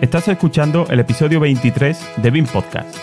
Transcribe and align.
Estás 0.00 0.28
escuchando 0.28 0.86
el 0.90 1.00
episodio 1.00 1.40
23 1.40 1.98
de 2.18 2.30
BIM 2.30 2.46
Podcast. 2.46 2.94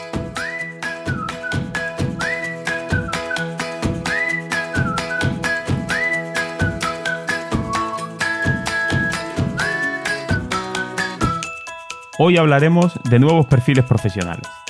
Hoy 12.19 12.37
hablaremos 12.37 12.93
de 13.09 13.17
nuevos 13.17 13.47
perfiles 13.47 13.85
profesionales. 13.85 14.62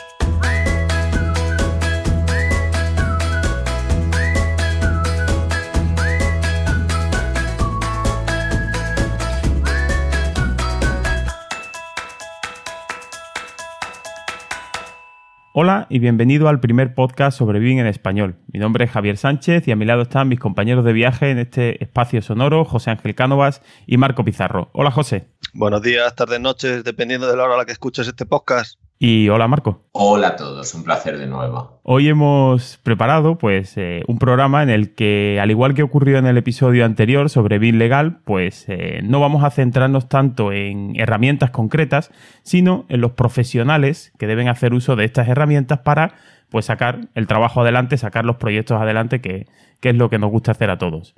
Hola 15.55 15.85
y 15.87 15.99
bienvenido 15.99 16.47
al 16.49 16.59
primer 16.59 16.95
podcast 16.95 17.37
sobre 17.37 17.59
BIM 17.59 17.77
en 17.77 17.85
español. 17.85 18.37
Mi 18.51 18.57
nombre 18.59 18.85
es 18.85 18.91
Javier 18.91 19.17
Sánchez 19.17 19.67
y 19.67 19.71
a 19.71 19.75
mi 19.75 19.85
lado 19.85 20.01
están 20.01 20.27
mis 20.27 20.39
compañeros 20.39 20.83
de 20.83 20.93
viaje 20.93 21.29
en 21.29 21.37
este 21.37 21.83
espacio 21.83 22.23
sonoro, 22.23 22.65
José 22.65 22.89
Ángel 22.89 23.13
Cánovas 23.13 23.61
y 23.85 23.97
Marco 23.97 24.25
Pizarro. 24.25 24.71
Hola 24.73 24.89
José. 24.89 25.27
Buenos 25.53 25.83
días, 25.83 26.15
tardes, 26.15 26.39
noches, 26.39 26.83
dependiendo 26.83 27.29
de 27.29 27.37
la 27.37 27.43
hora 27.43 27.53
a 27.53 27.57
la 27.57 27.65
que 27.65 27.71
escuches 27.71 28.07
este 28.07 28.25
podcast. 28.25 28.79
Y 28.99 29.27
hola 29.29 29.47
Marco. 29.47 29.81
Hola 29.91 30.29
a 30.29 30.35
todos, 30.35 30.73
un 30.73 30.83
placer 30.83 31.17
de 31.17 31.27
nuevo. 31.27 31.81
Hoy 31.83 32.07
hemos 32.07 32.77
preparado 32.77 33.37
pues 33.37 33.75
eh, 33.77 34.03
un 34.07 34.17
programa 34.17 34.63
en 34.63 34.69
el 34.69 34.95
que, 34.95 35.39
al 35.41 35.51
igual 35.51 35.73
que 35.73 35.83
ocurrió 35.83 36.17
en 36.17 36.25
el 36.25 36.37
episodio 36.37 36.85
anterior 36.85 37.29
sobre 37.29 37.59
BIM 37.59 37.77
legal, 37.77 38.19
pues 38.23 38.65
eh, 38.69 39.01
no 39.03 39.19
vamos 39.19 39.43
a 39.43 39.49
centrarnos 39.49 40.07
tanto 40.07 40.53
en 40.53 40.93
herramientas 40.99 41.51
concretas, 41.51 42.11
sino 42.43 42.85
en 42.87 43.01
los 43.01 43.11
profesionales 43.11 44.13
que 44.17 44.27
deben 44.27 44.47
hacer 44.47 44.73
uso 44.73 44.95
de 44.95 45.05
estas 45.05 45.27
herramientas 45.27 45.79
para 45.79 46.15
pues 46.49 46.65
sacar 46.65 47.09
el 47.15 47.27
trabajo 47.27 47.61
adelante, 47.61 47.97
sacar 47.97 48.25
los 48.25 48.37
proyectos 48.37 48.79
adelante, 48.79 49.19
que, 49.19 49.47
que 49.81 49.89
es 49.89 49.95
lo 49.95 50.09
que 50.09 50.19
nos 50.19 50.31
gusta 50.31 50.51
hacer 50.51 50.69
a 50.69 50.77
todos 50.77 51.15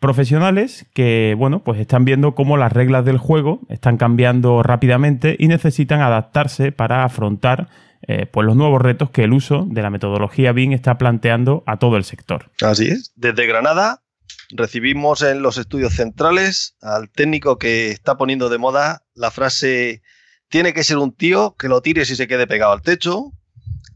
profesionales 0.00 0.86
que, 0.94 1.34
bueno, 1.36 1.62
pues 1.64 1.80
están 1.80 2.04
viendo 2.04 2.34
cómo 2.34 2.56
las 2.56 2.72
reglas 2.72 3.04
del 3.04 3.18
juego 3.18 3.60
están 3.68 3.96
cambiando 3.96 4.62
rápidamente 4.62 5.36
y 5.38 5.48
necesitan 5.48 6.00
adaptarse 6.00 6.72
para 6.72 7.04
afrontar 7.04 7.68
eh, 8.02 8.26
pues 8.26 8.46
los 8.46 8.56
nuevos 8.56 8.80
retos 8.80 9.10
que 9.10 9.24
el 9.24 9.32
uso 9.32 9.66
de 9.68 9.82
la 9.82 9.90
metodología 9.90 10.52
BIM 10.52 10.72
está 10.72 10.98
planteando 10.98 11.64
a 11.66 11.78
todo 11.78 11.96
el 11.96 12.04
sector. 12.04 12.50
Así 12.62 12.86
es. 12.88 13.12
Desde 13.16 13.46
Granada 13.46 14.02
recibimos 14.50 15.22
en 15.22 15.42
los 15.42 15.58
estudios 15.58 15.94
centrales 15.94 16.76
al 16.80 17.10
técnico 17.10 17.58
que 17.58 17.90
está 17.90 18.16
poniendo 18.16 18.48
de 18.48 18.58
moda 18.58 19.02
la 19.14 19.30
frase 19.30 20.02
tiene 20.48 20.72
que 20.72 20.84
ser 20.84 20.98
un 20.98 21.12
tío 21.12 21.54
que 21.58 21.68
lo 21.68 21.82
tires 21.82 22.10
y 22.10 22.16
se 22.16 22.26
quede 22.26 22.46
pegado 22.46 22.72
al 22.72 22.82
techo, 22.82 23.32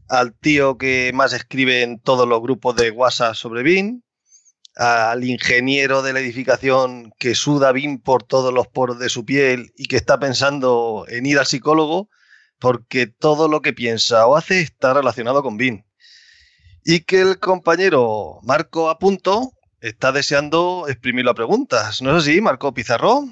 al 0.07 0.33
tío 0.35 0.77
que 0.77 1.11
más 1.13 1.33
escribe 1.33 1.81
en 1.81 1.99
todos 1.99 2.27
los 2.27 2.41
grupos 2.41 2.75
de 2.75 2.91
WhatsApp 2.91 3.35
sobre 3.35 3.63
BIM, 3.63 4.03
al 4.75 5.23
ingeniero 5.23 6.01
de 6.01 6.13
la 6.13 6.19
edificación 6.19 7.13
que 7.19 7.35
suda 7.35 7.71
BIM 7.71 7.99
por 7.99 8.23
todos 8.23 8.53
los 8.53 8.67
poros 8.67 8.99
de 8.99 9.09
su 9.09 9.25
piel 9.25 9.71
y 9.77 9.85
que 9.85 9.97
está 9.97 10.19
pensando 10.19 11.05
en 11.07 11.25
ir 11.25 11.37
al 11.37 11.45
psicólogo 11.45 12.09
porque 12.59 13.07
todo 13.07 13.47
lo 13.47 13.61
que 13.61 13.73
piensa 13.73 14.25
o 14.25 14.35
hace 14.35 14.61
está 14.61 14.93
relacionado 14.93 15.43
con 15.43 15.57
BIM. 15.57 15.83
Y 16.85 17.01
que 17.01 17.21
el 17.21 17.39
compañero 17.39 18.39
Marco 18.43 18.89
Apunto 18.89 19.51
está 19.79 20.11
deseando 20.11 20.85
exprimirlo 20.87 21.31
a 21.31 21.35
preguntas. 21.35 22.01
¿No 22.01 22.17
es 22.17 22.23
así, 22.23 22.41
Marco 22.41 22.73
Pizarro? 22.73 23.25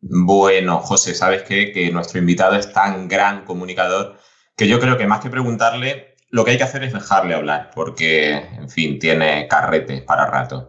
Bueno, 0.00 0.80
José, 0.80 1.14
¿sabes? 1.14 1.42
Que 1.42 1.90
nuestro 1.92 2.18
invitado 2.18 2.56
es 2.56 2.72
tan 2.72 3.08
gran 3.08 3.44
comunicador 3.44 4.18
que 4.56 4.66
yo 4.66 4.80
creo 4.80 4.98
que 4.98 5.06
más 5.06 5.20
que 5.20 5.30
preguntarle, 5.30 6.07
lo 6.30 6.44
que 6.44 6.52
hay 6.52 6.58
que 6.58 6.64
hacer 6.64 6.84
es 6.84 6.92
dejarle 6.92 7.34
hablar, 7.34 7.70
porque, 7.74 8.32
en 8.32 8.68
fin, 8.68 8.98
tiene 8.98 9.48
carrete 9.48 10.02
para 10.02 10.26
rato. 10.26 10.68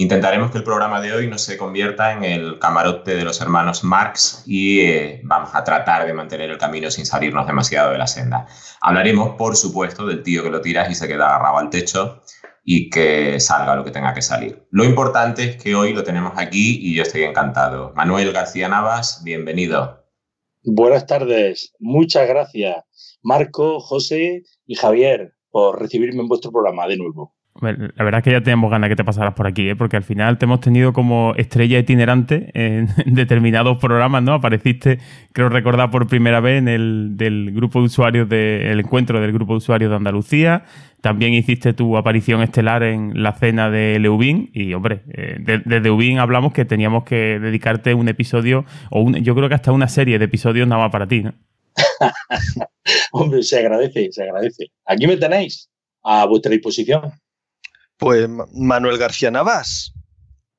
Intentaremos 0.00 0.52
que 0.52 0.58
el 0.58 0.64
programa 0.64 1.00
de 1.00 1.12
hoy 1.12 1.26
no 1.26 1.38
se 1.38 1.56
convierta 1.56 2.12
en 2.12 2.22
el 2.22 2.60
camarote 2.60 3.16
de 3.16 3.24
los 3.24 3.40
hermanos 3.40 3.82
Marx 3.82 4.44
y 4.46 4.80
eh, 4.82 5.20
vamos 5.24 5.50
a 5.54 5.64
tratar 5.64 6.06
de 6.06 6.14
mantener 6.14 6.50
el 6.50 6.56
camino 6.56 6.88
sin 6.88 7.04
salirnos 7.04 7.48
demasiado 7.48 7.90
de 7.90 7.98
la 7.98 8.06
senda. 8.06 8.46
Hablaremos, 8.80 9.30
por 9.36 9.56
supuesto, 9.56 10.06
del 10.06 10.22
tío 10.22 10.44
que 10.44 10.50
lo 10.50 10.60
tiras 10.60 10.88
y 10.88 10.94
se 10.94 11.08
queda 11.08 11.26
agarrado 11.26 11.58
al 11.58 11.70
techo 11.70 12.22
y 12.62 12.90
que 12.90 13.40
salga 13.40 13.74
lo 13.74 13.82
que 13.82 13.90
tenga 13.90 14.14
que 14.14 14.22
salir. 14.22 14.68
Lo 14.70 14.84
importante 14.84 15.42
es 15.42 15.56
que 15.56 15.74
hoy 15.74 15.92
lo 15.92 16.04
tenemos 16.04 16.34
aquí 16.36 16.78
y 16.80 16.94
yo 16.94 17.02
estoy 17.02 17.24
encantado. 17.24 17.92
Manuel 17.96 18.30
García 18.30 18.68
Navas, 18.68 19.22
bienvenido. 19.24 20.04
Buenas 20.62 21.06
tardes, 21.06 21.72
muchas 21.80 22.28
gracias. 22.28 22.84
Marco, 23.22 23.80
José 23.80 24.44
y 24.68 24.76
Javier 24.76 25.32
por 25.50 25.80
recibirme 25.80 26.20
en 26.20 26.28
vuestro 26.28 26.52
programa 26.52 26.86
de 26.86 26.98
nuevo. 26.98 27.34
La 27.60 28.04
verdad 28.04 28.18
es 28.18 28.22
que 28.22 28.30
ya 28.30 28.40
teníamos 28.40 28.70
ganas 28.70 28.88
que 28.88 28.94
te 28.94 29.02
pasaras 29.02 29.34
por 29.34 29.48
aquí, 29.48 29.68
¿eh? 29.68 29.74
porque 29.74 29.96
al 29.96 30.04
final 30.04 30.38
te 30.38 30.44
hemos 30.44 30.60
tenido 30.60 30.92
como 30.92 31.34
estrella 31.36 31.80
itinerante 31.80 32.52
en 32.54 32.86
determinados 33.06 33.78
programas, 33.78 34.22
¿no? 34.22 34.34
Apareciste, 34.34 35.00
creo 35.32 35.48
recordar 35.48 35.90
por 35.90 36.06
primera 36.06 36.38
vez 36.38 36.58
en 36.58 36.68
el 36.68 37.16
del 37.16 37.50
grupo 37.50 37.80
de 37.80 37.86
usuarios 37.86 38.28
del 38.28 38.78
encuentro 38.78 39.20
del 39.20 39.32
grupo 39.32 39.54
de 39.54 39.58
usuarios 39.58 39.90
de 39.90 39.96
Andalucía. 39.96 40.62
También 41.00 41.34
hiciste 41.34 41.72
tu 41.72 41.96
aparición 41.96 42.42
estelar 42.42 42.84
en 42.84 43.22
la 43.22 43.32
cena 43.32 43.70
de 43.70 43.98
Leubín. 43.98 44.50
Y, 44.52 44.72
hombre, 44.74 45.02
eh, 45.08 45.62
desde 45.64 45.90
Ubin 45.90 46.20
hablamos 46.20 46.52
que 46.52 46.64
teníamos 46.64 47.02
que 47.04 47.40
dedicarte 47.40 47.94
un 47.94 48.08
episodio, 48.08 48.66
o 48.90 49.10
yo 49.10 49.34
creo 49.34 49.48
que 49.48 49.56
hasta 49.56 49.72
una 49.72 49.88
serie 49.88 50.20
de 50.20 50.26
episodios 50.26 50.68
nada 50.68 50.82
más 50.82 50.92
para 50.92 51.08
ti, 51.08 51.22
¿no? 51.22 51.34
Hombre, 53.12 53.42
se 53.42 53.58
agradece, 53.58 54.08
se 54.12 54.22
agradece. 54.22 54.66
Aquí 54.84 55.06
me 55.06 55.16
tenéis 55.16 55.68
a 56.02 56.26
vuestra 56.26 56.52
disposición. 56.52 57.12
Pues 57.96 58.28
Manuel 58.52 58.98
García 58.98 59.30
Navas. 59.30 59.92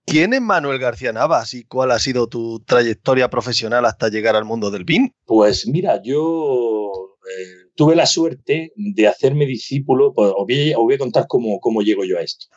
¿Quién 0.05 0.33
es 0.33 0.41
Manuel 0.41 0.79
García 0.79 1.13
Navas 1.13 1.53
y 1.53 1.65
cuál 1.65 1.91
ha 1.91 1.99
sido 1.99 2.27
tu 2.27 2.61
trayectoria 2.61 3.29
profesional 3.29 3.85
hasta 3.85 4.09
llegar 4.09 4.35
al 4.35 4.43
mundo 4.43 4.71
del 4.71 4.83
BIM? 4.83 5.11
Pues 5.25 5.67
mira, 5.67 6.01
yo 6.01 6.91
eh, 7.29 7.69
tuve 7.75 7.95
la 7.95 8.07
suerte 8.07 8.73
de 8.75 9.07
hacerme 9.07 9.45
discípulo, 9.45 10.13
pues, 10.13 10.31
os, 10.35 10.45
voy, 10.47 10.93
a 10.93 10.97
contar 10.97 11.27
cómo, 11.27 11.59
cómo 11.59 11.81
llego 11.81 12.03
yo 12.05 12.17
a 12.17 12.21
esto. 12.21 12.47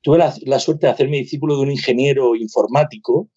Tuve 0.00 0.18
la, 0.18 0.34
la 0.46 0.58
suerte 0.58 0.86
de 0.86 0.92
hacerme 0.92 1.18
discípulo 1.18 1.56
de 1.56 1.62
un 1.62 1.70
ingeniero 1.70 2.34
informático 2.34 3.30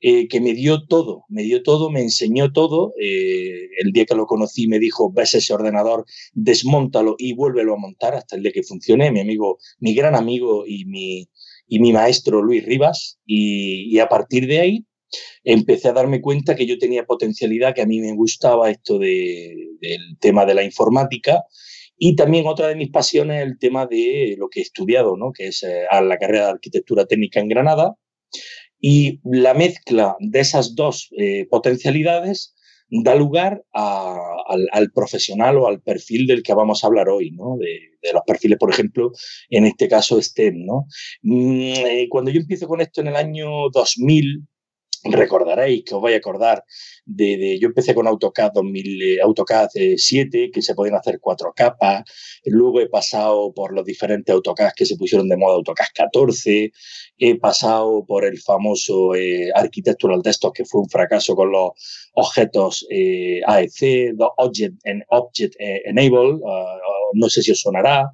eh, 0.00 0.28
que 0.28 0.40
me 0.40 0.52
dio 0.52 0.86
todo, 0.86 1.24
me 1.28 1.42
dio 1.42 1.62
todo, 1.62 1.90
me 1.90 2.02
enseñó 2.02 2.52
todo. 2.52 2.92
Eh, 3.00 3.68
el 3.78 3.92
día 3.92 4.04
que 4.04 4.14
lo 4.14 4.26
conocí 4.26 4.68
me 4.68 4.78
dijo, 4.78 5.10
ves 5.10 5.34
ese 5.34 5.54
ordenador, 5.54 6.04
desmontalo 6.34 7.16
y 7.18 7.32
vuélvelo 7.32 7.74
a 7.74 7.78
montar 7.78 8.14
hasta 8.14 8.36
el 8.36 8.42
día 8.42 8.52
que 8.52 8.62
funcione. 8.62 9.10
Mi 9.10 9.20
amigo, 9.20 9.58
mi 9.78 9.94
gran 9.94 10.14
amigo 10.14 10.66
y 10.66 10.84
mi, 10.84 11.28
y 11.66 11.80
mi 11.80 11.92
maestro 11.92 12.42
Luis 12.42 12.64
Rivas. 12.64 13.18
Y, 13.24 13.98
a 13.98 14.08
partir 14.08 14.46
de 14.46 14.60
ahí 14.60 14.86
empecé 15.44 15.88
a 15.88 15.92
darme 15.92 16.20
cuenta 16.20 16.56
que 16.56 16.66
yo 16.66 16.78
tenía 16.78 17.06
potencialidad, 17.06 17.74
que 17.74 17.82
a 17.82 17.86
mí 17.86 18.00
me 18.00 18.14
gustaba 18.14 18.70
esto 18.70 18.98
de, 18.98 19.54
del 19.80 20.18
tema 20.20 20.44
de 20.44 20.54
la 20.54 20.62
informática. 20.62 21.42
Y 21.98 22.14
también 22.16 22.46
otra 22.46 22.68
de 22.68 22.76
mis 22.76 22.90
pasiones 22.90 23.42
es 23.42 23.48
el 23.48 23.58
tema 23.58 23.86
de 23.86 24.36
lo 24.38 24.48
que 24.48 24.60
he 24.60 24.62
estudiado, 24.62 25.16
¿no? 25.16 25.32
que 25.32 25.48
es 25.48 25.62
eh, 25.62 25.86
la 25.90 26.18
carrera 26.18 26.44
de 26.46 26.50
arquitectura 26.50 27.06
técnica 27.06 27.40
en 27.40 27.48
Granada. 27.48 27.94
Y 28.88 29.18
la 29.24 29.52
mezcla 29.52 30.14
de 30.20 30.38
esas 30.38 30.76
dos 30.76 31.08
eh, 31.18 31.48
potencialidades 31.50 32.54
da 32.88 33.16
lugar 33.16 33.64
al, 33.72 34.92
profesional 34.94 35.56
o 35.58 35.66
al 35.66 35.80
perfil 35.80 36.28
del 36.28 36.44
que 36.44 36.54
vamos 36.54 36.84
a 36.84 36.86
hablar 36.86 37.08
hoy, 37.08 37.32
¿no? 37.32 37.56
De, 37.58 38.12
los 38.12 38.22
perfiles, 38.24 38.58
por 38.60 38.70
ejemplo, 38.70 39.10
en 39.50 39.64
este 39.64 39.88
caso 39.88 40.22
STEM, 40.22 40.64
¿no? 40.64 40.86
Mm, 41.22 41.60
eh, 41.62 42.06
cuando 42.08 42.30
yo 42.30 42.38
empiezo 42.38 42.68
con 42.68 42.80
esto 42.80 43.00
en 43.00 43.08
el 43.08 43.16
año 43.16 43.68
2000, 43.72 44.46
recordaréis 45.12 45.84
que 45.84 45.94
os 45.94 46.00
voy 46.00 46.14
a 46.14 46.16
acordar 46.16 46.64
de, 47.04 47.58
yo 47.60 47.68
empecé 47.68 47.94
con 47.94 48.06
AutoCAD 48.06 48.52
2000, 48.52 49.02
eh, 49.02 49.20
AutoCAD 49.22 49.68
7, 49.96 50.44
eh, 50.44 50.50
que 50.50 50.62
se 50.62 50.74
pueden 50.74 50.94
hacer 50.94 51.18
cuatro 51.20 51.52
capas. 51.54 52.04
Luego 52.44 52.80
he 52.80 52.88
pasado 52.88 53.52
por 53.54 53.72
los 53.72 53.84
diferentes 53.84 54.34
AutoCAD 54.34 54.72
que 54.74 54.86
se 54.86 54.96
pusieron 54.96 55.28
de 55.28 55.36
moda, 55.36 55.54
AutoCAD 55.54 55.86
14. 55.94 56.72
He 57.18 57.38
pasado 57.38 58.04
por 58.06 58.24
el 58.24 58.38
famoso 58.38 59.14
eh, 59.14 59.50
Architectural 59.54 60.22
Desktop, 60.22 60.54
que 60.54 60.64
fue 60.64 60.80
un 60.80 60.88
fracaso 60.88 61.36
con 61.36 61.52
los 61.52 61.70
objetos 62.14 62.86
eh, 62.90 63.40
AEC, 63.46 64.14
Object, 64.38 64.74
and 64.86 65.02
Object 65.10 65.54
Enable, 65.58 66.40
ah, 66.46 66.78
no 67.12 67.28
sé 67.28 67.42
si 67.42 67.52
os 67.52 67.60
sonará, 67.60 68.10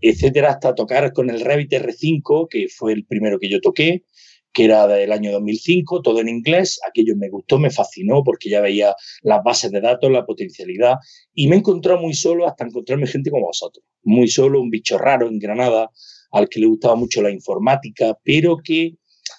etcétera, 0.00 0.50
hasta 0.50 0.74
tocar 0.74 1.12
con 1.12 1.30
el 1.30 1.40
Revit 1.40 1.72
R5, 1.72 2.48
que 2.48 2.66
fue 2.68 2.92
el 2.92 3.06
primero 3.06 3.38
que 3.38 3.48
yo 3.48 3.60
toqué 3.60 4.04
que 4.52 4.64
era 4.64 4.86
del 4.86 5.12
año 5.12 5.32
2005, 5.32 6.02
todo 6.02 6.20
en 6.20 6.28
inglés. 6.28 6.80
Aquello 6.88 7.16
me 7.16 7.30
gustó, 7.30 7.58
me 7.58 7.70
fascinó 7.70 8.22
porque 8.24 8.50
ya 8.50 8.60
veía 8.60 8.94
las 9.22 9.42
bases 9.42 9.70
de 9.70 9.80
datos, 9.80 10.10
la 10.10 10.26
potencialidad 10.26 10.96
y 11.34 11.48
me 11.48 11.56
he 11.56 11.96
muy 11.96 12.14
solo 12.14 12.46
hasta 12.46 12.64
encontrarme 12.64 13.06
gente 13.06 13.30
como 13.30 13.46
vosotros. 13.46 13.84
Muy 14.02 14.28
solo, 14.28 14.60
un 14.60 14.70
bicho 14.70 14.98
raro 14.98 15.28
en 15.28 15.38
Granada 15.38 15.90
al 16.30 16.48
que 16.48 16.60
le 16.60 16.66
gustaba 16.66 16.94
mucho 16.96 17.22
la 17.22 17.30
informática, 17.30 18.18
pero 18.24 18.58
que 18.62 18.94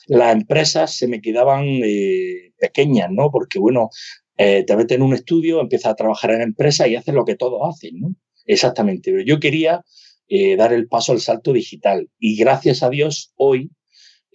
las 0.07 0.33
empresas 0.33 0.95
se 0.95 1.07
me 1.07 1.21
quedaban 1.21 1.65
eh, 1.83 2.51
pequeñas, 2.59 3.09
¿no? 3.11 3.29
Porque, 3.31 3.59
bueno, 3.59 3.89
Eh, 4.37 4.63
te 4.65 4.75
metes 4.75 4.95
en 4.97 5.03
un 5.03 5.13
estudio, 5.13 5.61
empiezas 5.61 5.91
a 5.91 5.95
trabajar 5.95 6.31
en 6.31 6.41
empresa 6.41 6.87
y 6.87 6.95
haces 6.95 7.13
lo 7.13 7.23
que 7.23 7.35
todos 7.35 7.61
hacen, 7.69 7.99
¿no? 7.99 8.15
Exactamente. 8.45 9.11
Pero 9.11 9.23
yo 9.23 9.39
quería 9.39 9.83
eh, 10.27 10.55
dar 10.55 10.73
el 10.73 10.87
paso 10.87 11.11
al 11.11 11.19
salto 11.19 11.53
digital 11.53 12.09
y 12.19 12.35
gracias 12.35 12.81
a 12.81 12.89
Dios 12.89 13.31
hoy 13.35 13.69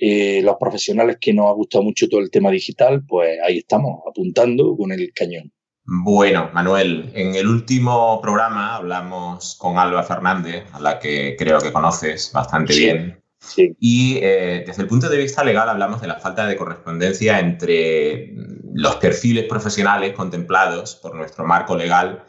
eh, 0.01 0.41
los 0.43 0.57
profesionales 0.59 1.19
que 1.21 1.33
nos 1.33 1.47
ha 1.47 1.53
gustado 1.53 1.85
mucho 1.85 2.09
todo 2.09 2.21
el 2.21 2.31
tema 2.31 2.51
digital, 2.51 3.05
pues 3.07 3.39
ahí 3.47 3.59
estamos, 3.59 4.01
apuntando 4.09 4.77
con 4.77 4.93
el 4.93 5.13
cañón. 5.15 5.53
Bueno, 5.85 6.51
Manuel, 6.53 7.11
en 7.15 7.35
el 7.35 7.47
último 7.47 8.21
programa 8.21 8.77
hablamos 8.77 9.57
con 9.59 9.79
Alba 9.79 10.03
Fernández, 10.03 10.65
a 10.73 10.81
la 10.81 10.99
que 10.99 11.35
creo 11.39 11.59
que 11.61 11.73
conoces 11.73 12.31
bastante 12.33 12.77
bien. 12.77 13.23
Sí. 13.41 13.75
Y 13.81 14.19
eh, 14.19 14.65
desde 14.67 14.83
el 14.83 14.89
punto 14.89 15.09
de 15.09 15.17
vista 15.17 15.43
legal 15.43 15.69
hablamos 15.69 16.03
de 16.03 16.09
la 16.09 16.17
falta 16.17 16.47
de 16.47 16.57
correspondencia 16.57 17.39
entre 17.39 18.35
los 18.75 18.97
perfiles 18.97 19.47
profesionales 19.47 20.13
contemplados 20.13 20.97
por 20.97 21.15
nuestro 21.15 21.47
marco 21.47 21.75
legal 21.75 22.25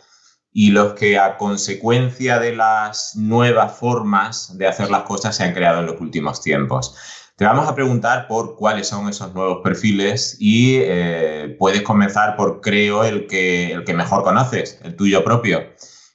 y 0.51 0.71
los 0.71 0.94
que 0.94 1.18
a 1.18 1.38
consecuencia 1.38 2.39
de 2.39 2.56
las 2.56 3.16
nuevas 3.16 3.77
formas 3.77 4.57
de 4.57 4.68
hacer 4.68 4.89
las 4.89 5.04
cosas 5.04 5.36
se 5.36 5.44
han 5.44 5.54
creado 5.54 5.80
en 5.81 5.88
los 5.88 6.01
últimos 6.01 6.42
tiempos. 6.42 6.95
Te 7.40 7.46
vamos 7.46 7.70
a 7.70 7.74
preguntar 7.74 8.28
por 8.28 8.58
cuáles 8.58 8.90
son 8.90 9.08
esos 9.08 9.34
nuevos 9.34 9.60
perfiles 9.64 10.36
y 10.42 10.76
eh, 10.82 11.56
puedes 11.58 11.84
comenzar 11.84 12.36
por, 12.36 12.60
creo, 12.60 13.06
el 13.06 13.28
que, 13.28 13.72
el 13.72 13.86
que 13.86 13.94
mejor 13.94 14.24
conoces, 14.24 14.78
el 14.84 14.98
tuyo 14.98 15.24
propio. 15.24 15.64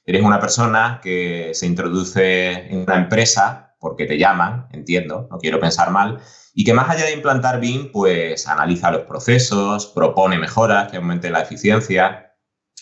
Eres 0.05 0.21
una 0.21 0.39
persona 0.39 0.99
que 1.01 1.49
se 1.55 1.65
introduce 1.65 2.51
en 2.71 2.81
una 2.81 2.97
empresa 2.97 3.75
porque 3.79 4.05
te 4.05 4.19
llaman, 4.19 4.67
entiendo, 4.71 5.27
no 5.31 5.39
quiero 5.39 5.59
pensar 5.59 5.89
mal, 5.89 6.19
y 6.53 6.63
que 6.63 6.75
más 6.75 6.91
allá 6.91 7.05
de 7.05 7.13
implantar 7.13 7.59
BIM, 7.59 7.91
pues 7.91 8.47
analiza 8.47 8.91
los 8.91 9.01
procesos, 9.01 9.87
propone 9.87 10.37
mejoras 10.37 10.91
que 10.91 10.97
aumenten 10.97 11.33
la 11.33 11.41
eficiencia. 11.41 12.35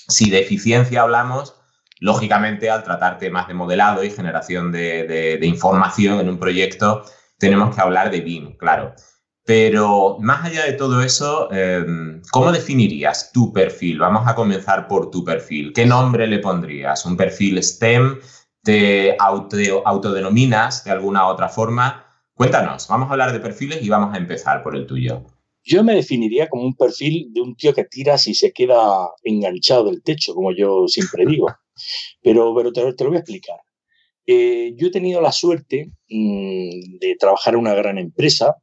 Si 0.09 0.29
de 0.29 0.41
eficiencia 0.41 1.03
hablamos, 1.03 1.55
lógicamente 2.01 2.69
al 2.69 2.83
tratar 2.83 3.19
temas 3.19 3.47
de 3.47 3.53
modelado 3.53 4.03
y 4.03 4.11
generación 4.11 4.73
de 4.73 5.39
información 5.43 6.19
en 6.19 6.27
un 6.27 6.39
proyecto, 6.39 7.05
tenemos 7.43 7.75
que 7.75 7.81
hablar 7.81 8.09
de 8.09 8.21
BIM, 8.21 8.55
claro. 8.55 8.93
Pero 9.43 10.17
más 10.21 10.45
allá 10.45 10.63
de 10.63 10.71
todo 10.71 11.01
eso, 11.01 11.51
em, 11.51 12.21
¿cómo 12.31 12.53
definirías 12.53 13.33
tu 13.33 13.51
perfil? 13.51 13.99
Vamos 13.99 14.25
a 14.25 14.33
comenzar 14.33 14.87
por 14.87 15.11
tu 15.11 15.25
perfil. 15.25 15.73
¿Qué 15.73 15.85
nombre 15.85 16.25
le 16.25 16.39
pondrías? 16.39 17.05
¿Un 17.05 17.17
perfil 17.17 17.61
STEM? 17.61 18.17
¿Te 18.63 19.17
auto, 19.19 19.57
autodenominas 19.85 20.85
de 20.85 20.91
alguna 20.91 21.27
otra 21.27 21.49
forma? 21.49 22.05
Cuéntanos, 22.33 22.87
vamos 22.87 23.09
a 23.09 23.11
hablar 23.11 23.33
de 23.33 23.41
perfiles 23.41 23.83
y 23.83 23.89
vamos 23.89 24.13
a 24.13 24.17
empezar 24.17 24.63
por 24.63 24.77
el 24.77 24.87
tuyo. 24.87 25.25
Yo 25.65 25.83
me 25.83 25.95
definiría 25.95 26.47
como 26.47 26.63
un 26.63 26.75
perfil 26.77 27.27
de 27.33 27.41
un 27.41 27.57
tío 27.57 27.73
que 27.73 27.83
tiras 27.83 28.25
y 28.27 28.35
se 28.35 28.53
queda 28.53 29.09
enganchado 29.21 29.83
del 29.91 30.01
techo, 30.01 30.33
como 30.33 30.53
yo 30.53 30.87
siempre 30.87 31.25
digo. 31.25 31.47
Pero, 32.21 32.53
pero 32.55 32.71
te 32.71 33.03
lo 33.03 33.09
voy 33.09 33.17
a 33.17 33.19
explicar. 33.19 33.57
Eh, 34.25 34.73
yo 34.77 34.87
he 34.87 34.91
tenido 34.91 35.21
la 35.21 35.31
suerte 35.31 35.91
mm, 36.09 36.97
de 36.99 37.15
trabajar 37.19 37.55
en 37.55 37.59
una 37.59 37.73
gran 37.73 37.97
empresa 37.97 38.55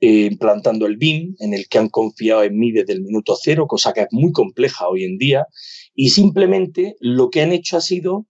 eh, 0.00 0.28
implantando 0.30 0.86
el 0.86 0.98
BIM, 0.98 1.36
en 1.38 1.54
el 1.54 1.68
que 1.68 1.78
han 1.78 1.88
confiado 1.88 2.42
en 2.42 2.58
mí 2.58 2.72
desde 2.72 2.92
el 2.92 3.02
minuto 3.02 3.34
cero, 3.40 3.66
cosa 3.66 3.94
que 3.94 4.02
es 4.02 4.08
muy 4.10 4.32
compleja 4.32 4.88
hoy 4.88 5.04
en 5.04 5.16
día, 5.16 5.46
y 5.94 6.10
simplemente 6.10 6.96
lo 7.00 7.30
que 7.30 7.40
han 7.40 7.52
hecho 7.52 7.78
ha 7.78 7.80
sido 7.80 8.26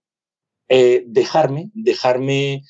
eh, 0.69 1.03
dejarme, 1.07 1.71
dejarme 1.73 2.63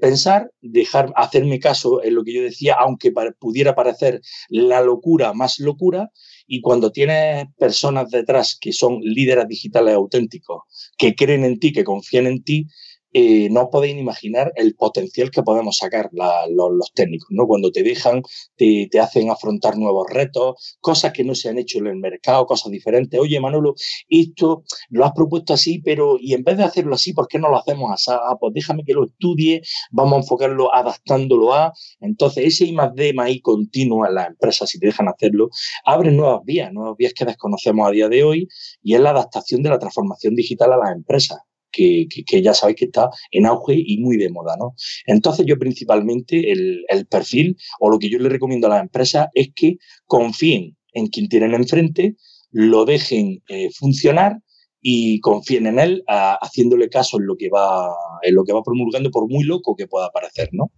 pensar, 0.00 0.50
dejar, 0.60 1.12
hacerme 1.16 1.58
caso 1.58 2.04
en 2.04 2.14
lo 2.14 2.22
que 2.22 2.34
yo 2.34 2.42
decía, 2.42 2.76
aunque 2.78 3.12
pudiera 3.40 3.74
parecer 3.74 4.20
la 4.48 4.80
locura 4.80 5.32
más 5.32 5.58
locura, 5.58 6.10
y 6.46 6.60
cuando 6.60 6.92
tienes 6.92 7.46
personas 7.56 8.10
detrás 8.10 8.56
que 8.60 8.72
son 8.72 9.00
líderes 9.00 9.48
digitales 9.48 9.94
auténticos, 9.94 10.62
que 10.98 11.14
creen 11.14 11.44
en 11.44 11.58
ti, 11.58 11.72
que 11.72 11.84
confían 11.84 12.26
en 12.26 12.44
ti, 12.44 12.66
eh, 13.12 13.48
no 13.50 13.68
podéis 13.70 13.98
imaginar 13.98 14.52
el 14.56 14.74
potencial 14.74 15.30
que 15.30 15.42
podemos 15.42 15.76
sacar 15.76 16.10
los, 16.12 16.92
técnicos, 16.94 17.28
¿no? 17.30 17.46
Cuando 17.46 17.70
te 17.70 17.82
dejan, 17.82 18.22
te, 18.56 18.88
hacen 19.00 19.30
afrontar 19.30 19.76
nuevos 19.76 20.06
retos, 20.08 20.78
cosas 20.80 21.12
que 21.12 21.24
no 21.24 21.34
se 21.34 21.48
han 21.48 21.58
hecho 21.58 21.78
en 21.78 21.88
el 21.88 21.96
mercado, 21.96 22.46
cosas 22.46 22.72
diferentes. 22.72 23.18
Oye, 23.20 23.40
Manolo, 23.40 23.74
esto 24.08 24.64
lo 24.90 25.04
has 25.04 25.12
propuesto 25.12 25.54
así, 25.54 25.80
pero 25.80 26.16
y 26.18 26.34
en 26.34 26.44
vez 26.44 26.56
de 26.56 26.64
hacerlo 26.64 26.94
así, 26.94 27.12
¿por 27.12 27.28
qué 27.28 27.38
no 27.38 27.48
lo 27.48 27.58
hacemos 27.58 27.90
así? 27.92 28.10
Ah, 28.12 28.36
pues 28.40 28.54
déjame 28.54 28.84
que 28.84 28.94
lo 28.94 29.06
estudie, 29.06 29.62
vamos 29.90 30.14
a 30.14 30.16
enfocarlo 30.18 30.74
adaptándolo 30.74 31.54
a. 31.54 31.72
Entonces, 32.00 32.46
ese 32.46 32.66
I 32.66 32.72
más 32.72 32.94
D 32.94 33.12
más 33.12 33.30
I 33.30 33.40
continuo 33.40 34.06
en 34.06 34.14
las 34.14 34.28
empresas, 34.28 34.70
si 34.70 34.78
te 34.78 34.86
dejan 34.86 35.08
hacerlo, 35.08 35.50
abre 35.84 36.10
nuevas 36.12 36.40
vías, 36.44 36.72
nuevas 36.72 36.96
vías 36.96 37.12
que 37.14 37.24
desconocemos 37.24 37.86
a 37.88 37.90
día 37.90 38.08
de 38.08 38.24
hoy, 38.24 38.48
y 38.82 38.94
es 38.94 39.00
la 39.00 39.10
adaptación 39.10 39.62
de 39.62 39.70
la 39.70 39.78
transformación 39.78 40.34
digital 40.34 40.72
a 40.72 40.76
las 40.78 40.92
empresas 40.92 41.38
que, 41.72 42.06
ya 42.42 42.54
sabéis 42.54 42.76
que 42.78 42.84
está 42.86 43.10
en 43.30 43.46
auge 43.46 43.74
y 43.74 43.98
muy 43.98 44.16
de 44.16 44.30
moda, 44.30 44.56
¿no? 44.58 44.74
Entonces 45.06 45.46
yo 45.46 45.58
principalmente 45.58 46.52
el, 46.52 46.84
perfil 47.10 47.56
o 47.80 47.90
lo 47.90 47.98
que 47.98 48.08
yo 48.08 48.18
le 48.18 48.28
recomiendo 48.28 48.66
a 48.66 48.70
las 48.70 48.82
empresas 48.82 49.28
es 49.34 49.48
que 49.54 49.78
confíen 50.06 50.76
en 50.92 51.08
quien 51.08 51.28
tienen 51.28 51.54
enfrente, 51.54 52.16
lo 52.50 52.84
dejen 52.84 53.42
eh, 53.48 53.70
funcionar 53.72 54.38
y 54.80 55.20
confíen 55.20 55.66
en 55.66 55.78
él 55.78 56.04
haciéndole 56.06 56.88
caso 56.88 57.18
en 57.18 57.26
lo 57.26 57.36
que 57.36 57.48
va 57.48 57.88
en 58.22 58.34
lo 58.34 58.44
que 58.44 58.52
va 58.52 58.62
promulgando 58.62 59.10
por 59.10 59.28
muy 59.28 59.44
loco 59.44 59.76
que 59.76 59.86
pueda 59.86 60.10
parecer, 60.10 60.48
¿no? 60.52 60.72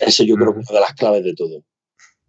Eso 0.00 0.24
yo 0.24 0.36
creo 0.36 0.54
que 0.54 0.60
es 0.60 0.70
una 0.70 0.78
de 0.78 0.84
las 0.84 0.94
claves 0.94 1.24
de 1.24 1.34
todo. 1.34 1.62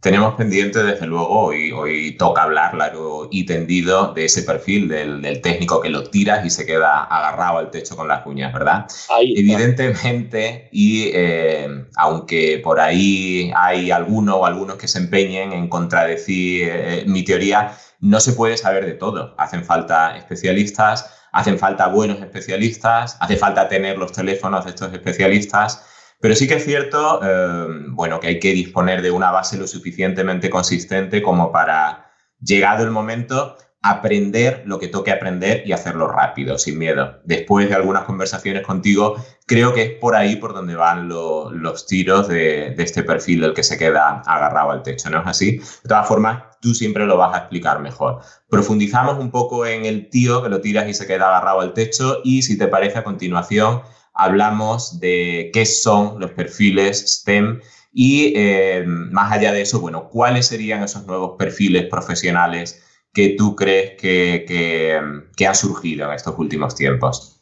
Tenemos 0.03 0.35
pendiente, 0.35 0.83
desde 0.83 1.07
luego, 1.07 1.53
y 1.53 1.71
hoy 1.71 2.11
toca 2.17 2.43
hablar 2.43 2.73
largo 2.73 3.29
y 3.31 3.45
tendido 3.45 4.13
de 4.13 4.25
ese 4.25 4.43
perfil 4.43 4.89
del, 4.89 5.41
técnico 5.41 5.79
que 5.79 5.87
lo 5.87 6.03
tiras 6.03 6.45
y 6.45 6.49
se 6.49 6.65
queda 6.65 7.05
agarrado 7.05 7.59
al 7.59 7.71
techo 7.71 7.95
con 7.95 8.09
las 8.09 8.25
uñas, 8.25 8.51
¿verdad? 8.51 8.85
Evidentemente, 9.21 10.67
y 10.73 11.09
eh, 11.13 11.85
aunque 11.95 12.59
por 12.61 12.81
ahí 12.81 13.53
hay 13.55 13.91
alguno 13.91 14.35
o 14.35 14.45
algunos 14.45 14.75
que 14.75 14.89
se 14.89 14.97
empeñen 14.99 15.53
en 15.53 15.69
contradecir 15.69 16.67
eh, 16.69 17.03
mi 17.07 17.23
teoría, 17.23 17.71
no 18.01 18.19
se 18.19 18.33
puede 18.33 18.57
saber 18.57 18.85
de 18.85 18.95
todo. 18.95 19.33
Hacen 19.37 19.63
falta 19.63 20.17
especialistas, 20.17 21.09
hacen 21.31 21.57
falta 21.57 21.87
buenos 21.87 22.19
especialistas, 22.19 23.15
hace 23.21 23.37
falta 23.37 23.69
tener 23.69 23.97
los 23.97 24.11
teléfonos 24.11 24.65
de 24.65 24.71
estos 24.71 24.93
especialistas 24.93 25.81
pero 26.23 26.35
sí 26.37 26.47
que 26.47 26.53
es 26.53 26.63
cierto, 26.63 27.19
eh, 27.21 27.67
bueno, 27.89 28.21
que 28.21 28.27
hay 28.27 28.39
que 28.39 28.53
disponer 28.53 29.01
de 29.01 29.11
una 29.11 29.29
base 29.29 29.57
lo 29.57 29.67
suficientemente 29.67 30.49
consistente 30.49 31.21
como 31.21 31.51
para, 31.51 32.13
llegado 32.39 32.85
el 32.85 32.91
momento, 32.91 33.57
aprender 33.81 34.63
lo 34.65 34.79
que 34.79 34.87
toque 34.87 35.11
aprender 35.11 35.63
y 35.65 35.73
hacerlo 35.73 36.07
rápido, 36.07 36.57
sin 36.57 36.77
miedo. 36.77 37.19
Después 37.25 37.67
de 37.67 37.75
algunas 37.75 38.05
conversaciones 38.05 38.65
contigo, 38.65 39.17
creo 39.45 39.73
que 39.73 39.83
es 39.83 39.91
por 39.99 40.15
ahí 40.15 40.37
por 40.37 40.53
donde 40.53 40.77
van 40.77 41.09
los 41.09 41.85
tiros 41.87 42.29
de, 42.29 42.73
de, 42.73 42.83
este 42.83 43.03
perfil 43.03 43.41
del 43.41 43.53
que 43.53 43.63
se 43.63 43.77
queda 43.77 44.21
agarrado 44.25 44.71
al 44.71 44.81
techo, 44.81 45.09
¿no 45.09 45.19
es 45.19 45.27
así? 45.27 45.57
De 45.57 45.89
todas 45.89 46.07
formas, 46.07 46.41
tú 46.61 46.73
siempre 46.73 47.05
lo 47.05 47.17
vas 47.17 47.35
a 47.35 47.39
explicar 47.39 47.81
mejor. 47.81 48.21
Profundizamos 48.47 49.19
un 49.19 49.29
poco 49.29 49.65
en 49.65 49.83
el 49.83 50.09
tío 50.09 50.41
que 50.41 50.47
lo 50.47 50.61
tiras 50.61 50.87
y 50.87 50.93
se 50.93 51.05
queda 51.05 51.27
agarrado 51.27 51.59
al 51.59 51.73
techo 51.73 52.21
y 52.23 52.43
si 52.43 52.57
te 52.57 52.69
parece 52.69 52.99
a 52.99 53.03
continuación 53.03 53.81
hablamos 54.13 54.99
de 54.99 55.49
qué 55.53 55.65
son 55.65 56.19
los 56.19 56.31
perfiles 56.31 57.19
STEM 57.19 57.61
y 57.93 58.33
eh, 58.35 58.83
más 58.85 59.31
allá 59.31 59.51
de 59.51 59.61
eso, 59.61 59.79
bueno, 59.79 60.09
¿cuáles 60.09 60.47
serían 60.47 60.83
esos 60.83 61.05
nuevos 61.05 61.35
perfiles 61.37 61.85
profesionales 61.85 62.83
que 63.13 63.35
tú 63.37 63.55
crees 63.55 63.91
que, 64.01 64.45
que, 64.47 65.45
han 65.45 65.55
surgido 65.55 66.07
en 66.07 66.15
estos 66.15 66.33
últimos 66.37 66.75
tiempos? 66.75 67.39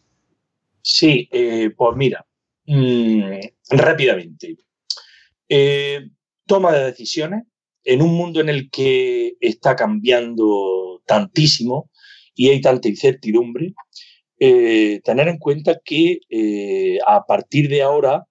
Sí, 0.81 1.29
eh, 1.31 1.71
pues 1.75 1.95
mira, 1.95 2.25
mm, 2.65 3.21
rápidamente. 3.69 4.57
Eh, 5.47 6.09
toma 6.45 6.73
de 6.73 6.85
decisiones 6.85 7.43
en 7.83 8.01
un 8.01 8.13
mundo 8.13 8.41
en 8.41 8.49
el 8.49 8.69
que 8.69 9.35
está 9.39 9.75
cambiando 9.75 11.01
tantísimo 11.05 11.89
y 12.35 12.49
hay 12.49 12.59
tanta 12.59 12.89
incertidumbre, 12.89 13.73
eh, 14.43 15.01
tener 15.03 15.27
en 15.27 15.37
cuenta 15.37 15.79
que 15.85 16.21
eh, 16.27 16.97
a 17.05 17.27
partir 17.27 17.69
de 17.69 17.83
ahora 17.83 18.25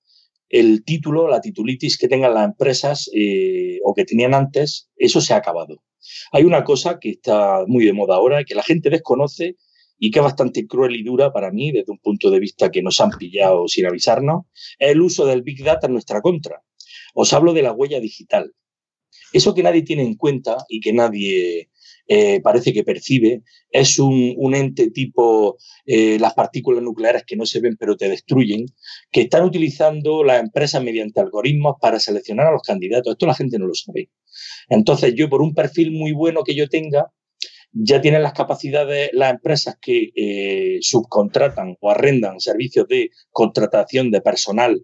el 0.48 0.82
título, 0.84 1.28
la 1.28 1.40
titulitis 1.40 1.96
que 1.96 2.08
tengan 2.08 2.34
las 2.34 2.46
empresas 2.46 3.08
eh, 3.14 3.78
o 3.84 3.94
que 3.94 4.04
tenían 4.04 4.34
antes, 4.34 4.90
eso 4.96 5.20
se 5.20 5.34
ha 5.34 5.36
acabado. 5.36 5.84
Hay 6.32 6.42
una 6.42 6.64
cosa 6.64 6.98
que 6.98 7.10
está 7.10 7.62
muy 7.68 7.84
de 7.84 7.92
moda 7.92 8.16
ahora 8.16 8.42
que 8.42 8.56
la 8.56 8.64
gente 8.64 8.90
desconoce 8.90 9.54
y 10.00 10.10
que 10.10 10.18
es 10.18 10.24
bastante 10.24 10.66
cruel 10.66 10.96
y 10.96 11.04
dura 11.04 11.32
para 11.32 11.52
mí 11.52 11.70
desde 11.70 11.92
un 11.92 11.98
punto 11.98 12.28
de 12.32 12.40
vista 12.40 12.72
que 12.72 12.82
nos 12.82 13.00
han 13.00 13.10
pillado 13.10 13.68
sin 13.68 13.86
avisarnos, 13.86 14.46
es 14.80 14.90
el 14.90 15.02
uso 15.02 15.26
del 15.26 15.42
Big 15.42 15.62
Data 15.62 15.86
en 15.86 15.92
nuestra 15.92 16.20
contra. 16.20 16.60
Os 17.14 17.32
hablo 17.32 17.52
de 17.52 17.62
la 17.62 17.70
huella 17.70 18.00
digital. 18.00 18.52
Eso 19.32 19.54
que 19.54 19.62
nadie 19.62 19.82
tiene 19.82 20.02
en 20.02 20.16
cuenta 20.16 20.56
y 20.68 20.80
que 20.80 20.92
nadie 20.92 21.69
eh, 22.12 22.40
parece 22.40 22.72
que 22.72 22.82
percibe, 22.82 23.44
es 23.70 24.00
un, 24.00 24.52
ente 24.52 24.90
tipo 24.90 25.58
eh, 25.86 26.18
las 26.18 26.34
partículas 26.34 26.82
nucleares 26.82 27.22
que 27.24 27.36
no 27.36 27.46
se 27.46 27.60
ven 27.60 27.76
pero 27.78 27.96
te 27.96 28.08
destruyen, 28.08 28.66
que 29.12 29.20
están 29.20 29.44
utilizando 29.44 30.24
las 30.24 30.40
empresas 30.40 30.82
mediante 30.82 31.20
algoritmos 31.20 31.76
para 31.80 32.00
seleccionar 32.00 32.48
a 32.48 32.50
los 32.50 32.62
candidatos. 32.62 33.12
Esto 33.12 33.26
la 33.26 33.34
gente 33.34 33.60
no 33.60 33.68
lo 33.68 33.74
sabe. 33.74 34.10
Entonces 34.68 35.14
yo 35.14 35.30
por 35.30 35.40
un 35.40 35.54
perfil 35.54 35.92
muy 35.92 36.10
bueno 36.10 36.42
que 36.42 36.56
yo 36.56 36.68
tenga, 36.68 37.12
ya 37.70 38.00
tienen 38.00 38.24
las 38.24 38.32
capacidades 38.32 39.10
las 39.12 39.30
empresas 39.30 39.76
que 39.80 40.10
eh, 40.16 40.78
subcontratan 40.80 41.76
o 41.78 41.92
arrendan 41.92 42.40
servicios 42.40 42.88
de 42.88 43.10
contratación 43.30 44.10
de 44.10 44.20
personal 44.20 44.82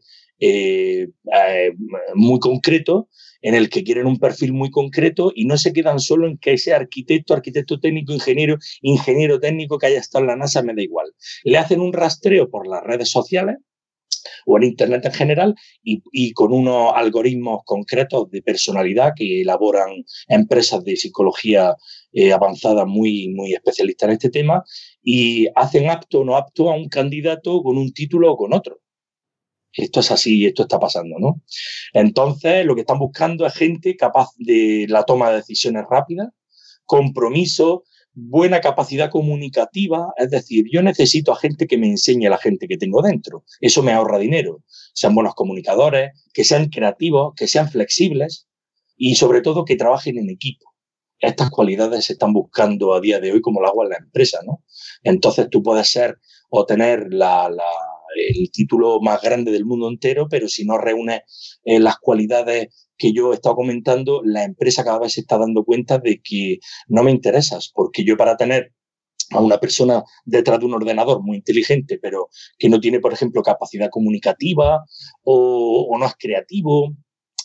muy 2.15 2.39
concreto, 2.39 3.09
en 3.43 3.55
el 3.55 3.69
que 3.69 3.85
quieren 3.85 4.07
un 4.07 4.19
perfil 4.19 4.53
muy 4.53 4.71
concreto 4.71 5.33
y 5.35 5.45
no 5.47 5.57
se 5.59 5.73
quedan 5.73 6.01
solo 6.01 6.27
en 6.27 6.39
que 6.39 6.55
ese 6.55 6.73
arquitecto, 6.73 7.35
arquitecto 7.35 7.79
técnico, 7.81 8.13
ingeniero, 8.13 8.57
ingeniero 8.83 9.41
técnico 9.41 9.79
que 9.79 9.87
haya 9.87 10.01
estado 10.01 10.25
en 10.25 10.29
la 10.29 10.37
NASA, 10.37 10.63
me 10.63 10.75
da 10.75 10.83
igual. 10.83 11.13
Le 11.45 11.59
hacen 11.59 11.81
un 11.81 11.93
rastreo 11.93 12.51
por 12.51 12.67
las 12.67 12.83
redes 12.83 13.11
sociales 13.11 13.57
o 14.47 14.57
en 14.57 14.65
Internet 14.65 15.05
en 15.05 15.13
general 15.13 15.55
y, 15.83 16.33
con 16.33 16.53
unos 16.53 16.93
algoritmos 16.95 17.63
concretos 17.65 18.31
de 18.31 18.43
personalidad 18.43 19.13
que 19.17 19.43
elaboran 19.43 20.05
empresas 20.29 20.85
de 20.85 20.97
psicología 20.97 21.75
eh, 22.13 22.33
avanzada 22.33 22.85
muy, 22.85 23.29
muy 23.29 23.55
especialistas 23.55 24.09
en 24.09 24.13
este 24.15 24.31
tema 24.31 24.63
y 25.03 25.47
hacen 25.55 25.91
apto 25.91 26.21
o 26.21 26.25
no 26.25 26.37
apto 26.37 26.71
a 26.71 26.77
un 26.77 26.89
candidato 26.89 27.63
con 27.63 27.79
un 27.79 27.93
título 27.93 28.33
o 28.33 28.37
con 28.37 28.53
otro. 28.53 28.81
Esto 29.77 30.01
es 30.01 30.11
así 30.11 30.39
y 30.39 30.47
esto 30.47 30.63
está 30.63 30.79
pasando, 30.79 31.17
¿no? 31.19 31.43
Entonces, 31.93 32.65
lo 32.65 32.75
que 32.75 32.81
están 32.83 32.99
buscando 32.99 33.47
es 33.47 33.55
gente 33.55 33.97
capaz 33.97 34.31
de 34.39 34.87
la 34.89 35.05
toma 35.05 35.31
de 35.31 35.37
decisiones 35.37 35.85
rápidas, 35.89 36.29
compromiso, 36.85 37.85
buena 38.17 38.63
capacidad 38.63 39.11
comunicativa, 39.11 40.13
es 40.17 40.31
decir, 40.31 40.65
yo 40.73 40.83
necesito 40.83 41.33
a 41.33 41.37
gente 41.37 41.67
que 41.67 41.77
me 41.77 41.87
enseñe 41.87 42.27
a 42.27 42.31
la 42.31 42.39
gente 42.39 42.67
que 42.67 42.79
tengo 42.79 43.03
dentro. 43.03 43.45
Eso 43.61 43.83
me 43.83 43.93
ahorra 43.93 44.19
dinero. 44.19 44.63
Sean 44.95 45.15
buenos 45.15 45.35
comunicadores, 45.35 46.13
que 46.33 46.43
sean 46.43 46.71
creativos, 46.71 47.35
que 47.37 47.47
sean 47.47 47.71
flexibles 47.71 48.49
y 48.97 49.17
sobre 49.17 49.43
todo 49.43 49.67
que 49.67 49.77
trabajen 49.77 50.17
en 50.17 50.31
equipo. 50.31 50.73
Estas 51.19 51.51
cualidades 51.51 52.07
se 52.07 52.15
están 52.15 52.33
buscando 52.33 52.95
a 52.95 53.01
día 53.01 53.21
de 53.21 53.33
hoy 53.33 53.43
como 53.43 53.61
el 53.61 53.67
agua 53.67 53.85
en 53.85 53.91
la 53.91 53.99
empresa, 53.99 54.41
¿no? 54.47 54.63
Entonces 55.03 55.49
tú 55.51 55.63
puedes 55.63 55.91
ser 55.91 56.19
o 56.49 56.65
tener 56.65 57.13
la, 57.13 57.51
el 58.17 58.51
título 58.51 59.01
más 59.01 59.21
grande 59.23 59.53
del 59.53 59.65
mundo 59.65 59.89
entero, 59.89 60.29
pero 60.29 60.49
si 60.49 60.65
no 60.65 60.79
reúne 60.79 61.23
eh, 61.65 61.79
las 61.79 61.99
cualidades 61.99 62.89
que 62.97 63.13
yo 63.13 63.33
he 63.33 63.35
estado 63.35 63.57
comentando, 63.57 64.23
la 64.25 64.45
empresa 64.45 64.85
cada 64.85 64.99
vez 64.99 65.15
se 65.15 65.21
está 65.21 65.39
dando 65.39 65.65
cuenta 65.65 65.99
de 65.99 66.21
que 66.23 66.59
no 66.89 67.03
me 67.03 67.11
interesas, 67.11 67.71
porque 67.75 68.05
yo 68.05 68.17
para 68.17 68.37
tener 68.37 68.73
a 69.31 69.41
una 69.41 69.59
persona 69.59 70.05
detrás 70.25 70.61
de 70.61 70.67
un 70.67 70.75
ordenador 70.75 71.23
muy 71.23 71.39
inteligente, 71.39 71.99
pero 72.01 72.29
que 72.59 72.69
no 72.69 72.81
tiene, 72.81 73.01
por 73.01 73.13
ejemplo, 73.13 73.43
capacidad 73.43 73.91
comunicativa 73.91 74.85
o, 75.25 75.97
no 75.99 76.07
es 76.07 76.15
creativo 76.19 76.95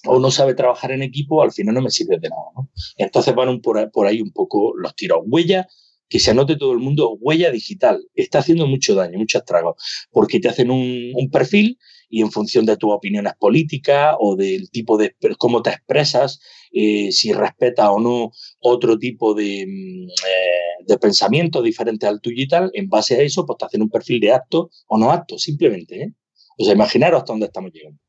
o 0.05 0.19
no 0.19 0.31
sabe 0.31 0.53
trabajar 0.53 0.91
en 0.91 1.03
equipo, 1.03 1.41
al 1.41 1.51
final 1.51 1.75
no 1.75 1.81
me 1.81 1.91
sirve 1.91 2.17
de 2.19 2.29
nada. 2.29 2.67
Entonces 2.97 3.35
van 3.35 3.61
por, 3.61 4.07
ahí 4.07 4.21
un 4.21 4.31
poco 4.31 4.73
los 4.77 4.95
tiros. 4.95 5.19
Huella 5.25 5.67
que 6.11 6.19
se 6.19 6.31
anote 6.31 6.57
todo 6.57 6.73
el 6.73 6.79
mundo, 6.79 7.17
huella 7.21 7.49
digital. 7.51 8.05
Está 8.13 8.39
haciendo 8.39 8.67
mucho 8.67 8.93
daño, 8.95 9.17
mucho 9.17 9.37
estrago, 9.37 9.77
porque 10.11 10.41
te 10.41 10.49
hacen 10.49 10.69
un, 10.69 11.29
perfil 11.31 11.79
y 12.09 12.21
en 12.21 12.29
función 12.29 12.65
de 12.65 12.75
tus 12.75 12.91
opiniones 12.91 13.31
políticas 13.39 14.17
o 14.19 14.35
del 14.35 14.69
tipo 14.69 14.97
de 14.97 15.15
cómo 15.37 15.61
te 15.61 15.69
expresas, 15.69 16.41
eh, 16.73 17.13
si 17.13 17.31
respetas 17.31 17.87
o 17.89 17.99
no 18.01 18.31
otro 18.59 18.99
tipo 18.99 19.33
de, 19.33 19.65
mm, 19.65 20.09
eh, 20.09 20.83
de, 20.85 20.97
pensamiento 20.97 21.61
diferente 21.61 22.05
al 22.07 22.19
tuyo 22.19 22.43
y 22.43 22.47
tal, 22.49 22.69
en 22.73 22.89
base 22.89 23.15
a 23.15 23.21
eso, 23.21 23.45
pues 23.45 23.57
te 23.57 23.65
hacen 23.65 23.81
un 23.81 23.89
perfil 23.89 24.19
de 24.19 24.33
acto 24.33 24.69
o 24.87 24.97
no 24.97 25.11
acto, 25.11 25.39
simplemente. 25.39 26.03
¿eh? 26.03 26.13
O 26.57 26.65
sea, 26.65 26.73
imaginaros 26.73 27.19
hasta 27.19 27.31
dónde 27.31 27.45
estamos 27.45 27.71
llegando. 27.71 27.99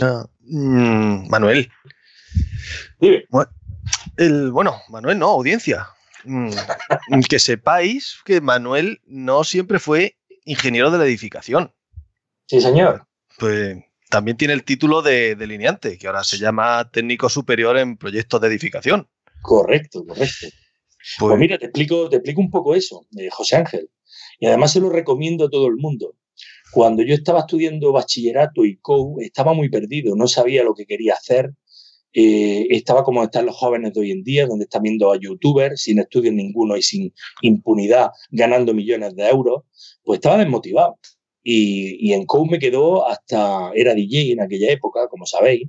Ah, 0.00 0.24
mm, 0.42 1.28
Manuel. 1.28 1.68
bueno, 4.52 4.76
Manuel, 4.88 5.18
no, 5.18 5.30
audiencia. 5.30 5.88
Mm, 6.24 6.50
que 7.28 7.38
sepáis 7.38 8.18
que 8.24 8.40
Manuel 8.40 9.00
no 9.06 9.44
siempre 9.44 9.78
fue 9.78 10.16
ingeniero 10.44 10.90
de 10.90 10.98
la 10.98 11.04
edificación. 11.04 11.74
Sí, 12.46 12.60
señor. 12.60 13.06
Pues 13.38 13.78
también 14.10 14.36
tiene 14.36 14.54
el 14.54 14.64
título 14.64 15.02
de 15.02 15.36
delineante, 15.36 15.96
que 15.98 16.06
ahora 16.06 16.22
se 16.24 16.38
llama 16.38 16.90
técnico 16.90 17.28
superior 17.28 17.78
en 17.78 17.96
proyectos 17.96 18.40
de 18.40 18.48
edificación. 18.48 19.08
Correcto, 19.40 20.04
correcto. 20.06 20.46
Pues, 20.48 21.16
pues 21.18 21.38
mira, 21.38 21.58
te 21.58 21.66
explico, 21.66 22.08
te 22.08 22.16
explico 22.16 22.40
un 22.40 22.50
poco 22.50 22.74
eso, 22.74 23.06
eh, 23.16 23.28
José 23.30 23.56
Ángel. 23.56 23.90
Y 24.38 24.46
además 24.46 24.72
se 24.72 24.80
lo 24.80 24.90
recomiendo 24.90 25.46
a 25.46 25.50
todo 25.50 25.66
el 25.66 25.76
mundo. 25.76 26.14
Cuando 26.72 27.02
yo 27.02 27.14
estaba 27.14 27.40
estudiando 27.40 27.92
bachillerato 27.92 28.64
y 28.64 28.76
COU, 28.78 29.20
estaba 29.20 29.52
muy 29.52 29.68
perdido, 29.68 30.14
no 30.16 30.28
sabía 30.28 30.62
lo 30.62 30.74
que 30.74 30.86
quería 30.86 31.14
hacer, 31.14 31.52
eh, 32.14 32.66
estaba 32.70 33.04
como 33.04 33.22
están 33.22 33.46
los 33.46 33.56
jóvenes 33.56 33.94
de 33.94 34.00
hoy 34.00 34.10
en 34.10 34.22
día, 34.22 34.46
donde 34.46 34.64
están 34.64 34.82
viendo 34.82 35.12
a 35.12 35.18
youtubers 35.18 35.82
sin 35.82 35.98
estudios 35.98 36.34
ninguno 36.34 36.76
y 36.76 36.82
sin 36.82 37.12
impunidad, 37.40 38.10
ganando 38.30 38.74
millones 38.74 39.14
de 39.16 39.28
euros, 39.28 39.62
pues 40.04 40.18
estaba 40.18 40.38
desmotivado. 40.38 40.98
Y, 41.44 42.12
en 42.12 42.24
COU 42.26 42.46
me 42.46 42.58
quedó 42.58 43.08
hasta, 43.08 43.72
era 43.74 43.94
DJ 43.94 44.32
en 44.32 44.40
aquella 44.40 44.70
época, 44.70 45.08
como 45.08 45.26
sabéis, 45.26 45.68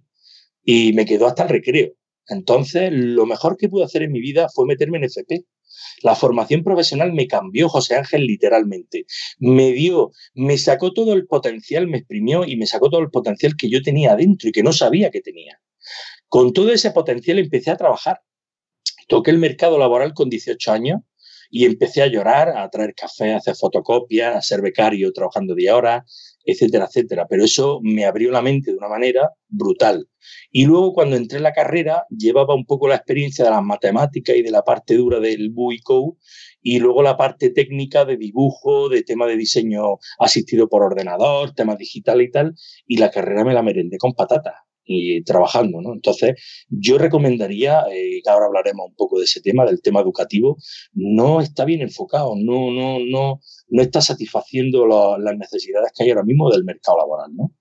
y 0.64 0.94
me 0.94 1.06
quedó 1.06 1.28
hasta 1.28 1.44
el 1.44 1.50
recreo. 1.50 1.94
Entonces, 2.28 2.92
lo 2.92 3.26
mejor 3.26 3.58
que 3.58 3.70
pude 3.70 3.84
hacer 3.84 4.04
en 4.04 4.12
mi 4.12 4.22
vida 4.22 4.48
fue 4.54 4.66
meterme 4.66 4.98
en 4.98 5.06
FP. 5.06 5.46
La 6.04 6.16
formación 6.16 6.64
profesional 6.64 7.14
me 7.14 7.28
cambió 7.28 7.70
José 7.70 7.96
Ángel 7.96 8.26
literalmente. 8.28 9.06
Me 9.40 9.72
dio, 9.72 10.12
me 10.36 10.58
sacó 10.58 10.94
todo 10.94 11.14
el 11.14 11.26
potencial, 11.26 11.88
me 11.88 11.98
exprimió 11.98 12.46
y 12.46 12.56
me 12.58 12.68
sacó 12.68 12.90
todo 12.90 13.02
el 13.02 13.10
potencial 13.10 13.56
que 13.58 13.70
yo 13.70 13.82
tenía 13.82 14.14
adentro 14.14 14.50
y 14.50 14.52
que 14.52 14.64
no 14.64 14.74
sabía 14.74 15.10
que 15.10 15.22
tenía. 15.22 15.60
Con 16.34 16.52
todo 16.52 16.72
ese 16.72 16.90
potencial 16.90 17.38
empecé 17.38 17.70
a 17.70 17.78
trabajar. 17.78 18.22
Toqué 19.08 19.30
el 19.30 19.38
mercado 19.38 19.78
laboral 19.78 20.16
con 20.16 20.32
18 20.32 20.72
años 20.72 21.02
y 21.52 21.66
empecé 21.66 22.02
a 22.02 22.08
llorar, 22.08 22.58
a 22.58 22.68
traer 22.72 22.96
café, 22.96 23.34
a 23.34 23.38
hacer 23.38 23.56
fotocopias, 23.56 24.36
a 24.36 24.42
ser 24.42 24.64
becario 24.64 25.14
trabajando 25.14 25.54
de 25.54 25.72
horas, 25.72 26.40
etcétera, 26.44 26.86
etcétera. 26.86 27.28
Pero 27.30 27.44
eso 27.44 27.82
me 27.84 28.06
abrió 28.06 28.32
la 28.32 28.42
mente 28.42 28.72
de 28.72 28.78
una 28.78 28.88
manera 28.88 29.30
brutal. 29.48 30.10
Y 30.50 30.66
luego 30.66 30.94
cuando 30.94 31.18
entré 31.18 31.38
en 31.38 31.44
la 31.44 31.54
carrera 31.54 32.08
llevaba 32.10 32.56
un 32.56 32.66
poco 32.66 32.88
la 32.88 32.96
experiencia 32.96 33.46
de 33.46 33.52
las 33.52 33.62
matemáticas 33.62 34.36
y 34.36 34.42
de 34.42 34.50
la 34.50 34.64
parte 34.64 34.96
dura 34.96 35.20
del 35.20 35.52
BUICO 35.52 36.18
y 36.64 36.80
luego 36.80 37.04
la 37.04 37.16
parte 37.16 37.52
técnica 37.52 38.06
de 38.06 38.18
dibujo, 38.18 38.90
de 38.90 39.04
tema 39.04 39.28
de 39.28 39.38
diseño 39.38 40.00
asistido 40.18 40.68
por 40.68 40.82
ordenador, 40.82 41.54
tema 41.54 41.76
digital 41.76 42.24
y 42.24 42.32
tal. 42.32 42.56
Y 42.88 42.98
la 42.98 43.12
carrera 43.12 43.46
me 43.46 43.54
la 43.54 43.62
merendé 43.62 44.00
con 44.00 44.14
patatas 44.14 44.56
y 44.86 45.24
trabajando, 45.24 45.82
¿no? 45.82 45.94
Entonces, 45.94 46.34
yo 46.70 46.98
recomendaría, 46.98 47.84
eh, 47.92 48.22
ahora 48.28 48.48
hablaremos 48.48 48.88
un 48.90 48.96
poco 48.96 49.20
de 49.20 49.26
ese 49.26 49.42
tema, 49.42 49.66
del 49.66 49.82
tema 49.82 50.02
educativo, 50.02 50.58
no 50.94 51.42
está 51.42 51.66
bien 51.66 51.82
enfocado, 51.82 52.34
no, 52.36 52.72
no, 52.72 53.00
no, 53.00 53.40
no 53.70 53.82
está 53.82 54.02
satisfaciendo 54.02 54.88
las 55.18 55.38
necesidades 55.38 55.92
que 55.96 56.04
hay 56.04 56.10
ahora 56.10 56.24
mismo 56.24 56.50
del 56.52 56.64
mercado 56.64 56.98
laboral, 56.98 57.32
¿no? 57.36 57.52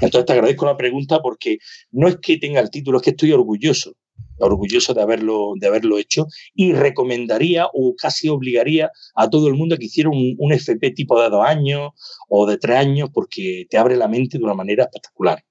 Entonces, 0.00 0.26
te 0.26 0.32
agradezco 0.32 0.66
la 0.66 0.76
pregunta 0.76 1.20
porque 1.20 1.58
no 1.90 2.08
es 2.08 2.18
que 2.18 2.38
tenga 2.38 2.60
el 2.60 2.70
título, 2.70 2.98
es 2.98 3.02
que 3.02 3.10
estoy 3.10 3.32
orgulloso, 3.32 3.94
orgulloso 4.38 4.94
de 4.94 5.02
haberlo, 5.02 5.52
de 5.58 5.66
haberlo 5.66 5.98
hecho 5.98 6.26
y 6.54 6.72
recomendaría 6.72 7.66
o 7.72 7.94
casi 7.96 8.28
obligaría 8.28 8.90
a 9.14 9.28
todo 9.30 9.48
el 9.48 9.54
mundo 9.54 9.74
a 9.74 9.78
que 9.78 9.86
hiciera 9.86 10.10
un, 10.10 10.36
un 10.38 10.52
FP 10.52 10.92
tipo 10.92 11.20
de 11.20 11.30
dos 11.30 11.44
años 11.44 11.90
o 12.28 12.46
de 12.46 12.58
tres 12.58 12.76
años 12.76 13.10
porque 13.12 13.66
te 13.68 13.78
abre 13.78 13.96
la 13.96 14.08
mente 14.08 14.38
de 14.38 14.44
una 14.44 14.54
manera 14.54 14.84
espectacular. 14.84 15.42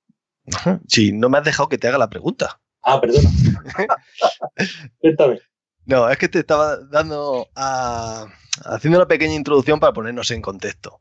Si 0.88 1.12
no 1.12 1.30
me 1.30 1.38
has 1.38 1.44
dejado 1.44 1.70
que 1.70 1.78
te 1.78 1.88
haga 1.88 1.98
la 1.98 2.10
pregunta. 2.10 2.60
Ah, 2.82 3.00
perdona. 3.00 3.30
Cuéntame. 5.00 5.40
No, 5.86 6.10
es 6.10 6.18
que 6.18 6.30
te 6.30 6.40
estaba 6.40 6.78
dando 6.78 7.48
haciendo 7.56 9.00
una 9.00 9.08
pequeña 9.08 9.36
introducción 9.36 9.80
para 9.80 9.94
ponernos 9.94 10.32
en 10.32 10.42
contexto. 10.42 11.00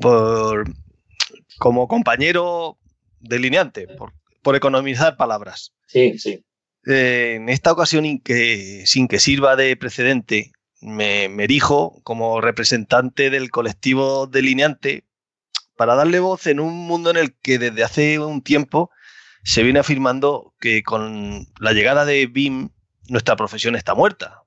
Por, 0.00 0.64
como 1.58 1.88
compañero 1.88 2.78
delineante, 3.20 3.88
por, 3.88 4.12
por 4.42 4.56
economizar 4.56 5.16
palabras. 5.16 5.72
Sí, 5.86 6.18
sí. 6.18 6.44
Eh, 6.86 7.34
en 7.36 7.48
esta 7.48 7.72
ocasión, 7.72 8.04
sin 8.04 9.08
que 9.08 9.18
sirva 9.18 9.56
de 9.56 9.76
precedente, 9.76 10.52
me, 10.80 11.28
me 11.28 11.44
erijo 11.44 12.00
como 12.04 12.40
representante 12.40 13.30
del 13.30 13.50
colectivo 13.50 14.26
delineante 14.26 15.04
para 15.76 15.94
darle 15.94 16.20
voz 16.20 16.46
en 16.46 16.60
un 16.60 16.74
mundo 16.86 17.10
en 17.10 17.16
el 17.16 17.34
que 17.34 17.58
desde 17.58 17.84
hace 17.84 18.18
un 18.18 18.42
tiempo 18.42 18.90
se 19.44 19.62
viene 19.62 19.78
afirmando 19.78 20.54
que 20.58 20.82
con 20.82 21.46
la 21.60 21.72
llegada 21.72 22.04
de 22.04 22.26
BIM 22.26 22.70
nuestra 23.08 23.36
profesión 23.36 23.76
está 23.76 23.94
muerta. 23.94 24.42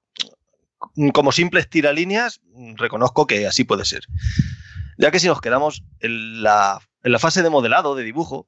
Como 1.13 1.31
simples 1.31 1.69
tiralíneas, 1.69 2.41
reconozco 2.75 3.27
que 3.27 3.47
así 3.47 3.63
puede 3.63 3.85
ser. 3.85 4.01
Ya 4.97 5.11
que 5.11 5.19
si 5.19 5.27
nos 5.27 5.39
quedamos 5.39 5.83
en 5.99 6.43
la, 6.43 6.81
en 7.03 7.11
la 7.11 7.19
fase 7.19 7.43
de 7.43 7.49
modelado, 7.49 7.95
de 7.95 8.03
dibujo, 8.03 8.47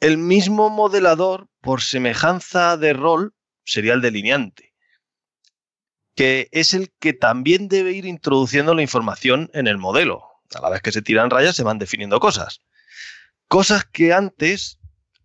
el 0.00 0.18
mismo 0.18 0.68
modelador, 0.68 1.48
por 1.60 1.80
semejanza 1.80 2.76
de 2.76 2.92
rol, 2.92 3.34
sería 3.64 3.94
el 3.94 4.00
delineante, 4.00 4.74
que 6.16 6.48
es 6.50 6.74
el 6.74 6.92
que 6.98 7.12
también 7.12 7.68
debe 7.68 7.92
ir 7.92 8.04
introduciendo 8.04 8.74
la 8.74 8.82
información 8.82 9.48
en 9.54 9.68
el 9.68 9.78
modelo, 9.78 10.31
a 10.56 10.60
la 10.60 10.70
vez 10.70 10.82
que 10.82 10.92
se 10.92 11.02
tiran 11.02 11.30
rayas 11.30 11.56
se 11.56 11.62
van 11.62 11.78
definiendo 11.78 12.20
cosas. 12.20 12.60
Cosas 13.48 13.84
que 13.84 14.12
antes 14.12 14.78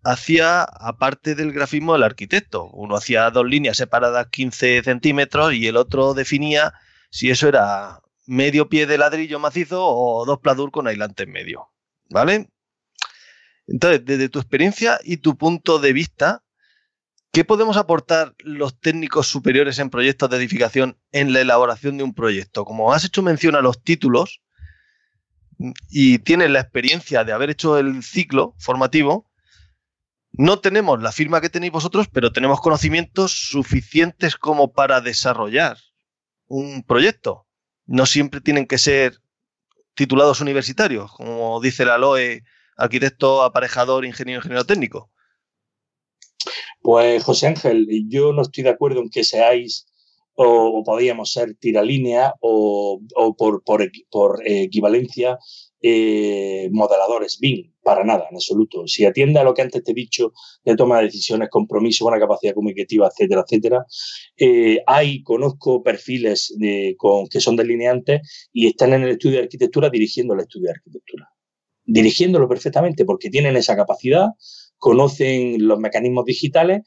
hacía, 0.03 0.63
aparte 0.63 1.35
del 1.35 1.51
grafismo, 1.51 1.95
el 1.95 2.03
arquitecto. 2.03 2.69
Uno 2.71 2.95
hacía 2.95 3.29
dos 3.29 3.45
líneas 3.45 3.77
separadas 3.77 4.27
15 4.27 4.83
centímetros 4.83 5.53
y 5.53 5.67
el 5.67 5.77
otro 5.77 6.13
definía 6.13 6.73
si 7.09 7.29
eso 7.29 7.47
era 7.47 8.01
medio 8.25 8.69
pie 8.69 8.85
de 8.85 8.97
ladrillo 8.97 9.39
macizo 9.39 9.85
o 9.85 10.25
dos 10.25 10.39
pladur 10.39 10.71
con 10.71 10.87
aislante 10.87 11.23
en 11.23 11.31
medio. 11.31 11.69
¿Vale? 12.09 12.49
Entonces, 13.67 14.05
desde 14.05 14.29
tu 14.29 14.39
experiencia 14.39 14.99
y 15.03 15.17
tu 15.17 15.37
punto 15.37 15.79
de 15.79 15.91
vista, 15.91 16.43
¿qué 17.31 17.43
podemos 17.43 17.75
aportar 17.75 18.33
los 18.39 18.79
técnicos 18.79 19.27
superiores 19.27 19.77
en 19.79 19.89
proyectos 19.89 20.29
de 20.29 20.37
edificación 20.37 20.97
en 21.11 21.33
la 21.33 21.41
elaboración 21.41 21.97
de 21.97 22.03
un 22.03 22.13
proyecto? 22.13 22.63
Como 22.63 22.93
has 22.93 23.03
hecho 23.03 23.21
mención 23.21 23.55
a 23.55 23.61
los 23.61 23.83
títulos 23.83 24.41
y 25.89 26.19
tienes 26.19 26.49
la 26.49 26.61
experiencia 26.61 27.23
de 27.23 27.33
haber 27.33 27.49
hecho 27.49 27.77
el 27.77 28.03
ciclo 28.03 28.55
formativo, 28.57 29.29
no 30.31 30.59
tenemos 30.59 31.01
la 31.01 31.11
firma 31.11 31.41
que 31.41 31.49
tenéis 31.49 31.71
vosotros, 31.71 32.07
pero 32.11 32.31
tenemos 32.31 32.61
conocimientos 32.61 33.31
suficientes 33.31 34.35
como 34.35 34.71
para 34.71 35.01
desarrollar 35.01 35.77
un 36.47 36.83
proyecto. 36.83 37.47
No 37.85 38.05
siempre 38.05 38.41
tienen 38.41 38.67
que 38.67 38.77
ser 38.77 39.19
titulados 39.95 40.41
universitarios, 40.41 41.11
como 41.11 41.59
dice 41.59 41.85
la 41.85 41.97
LOE 41.97 42.43
arquitecto, 42.77 43.41
aparejador, 43.41 44.05
ingeniero, 44.05 44.39
ingeniero 44.39 44.65
técnico? 44.65 45.09
Pues 46.81 47.23
José 47.23 47.47
Ángel, 47.47 47.87
yo 48.07 48.31
no 48.31 48.43
estoy 48.43 48.63
de 48.63 48.69
acuerdo 48.69 49.01
en 49.01 49.09
que 49.09 49.23
seáis 49.23 49.86
o, 50.39 50.83
podríamos 50.83 51.31
ser 51.33 51.55
tiralínea 51.55 52.33
o, 52.41 53.01
o 53.15 53.35
por, 53.35 53.63
por, 53.63 54.41
equivalencia 54.45 55.39
eh, 55.81 56.69
modeladores 56.71 57.39
BIM, 57.39 57.73
para 57.81 58.03
nada, 58.03 58.27
en 58.29 58.35
absoluto. 58.35 58.87
Si 58.87 59.03
atiende 59.05 59.39
a 59.39 59.43
lo 59.43 59.53
que 59.53 59.63
antes 59.63 59.83
te 59.83 59.91
he 59.91 59.95
dicho 59.95 60.33
de 60.63 60.75
toma 60.75 60.99
de 60.99 61.05
decisiones, 61.05 61.49
compromiso, 61.49 62.05
buena 62.05 62.19
capacidad 62.19 62.53
comunicativa, 62.53 63.07
etcétera, 63.07 63.43
etcétera, 63.47 63.85
eh, 64.37 64.83
hay, 64.85 65.23
conozco 65.23 65.81
perfiles 65.81 66.53
de, 66.57 66.95
con, 66.97 67.27
que 67.27 67.39
son 67.39 67.55
delineantes 67.55 68.49
y 68.53 68.67
están 68.67 68.93
en 68.93 69.03
el 69.03 69.09
estudio 69.09 69.37
de 69.37 69.43
arquitectura 69.43 69.89
dirigiendo 69.89 70.35
el 70.35 70.41
estudio 70.41 70.65
de 70.67 70.73
arquitectura 70.73 71.29
dirigiéndolo 71.87 72.47
perfectamente 72.47 73.05
porque 73.05 73.29
tienen 73.29 73.55
esa 73.55 73.75
capacidad, 73.75 74.27
conocen 74.77 75.67
los 75.67 75.79
mecanismos 75.79 76.25
digitales, 76.25 76.81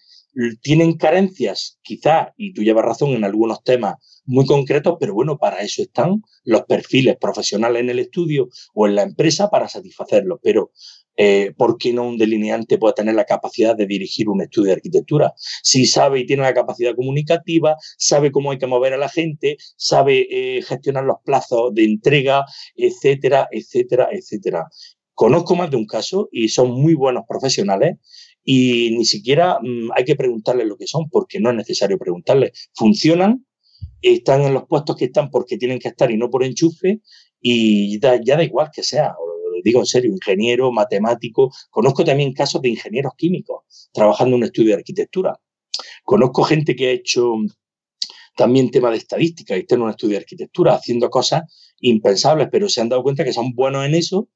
tienen 0.63 0.97
carencias, 0.97 1.79
quizá, 1.83 2.33
y 2.37 2.53
tú 2.53 2.63
llevas 2.63 2.85
razón 2.85 3.11
en 3.11 3.25
algunos 3.25 3.63
temas 3.63 3.97
muy 4.25 4.47
concretos, 4.47 4.97
pero 5.01 5.15
bueno, 5.15 5.39
para 5.39 5.61
eso 5.61 5.83
están 5.83 6.23
los 6.45 6.63
perfiles 6.63 7.17
profesionales 7.21 7.83
en 7.83 7.91
el 7.91 7.99
estudio 7.99 8.49
o 8.75 8.87
en 8.87 8.95
la 8.95 9.03
empresa 9.03 9.51
para 9.51 9.69
satisfacerlos. 9.69 10.39
Pero 10.43 10.71
eh, 11.17 11.53
¿por 11.57 11.77
qué 11.79 11.93
no 11.93 12.05
un 12.05 12.17
delineante 12.17 12.79
puede 12.79 12.95
tener 12.95 13.15
la 13.15 13.25
capacidad 13.25 13.77
de 13.77 13.87
dirigir 13.87 14.29
un 14.29 14.41
estudio 14.41 14.69
de 14.69 14.75
arquitectura? 14.75 15.35
Si 15.37 15.87
sabe 15.87 16.21
y 16.21 16.27
tiene 16.27 16.43
la 16.43 16.55
capacidad 16.55 16.95
comunicativa, 16.95 17.77
sabe 17.99 18.31
cómo 18.31 18.53
hay 18.53 18.59
que 18.59 18.67
mover 18.67 18.95
a 18.95 18.99
la 18.99 19.09
gente, 19.09 19.57
sabe 19.77 20.27
eh, 20.31 20.63
gestionar 20.63 21.05
los 21.05 21.17
plazos 21.25 21.75
de 21.75 21.85
entrega, 21.85 22.45
etcétera, 22.77 23.49
etcétera, 23.51 24.09
etcétera. 24.13 24.67
Conozco 25.13 25.55
más 25.57 25.71
de 25.71 25.77
un 25.77 25.87
caso 25.87 26.29
y 26.33 26.49
son 26.49 26.71
muy 26.71 26.95
buenos 26.95 27.25
profesionales 27.29 27.99
y 28.45 28.97
ni 28.97 29.05
siquiera 29.05 29.59
mm, 29.61 29.91
hay 29.97 30.05
que 30.05 30.17
preguntarles 30.17 30.67
lo 30.67 30.77
que 30.77 30.87
son 30.87 31.09
porque 31.09 31.41
no 31.41 31.51
es 31.51 31.57
necesario 31.57 31.99
preguntarles. 31.99 32.71
Funcionan, 32.75 33.47
están 34.03 34.43
en 34.43 34.55
los 34.55 34.65
puestos 34.67 34.97
que 34.97 35.07
están 35.07 35.31
porque 35.31 35.59
tienen 35.59 35.79
que 35.79 35.89
estar 35.89 36.11
y 36.11 36.17
no 36.17 36.31
por 36.31 36.45
enchufe 36.45 37.01
y 37.41 38.01
ya 38.01 38.19
da 38.19 38.45
igual 38.45 38.71
que 38.73 38.83
sea, 38.83 39.15
digo 39.63 39.81
en 39.81 39.87
serio, 39.87 40.11
ingeniero, 40.11 40.73
matemático. 40.73 41.51
Conozco 41.71 42.05
también 42.05 42.33
casos 42.33 42.63
de 42.63 42.71
ingenieros 42.71 43.13
químicos 43.17 43.91
trabajando 43.93 44.37
en 44.37 44.43
un 44.43 44.45
estudio 44.45 44.71
de 44.71 44.77
arquitectura. 44.77 45.39
Conozco 46.05 46.43
gente 46.43 46.75
que 46.77 46.89
ha 46.89 46.93
hecho 46.93 47.35
también 48.37 48.71
tema 48.71 48.91
de 48.91 48.97
estadística 48.99 49.57
y 49.57 49.61
está 49.61 49.75
en 49.75 49.83
un 49.83 49.91
estudio 49.91 50.13
de 50.13 50.21
arquitectura 50.21 50.75
haciendo 50.75 51.11
cosas 51.11 51.43
impensables, 51.81 52.49
pero 52.51 52.69
se 52.69 52.81
han 52.81 52.89
dado 52.89 53.03
cuenta 53.03 53.25
que 53.25 53.33
son 53.33 53.53
buenos 53.55 53.85
en 53.85 53.95
eso. 53.95 54.29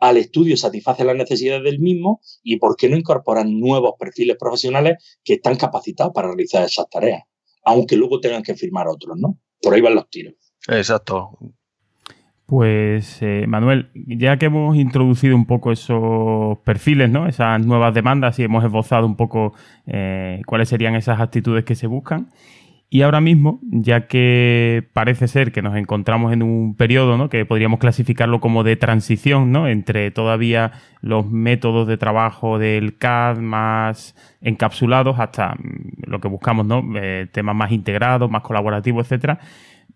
Al 0.00 0.16
estudio 0.16 0.56
satisface 0.56 1.04
las 1.04 1.16
necesidades 1.16 1.64
del 1.64 1.80
mismo 1.80 2.20
y 2.42 2.58
por 2.58 2.76
qué 2.76 2.88
no 2.88 2.96
incorporan 2.96 3.58
nuevos 3.58 3.94
perfiles 3.98 4.36
profesionales 4.38 5.18
que 5.24 5.34
están 5.34 5.56
capacitados 5.56 6.12
para 6.12 6.28
realizar 6.28 6.64
esas 6.64 6.88
tareas, 6.88 7.22
aunque 7.64 7.96
luego 7.96 8.20
tengan 8.20 8.42
que 8.42 8.54
firmar 8.54 8.86
otros, 8.88 9.16
¿no? 9.18 9.38
Por 9.60 9.74
ahí 9.74 9.80
van 9.80 9.96
los 9.96 10.08
tiros. 10.08 10.34
Exacto. 10.68 11.38
Pues 12.48 13.20
eh, 13.20 13.44
Manuel, 13.46 13.90
ya 13.94 14.38
que 14.38 14.46
hemos 14.46 14.74
introducido 14.74 15.36
un 15.36 15.44
poco 15.44 15.70
esos 15.70 16.56
perfiles, 16.64 17.10
¿no? 17.10 17.28
esas 17.28 17.60
nuevas 17.66 17.92
demandas 17.92 18.38
y 18.38 18.42
hemos 18.42 18.64
esbozado 18.64 19.04
un 19.04 19.16
poco 19.16 19.52
eh, 19.86 20.40
cuáles 20.46 20.70
serían 20.70 20.94
esas 20.94 21.20
actitudes 21.20 21.66
que 21.66 21.74
se 21.74 21.86
buscan, 21.86 22.30
y 22.90 23.02
ahora 23.02 23.20
mismo, 23.20 23.60
ya 23.62 24.06
que 24.06 24.88
parece 24.94 25.28
ser 25.28 25.52
que 25.52 25.60
nos 25.60 25.76
encontramos 25.76 26.32
en 26.32 26.42
un 26.42 26.74
periodo 26.74 27.18
¿no? 27.18 27.28
que 27.28 27.44
podríamos 27.44 27.80
clasificarlo 27.80 28.40
como 28.40 28.64
de 28.64 28.76
transición 28.76 29.52
¿no? 29.52 29.68
entre 29.68 30.10
todavía 30.10 30.72
los 31.02 31.30
métodos 31.30 31.86
de 31.86 31.98
trabajo 31.98 32.58
del 32.58 32.96
CAD 32.96 33.38
más 33.38 34.16
encapsulados 34.40 35.20
hasta 35.20 35.54
mm, 35.54 36.10
lo 36.10 36.20
que 36.20 36.28
buscamos, 36.28 36.64
¿no? 36.64 36.82
Eh, 36.96 37.26
temas 37.30 37.54
más 37.54 37.72
integrados, 37.72 38.30
más 38.30 38.42
colaborativos, 38.42 39.06
etcétera. 39.06 39.38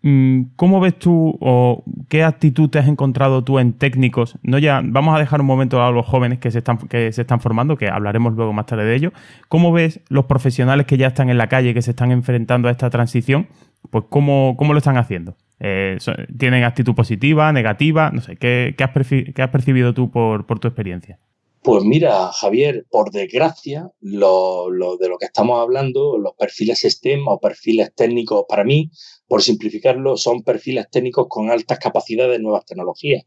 Mm, 0.05 0.51
¿Cómo 0.57 0.81
ves 0.81 0.99
tú 0.99 1.37
o 1.39 1.85
qué 2.09 2.25
actitud 2.25 2.69
te 2.69 2.77
has 2.77 2.89
encontrado 2.89 3.43
tú 3.43 3.57
en 3.57 3.71
técnicos? 3.71 4.37
No 4.43 4.59
ya, 4.59 4.81
vamos 4.83 5.15
a 5.15 5.19
dejar 5.19 5.39
un 5.39 5.47
momento 5.47 5.81
a 5.81 5.91
los 5.91 6.05
jóvenes 6.05 6.39
que 6.39 6.51
se 6.51 6.57
están, 6.57 6.77
que 6.77 7.11
se 7.13 7.21
están 7.21 7.39
formando, 7.39 7.77
que 7.77 7.87
hablaremos 7.87 8.33
luego 8.33 8.51
más 8.51 8.65
tarde 8.65 8.83
de 8.83 8.95
ello. 8.95 9.13
¿Cómo 9.47 9.71
ves 9.71 10.01
los 10.09 10.25
profesionales 10.25 10.85
que 10.85 10.97
ya 10.97 11.07
están 11.07 11.29
en 11.29 11.37
la 11.37 11.47
calle, 11.47 11.73
que 11.73 11.81
se 11.81 11.91
están 11.91 12.11
enfrentando 12.11 12.67
a 12.67 12.71
esta 12.71 12.89
transición? 12.89 13.47
Pues 13.89 14.03
cómo, 14.09 14.55
cómo 14.57 14.73
lo 14.73 14.79
están 14.79 14.97
haciendo. 14.97 15.37
Eh, 15.65 15.97
¿Tienen 16.37 16.65
actitud 16.65 16.93
positiva, 16.93 17.53
negativa? 17.53 18.11
No 18.11 18.19
sé, 18.19 18.35
¿qué, 18.35 18.75
has, 18.77 19.49
percibido 19.49 19.93
tú 19.93 20.11
por, 20.11 20.45
tu 20.59 20.67
experiencia? 20.67 21.17
Pues 21.63 21.85
mira, 21.85 22.29
Javier, 22.33 22.85
por 22.89 23.09
desgracia, 23.11 23.89
lo, 24.01 24.67
de 24.99 25.07
lo 25.07 25.17
que 25.17 25.27
estamos 25.27 25.61
hablando, 25.61 26.17
los 26.17 26.33
perfiles 26.33 26.81
STEM 26.81 27.25
o 27.25 27.39
perfiles 27.39 27.95
técnicos, 27.95 28.43
para 28.49 28.65
mí, 28.65 28.91
por 29.27 29.41
simplificarlo, 29.41 30.17
son 30.17 30.43
perfiles 30.43 30.89
técnicos 30.91 31.27
con 31.29 31.49
altas 31.49 31.79
capacidades 31.79 32.37
de 32.37 32.43
nuevas 32.43 32.65
tecnologías 32.65 33.23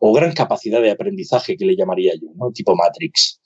o 0.00 0.12
gran 0.12 0.32
capacidad 0.32 0.80
de 0.80 0.92
aprendizaje, 0.92 1.56
que 1.56 1.64
le 1.64 1.74
llamaría 1.74 2.12
yo, 2.14 2.28
¿no? 2.36 2.52
tipo 2.52 2.76
Matrix. 2.76 3.40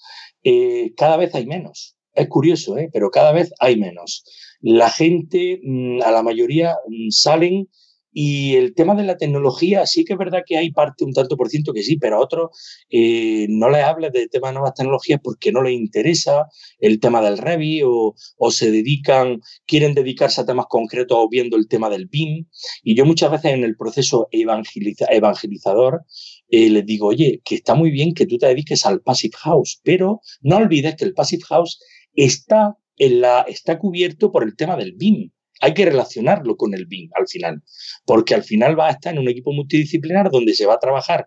Eh, 0.45 0.93
cada 0.95 1.17
vez 1.17 1.35
hay 1.35 1.47
menos. 1.47 1.97
Es 2.13 2.29
curioso, 2.29 2.77
¿eh? 2.77 2.91
pero 2.93 3.11
cada 3.11 3.33
vez 3.33 3.55
hay 3.59 3.77
menos. 3.79 4.23
La 4.61 4.91
gente, 4.91 5.61
mm, 5.63 6.03
a 6.03 6.11
la 6.11 6.23
mayoría, 6.23 6.77
mm, 6.87 7.09
salen 7.09 7.71
y 8.19 8.55
el 8.55 8.75
tema 8.75 8.95
de 8.95 9.03
la 9.03 9.19
tecnología, 9.19 9.85
sí 9.85 10.03
que 10.03 10.15
es 10.15 10.19
verdad 10.19 10.43
que 10.47 10.57
hay 10.57 10.71
parte, 10.73 11.05
un 11.05 11.13
tanto 11.13 11.37
por 11.37 11.51
ciento 11.51 11.75
que 11.75 11.83
sí, 11.83 11.99
pero 11.99 12.17
a 12.17 12.21
otros 12.21 12.49
eh, 12.89 13.45
no 13.51 13.69
les 13.69 13.85
hables 13.85 14.11
del 14.11 14.31
tema 14.31 14.49
de 14.49 14.55
nuevas 14.55 14.73
tecnologías 14.73 15.21
porque 15.23 15.53
no 15.53 15.63
les 15.63 15.75
interesa 15.75 16.47
el 16.79 16.99
tema 16.99 17.21
del 17.21 17.37
Revit 17.37 17.83
o, 17.85 18.15
se 18.51 18.71
dedican, 18.71 19.43
quieren 19.67 19.93
dedicarse 19.93 20.41
a 20.41 20.47
temas 20.47 20.65
concretos 20.67 21.19
o 21.21 21.29
viendo 21.29 21.59
el 21.59 21.69
tema 21.69 21.91
del 21.91 22.07
BIM. 22.07 22.47
Y 22.83 22.97
yo 22.97 23.05
muchas 23.05 23.31
veces 23.31 23.53
en 23.53 23.65
el 23.65 23.77
proceso 23.77 24.29
evangelizador 24.31 26.01
eh, 26.49 26.71
les 26.71 26.87
digo, 26.87 27.09
oye, 27.09 27.43
que 27.45 27.57
está 27.57 27.75
muy 27.75 27.91
bien 27.91 28.15
que 28.15 28.25
tú 28.25 28.39
te 28.39 28.47
dediques 28.47 28.87
al 28.87 29.03
Passive 29.03 29.37
House, 29.43 29.79
pero 29.85 30.23
no 30.41 30.57
olvides 30.57 30.97
que 30.97 31.05
el 31.05 31.13
Passive 31.13 31.43
House 31.51 31.79
está, 32.15 32.79
en 32.97 33.21
la, 33.21 33.43
está 33.43 33.79
cubierto 33.79 34.33
por 34.33 34.43
el 34.43 34.57
tema 34.57 34.75
del 34.75 34.95
BIM 34.95 35.33
hay 35.61 35.75
que 35.75 35.85
relacionarlo 35.85 36.57
con 36.57 36.75
el 36.75 36.87
BIM 36.87 37.11
al 37.15 37.29
final, 37.29 37.63
porque 38.05 38.35
al 38.35 38.43
final 38.43 38.79
va 38.79 38.89
a 38.89 38.93
estar 38.93 39.13
en 39.13 39.21
un 39.21 39.29
equipo 39.29 39.53
multidisciplinar 39.53 40.31
donde 40.31 40.55
se 40.55 40.67
va 40.67 40.75
a 40.75 40.79
trabajar 40.79 41.27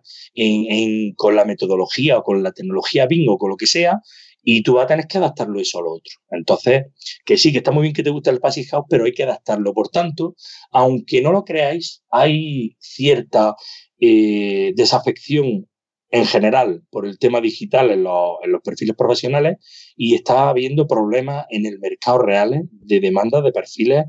con 1.16 1.36
la 1.36 1.44
metodología 1.44 2.18
o 2.18 2.22
con 2.22 2.42
la 2.42 2.52
tecnología 2.52 3.06
BIM 3.06 3.28
o 3.28 3.38
con 3.38 3.50
lo 3.50 3.56
que 3.56 3.66
sea, 3.66 4.00
y 4.42 4.62
tú 4.62 4.74
vas 4.74 4.84
a 4.84 4.88
tener 4.88 5.06
que 5.06 5.18
adaptarlo 5.18 5.60
eso 5.60 5.78
a 5.78 5.82
lo 5.82 5.92
otro. 5.92 6.12
Entonces, 6.30 6.86
que 7.24 7.36
sí, 7.36 7.52
que 7.52 7.58
está 7.58 7.72
muy 7.72 7.82
bien 7.82 7.94
que 7.94 8.02
te 8.02 8.10
guste 8.10 8.30
el 8.30 8.40
Passive 8.40 8.68
House, 8.68 8.86
pero 8.88 9.04
hay 9.04 9.12
que 9.12 9.24
adaptarlo. 9.24 9.74
Por 9.74 9.88
tanto, 9.88 10.34
aunque 10.70 11.20
no 11.20 11.32
lo 11.32 11.44
creáis, 11.44 12.02
hay 12.10 12.76
cierta 12.78 13.54
eh, 13.98 14.72
desafección 14.74 15.68
en 16.10 16.26
general 16.26 16.82
por 16.90 17.06
el 17.06 17.18
tema 17.18 17.40
digital 17.40 17.90
en 17.90 18.02
los, 18.04 18.38
perfiles 18.64 18.96
profesionales 18.96 19.58
y 19.96 20.14
está 20.14 20.48
habiendo 20.48 20.86
problemas 20.86 21.46
en 21.50 21.66
el 21.66 21.78
mercado 21.78 22.18
real 22.18 22.68
de 22.70 23.00
demanda 23.00 23.40
de 23.40 23.52
perfiles 23.52 24.04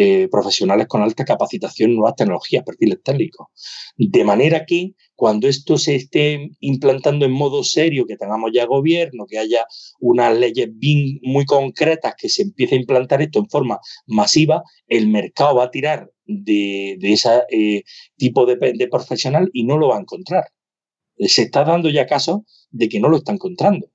eh, 0.00 0.28
profesionales 0.30 0.86
con 0.86 1.02
alta 1.02 1.24
capacitación 1.24 1.90
en 1.90 1.96
nuevas 1.96 2.14
tecnologías, 2.14 2.62
perfiles 2.64 3.00
técnicos. 3.02 3.48
De 3.96 4.22
manera 4.22 4.64
que 4.64 4.92
cuando 5.16 5.48
esto 5.48 5.76
se 5.76 5.96
esté 5.96 6.50
implantando 6.60 7.26
en 7.26 7.32
modo 7.32 7.64
serio, 7.64 8.06
que 8.06 8.16
tengamos 8.16 8.52
ya 8.54 8.66
gobierno, 8.66 9.26
que 9.26 9.38
haya 9.38 9.66
unas 9.98 10.38
leyes 10.38 10.68
bien 10.72 11.18
muy 11.22 11.44
concretas, 11.46 12.14
que 12.16 12.28
se 12.28 12.42
empiece 12.42 12.76
a 12.76 12.78
implantar 12.78 13.22
esto 13.22 13.40
en 13.40 13.48
forma 13.48 13.80
masiva, 14.06 14.62
el 14.86 15.08
mercado 15.08 15.56
va 15.56 15.64
a 15.64 15.70
tirar 15.72 16.08
de, 16.26 16.96
ese 17.02 17.42
eh, 17.50 17.82
tipo 18.16 18.46
de 18.46 18.88
profesional 18.88 19.50
y 19.52 19.64
no 19.64 19.78
lo 19.78 19.88
va 19.88 19.96
a 19.96 20.00
encontrar 20.00 20.44
se 21.26 21.42
está 21.42 21.64
dando 21.64 21.90
ya 21.90 22.06
caso 22.06 22.44
de 22.70 22.88
que 22.88 23.00
no 23.00 23.08
lo 23.08 23.18
está 23.18 23.32
encontrando. 23.32 23.88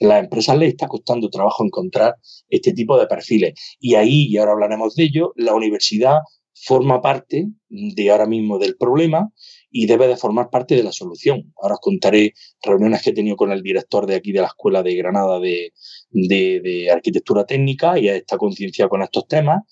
las 0.00 0.24
empresas 0.24 0.58
les 0.58 0.70
está 0.70 0.88
costando 0.88 1.30
trabajo 1.30 1.64
encontrar 1.64 2.16
este 2.48 2.72
tipo 2.72 2.98
de 2.98 3.06
perfiles. 3.06 3.54
Y 3.78 3.94
ahí, 3.94 4.26
y 4.28 4.36
ahora 4.36 4.52
hablaremos 4.52 4.96
de 4.96 5.04
ello, 5.04 5.32
la 5.36 5.54
universidad 5.54 6.18
forma 6.54 7.00
parte 7.00 7.48
de 7.68 8.10
ahora 8.10 8.26
mismo 8.26 8.58
del 8.58 8.76
problema 8.76 9.30
y 9.70 9.86
debe 9.86 10.06
de 10.06 10.16
formar 10.16 10.50
parte 10.50 10.76
de 10.76 10.82
la 10.82 10.92
solución. 10.92 11.52
Ahora 11.60 11.74
os 11.74 11.80
contaré 11.80 12.34
reuniones 12.62 13.02
que 13.02 13.10
he 13.10 13.14
tenido 13.14 13.36
con 13.36 13.52
el 13.52 13.62
director 13.62 14.06
de 14.06 14.16
aquí 14.16 14.32
de 14.32 14.40
la 14.40 14.48
Escuela 14.48 14.82
de 14.82 14.94
Granada 14.94 15.40
de, 15.40 15.72
de 16.10 16.90
Arquitectura 16.90 17.44
Técnica 17.46 17.98
y 17.98 18.08
está 18.08 18.36
concienciado 18.38 18.90
con 18.90 19.02
estos 19.02 19.26
temas 19.26 19.62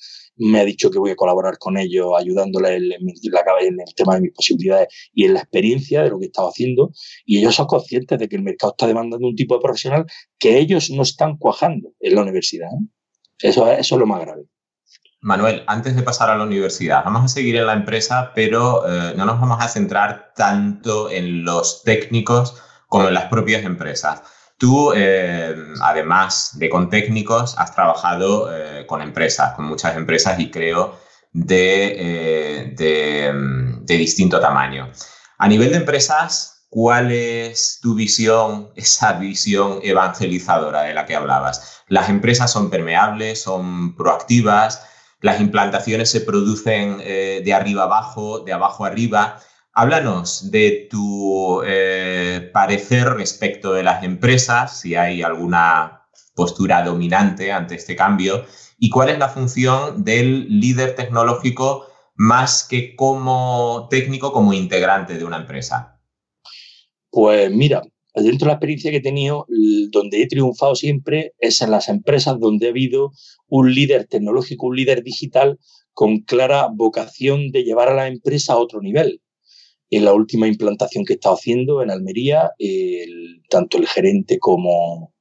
me 0.41 0.61
ha 0.61 0.65
dicho 0.65 0.91
que 0.91 0.99
voy 0.99 1.11
a 1.11 1.17
colaborar 1.17 1.59
con 1.59 1.77
ellos 1.77 2.09
ayudándole 2.19 2.77
en, 2.77 2.93
el 2.93 3.95
tema 3.95 4.15
de 4.15 4.23
mis 4.23 4.33
posibilidades 4.33 4.89
y 5.13 5.27
en 5.27 5.35
la 5.35 5.41
experiencia 5.41 6.03
de 6.03 6.11
lo 6.11 6.19
que 6.19 6.27
estaba 6.27 6.49
haciendo. 6.49 6.93
Y 7.27 7.39
ellos 7.39 7.55
son 7.55 7.67
conscientes 7.67 8.19
de 8.19 8.29
que 8.29 8.37
el 8.37 8.43
mercado 8.43 8.73
está 8.73 8.87
demandando 8.87 9.27
un 9.27 9.37
tipo 9.37 9.55
de 9.55 9.61
profesional 9.61 10.07
que 10.39 10.59
ellos 10.59 10.91
no 10.91 11.03
están 11.03 11.37
cuajando 11.37 11.93
en 12.01 12.15
la 12.15 12.23
universidad. 12.23 12.69
¿eh? 12.69 12.87
Eso, 13.43 13.71
eso 13.71 13.95
es 13.95 13.99
lo 13.99 14.07
más 14.07 14.23
grave. 14.23 14.45
Manuel, 15.23 15.65
antes 15.67 15.95
de 15.95 16.03
pasar 16.03 16.31
a 16.31 16.37
la 16.37 16.45
universidad, 16.45 17.05
vamos 17.05 17.25
a 17.25 17.29
seguir 17.29 17.57
en 17.57 17.67
la 17.67 17.75
empresa, 17.75 18.33
pero 18.35 18.89
eh, 18.89 19.13
no 19.17 19.27
nos 19.27 19.39
vamos 19.39 19.59
a 19.61 19.69
centrar 19.69 20.33
tanto 20.35 21.11
en 21.11 21.45
los 21.45 21.83
técnicos 21.83 22.57
como 22.87 23.09
en 23.09 23.15
las 23.15 23.27
propias 23.27 23.65
empresas. 23.65 24.23
Tú, 24.61 24.93
eh, 24.95 25.57
además 25.81 26.51
de 26.59 26.69
con 26.69 26.91
técnicos, 26.91 27.55
has 27.57 27.75
trabajado 27.75 28.55
eh, 28.55 28.85
con 28.87 29.01
empresas, 29.01 29.55
con 29.55 29.65
muchas 29.65 29.97
empresas 29.97 30.39
y 30.39 30.51
creo 30.51 30.99
de, 31.33 32.75
eh, 32.79 33.33
mm, 33.33 33.87
de, 33.87 33.97
distinto 33.97 34.39
tamaño. 34.39 34.91
A 35.39 35.49
nivel 35.49 35.71
de 35.71 35.79
empresas, 35.79 36.67
¿cuál 36.69 37.11
es 37.11 37.79
tu 37.81 37.95
visión, 37.95 38.71
esa 38.77 39.15
visión 39.15 39.81
evangelizadora 39.83 40.83
de 40.83 40.93
la 40.93 41.07
que 41.07 41.17
hablabas? 41.17 41.83
Las 41.89 42.11
empresas 42.11 42.53
son 42.53 42.69
permeables, 42.69 43.41
son 43.43 43.97
proactivas, 43.97 44.85
las 45.23 45.41
implantaciones 45.41 46.11
se 46.11 46.21
producen 46.21 46.99
de 46.99 47.55
arriba 47.55 47.85
abajo, 47.85 48.41
de 48.41 48.53
abajo 48.53 48.85
arriba. 48.85 49.41
Háblanos 49.73 50.51
de 50.51 50.89
tu 50.91 51.63
eh, 51.65 52.51
parecer 52.53 53.05
respecto 53.11 53.73
de 53.73 53.85
las 53.85 54.03
empresas, 54.03 54.81
si 54.81 54.97
hay 54.97 55.23
alguna 55.23 56.09
postura 56.35 56.85
dominante 56.85 57.53
ante 57.53 57.77
este 57.77 57.95
cambio, 57.95 58.45
y 58.79 58.91
cuál 58.91 59.11
es 59.11 59.19
la 59.19 59.29
función 59.29 60.03
del 60.03 60.61
líder 60.61 60.97
tecnológico 60.97 61.87
más 62.17 62.67
que 62.69 62.97
como 62.97 63.87
técnico, 63.89 64.33
como 64.33 64.53
integrante 64.53 65.17
de 65.17 65.25
una 65.25 65.37
empresa. 65.37 66.01
Pues 67.09 67.53
mira, 67.53 67.83
dentro 68.15 68.47
de 68.47 68.47
la 68.47 68.53
experiencia 68.55 68.91
que 68.91 68.97
he 68.97 69.03
tenido, 69.03 69.47
donde 69.91 70.21
he 70.21 70.27
triunfado 70.27 70.75
siempre 70.75 71.33
es 71.39 71.63
en 71.63 71.71
las 71.71 71.89
empresas 71.89 72.41
donde 72.41 72.67
ha 72.67 72.71
habido 72.71 73.13
un 73.47 73.73
líder 73.73 74.07
tecnológico, 74.09 74.67
un 74.67 74.77
líder 74.77 75.05
digital 75.05 75.61
con 75.93 76.19
clara 76.19 76.69
vocación 76.73 77.53
de 77.53 77.63
llevar 77.63 77.89
a 77.89 77.95
la 77.95 78.09
empresa 78.09 78.55
a 78.55 78.59
otro 78.59 78.81
nivel 78.81 79.21
en 79.91 80.05
la 80.05 80.15
última 80.15 80.47
implantación 80.47 81.05
que 81.05 81.15
he 81.15 81.17
estado 81.17 81.35
haciendo 81.35 81.83
en 81.83 81.91
Almería, 81.91 82.53
tanto 83.49 83.77
el 83.77 83.87
gerente 83.89 84.39
como, 84.39 85.13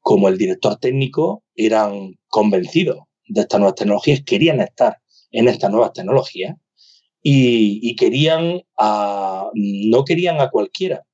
como 0.00 0.28
el 0.28 0.36
director 0.36 0.76
técnico 0.76 1.42
eran 1.54 2.18
convencidos 2.28 2.98
de 3.28 3.42
estas 3.42 3.60
nuevas 3.60 3.76
tecnologías, 3.76 4.22
querían 4.24 4.60
estar 4.60 4.98
en 5.30 5.48
estas 5.48 5.70
nuevas 5.70 5.92
tecnologías 5.92 6.56
y, 7.22 7.94
querían 7.96 8.62
no 9.54 10.04
querían 10.04 10.40
a 10.40 10.50
cualquiera. 10.50 11.04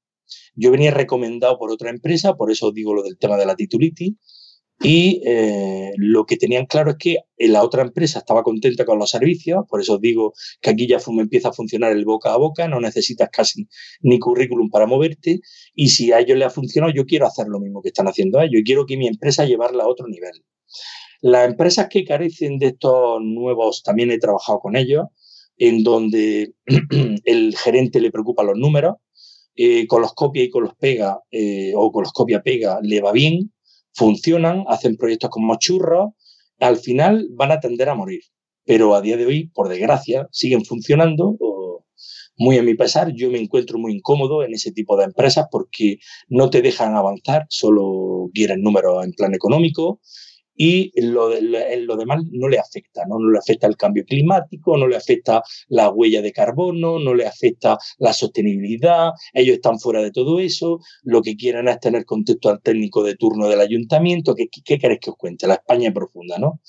Yo 0.54 0.70
venía 0.70 0.90
recomendado 0.90 1.58
por 1.58 1.70
otra 1.70 1.90
empresa, 1.90 2.34
por 2.34 2.50
eso 2.50 2.72
digo 2.72 2.94
lo 2.94 3.02
del 3.02 3.18
tema 3.18 3.36
de 3.36 3.46
la 3.46 3.54
titulitis, 3.54 4.14
y 4.80 5.22
eh, 5.24 5.92
lo 5.96 6.26
que 6.26 6.36
tenían 6.36 6.66
claro 6.66 6.90
es 6.90 6.96
que 6.98 7.16
la 7.38 7.62
otra 7.62 7.82
empresa 7.82 8.18
estaba 8.18 8.42
contenta 8.42 8.84
con 8.84 8.98
los 8.98 9.10
servicios, 9.10 9.64
por 9.68 9.80
eso 9.80 9.94
os 9.94 10.00
digo 10.00 10.34
que 10.60 10.70
aquí 10.70 10.86
ya 10.86 10.98
empieza 11.06 11.48
a 11.48 11.52
funcionar 11.52 11.92
el 11.92 12.04
boca 12.04 12.34
a 12.34 12.36
boca, 12.36 12.68
no 12.68 12.80
necesitas 12.80 13.30
casi 13.30 13.66
ni 14.02 14.18
currículum 14.18 14.68
para 14.70 14.86
moverte, 14.86 15.40
y 15.74 15.88
si 15.88 16.12
a 16.12 16.20
ellos 16.20 16.36
les 16.38 16.48
ha 16.48 16.50
funcionado, 16.50 16.92
yo 16.92 17.06
quiero 17.06 17.26
hacer 17.26 17.46
lo 17.48 17.58
mismo 17.58 17.80
que 17.80 17.88
están 17.88 18.06
haciendo 18.06 18.40
ellos, 18.40 18.60
y 18.60 18.64
quiero 18.64 18.84
que 18.84 18.98
mi 18.98 19.08
empresa 19.08 19.46
llevarla 19.46 19.84
a 19.84 19.88
otro 19.88 20.08
nivel. 20.08 20.44
Las 21.22 21.48
empresas 21.48 21.88
que 21.88 22.04
carecen 22.04 22.58
de 22.58 22.66
estos 22.68 23.20
nuevos, 23.22 23.82
también 23.82 24.10
he 24.10 24.18
trabajado 24.18 24.60
con 24.60 24.76
ellos, 24.76 25.06
en 25.56 25.82
donde 25.82 26.52
el 27.24 27.56
gerente 27.56 28.00
le 28.00 28.10
preocupa 28.10 28.42
los 28.42 28.58
números, 28.58 28.96
eh, 29.54 29.86
con 29.86 30.02
los 30.02 30.12
copia 30.12 30.42
y 30.42 30.50
con 30.50 30.64
los 30.64 30.74
pega, 30.74 31.18
eh, 31.30 31.72
o 31.74 31.90
con 31.90 32.02
los 32.02 32.12
copia-pega 32.12 32.80
le 32.82 33.00
va 33.00 33.12
bien, 33.12 33.52
funcionan, 33.96 34.64
hacen 34.68 34.96
proyectos 34.96 35.30
como 35.30 35.56
churros, 35.58 36.10
al 36.60 36.76
final 36.76 37.26
van 37.32 37.52
a 37.52 37.60
tender 37.60 37.88
a 37.88 37.94
morir. 37.94 38.20
Pero 38.64 38.94
a 38.94 39.00
día 39.00 39.16
de 39.16 39.26
hoy, 39.26 39.48
por 39.48 39.68
desgracia, 39.68 40.28
siguen 40.30 40.64
funcionando. 40.64 41.36
Muy 42.38 42.58
a 42.58 42.62
mi 42.62 42.74
pesar, 42.74 43.12
yo 43.14 43.30
me 43.30 43.40
encuentro 43.40 43.78
muy 43.78 43.94
incómodo 43.94 44.42
en 44.42 44.52
ese 44.52 44.70
tipo 44.70 44.96
de 44.98 45.04
empresas 45.04 45.46
porque 45.50 45.96
no 46.28 46.50
te 46.50 46.60
dejan 46.60 46.94
avanzar, 46.94 47.46
solo 47.48 48.28
quieren 48.34 48.60
números 48.60 49.02
en 49.06 49.12
plan 49.12 49.34
económico, 49.34 50.00
y 50.56 50.90
lo, 51.00 51.28
lo 51.38 51.96
demás 51.96 52.22
no 52.32 52.48
le 52.48 52.58
afecta, 52.58 53.04
¿no? 53.06 53.18
le 53.18 53.38
afecta 53.38 53.66
el 53.66 53.76
cambio 53.76 54.04
climático, 54.04 54.76
no 54.76 54.88
le 54.88 54.96
afecta 54.96 55.42
la 55.68 55.90
huella 55.90 56.22
de 56.22 56.32
carbono, 56.32 56.98
no 56.98 57.14
le 57.14 57.26
afecta 57.26 57.78
la 57.98 58.12
sostenibilidad, 58.12 59.10
ellos 59.34 59.56
están 59.56 59.78
fuera 59.78 60.02
de 60.02 60.10
todo 60.10 60.40
eso, 60.40 60.80
lo 61.02 61.22
que 61.22 61.36
quieren 61.36 61.68
es 61.68 61.78
tener 61.80 62.04
contexto 62.04 62.48
al 62.48 62.62
técnico 62.62 63.02
de 63.02 63.16
turno 63.16 63.48
del 63.48 63.60
ayuntamiento, 63.60 64.34
¿qué, 64.34 64.48
qué 64.48 64.78
queréis 64.78 65.00
que 65.00 65.10
os 65.10 65.16
cuente? 65.16 65.46
La 65.46 65.54
España 65.54 65.88
es 65.88 65.94
profunda, 65.94 66.38
¿no? 66.38 66.60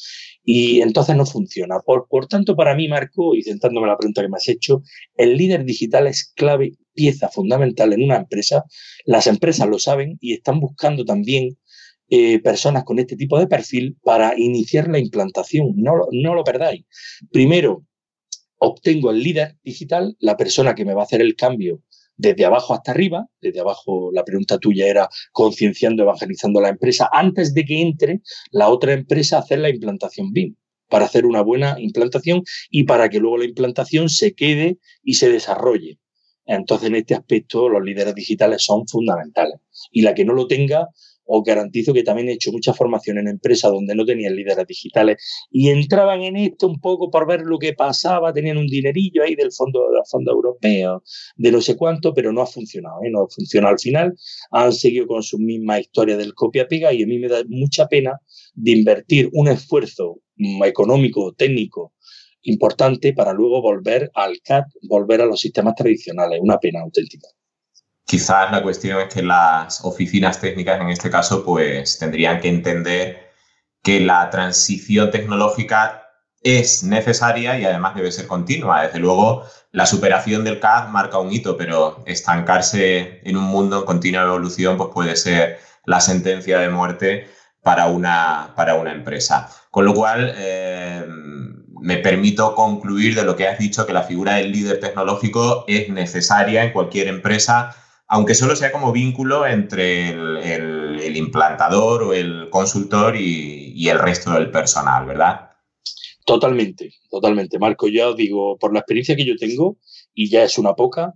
Y 0.44 0.82
entonces 0.82 1.16
no 1.16 1.26
funciona. 1.26 1.80
Por, 1.80 2.08
por 2.10 2.28
tanto, 2.28 2.56
para 2.56 2.76
mí, 2.76 2.88
Marco, 2.88 3.36
y 3.36 3.44
centrándome 3.44 3.86
en 3.86 3.92
la 3.92 3.98
pregunta 3.98 4.22
que 4.22 4.30
me 4.30 4.38
has 4.38 4.48
hecho, 4.48 4.82
el 5.16 5.36
líder 5.38 5.66
digital 5.66 6.08
es 6.08 6.32
clave, 6.36 6.74
pieza 6.94 7.30
fundamental 7.30 7.94
en 7.94 8.04
una 8.04 8.18
empresa. 8.18 8.64
Las 9.06 9.28
empresas 9.28 9.68
lo 9.68 9.80
saben 9.80 10.18
y 10.22 10.34
están 10.34 10.60
buscando 10.60 11.06
también 11.06 11.58
eh, 12.10 12.40
personas 12.40 12.84
con 12.84 13.00
este 13.00 13.16
tipo 13.16 13.40
de 13.40 13.48
perfil 13.48 13.98
para 14.04 14.38
iniciar 14.38 14.88
la 14.88 15.00
implantación. 15.00 15.74
No, 15.76 15.94
no 16.12 16.34
lo 16.34 16.44
perdáis. 16.44 16.86
Primero, 17.32 17.86
obtengo 18.60 19.12
el 19.12 19.22
líder 19.22 19.58
digital, 19.64 20.16
la 20.20 20.38
persona 20.38 20.76
que 20.76 20.86
me 20.86 20.94
va 20.94 21.02
a 21.02 21.06
hacer 21.06 21.22
el 21.22 21.36
cambio 21.36 21.82
desde 22.18 22.46
abajo 22.46 22.74
hasta 22.74 22.92
arriba. 22.92 23.28
Desde 23.40 23.60
abajo, 23.60 24.12
la 24.12 24.24
pregunta 24.24 24.58
tuya 24.58 24.88
era 24.88 25.10
concienciando, 25.32 26.04
evangelizando 26.04 26.60
la 26.60 26.70
empresa 26.70 27.10
antes 27.12 27.54
de 27.54 27.66
que 27.66 27.82
entre 27.82 28.22
la 28.52 28.70
otra 28.70 28.94
empresa 28.94 29.38
a 29.38 29.42
hacer 29.42 29.60
la 29.60 29.70
implantación 29.70 30.32
BIM 30.32 30.56
para 30.90 31.06
hacer 31.06 31.26
una 31.26 31.42
buena 31.42 31.76
implantación 31.80 32.44
y 32.70 32.84
para 32.84 33.10
que 33.10 33.20
luego 33.20 33.38
la 33.38 33.46
implantación 33.46 34.10
se 34.10 34.34
quede 34.34 34.78
y 35.04 35.16
se 35.16 35.30
desarrolle. 35.30 36.00
Entonces, 36.46 36.88
en 36.88 36.96
este 36.96 37.14
aspecto, 37.14 37.68
los 37.68 37.84
líderes 37.84 38.16
digitales 38.16 38.64
son 38.64 38.88
fundamentales. 38.88 39.60
Y 39.92 40.02
la 40.02 40.16
que 40.16 40.24
no 40.24 40.34
lo 40.34 40.48
tenga, 40.48 40.88
os 41.28 41.44
garantizo 41.44 41.94
que 41.94 42.04
también 42.04 42.30
he 42.30 42.34
hecho 42.34 42.52
mucha 42.52 42.74
formación 42.74 43.18
en 43.18 43.28
empresas 43.28 43.72
donde 43.72 43.94
no 43.96 44.06
tenían 44.06 44.36
líderes 44.36 44.66
digitales 44.66 45.18
y 45.52 45.70
entraban 45.70 46.22
en 46.22 46.38
esto 46.38 46.68
un 46.68 46.80
poco 46.80 47.12
por 47.12 47.28
ver 47.28 47.42
lo 47.42 47.60
que 47.60 47.74
pasaba, 47.74 48.34
tenían 48.34 48.58
un 48.58 48.68
dinerillo 48.68 49.24
ahí 49.24 49.36
del 49.36 49.52
fondo, 49.52 49.92
del 49.92 50.04
fondo 50.10 50.32
europeo, 50.32 51.04
de 51.36 51.52
no 51.52 51.62
sé 51.62 51.76
cuánto, 51.76 52.14
pero 52.14 52.32
no 52.32 52.42
ha 52.42 52.48
funcionado, 52.48 53.00
¿eh? 53.04 53.10
no 53.12 53.24
ha 53.24 53.28
funcionado 53.30 53.74
al 53.74 53.80
final, 53.80 54.16
han 54.52 54.74
seguido 54.74 55.08
con 55.08 55.24
su 55.24 55.38
misma 55.38 55.80
historia 55.80 56.18
del 56.18 56.34
copia-pega 56.34 56.94
y 56.94 57.04
a 57.04 57.08
mí 57.08 57.20
me 57.20 57.28
da 57.28 57.44
mucha 57.48 57.88
pena 57.88 58.20
de 58.56 58.72
invertir 58.72 59.30
un 59.34 59.50
esfuerzo 59.50 60.22
mm, 60.38 60.64
económico, 60.64 61.34
técnico, 61.34 61.94
importante 62.44 63.14
para 63.14 63.34
luego 63.34 63.62
volver 63.62 64.10
al 64.14 64.42
CAD, 64.42 64.64
volver 64.84 65.22
a 65.22 65.26
los 65.26 65.40
sistemas 65.40 65.76
tradicionales. 65.76 66.40
Una 66.42 66.58
pena 66.60 66.82
auténtica. 66.82 67.28
Quizás 68.08 68.50
la 68.54 68.64
cuestión 68.64 69.02
es 69.02 69.14
que 69.14 69.22
las 69.22 69.84
oficinas 69.84 70.40
técnicas 70.40 70.80
en 70.80 70.88
este 70.88 71.10
caso 71.10 71.44
pues 71.44 72.00
tendrían 72.00 72.40
que 72.40 72.48
entender 72.48 73.32
que 73.84 74.00
la 74.00 74.30
transición 74.30 75.12
tecnológica 75.12 76.04
es 76.42 76.84
necesaria 76.84 77.60
y 77.60 77.66
además 77.66 77.96
debe 77.96 78.14
ser 78.14 78.26
continua. 78.26 78.84
Desde 78.84 79.00
luego, 79.00 79.44
la 79.74 79.86
superación 79.86 80.46
del 80.46 80.62
CAD 80.62 80.88
marca 80.88 81.20
un 81.20 81.34
hito, 81.34 81.58
pero 81.58 82.02
estancarse 82.06 83.20
en 83.26 83.36
un 83.36 83.44
mundo 83.44 83.80
en 83.80 83.86
continua 83.86 84.24
evolución 84.24 84.78
pues 84.78 84.90
puede 84.94 85.18
ser 85.18 85.60
la 85.84 86.00
sentencia 86.00 86.60
de 86.60 86.70
muerte 86.70 87.30
para 87.62 87.88
una, 87.88 88.54
para 88.56 88.76
una 88.76 88.94
empresa. 88.94 89.50
Con 89.70 89.84
lo 89.84 89.94
cual, 89.94 90.34
eh, 90.38 91.06
me 91.82 91.98
permito 91.98 92.56
concluir 92.56 93.16
de 93.16 93.26
lo 93.26 93.36
que 93.36 93.50
has 93.50 93.60
dicho, 93.60 93.86
que 93.86 93.92
la 93.92 94.04
figura 94.04 94.36
del 94.36 94.54
líder 94.54 94.80
tecnológico 94.80 95.66
es 95.68 95.90
necesaria 95.90 96.64
en 96.64 96.72
cualquier 96.72 97.10
empresa 97.10 97.76
aunque 98.08 98.36
solo 98.36 98.56
sea 98.56 98.72
como 98.72 98.92
vínculo 98.92 99.46
entre 99.46 100.10
el, 100.10 101.16
implantador 101.16 102.04
o 102.04 102.14
el 102.14 102.50
consultor 102.50 103.16
y, 103.18 103.88
el 103.90 104.00
resto 104.00 104.32
del 104.32 104.52
personal, 104.52 105.06
¿verdad? 105.06 105.52
Totalmente, 106.26 106.94
totalmente. 107.10 107.60
Marco, 107.60 107.88
ya 107.88 108.10
os 108.10 108.18
digo, 108.18 108.58
por 108.58 108.74
la 108.74 108.80
experiencia 108.80 109.16
que 109.16 109.26
yo 109.26 109.36
tengo, 109.38 109.78
y 110.14 110.30
ya 110.30 110.44
es 110.44 110.58
una 110.58 110.74
poca, 110.74 111.14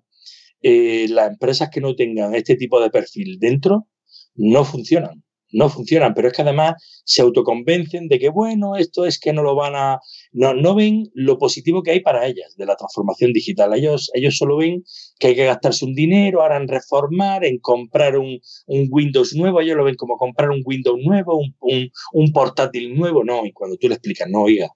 eh, 0.62 1.08
las 1.10 1.32
empresas 1.32 1.69
que 1.69 1.82
no 1.82 1.95
tengan 1.95 2.36
este 2.36 2.56
tipo 2.56 2.80
de 2.80 2.89
perfil 2.89 3.39
dentro 3.39 3.88
no 4.36 4.63
funcionan. 4.63 5.23
no 5.54 5.67
funcionan, 5.69 6.13
pero 6.13 6.30
es 6.30 6.34
que 6.34 6.43
además 6.43 6.75
se 7.04 7.21
autoconvencen 7.21 8.08
de 8.08 8.19
que, 8.19 8.30
bueno, 8.30 8.77
esto 8.77 9.06
es 9.06 9.19
que 9.19 9.34
no 9.34 9.43
lo 9.43 9.54
van 9.54 9.75
a... 9.75 9.99
No, 10.32 10.54
no 10.54 10.75
ven 10.75 11.12
lo 11.13 11.38
positivo 11.38 11.84
que 11.84 11.91
hay 11.91 11.99
para 11.99 12.25
ellas 12.25 12.56
de 12.56 12.65
la 12.65 12.77
transformación 12.77 13.34
digital. 13.34 13.73
Ellos, 13.73 14.10
ellos 14.13 14.38
solo 14.38 14.56
ven 14.56 14.86
que 15.22 15.28
hay 15.28 15.36
que 15.36 15.46
gastarse 15.46 15.86
un 15.86 15.94
dinero, 15.94 16.42
ahora 16.42 16.58
en 16.58 16.68
reformar, 16.68 17.46
en 17.46 17.60
comprar 17.60 18.18
un, 18.18 18.42
Windows 18.68 19.36
nuevo, 19.36 19.62
ellos 19.62 19.78
lo 19.78 19.84
ven 19.86 19.96
como 19.96 20.18
comprar 20.18 20.50
un 20.50 20.64
Windows 20.66 21.00
nuevo, 21.02 21.38
un, 21.38 21.92
un 22.14 22.34
portátil 22.34 22.96
nuevo, 22.98 23.24
no, 23.24 23.46
y 23.46 23.54
cuando 23.54 23.78
tú 23.78 23.88
le 23.88 23.96
explicas, 23.96 24.28
no, 24.30 24.42
oiga, 24.42 24.70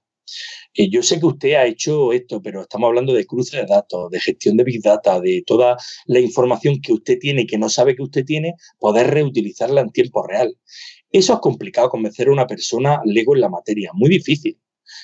yo 0.76 1.02
sé 1.04 1.20
que 1.20 1.26
usted 1.26 1.54
ha 1.54 1.66
hecho 1.66 2.12
esto, 2.14 2.42
pero 2.42 2.62
estamos 2.62 2.88
hablando 2.88 3.14
de 3.14 3.26
cruce 3.26 3.58
de 3.58 3.66
datos, 3.66 4.12
de 4.12 4.20
gestión 4.20 4.58
de 4.58 4.64
Big 4.64 4.82
Data, 4.82 5.20
de 5.20 5.44
toda 5.46 5.78
la 6.06 6.20
información 6.20 6.82
que 6.82 6.94
usted 6.94 7.18
tiene 7.20 7.44
y 7.44 7.48
que 7.48 7.58
no 7.58 7.70
sabe 7.70 7.96
que 7.96 8.04
usted 8.04 8.26
tiene, 8.26 8.56
poder 8.80 9.08
reutilizarla 9.08 9.82
en 9.82 9.92
tiempo 9.92 10.26
real. 10.28 10.56
Eso 11.12 11.34
es 11.34 11.40
complicado, 11.40 11.90
convencer 11.90 12.28
a 12.28 12.34
una 12.34 12.48
persona 12.48 13.02
lego 13.06 13.36
en 13.36 13.42
la 13.42 13.50
materia, 13.50 13.92
muy 13.94 14.10
difícil. 14.10 14.60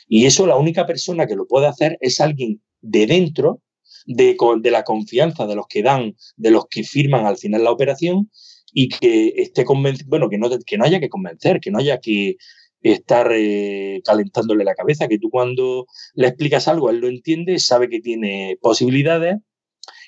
Y 0.08 0.26
eso 0.26 0.46
la 0.46 0.58
única 0.58 0.86
persona 0.86 1.26
que 1.26 1.36
lo 1.36 1.48
puede 1.48 1.68
hacer 1.68 1.98
es 2.02 2.20
alguien 2.20 2.62
de 2.82 3.08
dentro, 3.08 3.62
de, 4.06 4.38
de 4.62 4.72
la 4.72 4.84
confianza 4.84 5.46
de 5.46 5.56
los 5.56 5.68
que 5.68 5.84
dan, 5.84 6.16
de 6.36 6.52
los 6.52 6.66
que 6.70 6.84
firman 6.84 7.26
al 7.26 7.38
final 7.38 7.64
la 7.64 7.72
operación 7.72 8.30
y 8.74 8.90
que 8.90 9.34
esté 9.38 9.66
convencido, 9.66 10.10
bueno, 10.10 10.30
que 10.30 10.38
no, 10.38 10.50
que 10.66 10.78
no 10.78 10.86
haya 10.86 11.00
que 11.00 11.10
convencer, 11.10 11.60
que 11.60 11.72
no 11.72 11.80
haya 11.80 12.00
que 12.00 12.38
estar 12.82 13.32
eh, 13.34 14.02
calentándole 14.04 14.64
la 14.64 14.76
cabeza, 14.76 15.08
que 15.08 15.20
tú 15.20 15.30
cuando 15.30 15.86
le 16.16 16.28
explicas 16.28 16.68
algo, 16.68 16.90
él 16.90 16.98
lo 16.98 17.08
entiende, 17.08 17.60
sabe 17.60 17.90
que 17.90 18.00
tiene 18.00 18.58
posibilidades. 18.62 19.38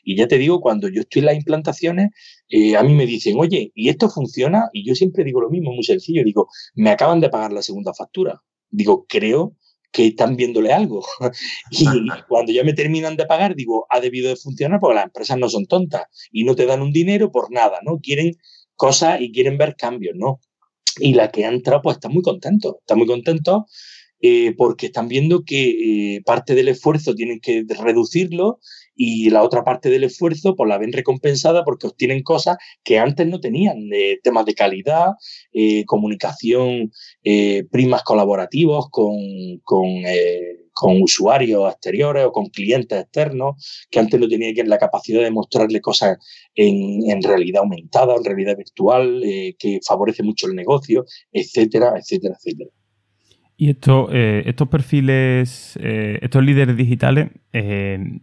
Y 0.03 0.17
ya 0.17 0.27
te 0.27 0.37
digo, 0.37 0.59
cuando 0.59 0.89
yo 0.89 1.01
estoy 1.01 1.21
en 1.21 1.25
las 1.27 1.35
implantaciones, 1.35 2.09
eh, 2.49 2.75
a 2.75 2.83
mí 2.83 2.93
me 2.93 3.05
dicen, 3.05 3.37
oye, 3.39 3.71
¿y 3.73 3.89
esto 3.89 4.09
funciona? 4.09 4.69
Y 4.73 4.85
yo 4.85 4.95
siempre 4.95 5.23
digo 5.23 5.39
lo 5.39 5.49
mismo, 5.49 5.71
muy 5.71 5.83
sencillo. 5.83 6.23
Digo, 6.25 6.49
me 6.75 6.89
acaban 6.89 7.21
de 7.21 7.29
pagar 7.29 7.53
la 7.53 7.61
segunda 7.61 7.93
factura. 7.93 8.41
Digo, 8.69 9.05
creo 9.07 9.55
que 9.93 10.07
están 10.07 10.35
viéndole 10.35 10.73
algo. 10.73 11.05
y 11.71 11.85
cuando 12.27 12.51
ya 12.51 12.63
me 12.65 12.73
terminan 12.73 13.15
de 13.15 13.25
pagar, 13.25 13.55
digo, 13.55 13.85
ha 13.89 14.01
debido 14.01 14.29
de 14.29 14.35
funcionar 14.35 14.79
porque 14.81 14.95
las 14.95 15.05
empresas 15.05 15.37
no 15.37 15.47
son 15.47 15.67
tontas 15.67 16.03
y 16.31 16.43
no 16.43 16.55
te 16.55 16.65
dan 16.65 16.81
un 16.81 16.91
dinero 16.91 17.31
por 17.31 17.51
nada, 17.51 17.79
¿no? 17.83 17.99
Quieren 17.99 18.33
cosas 18.75 19.21
y 19.21 19.31
quieren 19.31 19.57
ver 19.57 19.75
cambios, 19.77 20.15
¿no? 20.17 20.41
Y 20.99 21.13
la 21.13 21.31
que 21.31 21.45
ha 21.45 21.49
entrado, 21.49 21.81
pues 21.83 21.97
está 21.97 22.09
muy 22.09 22.23
contento, 22.23 22.79
está 22.79 22.95
muy 22.95 23.07
contento 23.07 23.67
eh, 24.19 24.53
porque 24.57 24.87
están 24.87 25.07
viendo 25.07 25.43
que 25.43 26.15
eh, 26.15 26.21
parte 26.25 26.55
del 26.55 26.69
esfuerzo 26.69 27.13
tienen 27.13 27.39
que 27.39 27.63
reducirlo 27.67 28.59
y 28.95 29.29
la 29.29 29.43
otra 29.43 29.63
parte 29.63 29.89
del 29.89 30.03
esfuerzo 30.03 30.55
pues 30.55 30.69
la 30.69 30.77
ven 30.77 30.93
recompensada 30.93 31.63
porque 31.63 31.87
obtienen 31.87 32.23
cosas 32.23 32.57
que 32.83 32.99
antes 32.99 33.27
no 33.27 33.39
tenían, 33.39 33.89
temas 34.23 34.45
de 34.45 34.53
calidad, 34.53 35.11
eh, 35.51 35.85
comunicación, 35.85 36.91
primas 37.71 38.03
colaborativos 38.03 38.89
con, 38.89 39.15
con 39.63 40.03
con 40.73 41.01
usuarios 41.01 41.71
exteriores 41.71 42.25
o 42.25 42.31
con 42.31 42.47
clientes 42.47 42.99
externos 42.99 43.87
que 43.89 43.99
antes 43.99 44.19
no 44.19 44.27
tenían 44.27 44.67
la 44.67 44.79
capacidad 44.79 45.21
de 45.21 45.31
mostrarle 45.31 45.79
cosas 45.79 46.17
en, 46.55 47.21
realidad 47.21 47.61
aumentada, 47.61 48.15
en 48.15 48.25
realidad 48.25 48.57
virtual, 48.57 49.23
eh, 49.23 49.55
que 49.57 49.79
favorece 49.85 50.23
mucho 50.23 50.47
el 50.47 50.55
negocio, 50.55 51.05
etcétera, 51.31 51.93
etcétera, 51.97 52.35
etcétera. 52.37 52.69
Y 53.55 53.69
esto, 53.69 54.09
eh, 54.11 54.43
estos 54.45 54.67
perfiles, 54.67 55.77
eh, 55.81 56.19
estos 56.21 56.43
líderes 56.43 56.75
digitales, 56.75 57.29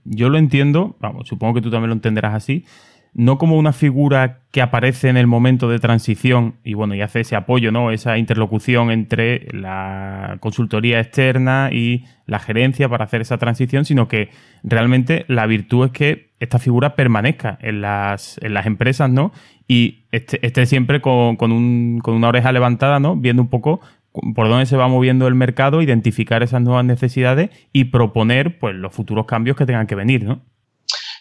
yo 0.05 0.29
lo 0.29 0.39
entiendo, 0.39 0.97
vamos, 1.01 1.29
supongo 1.29 1.55
que 1.55 1.63
tú 1.63 1.71
también 1.71 1.91
lo 1.91 1.95
entenderás 1.95 2.35
así, 2.35 2.65
no 3.13 3.39
como 3.39 3.57
una 3.57 3.73
figura 3.73 4.41
que 4.53 4.63
aparece 4.63 5.09
en 5.09 5.17
el 5.17 5.27
momento 5.27 5.69
de 5.69 5.79
transición 5.79 6.57
y 6.65 6.75
bueno, 6.75 6.95
y 6.95 7.01
hace 7.01 7.21
ese 7.21 7.35
apoyo, 7.35 7.73
¿no? 7.73 7.91
Esa 7.91 8.19
interlocución 8.19 8.91
entre 8.91 9.49
la 9.53 10.37
consultoría 10.41 11.01
externa 11.01 11.71
y 11.73 12.05
la 12.27 12.39
gerencia 12.39 12.89
para 12.89 13.05
hacer 13.05 13.21
esa 13.21 13.39
transición, 13.39 13.85
sino 13.85 14.07
que 14.07 14.31
realmente 14.63 15.25
la 15.29 15.47
virtud 15.47 15.87
es 15.87 15.93
que 15.93 16.31
esta 16.39 16.59
figura 16.59 16.95
permanezca 16.95 17.59
en 17.61 17.81
las, 17.81 18.39
en 18.43 18.55
las 18.55 18.67
empresas, 18.67 19.11
¿no? 19.11 19.33
Y 19.67 20.05
esté, 20.11 20.67
siempre 20.67 21.01
con, 21.01 21.37
un, 21.41 22.01
con 22.03 22.15
una 22.15 22.29
oreja 22.29 22.53
levantada, 22.53 23.01
¿no? 23.01 23.17
Viendo 23.17 23.43
un 23.43 23.49
poco 23.49 23.81
por 24.13 24.49
dónde 24.49 24.67
se 24.67 24.77
va 24.77 24.89
moviendo 24.89 25.27
el 25.27 25.35
mercado, 25.35 25.83
identificar 25.83 26.43
esas 26.43 26.63
nuevas 26.63 26.85
necesidades 26.85 27.51
y 27.73 27.85
proponer 27.85 28.59
pues 28.59 28.75
los 28.75 28.93
futuros 28.93 29.27
cambios 29.27 29.57
que 29.57 29.67
tengan 29.67 29.87
que 29.87 29.95
venir, 29.95 30.25
¿no? 30.25 30.45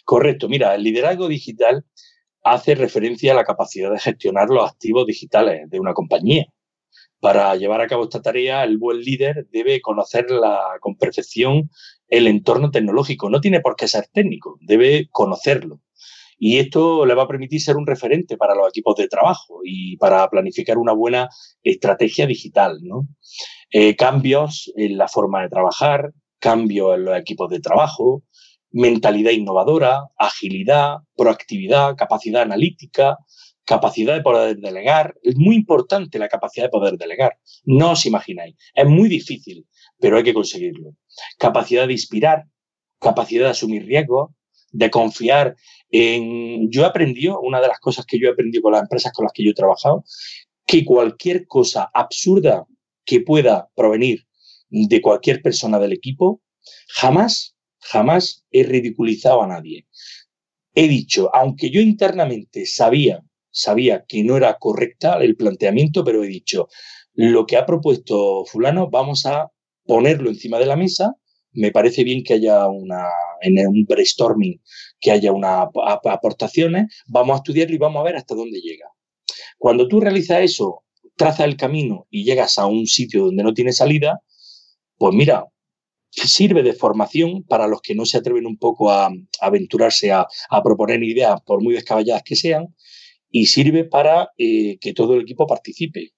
Correcto. 0.06 0.49
Mira, 0.49 0.73
el 0.73 0.84
liderazgo 0.84 1.28
digital 1.28 1.86
hace 2.43 2.75
referencia 2.75 3.32
a 3.32 3.36
la 3.36 3.43
capacidad 3.43 3.91
de 3.91 3.99
gestionar 3.99 4.49
los 4.49 4.67
activos 4.67 5.06
digitales 5.06 5.69
de 5.69 5.80
una 5.80 5.93
compañía. 5.93 6.47
Para 7.19 7.56
llevar 7.56 7.82
a 7.82 7.88
cabo 7.88 8.06
esta 8.06 8.21
tarea, 8.21 8.63
el 8.63 8.78
buen 8.78 9.02
líder 9.02 9.47
debe 9.52 9.82
conocer 9.82 10.25
con 10.80 10.95
perfección 10.95 11.69
el 12.08 12.28
entorno 12.28 12.71
tecnológico. 12.71 13.30
No 13.30 13.41
tiene 13.41 13.60
por 13.60 13.75
qué 13.75 13.88
ser 13.88 14.08
técnico, 14.12 14.58
debe 14.62 15.10
conocerlo. 15.12 15.82
Y 16.39 16.58
esto 16.58 17.06
le 17.06 17.13
va 17.13 17.23
a 17.23 17.28
permitir 17.28 17.62
ser 17.62 17.75
un 17.75 17.86
referente 17.86 18.38
para 18.38 18.56
los 18.56 18.69
equipos 18.69 18.95
de 18.95 19.10
trabajo 19.10 19.60
y 19.63 19.97
para 19.97 20.28
planificar 20.30 20.78
una 20.78 20.93
buena 20.93 21.28
estrategia 21.62 22.25
digital. 22.25 22.80
Eh, 23.71 23.95
cambios 23.97 24.71
en 24.75 24.97
la 24.97 25.10
forma 25.10 25.41
de 25.41 25.49
trabajar, 25.49 26.13
cambios 26.39 26.95
en 26.95 27.06
los 27.06 27.17
equipos 27.17 27.49
de 27.49 27.60
trabajo, 27.60 28.23
mentalidad 28.71 29.32
innovadora, 29.32 30.06
agilidad, 30.17 30.99
proactividad, 31.15 31.95
capacidad 31.97 32.43
analítica, 32.43 33.17
capacidad 33.65 34.15
de 34.15 34.21
poder 34.21 34.58
delegar. 34.58 35.15
Es 35.21 35.36
muy 35.36 35.56
importante 35.56 36.19
la 36.19 36.30
capacidad 36.30 36.65
de 36.65 36.69
poder 36.69 36.97
delegar. 36.97 37.38
No 37.65 37.91
os 37.91 38.06
imagináis. 38.06 38.56
Es 38.73 38.88
muy 38.88 39.10
difícil, 39.10 39.67
pero 39.99 40.17
hay 40.17 40.23
que 40.23 40.34
conseguirlo. 40.34 40.95
Capacidad 41.38 41.86
de 41.86 41.93
inspirar, 41.93 42.45
capacidad 42.99 43.45
de 43.45 43.52
asumir 43.52 43.86
riesgos, 43.86 44.32
de 44.71 44.89
confiar 44.89 45.55
en... 45.91 46.69
Yo 46.71 46.84
he 46.84 46.86
aprendido, 46.86 47.39
una 47.41 47.62
de 47.62 47.67
las 47.67 47.79
cosas 47.79 48.05
que 48.05 48.19
yo 48.19 48.27
he 48.27 48.32
aprendido 48.32 48.63
con 48.63 48.73
las 48.73 48.84
empresas 48.84 49.12
con 49.13 49.23
las 49.23 49.34
que 49.34 49.43
yo 49.43 49.51
he 49.51 49.55
trabajado, 49.55 50.03
que 50.65 50.86
cualquier 50.86 51.47
cosa 51.47 51.89
absurda 51.93 52.65
que 53.05 53.21
pueda 53.21 53.69
provenir 53.75 54.25
de 54.69 55.01
cualquier 55.01 55.41
persona 55.41 55.79
del 55.79 55.93
equipo, 55.93 56.41
jamás 56.88 57.55
jamás 57.79 58.45
he 58.51 58.63
ridiculizado 58.63 59.41
a 59.41 59.47
nadie. 59.47 59.88
He 60.75 60.88
dicho, 60.88 61.29
aunque 61.34 61.71
yo 61.71 61.82
internamente 61.82 62.65
sabía, 62.65 63.23
sabía 63.51 64.05
que 64.08 64.23
no 64.23 64.38
era 64.38 64.58
correcta 64.60 65.17
el 65.21 65.36
planteamiento, 65.36 66.03
pero 66.03 66.23
he 66.23 66.27
dicho, 66.27 66.67
lo 67.13 67.45
que 67.45 67.58
ha 67.58 67.65
propuesto 67.65 68.45
fulano, 68.45 68.89
vamos 68.89 69.25
a 69.25 69.51
ponerlo 69.86 70.29
encima 70.29 70.60
de 70.60 70.67
la 70.67 70.75
mesa. 70.75 71.15
Me 71.51 71.71
parece 71.71 72.03
bien 72.03 72.23
que 72.23 72.35
haya 72.35 72.67
una, 72.67 73.05
en 73.41 73.67
un 73.67 73.85
brainstorming, 73.85 74.62
que 74.99 75.12
haya 75.12 75.31
unas 75.31 75.67
aportaciones, 76.05 77.03
vamos 77.07 77.35
a 77.35 77.38
estudiarlo 77.38 77.75
y 77.75 77.79
vamos 77.79 78.01
a 78.01 78.03
ver 78.03 78.15
hasta 78.15 78.35
dónde 78.35 78.62
llega. 78.62 78.85
Cuando 79.57 79.88
tú 79.88 79.99
realizas 79.99 80.41
eso, 80.41 80.83
trazas 81.15 81.47
el 81.47 81.57
camino 81.57 82.07
y 82.09 82.23
llegas 82.23 82.57
a 82.57 82.65
un 82.65 82.88
sitio 82.88 83.25
donde 83.25 83.43
no 83.43 83.53
tiene 83.53 83.73
salida, 83.73 84.21
pues 84.97 85.13
mira, 85.15 85.45
sirve 86.12 86.63
de 86.63 86.73
formación 86.73 87.43
para 87.43 87.67
los 87.67 87.81
que 87.81 87.95
no 87.95 88.05
se 88.05 88.17
atreven 88.17 88.45
un 88.45 88.57
poco 88.57 88.91
a, 88.91 89.09
aventurarse 89.41 90.12
a, 90.12 90.27
proponer 90.63 91.03
ideas, 91.03 91.41
por 91.45 91.62
muy 91.63 91.73
descabelladas 91.73 92.23
que 92.23 92.35
sean, 92.35 92.75
y 93.29 93.45
sirve 93.45 93.83
para 93.83 94.29
eh, 94.38 94.77
que 94.79 94.93
todo 94.93 95.15
el 95.15 95.21
equipo 95.21 95.45
participe. 95.45 96.13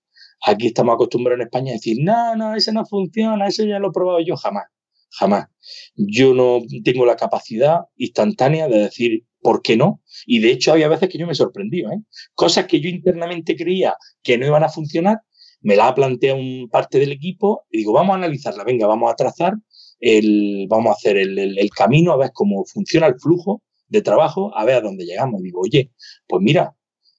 Aquí 0.45 0.67
estamos 0.67 0.95
acostumbrados 0.95 1.41
en 1.41 1.47
España 1.47 1.71
a 1.71 1.75
decir, 1.75 1.97
no, 2.01 2.35
no, 2.35 2.55
eso 2.55 2.71
no 2.71 2.85
funciona, 2.85 3.47
eso 3.47 3.63
ya 3.63 3.79
lo 3.79 3.89
he 3.89 3.91
probado 3.91 4.19
yo 4.21 4.35
jamás, 4.35 4.65
jamás. 5.11 5.47
Yo 5.95 6.33
no 6.33 6.59
tengo 6.83 7.05
la 7.05 7.15
capacidad 7.15 7.81
instantánea 7.97 8.67
de 8.67 8.79
decir 8.79 9.25
por 9.41 9.61
qué 9.61 9.77
no. 9.77 10.01
Y 10.25 10.39
de 10.39 10.51
hecho 10.51 10.71
había 10.71 10.87
veces 10.87 11.09
que 11.09 11.17
yo 11.17 11.27
me 11.27 11.35
sorprendí. 11.35 11.81
¿eh? 11.81 12.03
Cosas 12.33 12.65
que 12.65 12.79
yo 12.79 12.89
internamente 12.89 13.55
creía 13.55 13.95
que 14.23 14.37
no 14.37 14.45
iban 14.45 14.63
a 14.63 14.69
funcionar, 14.69 15.19
me 15.61 15.75
la 15.75 15.87
ha 15.87 15.95
planteado 15.95 16.39
un 16.39 16.69
parte 16.69 16.99
del 16.99 17.11
equipo 17.11 17.65
y 17.69 17.79
digo, 17.79 17.93
vamos 17.93 18.13
a 18.13 18.17
analizarla, 18.17 18.63
venga, 18.63 18.87
vamos 18.87 19.11
a 19.11 19.15
trazar 19.15 19.53
el, 19.99 20.65
vamos 20.67 20.89
a 20.89 20.93
hacer 20.93 21.17
el, 21.17 21.69
camino, 21.75 22.11
a 22.11 22.17
ver 22.17 22.31
cómo 22.33 22.65
funciona 22.65 23.07
el 23.07 23.19
flujo 23.19 23.61
de 23.87 24.01
trabajo, 24.01 24.55
a 24.57 24.65
ver 24.65 24.75
a 24.75 24.81
dónde 24.81 25.05
llegamos. 25.05 25.41
Digo, 25.41 25.61
oye, 25.61 25.91
pues 26.27 26.41
mira, 26.41 26.75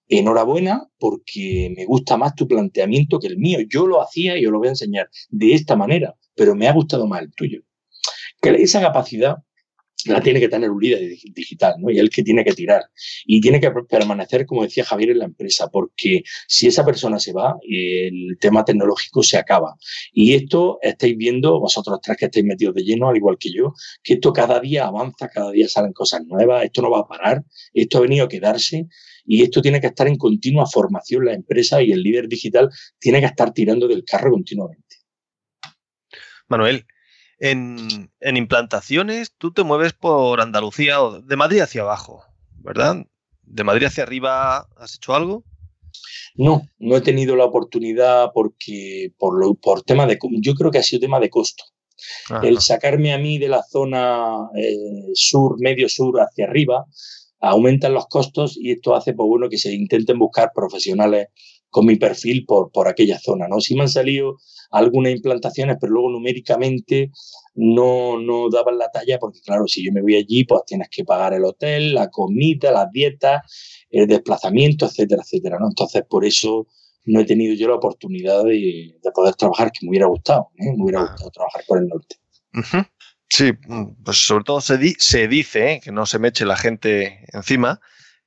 enhorabuena 0.08 0.88
porque 0.98 1.72
me 1.76 1.84
gusta 1.84 2.16
más 2.16 2.34
tu 2.34 2.48
planteamiento 2.48 3.20
que 3.20 3.28
el 3.28 3.38
mío. 3.38 3.60
Yo 3.68 3.86
lo 3.86 4.02
hacía 4.02 4.36
y 4.36 4.42
yo 4.42 4.50
lo 4.50 4.58
voy 4.58 4.68
a 4.68 4.72
enseñar 4.72 5.08
de 5.30 5.54
esta 5.54 5.76
manera, 5.76 6.16
pero 6.34 6.56
me 6.56 6.66
ha 6.66 6.72
gustado 6.72 7.06
más 7.06 7.22
el 7.22 7.32
tuyo. 7.34 7.62
Que 8.42 8.50
esa 8.50 8.80
capacidad 8.80 9.36
la 10.06 10.20
tiene 10.20 10.40
que 10.40 10.48
tener 10.48 10.70
un 10.70 10.80
líder 10.80 11.00
digital, 11.32 11.74
¿no? 11.78 11.90
Y 11.90 11.98
el 11.98 12.10
que 12.10 12.22
tiene 12.22 12.44
que 12.44 12.52
tirar. 12.52 12.82
Y 13.24 13.40
tiene 13.40 13.60
que 13.60 13.70
permanecer, 13.88 14.46
como 14.46 14.62
decía 14.64 14.84
Javier, 14.84 15.10
en 15.10 15.18
la 15.20 15.24
empresa, 15.26 15.68
porque 15.68 16.22
si 16.48 16.66
esa 16.66 16.84
persona 16.84 17.18
se 17.18 17.32
va, 17.32 17.56
el 17.62 18.36
tema 18.40 18.64
tecnológico 18.64 19.22
se 19.22 19.38
acaba. 19.38 19.76
Y 20.12 20.34
esto 20.34 20.78
estáis 20.82 21.16
viendo, 21.16 21.60
vosotros 21.60 22.00
tres 22.02 22.16
que 22.16 22.24
estáis 22.26 22.44
metidos 22.44 22.74
de 22.74 22.82
lleno, 22.82 23.08
al 23.08 23.16
igual 23.16 23.36
que 23.38 23.52
yo, 23.52 23.74
que 24.02 24.14
esto 24.14 24.32
cada 24.32 24.60
día 24.60 24.86
avanza, 24.86 25.28
cada 25.28 25.50
día 25.52 25.68
salen 25.68 25.92
cosas 25.92 26.24
nuevas, 26.26 26.64
esto 26.64 26.82
no 26.82 26.90
va 26.90 27.00
a 27.00 27.08
parar, 27.08 27.44
esto 27.72 27.98
ha 27.98 28.00
venido 28.02 28.24
a 28.26 28.28
quedarse 28.28 28.88
y 29.24 29.42
esto 29.42 29.62
tiene 29.62 29.80
que 29.80 29.86
estar 29.86 30.08
en 30.08 30.16
continua 30.16 30.66
formación 30.66 31.24
la 31.24 31.34
empresa 31.34 31.80
y 31.80 31.92
el 31.92 32.02
líder 32.02 32.28
digital 32.28 32.70
tiene 32.98 33.20
que 33.20 33.26
estar 33.26 33.52
tirando 33.52 33.86
del 33.86 34.04
carro 34.04 34.32
continuamente. 34.32 34.96
Manuel, 36.48 36.84
en, 37.42 38.08
implantaciones 38.20 39.32
tú 39.36 39.52
te 39.52 39.64
mueves 39.64 39.92
por 39.92 40.40
Andalucía 40.40 41.02
o 41.02 41.20
de 41.20 41.36
Madrid 41.36 41.60
hacia 41.60 41.82
abajo, 41.82 42.24
¿verdad? 42.60 43.04
¿De 43.42 43.64
Madrid 43.64 43.88
hacia 43.88 44.04
arriba 44.04 44.68
has 44.76 44.94
hecho 44.94 45.14
algo? 45.14 45.44
No, 46.36 46.62
no 46.78 46.96
he 46.96 47.00
tenido 47.00 47.34
la 47.34 47.44
oportunidad 47.44 48.30
porque 48.32 49.12
por, 49.18 49.38
lo, 49.38 49.54
por 49.54 49.82
tema 49.82 50.06
de, 50.06 50.18
yo 50.40 50.54
creo 50.54 50.70
que 50.70 50.78
ha 50.78 50.82
sido 50.84 51.00
tema 51.00 51.18
de 51.18 51.30
costo. 51.30 51.64
El 52.42 52.60
sacarme 52.60 53.12
a 53.12 53.18
mí 53.18 53.38
de 53.38 53.48
la 53.48 53.62
zona 53.62 54.48
eh, 54.56 55.10
sur, 55.14 55.60
medio 55.60 55.88
sur 55.88 56.20
hacia 56.20 56.46
arriba, 56.46 56.86
aumentan 57.40 57.92
los 57.92 58.06
costos 58.06 58.56
y 58.56 58.72
esto 58.72 58.94
hace 58.94 59.14
pues, 59.14 59.28
bueno, 59.28 59.48
que 59.48 59.58
se 59.58 59.72
intenten 59.72 60.18
buscar 60.18 60.52
profesionales 60.54 61.28
con 61.70 61.86
mi 61.86 61.96
perfil 61.96 62.44
por, 62.46 62.70
por 62.70 62.88
aquella 62.88 63.18
zona. 63.18 63.48
¿no? 63.48 63.60
Sí 63.60 63.74
me 63.74 63.82
han 63.82 63.88
salido 63.88 64.38
algunas 64.72 65.12
implantaciones, 65.12 65.76
pero 65.80 65.92
luego 65.92 66.10
numéricamente 66.10 67.10
no, 67.54 68.18
no 68.18 68.48
daban 68.50 68.78
la 68.78 68.90
talla 68.90 69.18
porque, 69.18 69.40
claro, 69.40 69.66
si 69.66 69.84
yo 69.84 69.92
me 69.92 70.02
voy 70.02 70.16
allí, 70.16 70.44
pues 70.44 70.62
tienes 70.66 70.88
que 70.90 71.04
pagar 71.04 71.34
el 71.34 71.44
hotel, 71.44 71.94
la 71.94 72.08
comida, 72.08 72.72
las 72.72 72.90
dietas, 72.90 73.42
el 73.90 74.06
desplazamiento, 74.06 74.86
etcétera, 74.86 75.22
etcétera. 75.22 75.58
¿no? 75.60 75.68
Entonces, 75.68 76.02
por 76.08 76.24
eso 76.24 76.66
no 77.04 77.20
he 77.20 77.24
tenido 77.24 77.54
yo 77.54 77.68
la 77.68 77.74
oportunidad 77.74 78.44
de, 78.44 78.94
poder 79.14 79.34
trabajar, 79.34 79.70
que 79.70 79.80
me 79.82 79.90
hubiera 79.90 80.06
gustado, 80.06 80.50
¿eh? 80.56 80.72
me 80.76 80.82
hubiera 80.82 81.00
ah. 81.00 81.08
gustado 81.10 81.30
trabajar 81.30 81.62
por 81.66 81.78
el 81.78 81.88
norte. 81.88 82.16
Sí, 83.28 83.52
mm, 83.66 84.02
pues 84.04 84.26
sobre 84.26 84.44
todo 84.44 84.60
se, 84.60 84.78
se 84.98 85.28
dice, 85.28 85.72
¿eh? 85.72 85.80
que 85.82 85.92
no 85.92 86.06
se 86.06 86.18
me 86.18 86.28
eche 86.28 86.46
la 86.46 86.56
gente 86.56 87.26
encima, 87.32 87.80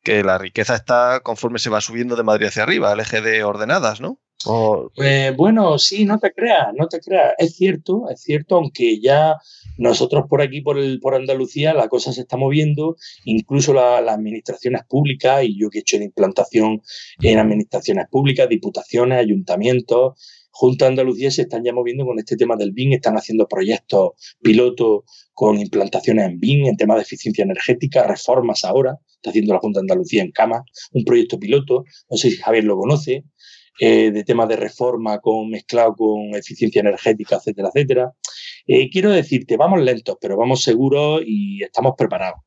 que 0.04 0.24
la 0.24 0.38
riqueza 0.38 0.76
está 0.76 1.22
conforme 1.22 1.60
se 1.60 1.70
va 1.70 1.82
subiendo 1.82 2.16
de 2.16 2.24
Madrid 2.24 2.48
hacia 2.48 2.64
arriba, 2.64 2.94
el 2.94 3.00
eje 3.00 3.22
de 3.22 3.44
ordenadas, 3.44 4.02
¿no? 4.02 4.20
Pues, 4.96 5.36
bueno, 5.36 5.78
sí, 5.80 6.06
no 6.06 6.20
te 6.20 6.32
creas, 6.32 6.68
no 6.78 6.88
te 6.88 7.00
creas. 7.00 7.34
Es 7.38 7.56
cierto, 7.56 8.10
es 8.10 8.22
cierto, 8.22 8.56
aunque 8.58 9.00
ya 9.00 9.36
nosotros 9.78 10.26
por 10.30 10.42
aquí, 10.42 10.62
por, 10.62 10.78
el, 10.78 11.00
por 11.00 11.16
Andalucía, 11.16 11.74
la 11.74 11.88
cosa 11.88 12.14
se 12.14 12.22
está 12.22 12.38
moviendo, 12.38 12.96
incluso 13.24 13.74
las 13.74 14.08
administraciones 14.08 14.84
públicas, 14.88 15.44
y 15.44 15.60
yo 15.60 15.70
que 15.70 15.80
he 15.80 15.82
hecho 15.82 15.98
de 15.98 16.06
implantación 16.06 16.82
en 17.22 17.40
administraciones 17.40 18.08
públicas, 18.10 18.48
diputaciones, 18.48 19.20
ayuntamientos, 19.20 20.14
Junta 20.58 20.88
Andalucía 20.88 21.32
se 21.32 21.42
están 21.42 21.66
ya 21.66 21.74
moviendo 21.74 22.06
con 22.06 22.18
este 22.18 22.38
tema 22.38 22.56
del 22.56 22.72
BIM, 22.72 22.94
están 22.94 23.18
haciendo 23.18 23.46
proyectos 23.46 24.12
pilotos 24.42 25.04
con 25.34 25.60
implantaciones 25.60 26.30
en 26.30 26.40
BIM, 26.40 26.68
en 26.68 26.78
temas 26.78 26.96
de 26.96 27.04
eficiencia 27.04 27.44
energética, 27.44 28.08
reformas 28.08 28.64
ahora, 28.64 28.98
está 29.16 29.32
haciendo 29.32 29.54
la 29.54 29.60
Junta 29.60 29.82
Andalucía 29.82 30.24
en 30.24 30.32
Cama, 30.32 30.64
un 30.94 31.04
proyecto 31.04 31.38
piloto, 31.38 31.84
no 32.10 32.16
sé 32.16 32.32
si 32.32 32.38
Javier 32.38 32.64
lo 32.64 32.78
conoce, 32.78 33.26
eh, 33.80 34.12
de 34.12 34.24
temas 34.24 34.48
de 34.48 34.56
reforma 34.56 35.20
con 35.20 35.50
mezclado 35.50 35.96
con 35.96 36.36
eficiencia 36.36 36.80
energética, 36.80 37.38
etcétera, 37.38 37.70
etcétera. 37.74 38.14
Eh, 38.68 38.90
quiero 38.90 39.12
decirte, 39.12 39.58
vamos 39.58 39.82
lentos, 39.82 40.18
pero 40.20 40.38
vamos 40.38 40.64
seguros 40.64 41.22
y 41.26 41.64
estamos 41.64 41.94
preparados. 41.98 42.40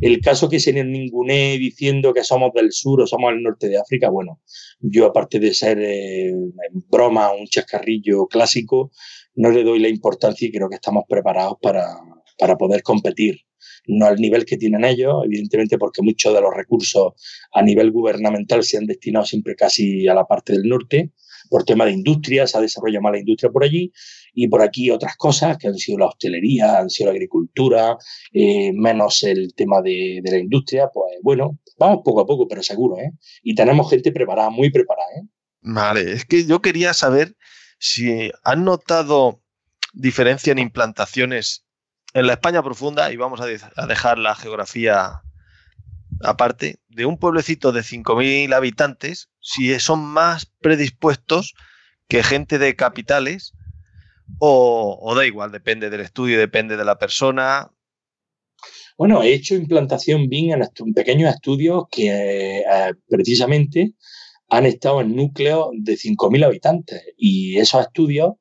El 0.00 0.20
caso 0.20 0.48
que 0.48 0.60
se 0.60 0.72
ningune 0.72 1.58
diciendo 1.58 2.14
que 2.14 2.24
somos 2.24 2.52
del 2.54 2.72
sur 2.72 3.00
o 3.00 3.06
somos 3.06 3.32
del 3.32 3.42
norte 3.42 3.68
de 3.68 3.78
África, 3.78 4.08
bueno, 4.08 4.40
yo 4.80 5.06
aparte 5.06 5.38
de 5.38 5.52
ser 5.52 5.78
eh, 5.80 6.28
en 6.28 6.84
broma 6.88 7.32
un 7.32 7.46
chascarrillo 7.46 8.26
clásico, 8.26 8.90
no 9.34 9.50
le 9.50 9.62
doy 9.62 9.78
la 9.78 9.88
importancia 9.88 10.48
y 10.48 10.52
creo 10.52 10.68
que 10.68 10.76
estamos 10.76 11.04
preparados 11.08 11.58
para, 11.60 11.84
para 12.38 12.56
poder 12.56 12.82
competir. 12.82 13.40
No 13.90 14.06
al 14.06 14.16
nivel 14.16 14.44
que 14.44 14.56
tienen 14.56 14.84
ellos, 14.84 15.22
evidentemente 15.24 15.78
porque 15.78 16.02
muchos 16.02 16.32
de 16.32 16.40
los 16.40 16.54
recursos 16.54 17.12
a 17.52 17.62
nivel 17.62 17.90
gubernamental 17.90 18.62
se 18.62 18.78
han 18.78 18.86
destinado 18.86 19.24
siempre 19.24 19.56
casi 19.56 20.06
a 20.08 20.14
la 20.14 20.26
parte 20.26 20.52
del 20.52 20.68
norte, 20.68 21.12
por 21.48 21.64
tema 21.64 21.84
de 21.84 21.92
industria, 21.92 22.46
se 22.46 22.56
ha 22.56 22.60
desarrollado 22.60 23.02
más 23.02 23.12
la 23.12 23.18
industria 23.18 23.50
por 23.50 23.64
allí, 23.64 23.92
y 24.32 24.48
por 24.48 24.62
aquí 24.62 24.90
otras 24.90 25.16
cosas 25.16 25.58
que 25.58 25.66
han 25.66 25.74
sido 25.74 25.98
la 25.98 26.06
hostelería, 26.06 26.78
han 26.78 26.88
sido 26.88 27.10
la 27.10 27.14
agricultura, 27.14 27.96
eh, 28.32 28.72
menos 28.72 29.24
el 29.24 29.52
tema 29.54 29.82
de, 29.82 30.20
la 30.24 30.38
industria, 30.38 30.88
pues 30.92 31.16
bueno, 31.22 31.58
vamos 31.78 32.02
poco 32.04 32.20
a 32.20 32.26
poco, 32.26 32.46
pero 32.46 32.62
seguro, 32.62 32.98
¿eh? 32.98 33.12
Y 33.42 33.54
tenemos 33.54 33.90
gente 33.90 34.12
preparada, 34.12 34.50
muy 34.50 34.70
preparada, 34.70 35.08
¿eh? 35.16 35.26
Vale, 35.62 36.12
es 36.12 36.24
que 36.24 36.46
yo 36.46 36.62
quería 36.62 36.94
saber 36.94 37.36
si 37.78 38.30
han 38.44 38.64
notado 38.64 39.42
diferencia 39.92 40.52
en 40.52 40.58
implantaciones 40.58 41.64
en 42.14 42.26
la 42.26 42.34
España 42.34 42.62
profunda, 42.62 43.12
y 43.12 43.16
vamos 43.16 43.40
a, 43.40 43.46
dejar 43.86 44.18
la 44.18 44.34
geografía 44.34 45.22
aparte, 46.22 46.78
de 46.88 47.06
un 47.06 47.18
pueblecito 47.18 47.72
de 47.72 47.80
5.000 47.80 48.54
habitantes, 48.54 49.30
si 49.40 49.78
son 49.80 50.00
más 50.00 50.46
predispuestos 50.60 51.54
que 52.08 52.22
gente 52.22 52.58
de 52.58 52.76
capitales 52.76 53.54
o, 54.38 55.12
da 55.16 55.26
igual, 55.26 55.50
depende 55.50 55.90
del 55.90 56.00
estudio, 56.00 56.38
depende 56.38 56.76
de 56.76 56.84
la 56.84 56.98
persona. 56.98 57.70
Bueno, 58.96 59.22
he 59.22 59.32
hecho 59.32 59.54
implantación 59.54 60.28
BIM 60.28 60.52
en, 60.52 60.94
pequeños 60.94 61.34
estudios 61.34 61.84
que 61.90 62.58
eh, 62.58 62.94
precisamente 63.08 63.94
han 64.48 64.66
estado 64.66 65.00
en 65.00 65.16
núcleos 65.16 65.70
de 65.72 65.94
5.000 65.94 66.44
habitantes 66.44 67.02
y 67.16 67.56
esos 67.58 67.82
estudios, 67.82 68.34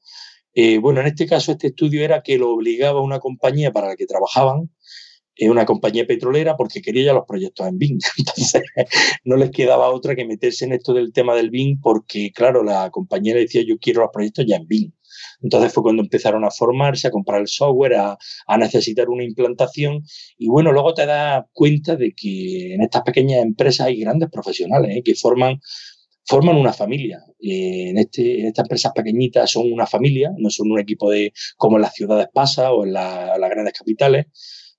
eh, 0.61 0.77
bueno, 0.77 0.99
en 0.99 1.07
este 1.07 1.25
caso 1.25 1.53
este 1.53 1.67
estudio 1.67 2.03
era 2.03 2.21
que 2.21 2.37
lo 2.37 2.51
obligaba 2.51 3.01
una 3.01 3.19
compañía 3.19 3.71
para 3.71 3.87
la 3.87 3.95
que 3.95 4.05
trabajaban, 4.05 4.69
eh, 5.37 5.49
una 5.49 5.65
compañía 5.65 6.05
petrolera, 6.05 6.57
porque 6.57 6.81
quería 6.81 7.05
ya 7.05 7.13
los 7.13 7.23
proyectos 7.25 7.65
en 7.65 7.77
BIM. 7.77 7.97
Entonces, 8.17 8.63
no 9.23 9.37
les 9.37 9.51
quedaba 9.51 9.89
otra 9.89 10.15
que 10.17 10.25
meterse 10.25 10.65
en 10.65 10.73
esto 10.73 10.93
del 10.93 11.13
tema 11.13 11.33
del 11.33 11.49
BIM 11.49 11.79
porque, 11.79 12.33
claro, 12.35 12.61
la 12.61 12.89
compañía 12.91 13.35
le 13.35 13.41
decía 13.41 13.63
yo 13.65 13.77
quiero 13.79 14.01
los 14.01 14.09
proyectos 14.11 14.45
ya 14.45 14.57
en 14.57 14.67
BIM. 14.67 14.91
Entonces 15.41 15.71
fue 15.71 15.81
cuando 15.81 16.03
empezaron 16.03 16.43
a 16.43 16.51
formarse, 16.51 17.07
a 17.07 17.11
comprar 17.11 17.39
el 17.39 17.47
software, 17.47 17.95
a, 17.95 18.17
necesitar 18.57 19.07
una 19.07 19.23
implantación. 19.23 20.03
Y 20.37 20.49
bueno, 20.49 20.73
luego 20.73 20.93
te 20.93 21.05
das 21.05 21.45
cuenta 21.53 21.95
de 21.95 22.11
que 22.13 22.73
en 22.73 22.81
estas 22.81 23.03
pequeñas 23.03 23.43
empresas 23.43 23.87
hay 23.87 24.01
grandes 24.01 24.29
profesionales 24.29 24.97
¿eh? 24.97 25.03
que 25.03 25.15
forman 25.15 25.61
forman 26.29 26.55
una 26.57 26.73
familia. 26.73 27.23
Eh, 27.41 27.89
en, 27.89 27.97
este, 27.97 28.41
en 28.41 28.47
estas 28.47 28.65
empresas 28.65 28.91
pequeñitas 28.93 29.49
son 29.51 29.71
una 29.71 29.87
familia, 29.87 30.31
no 30.37 30.49
son 30.49 30.71
un 30.71 30.79
equipo 30.79 31.09
de 31.09 31.33
como 31.57 31.77
en 31.77 31.81
las 31.81 31.93
ciudades 31.93 32.27
pasa 32.33 32.71
o 32.71 32.85
en 32.85 32.93
las 32.93 33.49
grandes 33.49 33.73
capitales, 33.73 34.27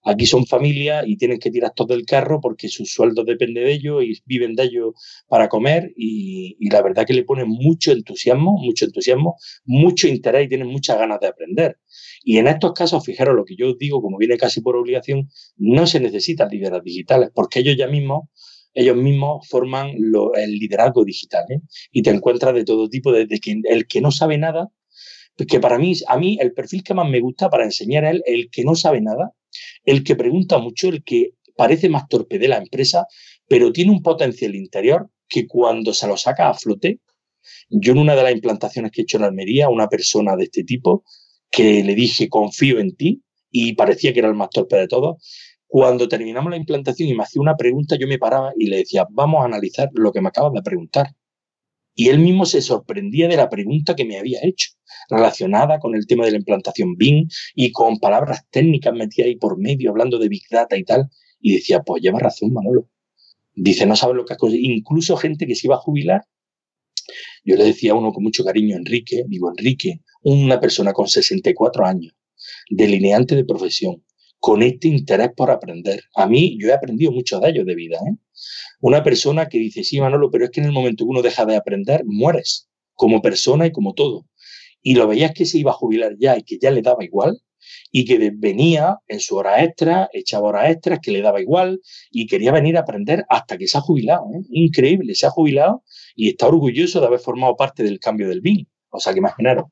Aquí 0.03 0.25
son 0.25 0.47
familias 0.47 1.05
y 1.07 1.19
tienen 1.19 1.39
que 1.39 1.51
tirar 1.51 1.73
todo 1.75 1.89
del 1.89 2.07
carro 2.07 2.41
porque 2.41 2.69
su 2.69 2.87
sueldo 2.87 3.23
depende 3.23 3.61
de 3.61 3.73
ellos 3.73 4.03
y 4.03 4.15
viven 4.25 4.55
de 4.55 4.63
ellos 4.65 4.95
para 5.29 5.49
comer 5.49 5.93
y, 5.95 6.57
la 6.71 6.81
verdad 6.81 7.05
que 7.07 7.13
le 7.13 7.25
ponen 7.25 7.49
mucho 7.49 7.93
entusiasmo, 7.93 8.57
mucho 8.59 8.87
entusiasmo, 8.87 9.37
mucho 9.65 10.09
interés 10.09 10.47
y 10.47 10.49
tienen 10.49 10.69
muchas 10.69 10.99
ganas 10.99 11.21
de 11.21 11.27
aprender. 11.27 11.79
Y 12.25 12.39
en 12.39 12.47
estos 12.47 12.73
casos, 12.73 13.05
fijaros 13.05 13.35
lo 13.35 13.45
que 13.45 13.57
yo 13.57 13.75
digo, 13.75 14.01
como 14.01 14.17
viene 14.17 14.39
casi 14.39 14.63
por 14.63 14.77
obligación, 14.77 15.29
no 15.57 15.87
se 15.87 16.01
necesitan 16.01 16.49
liderazgos 16.49 16.85
digitales 16.85 17.31
porque 17.35 17.61
ellos 17.61 17.77
ya 17.77 17.87
mismos 17.87 18.29
ellos 18.75 18.97
mismos 18.97 19.49
forman 19.49 19.91
el 19.91 20.53
liderazgo 20.59 21.05
digital 21.05 21.45
¿eh? 21.51 21.61
y 21.93 22.03
te 22.03 22.11
encuentras 22.11 22.55
de 22.55 22.65
todo 22.65 22.89
tipo, 22.89 23.13
desde 23.13 23.41
que 23.41 23.61
el 23.65 23.87
que 23.87 24.01
no 24.01 24.11
sabe 24.11 24.39
nada, 24.39 24.71
que 25.47 25.61
para 25.61 25.79
mí, 25.79 25.95
a 26.07 26.19
mí 26.19 26.39
el 26.41 26.53
perfil 26.53 26.83
que 26.83 26.95
más 26.95 27.09
me 27.09 27.21
gusta 27.21 27.49
para 27.49 27.65
enseñar 27.65 28.05
es 28.05 28.21
el 28.27 28.51
que 28.51 28.65
no 28.65 28.75
sabe 28.75 29.01
nada, 29.01 29.33
el 29.85 30.05
que 30.05 30.17
pregunta 30.17 30.59
mucho, 30.59 30.89
el 30.89 31.03
que 31.03 31.31
parece 31.57 31.89
más 31.89 32.09
torpe 32.09 32.39
de 32.39 32.49
la 32.49 32.59
empresa, 32.59 33.07
pero 33.49 33.73
tiene 33.73 33.91
un 33.91 34.03
potencial 34.03 34.55
interior 34.55 35.11
que 35.29 35.47
cuando 35.47 35.93
se 35.93 36.07
lo 36.07 36.17
saca 36.17 36.49
a 36.49 36.55
flote, 36.55 37.01
yo 37.69 37.93
en 37.93 37.99
una 37.99 38.17
de 38.17 38.23
las 38.23 38.33
implantaciones 38.33 38.93
que 38.93 39.03
he 39.03 39.05
hecho 39.05 39.17
en 39.17 39.25
Almería, 39.25 39.69
una 39.69 39.89
persona 39.89 40.37
de 40.37 40.45
este 40.45 40.65
tipo, 40.65 41.05
que 41.51 41.83
le 41.83 41.95
dije 41.95 42.29
confío 42.29 42.79
en 42.79 42.95
ti 42.95 43.23
y 43.51 43.75
parecía 43.75 44.13
que 44.13 44.21
era 44.21 44.29
el 44.29 44.35
más 44.35 44.51
torpe 44.51 44.77
de 44.77 44.87
todos, 44.87 45.17
cuando 45.73 46.09
terminamos 46.09 46.51
la 46.51 46.57
implantación 46.57 47.09
y 47.09 47.15
me 47.15 47.23
hacía 47.23 47.41
una 47.41 47.57
pregunta, 47.57 47.95
yo 47.97 48.09
me 48.09 48.19
paraba 48.19 48.53
y 48.59 48.67
le 48.67 48.79
decía, 48.79 49.07
vamos 49.09 49.41
a 49.41 49.45
analizar 49.45 49.89
lo 49.95 50.11
que 50.11 50.21
me 50.21 50.27
acabas 50.27 50.53
de 50.53 50.63
preguntar. 50.63 51.15
Y 51.95 52.09
él 52.09 52.19
mismo 52.19 52.45
se 52.45 52.61
sorprendía 52.61 53.29
de 53.29 53.37
la 53.37 53.49
pregunta 53.49 53.95
que 53.95 54.05
me 54.05 54.19
había 54.19 54.41
hecho, 54.43 54.71
relacionada 55.09 55.79
con 55.79 55.95
el 55.95 56.09
tema 56.09 56.25
de 56.25 56.33
la 56.33 56.39
implantación 56.39 56.97
BIM 56.97 57.29
y 57.55 57.71
con 57.71 58.01
palabras 58.01 58.49
técnicas 58.51 58.93
metidas 58.95 59.29
ahí 59.29 59.37
por 59.37 59.61
medio, 59.61 59.91
hablando 59.91 60.19
de 60.19 60.29
Big 60.29 60.43
Data 60.51 60.77
y 60.77 60.83
tal. 60.83 61.09
Y 61.41 61.53
decía, 61.53 61.83
pues 61.83 62.03
lleva 62.03 62.19
razón, 62.19 62.53
Manolo. 62.53 62.89
Dice, 63.55 63.87
no 63.87 63.95
sabe 63.95 64.15
lo 64.15 64.25
que 64.25 64.35
es. 64.35 64.41
Incluso 64.55 65.17
gente 65.17 65.47
que 65.47 65.55
se 65.55 65.69
iba 65.69 65.77
a 65.77 65.79
jubilar. 65.79 66.23
Yo 67.45 67.55
le 67.55 67.63
decía 67.63 67.93
a 67.93 67.95
uno 67.95 68.13
con 68.13 68.25
mucho 68.25 68.43
cariño, 68.43 68.77
Enrique, 68.77 69.23
digo, 69.29 69.51
Enrique, 69.57 70.01
una 70.25 70.59
persona 70.59 70.93
con 70.93 71.07
64 71.07 71.87
años, 71.87 72.13
delineante 72.69 73.37
de 73.37 73.45
profesión, 73.45 74.03
con 74.41 74.63
este 74.63 74.89
interés 74.89 75.31
por 75.37 75.51
aprender. 75.51 76.03
A 76.17 76.27
mí, 76.27 76.57
yo 76.59 76.69
he 76.69 76.73
aprendido 76.73 77.13
mucho 77.13 77.39
de 77.39 77.51
ellos 77.51 77.67
de 77.67 77.75
vida. 77.75 77.99
¿eh? 77.99 78.17
Una 78.81 79.05
persona 79.05 79.49
que 79.49 79.59
dice, 79.59 79.85
sí, 79.85 80.01
Manolo, 80.01 80.31
pero 80.31 80.47
es 80.47 80.51
que 80.51 80.61
en 80.61 80.67
el 80.67 80.73
momento 80.73 81.05
que 81.05 81.11
uno 81.11 81.23
deja 81.23 81.45
de 81.45 81.57
aprender, 81.57 82.03
mueres, 82.07 82.69
como 82.95 83.21
persona 83.21 83.67
y 83.67 83.73
como 83.73 83.93
todo. 83.93 84.27
Y 84.83 84.95
lo 84.95 85.07
veías 85.07 85.33
que 85.33 85.45
se 85.45 85.59
iba 85.59 85.73
a 85.73 85.75
jubilar 85.75 86.17
ya 86.19 86.39
y 86.39 86.43
que 86.43 86.59
ya 86.59 86.71
le 86.71 86.81
daba 86.81 87.05
igual, 87.05 87.39
y 87.93 88.07
que 88.07 88.33
venía 88.35 88.97
en 89.09 89.21
su 89.21 89.37
hora 89.37 89.63
extra, 89.63 90.09
echaba 90.15 90.49
horas 90.49 90.71
extras, 90.71 91.01
que 91.03 91.13
le 91.13 91.21
daba 91.21 91.43
igual, 91.43 91.81
y 92.11 92.27
quería 92.27 92.51
venir 92.51 92.79
a 92.79 92.81
aprender 92.81 93.27
hasta 93.29 93.59
que 93.59 93.69
se 93.69 93.77
ha 93.77 93.83
jubilado. 93.83 94.25
¿eh? 94.35 94.43
Increíble, 94.49 95.15
se 95.15 95.27
ha 95.27 95.31
jubilado 95.31 95.85
y 96.17 96.31
está 96.31 96.47
orgulloso 96.47 97.01
de 97.01 97.07
haber 97.07 97.21
formado 97.21 97.57
parte 97.57 97.83
del 97.83 98.01
cambio 98.01 98.29
del 98.29 98.41
BIN. 98.41 98.67
O 98.89 98.99
sea, 98.99 99.13
que 99.13 99.19
imaginaros. 99.19 99.67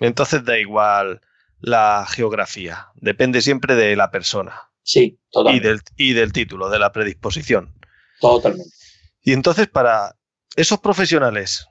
Entonces 0.00 0.42
da 0.42 0.58
igual 0.58 1.20
la 1.60 2.06
geografía, 2.08 2.88
depende 2.94 3.42
siempre 3.42 3.74
de 3.74 3.96
la 3.96 4.10
persona. 4.10 4.70
Sí, 4.82 5.18
totalmente. 5.30 5.66
Y 5.66 5.70
del, 5.70 5.80
y 5.96 6.12
del 6.14 6.32
título, 6.32 6.70
de 6.70 6.78
la 6.78 6.92
predisposición. 6.92 7.74
Totalmente. 8.20 8.74
Y 9.22 9.32
entonces 9.32 9.68
para 9.68 10.16
esos 10.56 10.80
profesionales 10.80 11.66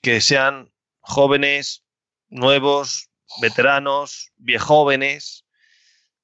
que 0.00 0.20
sean 0.20 0.72
jóvenes, 1.00 1.84
nuevos, 2.28 3.10
veteranos, 3.40 4.32
viejóvenes, 4.36 5.44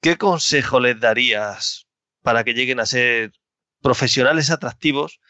¿qué 0.00 0.16
consejo 0.16 0.80
les 0.80 0.98
darías 1.00 1.86
para 2.22 2.44
que 2.44 2.54
lleguen 2.54 2.80
a 2.80 2.86
ser 2.86 3.32
profesionales 3.80 4.50
atractivos 4.50 5.20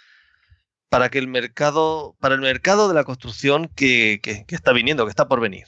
para 0.88 1.10
que 1.10 1.18
el 1.18 1.28
mercado, 1.28 2.16
para 2.20 2.34
el 2.34 2.40
mercado 2.40 2.88
de 2.88 2.94
la 2.94 3.04
construcción 3.04 3.68
que, 3.68 4.20
que, 4.22 4.44
está 4.54 4.72
viniendo, 4.72 5.04
que 5.04 5.10
está 5.10 5.28
por 5.28 5.40
venir? 5.40 5.66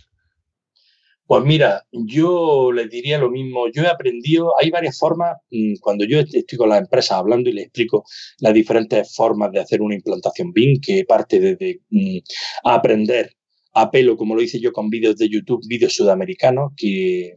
Pues 1.31 1.45
mira, 1.45 1.85
yo 1.93 2.73
les 2.73 2.91
diría 2.91 3.17
lo 3.17 3.31
mismo. 3.31 3.69
Yo 3.73 3.85
he 3.85 3.87
aprendido, 3.87 4.53
hay 4.61 4.69
varias 4.69 4.99
formas, 4.99 5.37
mm, 5.53 5.75
cuando 5.81 6.05
yo 6.05 6.19
estoy 6.19 6.59
con 6.59 6.69
las 6.69 6.81
empresas 6.81 7.13
hablando 7.19 7.49
y 7.49 7.53
les 7.53 7.67
explico 7.67 8.03
las 8.41 8.53
diferentes 8.53 9.15
formas 9.15 9.53
de 9.53 9.61
hacer 9.61 9.81
una 9.81 9.95
implantación 9.95 10.53
BIM, 10.53 10.81
que 10.81 11.05
parte 11.05 11.39
desde 11.39 11.83
mm, 11.91 12.19
aprender 12.65 13.31
apelo, 13.73 14.17
como 14.17 14.35
lo 14.35 14.43
hice 14.43 14.59
yo 14.59 14.73
con 14.73 14.91
vídeos 14.91 15.17
de 15.19 15.29
YouTube, 15.29 15.61
vídeos 15.69 15.95
sudamericanos, 15.95 16.73
que, 16.77 17.37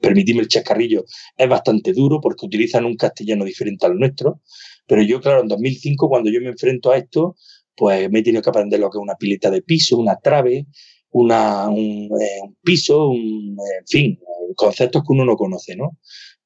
permitidme 0.00 0.40
el 0.40 0.48
chascarrillo, 0.48 1.04
es 1.36 1.48
bastante 1.48 1.92
duro 1.92 2.20
porque 2.20 2.46
utilizan 2.46 2.84
un 2.84 2.96
castellano 2.96 3.44
diferente 3.44 3.86
al 3.86 3.96
nuestro. 3.96 4.40
Pero 4.88 5.02
yo, 5.02 5.20
claro, 5.20 5.42
en 5.42 5.48
2005, 5.48 6.08
cuando 6.08 6.30
yo 6.32 6.40
me 6.40 6.48
enfrento 6.48 6.90
a 6.90 6.96
esto, 6.98 7.36
pues 7.76 8.10
me 8.10 8.18
he 8.18 8.22
tenido 8.24 8.42
que 8.42 8.50
aprender 8.50 8.80
lo 8.80 8.90
que 8.90 8.98
es 8.98 9.02
una 9.02 9.14
pileta 9.14 9.50
de 9.50 9.62
piso, 9.62 9.98
una 9.98 10.16
trave, 10.16 10.66
una, 11.12 11.68
un, 11.68 12.10
eh, 12.20 12.40
un 12.42 12.56
piso, 12.62 13.08
un, 13.08 13.56
en 13.80 13.86
fin, 13.86 14.20
conceptos 14.56 15.02
que 15.02 15.12
uno 15.12 15.24
no 15.24 15.36
conoce, 15.36 15.76
¿no? 15.76 15.98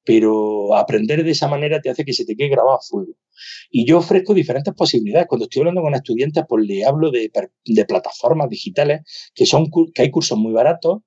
pero 0.05 0.75
aprender 0.77 1.25
de 1.25 1.31
esa 1.31 1.49
manera 1.49 1.81
te 1.81 1.91
hace 1.91 2.05
que 2.05 2.13
se 2.13 2.25
te 2.25 2.37
quede 2.37 2.51
grabado 2.51 2.77
a 2.77 2.81
fuego. 2.81 3.15
Y 3.71 3.87
yo 3.87 3.99
ofrezco 3.99 4.35
diferentes 4.35 4.75
posibilidades. 4.75 5.27
Cuando 5.27 5.45
estoy 5.45 5.61
hablando 5.61 5.83
con 5.83 5.95
estudiantes, 5.95 6.45
pues 6.49 6.67
le 6.67 6.85
hablo 6.85 7.11
de, 7.11 7.31
plataformas 7.89 8.49
digitales, 8.49 9.01
que, 9.35 9.47
son, 9.47 9.67
que 9.95 10.03
hay 10.03 10.11
cursos 10.11 10.39
muy 10.39 10.53
baratos, 10.53 11.01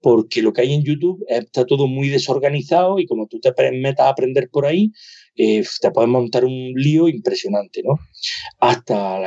porque 0.00 0.42
lo 0.42 0.52
que 0.52 0.60
hay 0.60 0.74
en 0.74 0.82
YouTube 0.82 1.24
está 1.26 1.64
todo 1.64 1.86
muy 1.86 2.10
desorganizado 2.10 2.98
y 2.98 3.06
como 3.06 3.26
tú 3.26 3.40
te 3.40 3.50
metas 3.72 4.06
a 4.06 4.10
aprender 4.10 4.50
por 4.50 4.66
ahí, 4.66 4.92
eh, 5.36 5.64
te 5.80 5.90
puedes 5.90 6.10
montar 6.10 6.44
un 6.44 6.72
lío 6.74 7.08
impresionante, 7.08 7.82
¿no? 7.84 7.98
Hasta 8.60 9.20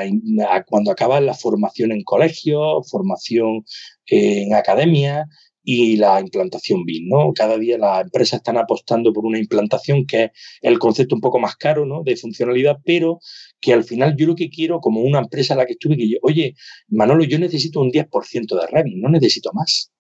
cuando 0.68 0.92
acabas 0.92 1.22
la 1.22 1.34
formación 1.34 1.92
en 1.92 2.04
colegio, 2.04 2.82
formación 2.84 3.66
en 4.06 4.54
academia, 4.54 5.26
y 5.70 5.98
la 5.98 6.22
implantación 6.22 6.86
BIM, 6.86 7.10
¿no? 7.10 7.34
Cada 7.34 7.58
día 7.58 7.78
las 7.78 8.02
empresas 8.06 8.38
están 8.38 8.56
apostando 8.58 9.12
por 9.12 9.26
una 9.26 9.38
implantación 9.38 10.06
que 10.06 10.24
es 10.24 10.32
el 10.62 10.80
concepto 10.80 11.14
un 11.14 11.20
poco 11.20 11.40
más 11.40 11.58
caro, 11.58 11.86
¿no? 11.86 12.04
De 12.04 12.16
funcionalidad, 12.16 12.78
pero 12.86 13.20
que 13.60 13.74
al 13.74 13.84
final 13.84 14.16
yo 14.16 14.28
lo 14.28 14.36
que 14.36 14.50
quiero, 14.50 14.80
como 14.80 15.02
una 15.02 15.20
empresa 15.20 15.56
a 15.56 15.58
la 15.58 15.66
que 15.66 15.74
estuve, 15.74 15.98
que 15.98 16.10
yo, 16.10 16.20
oye, 16.22 16.56
Manolo, 16.88 17.26
yo 17.26 17.38
necesito 17.38 17.82
un 17.82 17.92
10% 17.92 18.56
de 18.56 18.68
Revit, 18.68 18.96
no 18.96 19.10
necesito 19.10 19.52
más. 19.54 19.92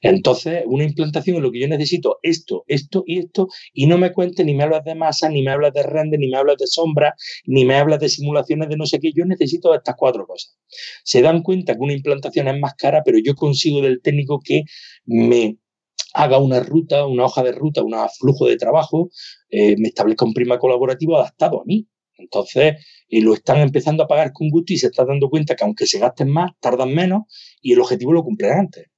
Entonces, 0.00 0.64
una 0.66 0.84
implantación 0.84 1.36
es 1.36 1.42
lo 1.42 1.50
que 1.50 1.60
yo 1.60 1.68
necesito, 1.68 2.18
esto, 2.22 2.64
esto 2.68 3.04
y 3.06 3.18
esto, 3.18 3.48
y 3.72 3.86
no 3.86 3.98
me 3.98 4.12
cuentes 4.12 4.44
ni 4.46 4.54
me 4.54 4.64
hablas 4.64 4.84
de 4.84 4.94
masa, 4.94 5.28
ni 5.28 5.42
me 5.42 5.50
hablas 5.50 5.72
de 5.72 5.82
render, 5.82 6.20
ni 6.20 6.28
me 6.28 6.36
hablas 6.36 6.56
de 6.58 6.66
sombra, 6.66 7.14
ni 7.46 7.64
me 7.64 7.76
hablas 7.76 8.00
de 8.00 8.08
simulaciones 8.08 8.68
de 8.68 8.76
no 8.76 8.86
sé 8.86 8.98
qué, 9.00 9.12
yo 9.14 9.24
necesito 9.24 9.74
estas 9.74 9.96
cuatro 9.96 10.26
cosas. 10.26 10.56
Se 11.04 11.22
dan 11.22 11.42
cuenta 11.42 11.74
que 11.74 11.80
una 11.80 11.92
implantación 11.92 12.48
es 12.48 12.58
más 12.58 12.74
cara, 12.74 13.02
pero 13.04 13.18
yo 13.18 13.34
consigo 13.34 13.80
del 13.82 14.00
técnico 14.02 14.40
que 14.44 14.64
me 15.04 15.56
haga 16.14 16.38
una 16.38 16.60
ruta, 16.60 17.06
una 17.06 17.24
hoja 17.24 17.42
de 17.42 17.52
ruta, 17.52 17.82
un 17.82 17.94
flujo 18.18 18.46
de 18.46 18.56
trabajo, 18.56 19.10
eh, 19.50 19.76
me 19.78 19.88
establezca 19.88 20.24
un 20.24 20.34
prima 20.34 20.58
colaborativo 20.58 21.16
adaptado 21.16 21.60
a 21.60 21.64
mí. 21.64 21.86
Entonces, 22.18 22.74
y 23.08 23.22
lo 23.22 23.34
están 23.34 23.60
empezando 23.60 24.02
a 24.02 24.06
pagar 24.06 24.32
con 24.32 24.50
gusto 24.50 24.72
y 24.72 24.78
se 24.78 24.88
está 24.88 25.04
dando 25.04 25.30
cuenta 25.30 25.56
que 25.56 25.64
aunque 25.64 25.86
se 25.86 25.98
gasten 25.98 26.28
más, 26.28 26.52
tardan 26.60 26.94
menos 26.94 27.22
y 27.62 27.72
el 27.72 27.80
objetivo 27.80 28.12
lo 28.12 28.22
cumplen 28.22 28.52
antes. 28.52 28.89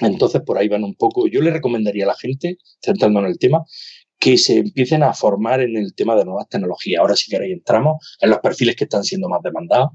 Entonces, 0.00 0.42
por 0.42 0.58
ahí 0.58 0.68
van 0.68 0.84
un 0.84 0.94
poco. 0.94 1.26
Yo 1.26 1.40
le 1.40 1.50
recomendaría 1.50 2.04
a 2.04 2.08
la 2.08 2.16
gente, 2.16 2.58
centrando 2.80 3.20
en 3.20 3.26
el 3.26 3.38
tema, 3.38 3.64
que 4.18 4.38
se 4.38 4.58
empiecen 4.58 5.02
a 5.02 5.12
formar 5.12 5.60
en 5.60 5.76
el 5.76 5.94
tema 5.94 6.14
de 6.16 6.24
nuevas 6.24 6.48
tecnologías. 6.48 7.00
Ahora 7.00 7.16
sí 7.16 7.30
que 7.30 7.36
ahí 7.36 7.52
entramos 7.52 8.16
en 8.20 8.30
los 8.30 8.40
perfiles 8.40 8.76
que 8.76 8.84
están 8.84 9.04
siendo 9.04 9.28
más 9.28 9.42
demandados, 9.42 9.90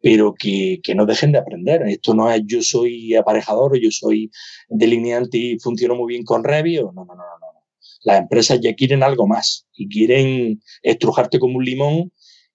pero 0.00 0.34
que, 0.34 0.80
que, 0.82 0.94
no 0.94 1.06
dejen 1.06 1.32
de 1.32 1.38
aprender. 1.38 1.82
Esto 1.86 2.14
no 2.14 2.30
es 2.30 2.42
yo 2.46 2.62
soy 2.62 3.14
aparejador 3.14 3.72
o 3.72 3.76
yo 3.76 3.90
soy 3.90 4.30
delineante 4.68 5.38
y 5.38 5.58
funciono 5.58 5.94
muy 5.94 6.12
bien 6.12 6.24
con 6.24 6.42
Revit. 6.42 6.80
No, 6.80 6.92
no, 6.92 7.04
no, 7.04 7.14
no. 7.14 7.50
Las 8.02 8.18
empresas 8.18 8.60
ya 8.62 8.74
quieren 8.74 9.02
algo 9.02 9.26
más 9.26 9.66
y 9.74 9.88
quieren 9.88 10.62
estrujarte 10.82 11.38
como 11.38 11.58
un 11.58 11.64
limón 11.64 12.12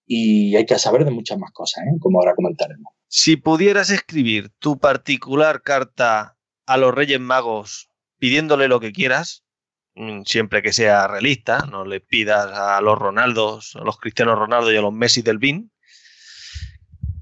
y 0.08 0.56
hay 0.56 0.66
que 0.66 0.78
saber 0.80 1.06
de 1.06 1.12
muchas 1.12 1.38
más 1.38 1.52
cosas, 1.52 1.84
¿eh? 1.84 1.98
como 2.00 2.20
ahora 2.20 2.36
comentaremos. 2.36 2.93
Si 3.08 3.38
pudieras 3.38 3.89
escribir 3.89 4.50
tu 4.60 4.80
particular 4.80 5.62
carta 5.62 6.35
a 6.66 6.78
los 6.78 6.93
Reyes 6.93 7.20
Magos 7.20 7.89
pidiéndole 8.20 8.68
lo 8.68 8.80
que 8.80 8.91
quieras, 8.91 9.43
mm, 9.95 10.24
siempre 10.26 10.61
que 10.61 10.74
sea 10.74 11.07
realista, 11.07 11.66
no 11.70 11.86
le 11.86 11.99
pidas 12.01 12.47
a 12.51 12.82
los 12.82 12.97
Ronaldos, 12.97 13.76
a 13.76 13.84
los 13.84 13.97
Cristianos 13.97 14.38
Ronaldo 14.38 14.72
y 14.72 14.78
a 14.78 14.82
los 14.82 14.93
Messi 14.93 15.22
del 15.22 15.38
BIN, 15.38 15.72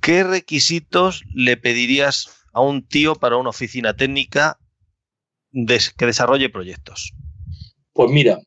¿qué 0.01 0.23
requisitos 0.23 1.23
le 1.33 1.57
pedirías 1.57 2.43
a 2.53 2.61
un 2.61 2.87
tío 2.87 3.15
para 3.15 3.37
una 3.37 3.49
oficina 3.49 3.95
técnica 3.95 4.59
que 5.51 6.05
desarrolle 6.05 6.49
proyectos? 6.49 7.13
Pues 7.93 8.11
mira, 8.11 8.39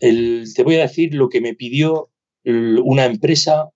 te 0.00 0.62
voy 0.64 0.76
a 0.76 0.82
decir 0.82 1.14
lo 1.14 1.28
que 1.28 1.40
me 1.40 1.54
pidió 1.54 2.10
una 2.44 3.04
empresa 3.04 3.68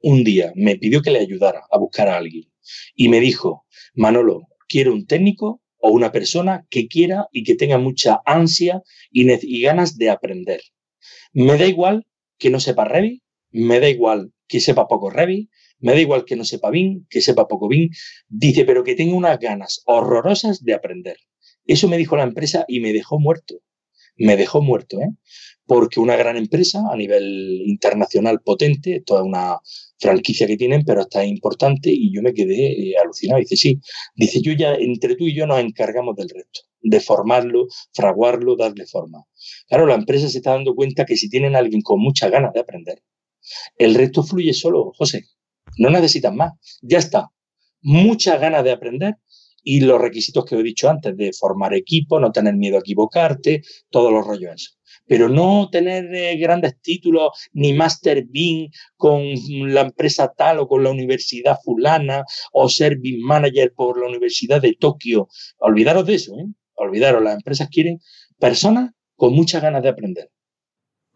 un 0.00 0.24
día. 0.24 0.52
Me 0.54 0.76
pidió 0.76 1.02
que 1.02 1.10
le 1.10 1.20
ayudara 1.20 1.62
a 1.70 1.78
buscar 1.78 2.08
a 2.08 2.16
alguien. 2.16 2.50
Y 2.94 3.08
me 3.08 3.20
dijo, 3.20 3.66
Manolo, 3.94 4.42
quiero 4.68 4.92
un 4.92 5.06
técnico 5.06 5.60
o 5.80 5.90
una 5.90 6.12
persona 6.12 6.66
que 6.70 6.88
quiera 6.88 7.26
y 7.32 7.44
que 7.44 7.54
tenga 7.54 7.78
mucha 7.78 8.20
ansia 8.24 8.82
y, 9.10 9.62
ganas 9.62 9.96
de 9.96 10.10
aprender. 10.10 10.60
Me 11.32 11.56
da 11.56 11.66
igual 11.66 12.06
que 12.38 12.50
no 12.50 12.60
sepa 12.60 12.84
Revit, 12.84 13.22
me 13.50 13.80
da 13.80 13.88
igual 13.88 14.32
que 14.46 14.60
sepa 14.60 14.86
poco 14.88 15.10
Revit, 15.10 15.50
me 15.78 15.92
da 15.92 16.00
igual 16.00 16.24
que 16.24 16.36
no 16.36 16.44
sepa 16.44 16.70
BIM, 16.70 17.06
que 17.08 17.20
sepa 17.20 17.48
poco 17.48 17.68
BIM. 17.68 17.90
Dice, 18.28 18.64
pero 18.64 18.84
que 18.84 18.94
tenga 18.94 19.14
unas 19.14 19.38
ganas 19.38 19.82
horrorosas 19.86 20.62
de 20.62 20.74
aprender. 20.74 21.16
Eso 21.66 21.88
me 21.88 21.96
dijo 21.96 22.16
la 22.16 22.24
empresa 22.24 22.64
y 22.68 22.80
me 22.80 22.92
dejó 22.92 23.18
muerto. 23.18 23.56
Me 24.16 24.36
dejó 24.36 24.60
muerto, 24.60 25.00
¿eh? 25.00 25.10
Porque 25.66 26.00
una 26.00 26.16
gran 26.16 26.36
empresa 26.36 26.82
a 26.90 26.96
nivel 26.96 27.62
internacional 27.64 28.40
potente, 28.40 29.02
toda 29.04 29.22
una 29.22 29.58
franquicia 30.00 30.46
que 30.46 30.56
tienen, 30.56 30.84
pero 30.84 31.02
está 31.02 31.24
importante 31.24 31.90
y 31.92 32.12
yo 32.12 32.22
me 32.22 32.32
quedé 32.32 32.90
eh, 32.90 32.94
alucinado. 33.02 33.40
Dice, 33.40 33.56
sí, 33.56 33.80
dice, 34.14 34.40
yo 34.40 34.52
ya, 34.52 34.74
entre 34.74 35.16
tú 35.16 35.26
y 35.26 35.34
yo 35.34 35.46
nos 35.46 35.60
encargamos 35.60 36.16
del 36.16 36.30
resto, 36.30 36.60
de 36.80 37.00
formarlo, 37.00 37.66
fraguarlo, 37.92 38.56
darle 38.56 38.86
forma. 38.86 39.24
Claro, 39.68 39.86
la 39.86 39.94
empresa 39.94 40.28
se 40.28 40.38
está 40.38 40.52
dando 40.52 40.74
cuenta 40.74 41.04
que 41.04 41.16
si 41.16 41.28
tienen 41.28 41.54
a 41.54 41.58
alguien 41.58 41.82
con 41.82 42.00
muchas 42.00 42.30
ganas 42.30 42.52
de 42.52 42.60
aprender, 42.60 43.02
el 43.76 43.94
resto 43.94 44.22
fluye 44.22 44.52
solo, 44.52 44.92
José. 44.96 45.26
No 45.78 45.90
necesitan 45.90 46.36
más. 46.36 46.52
Ya 46.82 46.98
está. 46.98 47.30
Muchas 47.82 48.40
ganas 48.40 48.64
de 48.64 48.72
aprender 48.72 49.14
y 49.62 49.80
los 49.80 50.00
requisitos 50.00 50.44
que 50.44 50.56
he 50.56 50.62
dicho 50.62 50.88
antes, 50.88 51.16
de 51.16 51.32
formar 51.32 51.74
equipo, 51.74 52.20
no 52.20 52.32
tener 52.32 52.54
miedo 52.54 52.76
a 52.76 52.80
equivocarte, 52.80 53.62
todos 53.90 54.12
los 54.12 54.26
rollos 54.26 54.76
pero 55.10 55.28
no 55.28 55.68
tener 55.72 56.14
eh, 56.14 56.36
grandes 56.36 56.80
títulos 56.80 57.32
ni 57.52 57.72
Master 57.72 58.24
BIM 58.28 58.70
con 58.96 59.20
la 59.74 59.80
empresa 59.80 60.32
tal 60.36 60.60
o 60.60 60.68
con 60.68 60.84
la 60.84 60.90
universidad 60.90 61.58
fulana 61.64 62.22
o 62.52 62.68
ser 62.68 62.96
BIM 62.98 63.20
Manager 63.20 63.72
por 63.74 64.00
la 64.00 64.06
Universidad 64.06 64.62
de 64.62 64.76
Tokio. 64.78 65.26
Olvidaros 65.58 66.06
de 66.06 66.14
eso, 66.14 66.38
¿eh? 66.38 66.46
Olvidaros, 66.74 67.24
las 67.24 67.34
empresas 67.34 67.68
quieren 67.68 67.98
personas 68.38 68.92
con 69.16 69.34
muchas 69.34 69.60
ganas 69.62 69.82
de 69.82 69.88
aprender. 69.88 70.30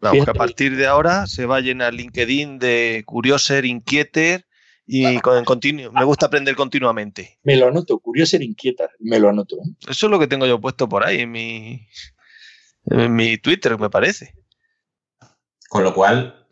a 0.01 0.33
partir 0.33 0.75
de 0.75 0.87
ahora 0.87 1.25
se 1.25 1.45
va 1.45 1.57
a 1.57 1.61
llenar 1.61 1.93
LinkedIn 1.93 2.59
de 2.59 3.03
Curioser, 3.05 3.63
Inquieter 3.63 4.45
y 4.87 5.19
con 5.19 5.43
continuo. 5.45 5.91
Me 5.91 6.03
gusta 6.03 6.27
aprender 6.27 6.55
continuamente. 6.55 7.39
Me 7.43 7.55
lo 7.55 7.67
anoto, 7.67 7.99
Curioser, 7.99 8.41
Inquieter, 8.41 8.89
me 8.99 9.19
lo 9.19 9.29
anoto. 9.29 9.57
¿eh? 9.57 9.71
Eso 9.89 10.05
es 10.05 10.11
lo 10.11 10.19
que 10.19 10.27
tengo 10.27 10.45
yo 10.45 10.61
puesto 10.61 10.87
por 10.87 11.05
ahí 11.05 11.21
en 11.21 11.31
mi, 11.31 11.87
En 12.85 13.15
mi 13.15 13.37
Twitter, 13.37 13.77
me 13.79 13.89
parece. 13.89 14.35
Con 15.69 15.83
lo 15.83 15.93
cual, 15.93 16.47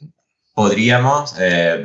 podríamos, 0.53 1.35
eh, 1.39 1.83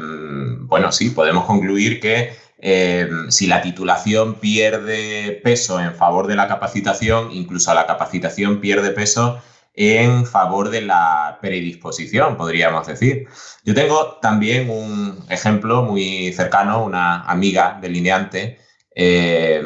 bueno, 0.62 0.90
sí, 0.92 1.10
podemos 1.10 1.44
concluir 1.44 2.00
que 2.00 2.34
eh, 2.58 3.08
si 3.28 3.46
la 3.46 3.62
titulación 3.62 4.36
pierde 4.36 5.40
peso 5.44 5.80
en 5.80 5.94
favor 5.94 6.26
de 6.26 6.36
la 6.36 6.48
capacitación, 6.48 7.30
incluso 7.32 7.72
la 7.74 7.86
capacitación 7.86 8.60
pierde 8.60 8.90
peso 8.90 9.40
en 9.80 10.26
favor 10.26 10.70
de 10.70 10.82
la 10.82 11.38
predisposición, 11.40 12.36
podríamos 12.36 12.86
decir. 12.86 13.28
Yo 13.64 13.74
tengo 13.74 14.18
también 14.20 14.68
un 14.70 15.24
ejemplo 15.28 15.82
muy 15.82 16.32
cercano, 16.32 16.84
una 16.84 17.22
amiga 17.22 17.78
delineante, 17.80 18.58
eh, 18.94 19.62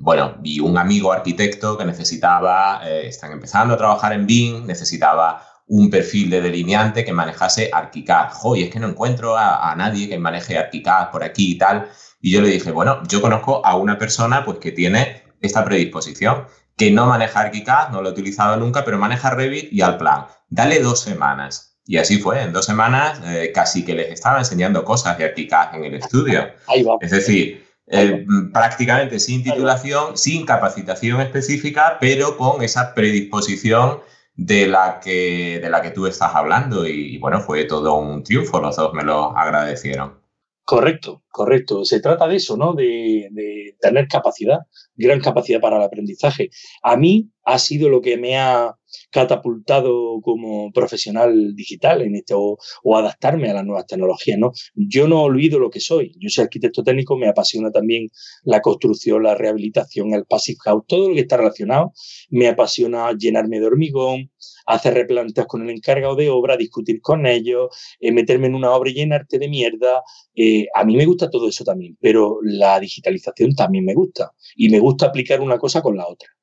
bueno, 0.00 0.36
y 0.44 0.60
un 0.60 0.76
amigo 0.76 1.10
arquitecto 1.10 1.78
que 1.78 1.86
necesitaba, 1.86 2.82
están 2.86 3.32
empezando 3.32 3.74
a 3.74 3.78
trabajar 3.78 4.12
en 4.12 4.26
BIM, 4.26 4.66
necesitaba 4.66 5.42
un 5.68 5.90
perfil 5.90 6.30
de 6.30 6.40
delineante 6.40 7.04
que 7.04 7.12
manejase 7.12 7.70
ArchiCAD. 7.72 8.32
Joder, 8.32 8.64
es 8.64 8.70
que 8.70 8.78
no 8.78 8.88
encuentro 8.88 9.36
a, 9.36 9.74
nadie 9.76 10.08
que 10.08 10.18
maneje 10.18 10.58
ArchiCAD 10.58 11.10
por 11.10 11.24
aquí 11.24 11.52
y 11.52 11.58
tal. 11.58 11.88
Y 12.20 12.30
yo 12.32 12.40
le 12.40 12.48
dije, 12.48 12.70
bueno, 12.70 13.02
yo 13.08 13.20
conozco 13.20 13.64
a 13.64 13.76
una 13.76 13.98
persona 13.98 14.44
pues 14.44 14.58
que 14.58 14.72
tiene 14.72 15.22
esta 15.40 15.64
predisposición, 15.64 16.46
que 16.76 16.90
no 16.90 17.06
maneja 17.06 17.40
ArchiCAD, 17.40 17.90
no 17.90 18.02
lo 18.02 18.10
he 18.10 18.12
utilizado 18.12 18.56
nunca, 18.56 18.84
pero 18.84 18.98
maneja 18.98 19.30
Revit 19.30 19.72
y 19.72 19.80
al 19.80 19.96
plan. 19.96 20.26
Dale 20.48 20.80
dos 20.80 21.00
semanas. 21.00 21.78
Y 21.86 21.98
así 21.98 22.18
fue, 22.18 22.42
en 22.42 22.52
dos 22.52 22.66
semanas 22.66 23.20
eh, 23.24 23.52
casi 23.54 23.84
que 23.84 23.94
les 23.94 24.10
estaba 24.10 24.38
enseñando 24.38 24.84
cosas 24.84 25.16
de 25.16 25.24
ArchiCAD 25.24 25.76
en 25.76 25.84
el 25.84 25.94
estudio. 25.94 26.48
Ahí 26.66 26.82
va. 26.82 26.96
Es 27.00 27.12
decir, 27.12 27.64
eh, 27.88 28.26
prácticamente 28.52 29.20
sin 29.20 29.44
titulación, 29.44 30.16
sin 30.16 30.44
capacitación 30.44 31.20
específica, 31.20 31.98
pero 32.00 32.36
con 32.36 32.62
esa 32.62 32.92
predisposición 32.94 34.00
de 34.34 34.66
la 34.66 35.00
que, 35.00 35.60
de 35.62 35.70
la 35.70 35.80
que 35.80 35.92
tú 35.92 36.06
estás 36.06 36.34
hablando. 36.34 36.86
Y, 36.86 37.18
bueno, 37.18 37.40
fue 37.40 37.64
todo 37.64 37.94
un 37.94 38.22
triunfo, 38.22 38.60
los 38.60 38.76
dos 38.76 38.92
me 38.92 39.04
lo 39.04 39.36
agradecieron. 39.36 40.18
Correcto, 40.66 41.22
correcto. 41.30 41.84
Se 41.84 42.00
trata 42.00 42.26
de 42.26 42.36
eso, 42.36 42.56
¿no? 42.56 42.74
De, 42.74 43.28
de, 43.30 43.76
tener 43.80 44.08
capacidad, 44.08 44.58
gran 44.96 45.20
capacidad 45.20 45.60
para 45.60 45.76
el 45.76 45.84
aprendizaje. 45.84 46.50
A 46.82 46.96
mí 46.96 47.30
ha 47.44 47.60
sido 47.60 47.88
lo 47.88 48.00
que 48.00 48.16
me 48.16 48.36
ha 48.36 48.76
catapultado 49.10 50.20
como 50.22 50.72
profesional 50.72 51.54
digital 51.54 52.02
en 52.02 52.16
esto 52.16 52.58
o, 52.82 52.96
adaptarme 52.96 53.50
a 53.50 53.54
las 53.54 53.64
nuevas 53.64 53.86
tecnologías, 53.86 54.38
¿no? 54.38 54.52
Yo 54.74 55.08
no 55.08 55.22
olvido 55.22 55.58
lo 55.58 55.70
que 55.70 55.80
soy. 55.80 56.12
Yo 56.18 56.28
soy 56.28 56.44
arquitecto 56.44 56.82
técnico, 56.82 57.16
me 57.16 57.28
apasiona 57.28 57.70
también 57.70 58.08
la 58.44 58.60
construcción, 58.60 59.22
la 59.22 59.34
rehabilitación, 59.34 60.14
el 60.14 60.24
passive 60.24 60.58
house, 60.64 60.84
todo 60.86 61.08
lo 61.08 61.14
que 61.14 61.20
está 61.20 61.36
relacionado. 61.36 61.92
Me 62.30 62.48
apasiona 62.48 63.12
llenarme 63.12 63.60
de 63.60 63.66
hormigón, 63.66 64.30
hacer 64.66 64.94
replanteos 64.94 65.46
con 65.46 65.62
el 65.62 65.70
encargado 65.70 66.16
de 66.16 66.30
obra, 66.30 66.56
discutir 66.56 67.00
con 67.00 67.26
ellos, 67.26 67.68
eh, 68.00 68.12
meterme 68.12 68.48
en 68.48 68.54
una 68.54 68.72
obra 68.72 68.90
y 68.90 68.94
llenarte 68.94 69.38
de 69.38 69.48
mierda. 69.48 70.02
Eh, 70.34 70.66
a 70.74 70.84
mí 70.84 70.96
me 70.96 71.06
gusta 71.06 71.30
todo 71.30 71.48
eso 71.48 71.64
también, 71.64 71.96
pero 72.00 72.38
la 72.42 72.78
digitalización 72.80 73.54
también 73.54 73.84
me 73.84 73.94
gusta 73.94 74.32
y 74.56 74.68
me 74.68 74.80
gusta 74.80 75.06
aplicar 75.06 75.40
una 75.40 75.58
cosa 75.58 75.82
con 75.82 75.96
la 75.96 76.06
otra. 76.06 76.35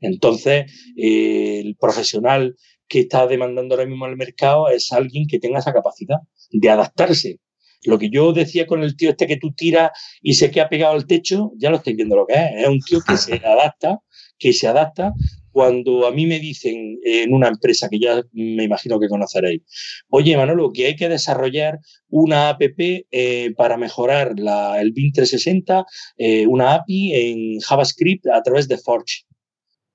Entonces, 0.00 0.72
eh, 0.96 1.60
el 1.64 1.76
profesional 1.76 2.56
que 2.88 3.00
está 3.00 3.26
demandando 3.26 3.74
ahora 3.74 3.86
mismo 3.86 4.06
el 4.06 4.16
mercado 4.16 4.68
es 4.68 4.92
alguien 4.92 5.26
que 5.26 5.38
tenga 5.38 5.58
esa 5.58 5.72
capacidad 5.72 6.18
de 6.50 6.70
adaptarse. 6.70 7.40
Lo 7.84 7.98
que 7.98 8.10
yo 8.10 8.32
decía 8.32 8.66
con 8.66 8.82
el 8.82 8.96
tío 8.96 9.10
este 9.10 9.26
que 9.26 9.36
tú 9.36 9.52
tiras 9.52 9.90
y 10.20 10.34
se 10.34 10.50
queda 10.50 10.68
pegado 10.68 10.94
al 10.94 11.06
techo, 11.06 11.52
ya 11.58 11.70
lo 11.70 11.76
estáis 11.76 11.96
viendo 11.96 12.16
lo 12.16 12.26
que 12.26 12.34
es. 12.34 12.62
Es 12.62 12.68
un 12.68 12.80
tío 12.80 13.00
que 13.06 13.16
se 13.16 13.34
adapta, 13.44 13.98
que 14.38 14.52
se 14.52 14.66
adapta 14.66 15.12
cuando 15.58 16.06
a 16.06 16.12
mí 16.12 16.24
me 16.26 16.38
dicen 16.38 17.00
en 17.02 17.32
una 17.32 17.48
empresa 17.48 17.88
que 17.88 17.98
ya 17.98 18.22
me 18.32 18.62
imagino 18.62 19.00
que 19.00 19.08
conoceréis, 19.08 19.62
oye 20.08 20.36
Manolo, 20.36 20.70
que 20.72 20.86
hay 20.86 20.94
que 20.94 21.08
desarrollar 21.08 21.80
una 22.08 22.50
app 22.50 22.62
eh, 22.62 23.52
para 23.56 23.76
mejorar 23.76 24.38
la, 24.38 24.80
el 24.80 24.92
BIM 24.92 25.12
360, 25.12 25.84
eh, 26.18 26.46
una 26.46 26.74
API 26.74 27.12
en 27.12 27.58
JavaScript 27.60 28.28
a 28.28 28.40
través 28.42 28.68
de 28.68 28.78
Forge. 28.78 29.24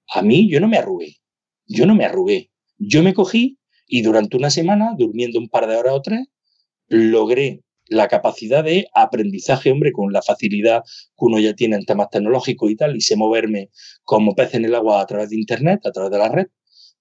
A 0.10 0.22
mí 0.22 0.50
yo 0.50 0.60
no 0.60 0.68
me 0.68 0.78
arrugué, 0.78 1.18
yo 1.68 1.86
no 1.86 1.96
me 1.96 2.06
arrugué. 2.06 2.52
Yo 2.78 3.04
me 3.04 3.14
cogí 3.14 3.58
y 3.88 4.02
durante 4.02 4.38
una 4.38 4.50
semana, 4.50 4.94
durmiendo 4.98 5.40
un 5.40 5.50
par 5.50 5.68
de 5.68 5.76
horas 5.76 5.94
o 5.94 6.02
tres, 6.02 6.28
logré 6.88 7.64
la 7.88 8.08
capacidad 8.08 8.64
de 8.64 8.88
aprendizaje, 8.94 9.72
hombre, 9.72 9.92
con 9.92 10.12
la 10.12 10.22
facilidad 10.22 10.84
que 10.84 11.26
uno 11.26 11.40
ya 11.40 11.54
tiene 11.54 11.76
en 11.76 11.86
temas 11.86 12.10
tecnológicos 12.10 12.72
y 12.72 12.76
tal, 12.76 12.96
y 12.96 13.02
sé 13.02 13.16
moverme 13.16 13.70
como 14.04 14.36
pez 14.36 14.54
en 14.56 14.66
el 14.66 14.76
agua 14.76 15.02
a 15.02 15.06
través 15.06 15.30
de 15.30 15.38
Internet, 15.38 15.82
a 15.86 15.92
través 15.92 16.12
de 16.12 16.18
la 16.18 16.30
red, 16.30 16.48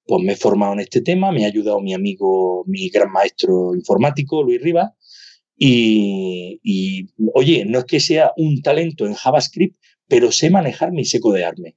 pues 0.06 0.22
me 0.22 0.32
he 0.32 0.36
formado 0.36 0.72
en 0.72 0.80
este 0.80 1.00
tema, 1.00 1.32
me 1.32 1.44
ha 1.44 1.48
ayudado 1.48 1.80
mi 1.80 1.94
amigo, 1.94 2.64
mi 2.66 2.88
gran 2.90 3.10
maestro 3.12 3.74
informático, 3.74 4.42
Luis 4.42 4.60
Rivas, 4.60 4.90
y, 5.56 6.60
y, 6.62 7.06
oye, 7.34 7.64
no 7.64 7.78
es 7.78 7.84
que 7.84 8.00
sea 8.00 8.32
un 8.36 8.62
talento 8.62 9.06
en 9.06 9.14
JavaScript, 9.14 9.78
pero 10.08 10.32
sé 10.32 10.50
manejarme 10.50 11.02
y 11.02 11.04
sé 11.04 11.20
codearme. 11.20 11.76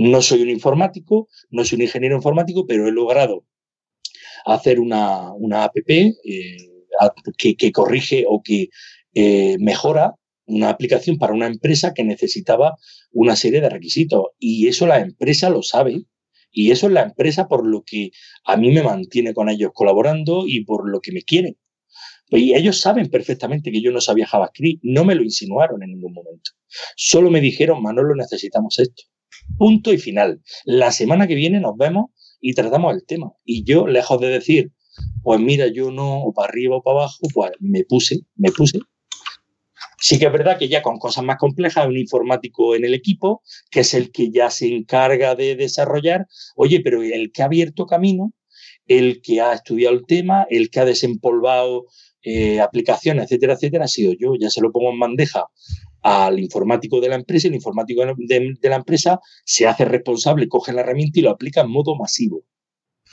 No 0.00 0.22
soy 0.22 0.40
un 0.40 0.48
informático, 0.48 1.28
no 1.50 1.62
soy 1.62 1.76
un 1.76 1.82
ingeniero 1.82 2.16
informático, 2.16 2.66
pero 2.66 2.88
he 2.88 2.90
logrado 2.90 3.44
hacer 4.46 4.80
una, 4.80 5.30
una 5.34 5.64
app 5.64 5.76
eh, 5.86 6.56
que, 7.36 7.70
corrige 7.70 8.24
o 8.26 8.40
que 8.42 8.70
eh, 9.12 9.58
mejora 9.58 10.14
una 10.46 10.70
aplicación 10.70 11.18
para 11.18 11.34
una 11.34 11.46
empresa 11.46 11.92
que 11.92 12.02
necesitaba 12.02 12.78
una 13.12 13.36
serie 13.36 13.60
de 13.60 13.68
requisitos. 13.68 14.28
Y 14.38 14.68
eso 14.68 14.86
la 14.86 15.00
empresa 15.00 15.50
lo 15.50 15.62
sabe. 15.62 16.06
Y 16.50 16.70
eso 16.70 16.86
es 16.86 16.94
la 16.94 17.02
empresa 17.02 17.46
por 17.46 17.66
lo 17.66 17.82
que 17.84 18.10
a 18.46 18.56
mí 18.56 18.72
me 18.72 18.82
mantiene 18.82 19.34
con 19.34 19.50
ellos 19.50 19.72
colaborando 19.74 20.44
y 20.46 20.64
por 20.64 20.90
lo 20.90 21.00
que 21.00 21.12
me 21.12 21.20
quieren. 21.20 21.58
Y 22.30 22.54
ellos 22.54 22.80
saben 22.80 23.10
perfectamente 23.10 23.70
que 23.70 23.82
yo 23.82 23.92
no 23.92 24.00
sabía 24.00 24.26
JavaScript, 24.26 24.80
no 24.82 25.04
me 25.04 25.14
lo 25.14 25.22
insinuaron 25.22 25.82
en 25.82 25.90
ningún 25.90 26.14
momento. 26.14 26.52
Solo 26.96 27.30
me 27.30 27.42
dijeron, 27.42 27.82
Manolo, 27.82 28.14
necesitamos 28.14 28.78
esto. 28.78 29.02
Punto 29.58 29.92
y 29.92 29.98
final. 29.98 30.40
La 30.64 30.92
semana 30.92 31.26
que 31.26 31.34
viene 31.34 31.60
nos 31.60 31.76
vemos 31.76 32.06
y 32.40 32.54
tratamos 32.54 32.94
el 32.94 33.04
tema. 33.06 33.32
Y 33.44 33.64
yo, 33.64 33.86
lejos 33.86 34.20
de 34.20 34.28
decir, 34.28 34.72
pues 35.22 35.40
mira, 35.40 35.66
yo 35.68 35.90
no, 35.90 36.22
o 36.22 36.32
para 36.32 36.48
arriba 36.48 36.76
o 36.76 36.82
para 36.82 37.00
abajo, 37.00 37.18
pues 37.34 37.52
me 37.60 37.84
puse, 37.84 38.20
me 38.36 38.50
puse. 38.50 38.78
Sí 39.98 40.18
que 40.18 40.26
es 40.26 40.32
verdad 40.32 40.58
que 40.58 40.68
ya 40.68 40.80
con 40.80 40.98
cosas 40.98 41.24
más 41.24 41.36
complejas, 41.36 41.86
un 41.86 41.98
informático 41.98 42.74
en 42.74 42.84
el 42.84 42.94
equipo, 42.94 43.42
que 43.70 43.80
es 43.80 43.92
el 43.92 44.10
que 44.10 44.30
ya 44.30 44.50
se 44.50 44.74
encarga 44.74 45.34
de 45.34 45.56
desarrollar, 45.56 46.26
oye, 46.56 46.80
pero 46.80 47.02
el 47.02 47.32
que 47.32 47.42
ha 47.42 47.46
abierto 47.46 47.86
camino, 47.86 48.32
el 48.86 49.20
que 49.22 49.42
ha 49.42 49.52
estudiado 49.52 49.94
el 49.94 50.06
tema, 50.06 50.46
el 50.48 50.70
que 50.70 50.80
ha 50.80 50.84
desempolvado 50.86 51.84
eh, 52.22 52.60
aplicaciones, 52.60 53.24
etcétera, 53.24 53.54
etcétera, 53.54 53.84
ha 53.84 53.88
sido 53.88 54.12
yo. 54.18 54.34
Ya 54.40 54.50
se 54.50 54.60
lo 54.60 54.72
pongo 54.72 54.90
en 54.90 55.00
bandeja 55.00 55.46
al 56.02 56.38
informático 56.38 57.00
de 57.00 57.08
la 57.08 57.16
empresa 57.16 57.46
y 57.46 57.50
el 57.50 57.56
informático 57.56 58.02
de, 58.16 58.58
la 58.62 58.76
empresa 58.76 59.20
se 59.44 59.66
hace 59.66 59.84
responsable, 59.84 60.48
coge 60.48 60.72
la 60.72 60.82
herramienta 60.82 61.18
y 61.20 61.22
lo 61.22 61.30
aplica 61.30 61.60
en 61.62 61.70
modo 61.70 61.96
masivo. 61.96 62.44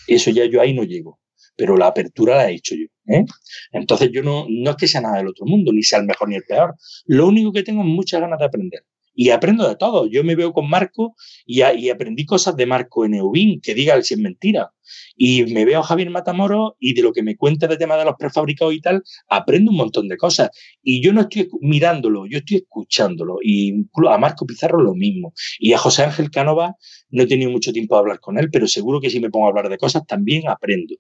Eso 0.07 0.31
ya 0.31 0.45
yo 0.45 0.61
ahí 0.61 0.73
no 0.73 0.83
llego, 0.83 1.19
pero 1.55 1.75
la 1.75 1.87
apertura 1.87 2.35
la 2.37 2.49
he 2.49 2.55
hecho 2.55 2.75
yo. 2.75 2.87
¿eh? 3.13 3.25
Entonces 3.71 4.09
yo 4.11 4.23
no, 4.23 4.45
no 4.49 4.71
es 4.71 4.77
que 4.77 4.87
sea 4.87 5.01
nada 5.01 5.17
del 5.17 5.27
otro 5.27 5.45
mundo, 5.45 5.71
ni 5.73 5.83
sea 5.83 5.99
el 5.99 6.05
mejor 6.05 6.29
ni 6.29 6.35
el 6.35 6.43
peor. 6.43 6.75
Lo 7.05 7.27
único 7.27 7.51
que 7.51 7.63
tengo 7.63 7.81
es 7.81 7.87
muchas 7.87 8.21
ganas 8.21 8.39
de 8.39 8.45
aprender 8.45 8.83
y 9.19 9.31
aprendo 9.31 9.67
de 9.67 9.75
todo. 9.75 10.05
Yo 10.05 10.23
me 10.23 10.35
veo 10.35 10.53
con 10.53 10.69
Marco 10.69 11.15
y, 11.43 11.61
aprendí 11.61 12.23
cosas 12.23 12.55
de 12.55 12.67
Marco 12.67 13.03
en 13.03 13.15
Eubin, 13.15 13.59
que 13.59 13.73
diga 13.73 13.99
si 14.03 14.13
es 14.13 14.19
mentira. 14.19 14.71
Y 15.15 15.43
me 15.45 15.65
veo 15.65 15.79
a 15.79 15.83
Javier 15.83 16.11
Matamoro 16.11 16.77
y 16.79 16.93
de 16.93 17.01
lo 17.01 17.11
que 17.11 17.23
me 17.23 17.35
cuenta 17.35 17.65
de 17.65 17.77
tema 17.77 17.97
de 17.97 18.05
los 18.05 18.13
prefabricados 18.17 18.75
y 18.75 18.79
tal, 18.79 19.01
aprendo 19.27 19.71
un 19.71 19.77
montón 19.77 20.07
de 20.07 20.17
cosas. 20.17 20.51
Y 20.83 21.01
yo 21.01 21.13
no 21.13 21.21
estoy 21.21 21.49
mirándolo, 21.61 22.27
yo 22.27 22.37
estoy 22.37 22.57
escuchándolo. 22.57 23.39
Y 23.41 23.87
a 24.07 24.17
Marco 24.19 24.45
Pizarro 24.45 24.83
lo 24.83 24.93
mismo. 24.93 25.33
Y 25.57 25.73
a 25.73 25.79
José 25.79 26.03
Ángel 26.03 26.29
Cánova 26.29 26.75
no 27.09 27.23
he 27.23 27.27
tenido 27.27 27.49
mucho 27.49 27.73
tiempo 27.73 27.95
de 27.95 27.99
hablar 28.01 28.19
con 28.19 28.37
él, 28.37 28.51
pero 28.51 28.67
seguro 28.67 29.01
que 29.01 29.09
si 29.09 29.19
me 29.19 29.31
pongo 29.31 29.47
a 29.47 29.49
hablar 29.49 29.69
de 29.69 29.79
cosas 29.79 30.05
también 30.05 30.47
aprendo. 30.47 30.93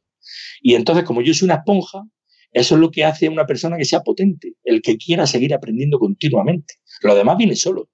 Y 0.59 0.73
entonces, 0.73 1.05
como 1.05 1.21
yo 1.21 1.35
soy 1.35 1.45
una 1.45 1.57
esponja, 1.57 2.01
eso 2.51 2.73
es 2.73 2.81
lo 2.81 2.89
que 2.89 3.05
hace 3.05 3.27
a 3.27 3.31
una 3.31 3.45
persona 3.45 3.77
que 3.77 3.85
sea 3.85 3.99
potente, 3.99 4.55
el 4.63 4.81
que 4.81 4.97
quiera 4.97 5.27
seguir 5.27 5.53
aprendiendo 5.53 5.99
continuamente. 5.99 6.73
Lo 7.03 7.13
demás 7.13 7.37
viene 7.37 7.55
solo. 7.55 7.89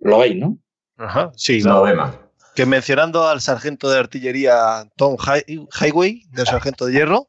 Lo 0.00 0.18
veis, 0.18 0.36
¿no? 0.36 0.58
Ajá, 0.96 1.30
sí. 1.36 1.60
Lo 1.60 1.82
vemos. 1.82 2.14
Que 2.54 2.66
mencionando 2.66 3.28
al 3.28 3.40
sargento 3.40 3.88
de 3.88 3.98
artillería 3.98 4.88
Tom 4.96 5.16
Highway, 5.18 6.24
del 6.30 6.46
sargento 6.46 6.86
de 6.86 6.92
hierro, 6.92 7.28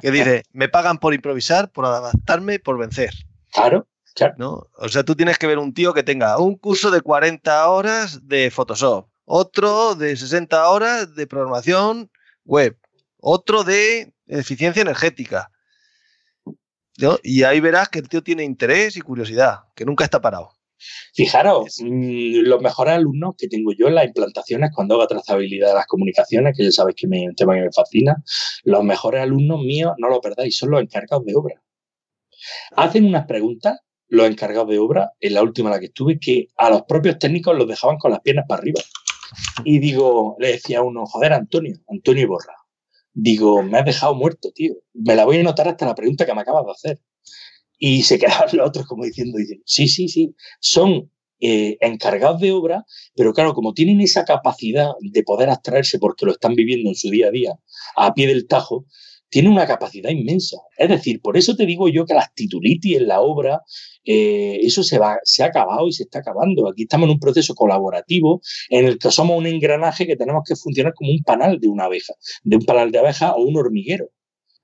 que 0.00 0.10
dice, 0.10 0.44
me 0.52 0.68
pagan 0.68 0.98
por 0.98 1.14
improvisar, 1.14 1.70
por 1.70 1.84
adaptarme, 1.84 2.58
por 2.58 2.78
vencer. 2.78 3.12
Claro, 3.52 3.86
claro. 4.14 4.34
¿No? 4.38 4.66
O 4.76 4.88
sea, 4.88 5.04
tú 5.04 5.14
tienes 5.14 5.38
que 5.38 5.46
ver 5.46 5.58
un 5.58 5.74
tío 5.74 5.92
que 5.92 6.02
tenga 6.02 6.38
un 6.38 6.56
curso 6.56 6.90
de 6.90 7.00
40 7.00 7.68
horas 7.68 8.26
de 8.26 8.50
Photoshop, 8.50 9.08
otro 9.24 9.94
de 9.94 10.16
60 10.16 10.68
horas 10.68 11.14
de 11.14 11.26
programación 11.26 12.10
web, 12.44 12.76
otro 13.18 13.62
de 13.62 14.14
eficiencia 14.26 14.82
energética. 14.82 15.50
Y 17.22 17.44
ahí 17.44 17.60
verás 17.60 17.88
que 17.88 17.98
el 17.98 18.08
tío 18.08 18.22
tiene 18.22 18.44
interés 18.44 18.96
y 18.96 19.00
curiosidad, 19.00 19.60
que 19.74 19.84
nunca 19.84 20.04
está 20.04 20.20
parado. 20.20 20.52
Fijaros, 21.14 21.76
mm, 21.80 22.40
los 22.42 22.60
mejores 22.60 22.94
alumnos 22.94 23.34
que 23.36 23.48
tengo 23.48 23.72
yo 23.72 23.88
en 23.88 23.94
las 23.94 24.06
implantaciones 24.06 24.70
cuando 24.74 24.94
hago 24.94 25.06
trazabilidad 25.06 25.68
de 25.68 25.74
las 25.74 25.86
comunicaciones, 25.86 26.56
que 26.56 26.64
ya 26.64 26.72
sabéis 26.72 26.96
que 26.96 27.06
es 27.06 27.28
un 27.28 27.34
tema 27.34 27.54
que 27.54 27.62
me 27.62 27.72
fascina, 27.72 28.16
los 28.64 28.84
mejores 28.84 29.22
alumnos 29.22 29.60
míos, 29.60 29.92
no 29.98 30.08
lo 30.08 30.20
perdáis, 30.20 30.56
son 30.56 30.70
los 30.70 30.82
encargados 30.82 31.24
de 31.24 31.34
obra. 31.34 31.62
Hacen 32.76 33.04
unas 33.04 33.26
preguntas, 33.26 33.78
los 34.08 34.26
encargados 34.26 34.68
de 34.68 34.78
obra, 34.78 35.12
en 35.20 35.34
la 35.34 35.42
última 35.42 35.68
en 35.68 35.74
la 35.74 35.80
que 35.80 35.86
estuve, 35.86 36.18
que 36.18 36.48
a 36.56 36.70
los 36.70 36.82
propios 36.82 37.18
técnicos 37.18 37.56
los 37.56 37.68
dejaban 37.68 37.98
con 37.98 38.10
las 38.10 38.20
piernas 38.20 38.46
para 38.48 38.60
arriba. 38.60 38.80
Y 39.64 39.78
digo, 39.78 40.36
le 40.38 40.52
decía 40.52 40.78
a 40.80 40.82
uno, 40.82 41.06
joder, 41.06 41.32
Antonio, 41.32 41.76
Antonio 41.88 42.26
Borra, 42.26 42.54
digo, 43.12 43.62
me 43.62 43.78
has 43.78 43.84
dejado 43.84 44.14
muerto, 44.14 44.50
tío. 44.52 44.74
Me 44.94 45.14
la 45.14 45.24
voy 45.24 45.38
a 45.38 45.42
notar 45.42 45.68
hasta 45.68 45.86
la 45.86 45.94
pregunta 45.94 46.26
que 46.26 46.34
me 46.34 46.40
acabas 46.40 46.64
de 46.64 46.72
hacer. 46.72 47.00
Y 47.80 48.02
se 48.02 48.18
quedaban 48.18 48.48
los 48.52 48.68
otros 48.68 48.86
como 48.86 49.04
diciendo, 49.04 49.38
sí, 49.64 49.88
sí, 49.88 50.08
sí, 50.08 50.34
son 50.60 51.10
eh, 51.40 51.78
encargados 51.80 52.40
de 52.40 52.52
obra, 52.52 52.84
pero 53.16 53.32
claro, 53.32 53.54
como 53.54 53.72
tienen 53.72 54.00
esa 54.00 54.24
capacidad 54.24 54.90
de 55.00 55.22
poder 55.22 55.48
abstraerse 55.48 55.98
porque 55.98 56.26
lo 56.26 56.32
están 56.32 56.54
viviendo 56.54 56.90
en 56.90 56.94
su 56.94 57.10
día 57.10 57.28
a 57.28 57.30
día 57.30 57.54
a 57.96 58.12
pie 58.14 58.28
del 58.28 58.46
tajo, 58.46 58.84
tiene 59.30 59.48
una 59.48 59.66
capacidad 59.66 60.10
inmensa. 60.10 60.58
Es 60.76 60.88
decir, 60.88 61.22
por 61.22 61.38
eso 61.38 61.56
te 61.56 61.64
digo 61.64 61.88
yo 61.88 62.04
que 62.04 62.14
las 62.14 62.34
titulitis 62.34 62.98
en 62.98 63.08
la 63.08 63.20
obra, 63.20 63.62
eh, 64.04 64.58
eso 64.62 64.82
se, 64.82 64.98
va, 64.98 65.18
se 65.22 65.42
ha 65.42 65.46
acabado 65.46 65.88
y 65.88 65.92
se 65.92 66.02
está 66.02 66.18
acabando. 66.18 66.68
Aquí 66.68 66.82
estamos 66.82 67.06
en 67.06 67.12
un 67.12 67.20
proceso 67.20 67.54
colaborativo 67.54 68.42
en 68.68 68.86
el 68.86 68.98
que 68.98 69.10
somos 69.10 69.38
un 69.38 69.46
engranaje 69.46 70.06
que 70.06 70.16
tenemos 70.16 70.42
que 70.46 70.56
funcionar 70.56 70.92
como 70.94 71.12
un 71.12 71.22
panal 71.22 71.60
de 71.60 71.68
una 71.68 71.84
abeja, 71.84 72.12
de 72.42 72.56
un 72.56 72.64
panal 72.64 72.90
de 72.90 72.98
abeja 72.98 73.34
o 73.34 73.42
un 73.42 73.56
hormiguero. 73.56 74.10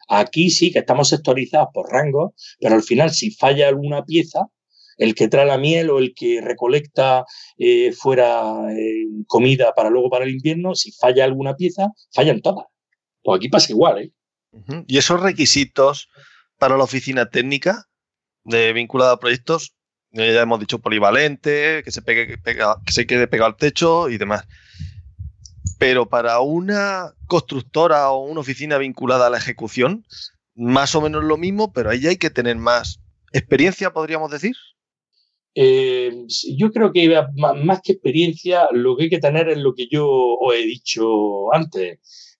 Aquí 0.08 0.50
sí 0.50 0.72
que 0.72 0.80
estamos 0.80 1.08
sectorizados 1.08 1.68
por 1.72 1.90
rangos, 1.90 2.32
pero 2.60 2.74
al 2.74 2.82
final 2.82 3.10
si 3.10 3.30
falla 3.30 3.68
alguna 3.68 4.04
pieza, 4.04 4.46
el 4.96 5.14
que 5.14 5.28
trae 5.28 5.46
la 5.46 5.58
miel 5.58 5.90
o 5.90 5.98
el 5.98 6.14
que 6.14 6.40
recolecta 6.40 7.24
eh, 7.58 7.92
fuera 7.92 8.72
eh, 8.72 9.04
comida 9.26 9.72
para 9.74 9.90
luego 9.90 10.08
para 10.10 10.24
el 10.24 10.32
invierno, 10.32 10.74
si 10.74 10.92
falla 10.92 11.24
alguna 11.24 11.54
pieza, 11.54 11.88
fallan 12.12 12.40
todas. 12.40 12.66
Pues 13.22 13.38
aquí 13.38 13.48
pasa 13.48 13.72
igual, 13.72 13.98
¿eh? 13.98 14.12
Y 14.86 14.96
esos 14.96 15.20
requisitos 15.20 16.08
para 16.58 16.78
la 16.78 16.84
oficina 16.84 17.28
técnica 17.28 17.84
de 18.44 18.72
vinculada 18.72 19.12
a 19.12 19.20
proyectos, 19.20 19.74
eh, 20.12 20.32
ya 20.32 20.42
hemos 20.42 20.60
dicho 20.60 20.78
polivalente, 20.78 21.82
que 21.84 21.90
se, 21.90 22.00
pegue, 22.00 22.38
que 22.42 22.92
se 22.92 23.06
quede 23.06 23.26
pegado 23.26 23.50
al 23.50 23.56
techo 23.56 24.08
y 24.08 24.16
demás. 24.16 24.46
Pero 25.78 26.08
para 26.08 26.40
una 26.40 27.12
constructora 27.26 28.10
o 28.10 28.24
una 28.24 28.40
oficina 28.40 28.78
vinculada 28.78 29.26
a 29.26 29.30
la 29.30 29.38
ejecución, 29.38 30.04
más 30.54 30.94
o 30.94 31.00
menos 31.00 31.24
lo 31.24 31.36
mismo, 31.36 31.72
pero 31.72 31.90
ahí 31.90 32.06
hay 32.06 32.16
que 32.16 32.30
tener 32.30 32.56
más 32.56 33.00
experiencia, 33.32 33.92
podríamos 33.92 34.30
decir. 34.30 34.54
Eh, 35.54 36.26
yo 36.56 36.70
creo 36.70 36.92
que 36.92 37.22
más 37.36 37.80
que 37.82 37.92
experiencia, 37.92 38.68
lo 38.72 38.96
que 38.96 39.04
hay 39.04 39.10
que 39.10 39.20
tener 39.20 39.48
es 39.48 39.58
lo 39.58 39.74
que 39.74 39.88
yo 39.90 40.06
os 40.06 40.54
he 40.54 40.64
dicho 40.66 41.52
antes 41.52 41.98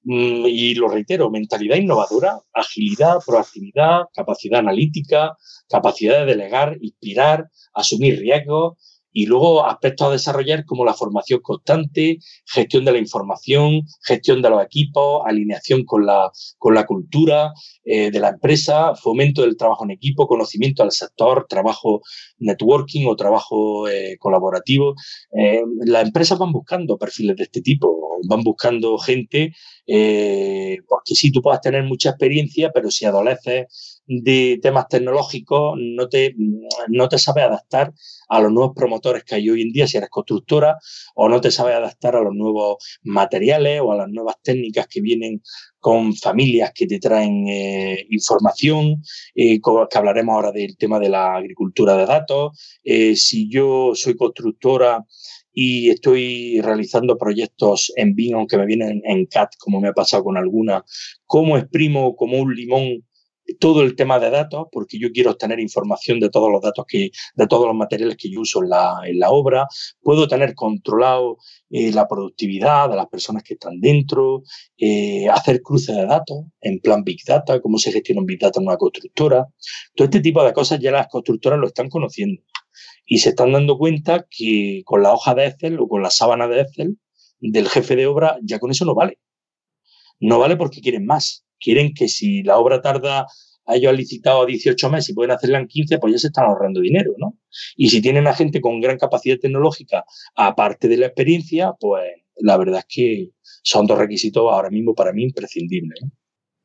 Mm, 0.09 0.47
y 0.47 0.75
lo 0.77 0.87
reitero, 0.87 1.31
mentalidad 1.31 1.79
innovadora, 1.79 2.39
agilidad, 2.55 3.17
proactividad, 3.27 4.03
capacidad 4.15 4.61
analítica, 4.61 5.37
capacidad 5.69 6.21
de 6.21 6.27
delegar, 6.27 6.79
inspirar, 6.81 7.51
asumir 7.75 8.21
riesgos 8.21 8.79
y 9.17 9.25
luego 9.25 9.65
aspectos 9.65 10.09
a 10.09 10.11
desarrollar 10.11 10.67
como 10.67 10.85
la 10.85 10.93
formación 10.93 11.41
constante, 11.41 12.19
gestión 12.45 12.85
de 12.85 12.93
la 12.93 12.99
información, 12.99 13.81
gestión 14.03 14.43
de 14.43 14.51
los 14.51 14.63
equipos, 14.63 15.23
alineación 15.25 15.87
con 15.87 16.05
la, 16.05 16.31
con 16.59 16.75
la 16.75 16.85
cultura 16.85 17.55
eh, 17.87 18.11
de 18.11 18.21
la 18.21 18.29
empresa, 18.29 18.95
fomento 18.95 19.41
del 19.41 19.57
trabajo 19.57 19.85
en 19.85 19.93
equipo, 19.93 20.27
conocimiento 20.27 20.83
del 20.83 20.93
sector, 20.93 21.47
trabajo 21.49 22.03
networking 22.41 23.07
o 23.07 23.17
trabajo 23.17 23.89
eh, 23.89 24.19
colaborativo. 24.19 24.95
Eh, 25.33 25.63
las 25.87 26.05
empresas 26.05 26.39
van 26.39 26.53
buscando 26.53 26.99
perfiles 26.99 27.37
de 27.37 27.45
este 27.45 27.63
tipo, 27.63 28.19
van 28.29 28.43
buscando 28.43 28.99
gente, 28.99 29.55
porque 29.87 31.15
sí, 31.15 31.33
tú 31.33 31.41
puedes 31.41 31.63
tener 31.63 31.85
mucha 31.85 32.11
experiencia, 32.11 32.71
pero 32.71 32.91
si 32.91 33.07
adoleces 33.07 33.96
de 34.07 34.59
temas 34.63 34.89
tecnológicos 34.89 35.77
no 35.79 36.09
te, 36.09 36.35
no 36.89 37.09
te 37.09 37.19
sabes 37.19 37.45
adaptar 37.45 37.93
a 38.29 38.41
los 38.41 38.53
nuevos 38.53 38.75
promotores 38.75 39.25
que 39.25 39.37
hay 39.37 39.51
hoy 39.51 39.63
en 39.63 39.73
día 39.73 39.87
si 39.87 39.97
eres 39.97 40.11
constructora 40.11 40.79
o 41.15 41.29
no 41.29 41.41
te 41.41 41.51
sabes 41.51 41.77
adaptar 41.77 42.17
a 42.17 42.23
los 42.23 42.35
nuevos 42.35 42.77
materiales 43.03 43.81
o 43.83 43.93
a 43.93 43.97
las 43.97 44.09
nuevas 44.09 44.37
técnicas 44.43 44.87
que 44.87 45.01
vienen 45.01 45.43
con 45.79 46.15
familias 46.15 46.73
que 46.75 46.87
te 46.87 46.99
traen 46.99 47.47
eh, 47.49 48.07
información, 48.11 49.03
eh, 49.35 49.61
que 49.61 49.99
hablaremos 49.99 50.35
ahora 50.35 50.51
del 50.51 50.77
tema 50.77 50.99
de 50.99 51.09
la 51.09 51.37
agricultura 51.37 51.97
de 51.97 52.07
datos. 52.07 52.79
Eh, 52.83 53.15
si 53.15 53.49
yo 53.49 53.93
soy 53.95 54.17
constructora 54.17 55.05
y 55.53 55.91
estoy 55.91 56.61
realizando 56.61 57.17
proyectos 57.17 57.93
en 57.97 58.15
BIM, 58.15 58.35
aunque 58.35 58.59
me 58.59 58.67
vienen 58.67 59.01
en 59.05 59.27
CAT, 59.27 59.53
como 59.59 59.81
me 59.81 59.89
ha 59.89 59.93
pasado 59.93 60.25
con 60.25 60.37
alguna, 60.37 60.85
¿cómo 61.25 61.57
exprimo 61.57 62.17
como 62.17 62.39
un 62.39 62.55
limón 62.55 63.05
todo 63.59 63.83
el 63.83 63.97
tema 63.97 64.19
de 64.19 64.31
datos, 64.31 64.67
porque 64.73 64.99
yo 64.99 65.11
quiero 65.13 65.31
obtener 65.31 65.61
información 65.61 66.21
de 66.21 66.31
todos 66.31 66.51
los 66.51 66.61
datos 66.61 66.85
que, 66.87 67.11
de 67.35 67.47
todos 67.47 67.67
los 67.67 67.77
materiales 67.77 68.17
que 68.17 68.31
yo 68.31 68.41
uso 68.41 68.63
en 68.63 68.71
la, 68.71 69.01
en 69.05 69.19
la 69.19 69.31
obra, 69.31 69.67
puedo 70.03 70.29
tener 70.29 70.55
controlado 70.55 71.39
eh, 71.71 71.93
la 71.93 72.09
productividad 72.09 72.89
de 72.91 72.97
las 72.97 73.07
personas 73.07 73.43
que 73.43 73.55
están 73.55 73.81
dentro, 73.81 74.43
eh, 74.77 75.29
hacer 75.29 75.63
cruces 75.63 75.97
de 75.97 76.07
datos 76.07 76.45
en 76.61 76.81
plan 76.81 77.05
Big 77.05 77.21
Data, 77.27 77.61
cómo 77.61 77.79
se 77.79 77.93
gestiona 77.93 78.21
un 78.21 78.27
Big 78.27 78.41
Data 78.41 78.61
en 78.61 78.67
una 78.67 78.77
constructora. 78.77 79.47
Todo 79.95 80.05
este 80.07 80.21
tipo 80.21 80.43
de 80.45 80.53
cosas 80.53 80.81
ya 80.81 80.91
las 80.91 81.09
constructoras 81.09 81.59
lo 81.59 81.67
están 81.67 81.89
conociendo 81.89 82.43
y 83.05 83.19
se 83.19 83.31
están 83.31 83.53
dando 83.53 83.79
cuenta 83.79 84.27
que 84.29 84.83
con 84.85 85.03
la 85.03 85.13
hoja 85.13 85.35
de 85.35 85.47
Excel 85.47 85.79
o 85.81 85.89
con 85.89 86.03
la 86.03 86.11
sábana 86.11 86.49
de 86.49 86.63
Excel 86.63 86.99
del 87.39 87.69
jefe 87.69 87.97
de 87.97 88.07
obra 88.07 88.39
ya 88.43 88.59
con 88.59 88.71
eso 88.71 88.85
no 88.85 88.95
vale. 88.95 89.19
No 90.19 90.39
vale 90.39 90.57
porque 90.57 90.81
quieren 90.81 91.07
más 91.07 91.46
quieren 91.61 91.95
que 91.95 92.09
si 92.09 92.43
la 92.43 92.59
obra 92.59 92.81
tarda, 92.81 93.27
a 93.67 93.75
ellos 93.75 93.91
han 93.91 93.97
licitado 93.97 94.47
18 94.47 94.91
meses 94.91 95.11
y 95.11 95.15
pueden 95.15 95.33
hacerla 95.33 95.59
en 95.59 95.67
15, 95.67 95.99
pues 95.99 96.13
ya 96.13 96.19
se 96.19 96.27
están 96.29 96.45
ahorrando 96.47 96.81
dinero, 96.81 97.13
¿no? 97.19 97.37
Y 97.77 97.89
si 97.89 98.01
tienen 98.01 98.27
a 98.27 98.35
gente 98.35 98.61
con 98.61 98.81
gran 98.81 98.97
capacidad 98.99 99.39
tecnológica, 99.39 100.05
aparte 100.37 100.89
de 100.89 100.97
la 100.97 101.07
experiencia, 101.07 101.73
pues 101.79 102.05
la 102.37 102.57
verdad 102.57 102.81
es 102.81 102.87
que 102.89 103.31
son 103.63 103.87
dos 103.87 103.99
requisitos 103.99 104.45
ahora 104.51 104.71
mismo 104.71 104.95
para 104.95 105.13
mí 105.13 105.25
imprescindibles. 105.25 106.01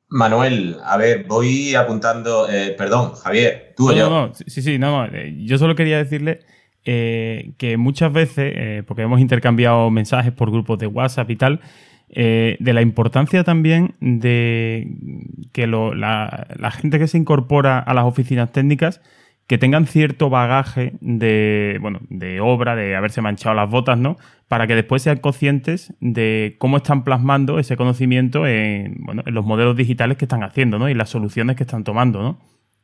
Manuel, 0.10 0.76
a 0.84 0.98
ver, 0.98 1.24
voy 1.26 1.74
apuntando, 1.74 2.50
eh, 2.50 2.76
perdón, 2.78 3.14
Javier, 3.14 3.74
tú 3.78 3.90
o 3.90 3.94
yo. 3.94 4.10
No, 4.10 4.34
sí, 4.34 4.62
sí, 4.62 4.78
no, 4.78 5.06
eh, 5.06 5.38
yo 5.40 5.58
solo 5.58 5.74
quería 5.74 5.98
decirle 5.98 6.42
eh, 6.84 7.54
que 7.58 7.78
muchas 7.78 8.12
veces, 8.12 8.84
porque 8.86 9.04
hemos 9.04 9.22
intercambiado 9.22 9.90
mensajes 9.90 10.34
por 10.34 10.52
grupos 10.52 10.78
de 10.80 10.88
WhatsApp 10.88 11.30
y 11.30 11.38
tal, 11.38 11.62
eh, 12.14 12.58
de 12.60 12.74
la 12.74 12.82
importancia 12.82 13.46
también 13.46 13.96
de 14.02 14.86
que 15.54 15.66
la, 15.66 16.72
gente 16.72 17.00
que 17.00 17.08
se 17.08 17.18
incorpora 17.18 17.80
a 17.80 17.94
las 17.94 18.04
oficinas 18.04 18.52
técnicas 18.52 19.02
que 19.48 19.58
tengan 19.58 19.88
cierto 19.88 20.30
bagaje 20.30 20.94
de, 21.00 21.78
bueno, 21.80 22.00
de 22.10 22.42
obra, 22.42 22.76
de 22.76 22.98
haberse 22.98 23.22
manchado 23.22 23.56
las 23.56 23.70
botas, 23.70 23.98
¿no? 23.98 24.18
Para 24.50 24.68
que 24.68 24.76
después 24.76 25.02
sean 25.04 25.20
conscientes 25.20 25.94
de 26.02 26.58
cómo 26.60 26.78
están 26.78 27.06
plasmando 27.06 27.60
ese 27.60 27.78
conocimiento 27.78 28.46
en, 28.46 29.06
los 29.26 29.46
modelos 29.46 29.78
digitales 29.78 30.18
que 30.18 30.26
están 30.26 30.44
haciendo, 30.44 30.80
¿no? 30.80 30.90
Y 30.90 30.94
las 30.94 31.10
soluciones 31.10 31.56
que 31.56 31.64
están 31.64 31.86
tomando, 31.86 32.22
¿no? 32.22 32.40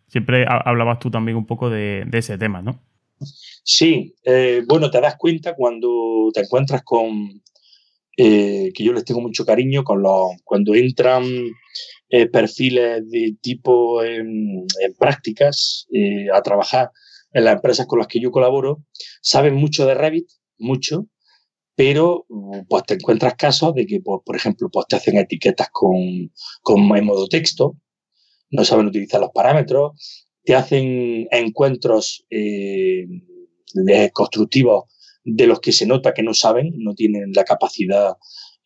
Siempre 0.07 0.45
hablabas 0.47 0.99
tú 0.99 1.11
también 1.11 1.37
un 1.37 1.45
poco 1.45 1.69
de, 1.69 2.07
ese 2.13 2.37
tema, 2.37 2.61
¿no? 2.61 2.79
Sí, 3.19 4.15
eh, 4.23 4.63
bueno, 4.65 4.89
te 4.89 5.01
das 5.01 5.17
cuenta 5.17 5.53
cuando 5.53 6.29
te 6.33 6.41
encuentras 6.41 6.83
con, 6.83 7.41
eh, 8.19 8.71
que 8.73 8.83
yo 8.83 8.93
les 8.93 9.05
tengo 9.05 9.21
mucho 9.21 9.45
cariño 9.45 9.83
cuando 9.83 10.73
entran 10.73 11.23
eh, 12.09 12.27
perfiles 12.27 13.07
de 13.11 13.35
tipo 13.39 14.03
en, 14.03 14.65
prácticas 14.97 15.85
eh, 15.93 16.25
a 16.33 16.41
trabajar 16.41 16.89
en 17.31 17.43
las 17.43 17.55
empresas 17.55 17.85
con 17.85 17.99
las 17.99 18.07
que 18.07 18.19
yo 18.19 18.31
colaboro, 18.31 18.83
saben 19.21 19.53
mucho 19.53 19.85
de 19.85 19.93
Revit, 19.93 20.27
mucho, 20.57 21.05
pero 21.75 22.25
pues 22.67 22.83
te 22.85 22.95
encuentras 22.95 23.35
casos 23.35 23.75
de 23.75 23.85
que, 23.85 23.99
pues, 24.01 24.21
por 24.25 24.35
ejemplo, 24.35 24.67
pues 24.71 24.87
te 24.87 24.95
hacen 24.95 25.17
etiquetas 25.17 25.67
con, 25.71 26.31
con 26.63 26.81
modo 26.87 27.27
texto, 27.27 27.77
no 28.49 28.65
saben 28.65 28.87
utilizar 28.87 29.21
los 29.21 29.29
parámetros, 29.31 29.91
te 30.43 30.55
hacen 30.55 31.27
encuentros 31.29 32.25
constructivos 34.13 34.85
de 35.29 35.45
los 35.45 35.59
que 35.59 35.73
se 35.73 35.85
nota 35.85 36.13
que 36.13 36.23
no 36.23 36.33
saben, 36.33 36.71
no 36.77 36.93
tienen 36.93 37.33
la 37.33 37.43
capacidad 37.43 38.13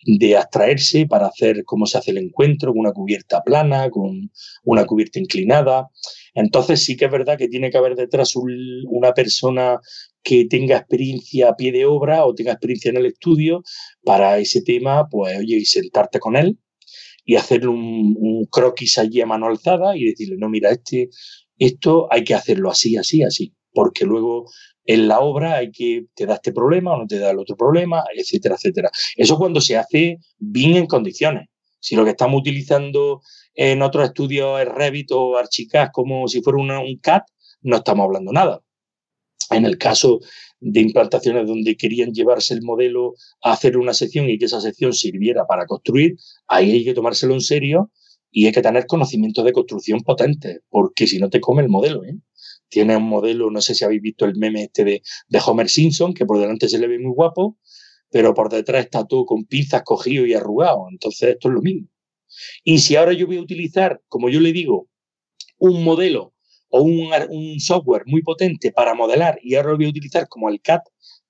de 0.06 0.38
abstraerse 0.38 1.08
para 1.08 1.28
hacer 1.28 1.64
cómo 1.66 1.88
se 1.88 1.98
hace 1.98 2.12
el 2.12 2.20
encuentro, 2.20 2.72
con 2.72 2.82
una 2.82 2.94
cubierta 2.94 3.42
plana, 3.42 3.90
con 3.90 4.32
una 4.64 4.86
cubierta 4.86 5.20
inclinada. 5.20 5.90
Entonces 6.36 6.84
sí 6.86 6.96
que 6.96 7.06
es 7.06 7.12
verdad 7.12 7.38
que 7.38 7.48
tiene 7.48 7.72
que 7.72 7.78
haber 7.78 7.96
detrás 7.96 8.34
una 8.36 9.14
persona 9.14 9.80
que 10.24 10.46
tenga 10.46 10.78
experiencia 10.78 11.50
a 11.50 11.56
pie 11.56 11.72
de 11.72 11.86
obra 11.86 12.26
o 12.26 12.36
tenga 12.36 12.52
experiencia 12.52 12.90
en 12.90 12.98
el 12.98 13.08
estudio 13.08 13.64
para 14.04 14.38
ese 14.38 14.62
tema, 14.62 15.08
pues 15.10 15.40
oye, 15.40 15.58
y 15.58 15.66
sentarte 15.66 16.20
con 16.20 16.36
él 16.36 16.60
y 17.26 17.36
hacerle 17.36 17.70
un, 17.70 18.16
un 18.20 18.46
croquis 18.46 19.00
allí 19.00 19.22
a 19.22 19.26
mano 19.26 19.48
alzada 19.48 19.98
y 19.98 20.06
decirle, 20.06 20.36
no, 20.38 20.48
mira, 20.48 20.70
este, 20.72 21.10
esto 21.58 22.08
hay 22.12 22.24
que 22.24 22.36
hacerlo 22.36 22.70
así, 22.70 22.98
así, 22.98 23.24
así 23.24 23.56
porque 23.74 24.06
luego 24.06 24.46
en 24.86 25.08
la 25.08 25.20
obra 25.20 25.56
hay 25.56 25.72
que, 25.72 26.06
te 26.14 26.26
da 26.26 26.36
este 26.36 26.52
problema 26.52 26.94
o 26.94 26.98
no 26.98 27.08
te 27.08 27.20
da 27.20 27.32
el 27.32 27.40
otro 27.40 27.56
problema, 27.56 28.04
etcétera, 28.16 28.56
etcétera. 28.56 28.90
Eso 29.16 29.38
cuando 29.38 29.62
se 29.62 29.78
hace 29.78 30.20
bien 30.38 30.76
en 30.76 30.88
condiciones. 30.88 31.48
Si 31.80 31.96
lo 31.96 32.04
que 32.04 32.12
estamos 32.12 32.40
utilizando 32.40 33.22
en 33.56 33.82
otros 33.82 34.06
estudios 34.06 34.62
es 34.62 34.68
Revit 34.68 35.12
o 35.12 35.38
Archicad 35.38 35.90
como 35.92 36.28
si 36.28 36.42
fuera 36.42 36.60
un 36.60 36.98
CAD, 36.98 37.22
no 37.64 37.78
estamos 37.78 38.06
hablando 38.06 38.32
nada. 38.32 38.62
En 39.50 39.66
el 39.66 39.78
caso 39.78 40.20
de 40.60 40.80
implantaciones 40.80 41.48
donde 41.48 41.76
querían 41.76 42.14
llevarse 42.14 42.54
el 42.54 42.62
modelo 42.62 43.16
a 43.44 43.54
hacer 43.54 43.78
una 43.78 43.94
sección 43.94 44.30
y 44.30 44.38
que 44.38 44.46
esa 44.46 44.62
sección 44.62 44.94
sirviera 44.94 45.46
para 45.46 45.66
construir, 45.66 46.16
ahí 46.48 46.72
hay 46.72 46.86
que 46.86 46.94
tomárselo 46.94 47.34
en 47.34 47.42
serio 47.42 47.92
y 48.32 48.46
hay 48.46 48.52
que 48.54 48.62
tener 48.62 48.86
conocimientos 48.86 49.44
de 49.44 49.52
construcción 49.52 50.02
potentes, 50.02 50.62
porque 50.70 51.08
si 51.08 51.20
no 51.20 51.30
te 51.30 51.42
come 51.42 51.64
el 51.64 51.70
modelo. 51.70 52.06
¿eh? 52.06 52.16
Tiene 52.72 52.96
un 52.96 53.04
modelo, 53.04 53.52
no 53.52 53.62
sé 53.62 53.76
si 53.76 53.84
habéis 53.84 54.02
visto 54.02 54.24
el 54.24 54.38
meme 54.38 54.64
este 54.64 54.86
de, 54.86 55.02
Homer 55.46 55.68
Simpson, 55.68 56.14
que 56.14 56.26
por 56.26 56.40
delante 56.40 56.70
se 56.70 56.80
le 56.80 56.88
ve 56.88 57.00
muy 57.00 57.14
guapo, 57.14 57.58
pero 58.10 58.34
por 58.34 58.50
detrás 58.50 58.86
está 58.86 59.06
todo 59.06 59.26
con 59.26 59.44
pinzas 59.44 59.84
cogido 59.84 60.26
y 60.26 60.34
arrugado. 60.34 60.88
Entonces 60.90 61.32
esto 61.32 61.50
es 61.50 61.54
lo 61.54 61.62
mismo. 61.62 61.90
Y 62.64 62.80
si 62.80 62.96
ahora 62.96 63.12
yo 63.12 63.28
voy 63.28 63.38
a 63.38 63.42
utilizar, 63.42 64.02
como 64.08 64.30
yo 64.30 64.40
le 64.40 64.54
digo, 64.54 64.88
un 65.58 65.84
modelo 65.84 66.34
o 66.70 66.82
un, 66.82 67.60
software 67.60 68.04
muy 68.06 68.22
potente 68.22 68.72
para 68.72 68.94
modelar 68.94 69.38
y 69.44 69.56
ahora 69.56 69.72
lo 69.72 69.78
voy 69.78 69.88
a 69.88 69.90
utilizar 69.90 70.30
como 70.30 70.48
el 70.48 70.62
CAD, 70.62 70.80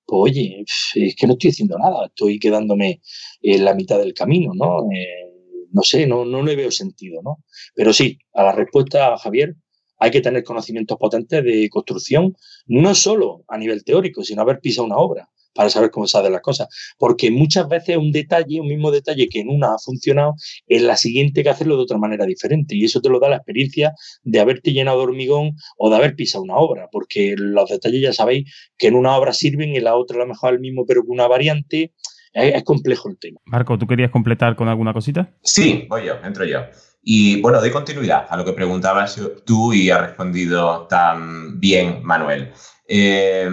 pues 0.06 0.32
oye, 0.32 0.64
es 0.94 1.16
que 1.16 1.26
no 1.26 1.34
estoy 1.34 1.50
haciendo 1.50 1.76
nada, 1.80 2.06
estoy 2.06 2.38
quedándome 2.38 3.02
en 3.42 3.66
la 3.66 3.74
mitad 3.74 3.98
del 3.98 4.14
camino, 4.14 4.52
¿no? 4.54 4.84
Eh, 4.92 5.68
no 5.72 5.82
sé, 5.82 6.06
no, 6.06 6.24
no 6.24 6.44
le 6.44 6.56
veo 6.56 6.70
sentido, 6.70 7.24
¿no? 7.24 7.44
Pero 7.74 7.94
sí, 7.94 8.20
a 8.34 8.44
la 8.44 8.52
respuesta, 8.52 9.18
Javier, 9.18 9.56
hay 10.02 10.10
que 10.10 10.20
tener 10.20 10.44
conocimientos 10.44 10.98
potentes 10.98 11.44
de 11.44 11.70
construcción, 11.70 12.36
no 12.66 12.96
solo 12.96 13.44
a 13.48 13.56
nivel 13.60 13.84
teórico, 13.84 14.24
sino 14.24 14.42
haber 14.42 14.60
pisado 14.60 14.88
una 14.88 14.98
obra 14.98 15.30
para 15.54 15.70
saber 15.70 15.92
cómo 15.92 16.08
se 16.08 16.18
hacen 16.18 16.32
las 16.32 16.42
cosas. 16.42 16.70
Porque 16.98 17.30
muchas 17.30 17.68
veces 17.68 17.98
un 17.98 18.12
detalle, 18.12 18.60
un 18.60 18.68
mismo 18.68 18.90
detalle 18.90 19.30
que 19.30 19.42
en 19.42 19.50
una 19.50 19.76
ha 19.76 19.78
funcionado, 19.78 20.34
en 20.66 20.88
la 20.88 20.98
siguiente 20.98 21.42
hay 21.42 21.44
que 21.44 21.50
hacerlo 21.52 21.78
de 21.78 21.84
otra 21.84 22.00
manera 22.00 22.26
diferente. 22.26 22.76
Y 22.76 22.84
eso 22.84 23.00
te 23.00 23.10
lo 23.10 23.20
da 23.20 23.30
la 23.30 23.36
experiencia 23.36 23.94
de 24.24 24.40
haberte 24.40 24.74
llenado 24.74 24.98
de 24.98 25.04
hormigón 25.04 25.52
o 25.78 25.92
de 25.92 25.96
haber 25.98 26.16
pisado 26.16 26.44
una 26.44 26.56
obra. 26.56 26.88
Porque 26.92 27.36
los 27.38 27.70
detalles 27.70 28.02
ya 28.02 28.14
sabéis 28.14 28.52
que 28.80 28.88
en 28.88 28.96
una 28.96 29.16
obra 29.16 29.34
sirven 29.34 29.70
y 29.70 29.78
en 29.78 29.84
la 29.84 29.96
otra 29.96 30.18
a 30.18 30.22
lo 30.22 30.28
mejor 30.28 30.56
el 30.56 30.62
mismo, 30.62 30.84
pero 30.88 31.02
con 31.02 31.12
una 31.12 31.28
variante. 31.28 31.94
Es, 32.34 32.64
complejo 32.64 33.10
el 33.10 33.20
tema. 33.20 33.42
Marco, 33.44 33.78
¿tú 33.78 33.86
querías 33.86 34.10
completar 34.10 34.56
con 34.56 34.70
alguna 34.70 34.94
cosita? 34.94 35.36
Sí, 35.44 35.86
voy 35.90 36.06
yo, 36.06 36.14
entro 36.24 36.46
yo. 36.46 36.62
Y 37.02 37.42
bueno, 37.42 37.60
doy 37.60 37.72
continuidad 37.72 38.28
a 38.30 38.38
lo 38.38 38.46
que 38.46 38.54
preguntabas 38.54 39.20
tú 39.46 39.74
y 39.74 39.90
ha 39.90 39.98
respondido 39.98 40.88
tan 40.88 41.60
bien 41.60 42.02
Manuel. 42.04 42.54
Eh, 42.88 43.50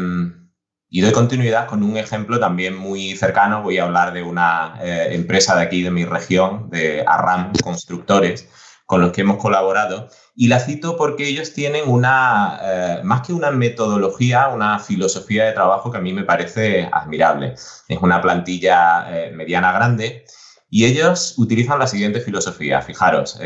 y 0.90 1.02
doy 1.02 1.12
continuidad 1.12 1.66
con 1.66 1.82
un 1.82 1.98
ejemplo 1.98 2.40
también 2.40 2.74
muy 2.74 3.14
cercano. 3.14 3.62
Voy 3.62 3.78
a 3.78 3.84
hablar 3.84 4.14
de 4.14 4.22
una 4.22 4.78
eh, 4.80 5.08
empresa 5.10 5.54
de 5.54 5.62
aquí, 5.62 5.82
de 5.82 5.90
mi 5.90 6.06
región, 6.06 6.70
de 6.70 7.04
Arram 7.06 7.52
Constructores, 7.62 8.48
con 8.86 9.02
los 9.02 9.12
que 9.12 9.20
hemos 9.20 9.36
colaborado. 9.36 10.08
Y 10.34 10.48
la 10.48 10.60
cito 10.60 10.96
porque 10.96 11.28
ellos 11.28 11.52
tienen 11.52 11.88
una, 11.88 12.58
eh, 12.62 13.00
más 13.04 13.26
que 13.26 13.34
una 13.34 13.50
metodología, 13.50 14.48
una 14.48 14.78
filosofía 14.78 15.44
de 15.44 15.52
trabajo 15.52 15.90
que 15.90 15.98
a 15.98 16.00
mí 16.00 16.14
me 16.14 16.24
parece 16.24 16.88
admirable. 16.90 17.54
Es 17.86 17.98
una 18.00 18.22
plantilla 18.22 19.06
eh, 19.10 19.30
mediana 19.30 19.72
grande. 19.72 20.24
Y 20.70 20.84
ellos 20.84 21.34
utilizan 21.38 21.78
la 21.78 21.86
siguiente 21.86 22.20
filosofía. 22.20 22.82
Fijaros, 22.82 23.40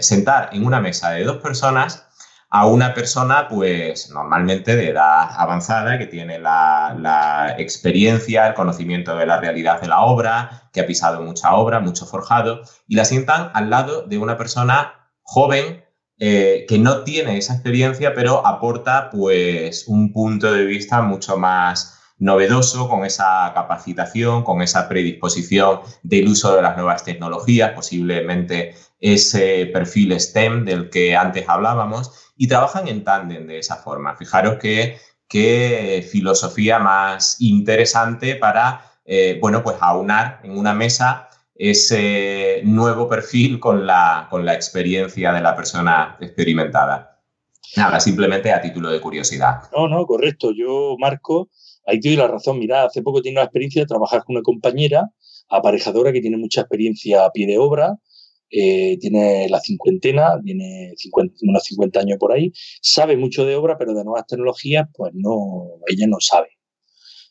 sentar 0.00 0.50
en 0.52 0.64
una 0.64 0.80
mesa 0.80 1.10
de 1.10 1.24
dos 1.24 1.38
personas 1.38 2.06
a 2.50 2.66
una 2.66 2.94
persona, 2.94 3.46
pues 3.48 4.10
normalmente 4.10 4.74
de 4.74 4.88
edad 4.90 5.30
avanzada, 5.36 5.98
que 5.98 6.06
tiene 6.06 6.40
la, 6.40 7.54
experiencia, 7.58 8.48
el 8.48 8.54
conocimiento 8.54 9.16
de 9.16 9.26
la 9.26 9.40
realidad 9.40 9.80
de 9.80 9.86
la 9.86 10.00
obra, 10.00 10.68
que 10.72 10.80
ha 10.80 10.86
pisado 10.86 11.22
mucha 11.22 11.54
obra, 11.54 11.78
mucho 11.78 12.06
forjado, 12.06 12.62
y 12.88 12.96
la 12.96 13.04
sientan 13.04 13.50
al 13.54 13.70
lado 13.70 14.02
de 14.02 14.18
una 14.18 14.36
persona 14.36 15.10
joven 15.22 15.84
eh, 16.18 16.66
que 16.68 16.78
no 16.78 17.04
tiene 17.04 17.38
esa 17.38 17.54
experiencia, 17.54 18.14
pero 18.14 18.44
aporta 18.44 19.10
pues 19.10 19.86
un 19.86 20.12
punto 20.12 20.52
de 20.52 20.64
vista 20.64 21.02
mucho 21.02 21.38
más 21.38 21.99
novedoso, 22.20 22.88
con 22.88 23.04
esa 23.04 23.50
capacitación, 23.54 24.44
con 24.44 24.62
esa 24.62 24.88
predisposición 24.88 25.80
del 26.02 26.28
uso 26.28 26.54
de 26.54 26.62
las 26.62 26.76
nuevas 26.76 27.02
tecnologías, 27.02 27.72
posiblemente 27.72 28.74
ese 29.00 29.66
perfil 29.72 30.18
STEM 30.20 30.64
del 30.64 30.90
que 30.90 31.16
antes 31.16 31.48
hablábamos, 31.48 32.32
y 32.36 32.46
trabajan 32.46 32.88
en 32.88 33.02
tándem 33.02 33.46
de 33.46 33.58
esa 33.58 33.76
forma. 33.76 34.16
Fijaros 34.16 34.58
qué, 34.60 34.98
filosofía 36.10 36.78
más 36.78 37.40
interesante 37.40 38.36
para, 38.36 38.84
eh, 39.04 39.38
bueno, 39.40 39.62
pues 39.62 39.76
aunar 39.80 40.40
en 40.44 40.56
una 40.56 40.74
mesa 40.74 41.28
ese 41.54 42.62
nuevo 42.64 43.08
perfil 43.08 43.60
con 43.60 43.86
la, 43.86 44.26
con 44.30 44.44
la 44.44 44.54
experiencia 44.54 45.32
de 45.32 45.40
la 45.40 45.54
persona 45.54 46.16
experimentada. 46.20 47.10
Nada, 47.76 48.00
simplemente 48.00 48.52
a 48.52 48.60
título 48.60 48.90
de 48.90 49.00
curiosidad. 49.00 49.62
No, 49.74 49.86
no, 49.86 50.04
correcto. 50.06 50.50
Yo, 50.52 50.96
Marco, 50.98 51.48
ahí 51.90 52.00
te 52.00 52.08
doy 52.08 52.16
la 52.16 52.28
razón. 52.28 52.58
Mira, 52.58 52.84
hace 52.84 53.02
poco 53.02 53.22
tengo 53.22 53.38
la 53.38 53.44
experiencia 53.44 53.82
de 53.82 53.86
trabajar 53.86 54.24
con 54.24 54.36
una 54.36 54.42
compañera 54.42 55.10
aparejadora 55.48 56.12
que 56.12 56.20
tiene 56.20 56.36
mucha 56.36 56.62
experiencia 56.62 57.24
a 57.24 57.32
pie 57.32 57.46
de 57.46 57.58
obra, 57.58 57.96
eh, 58.50 58.98
tiene 58.98 59.48
la 59.48 59.60
cincuentena, 59.60 60.40
tiene 60.44 60.94
unos 61.42 61.64
50 61.64 62.00
años 62.00 62.18
por 62.18 62.32
ahí, 62.32 62.52
sabe 62.80 63.16
mucho 63.16 63.44
de 63.44 63.56
obra, 63.56 63.76
pero 63.78 63.94
de 63.94 64.04
nuevas 64.04 64.26
tecnologías, 64.26 64.88
pues 64.94 65.12
no, 65.14 65.80
ella 65.86 66.06
no 66.06 66.20
sabe. 66.20 66.59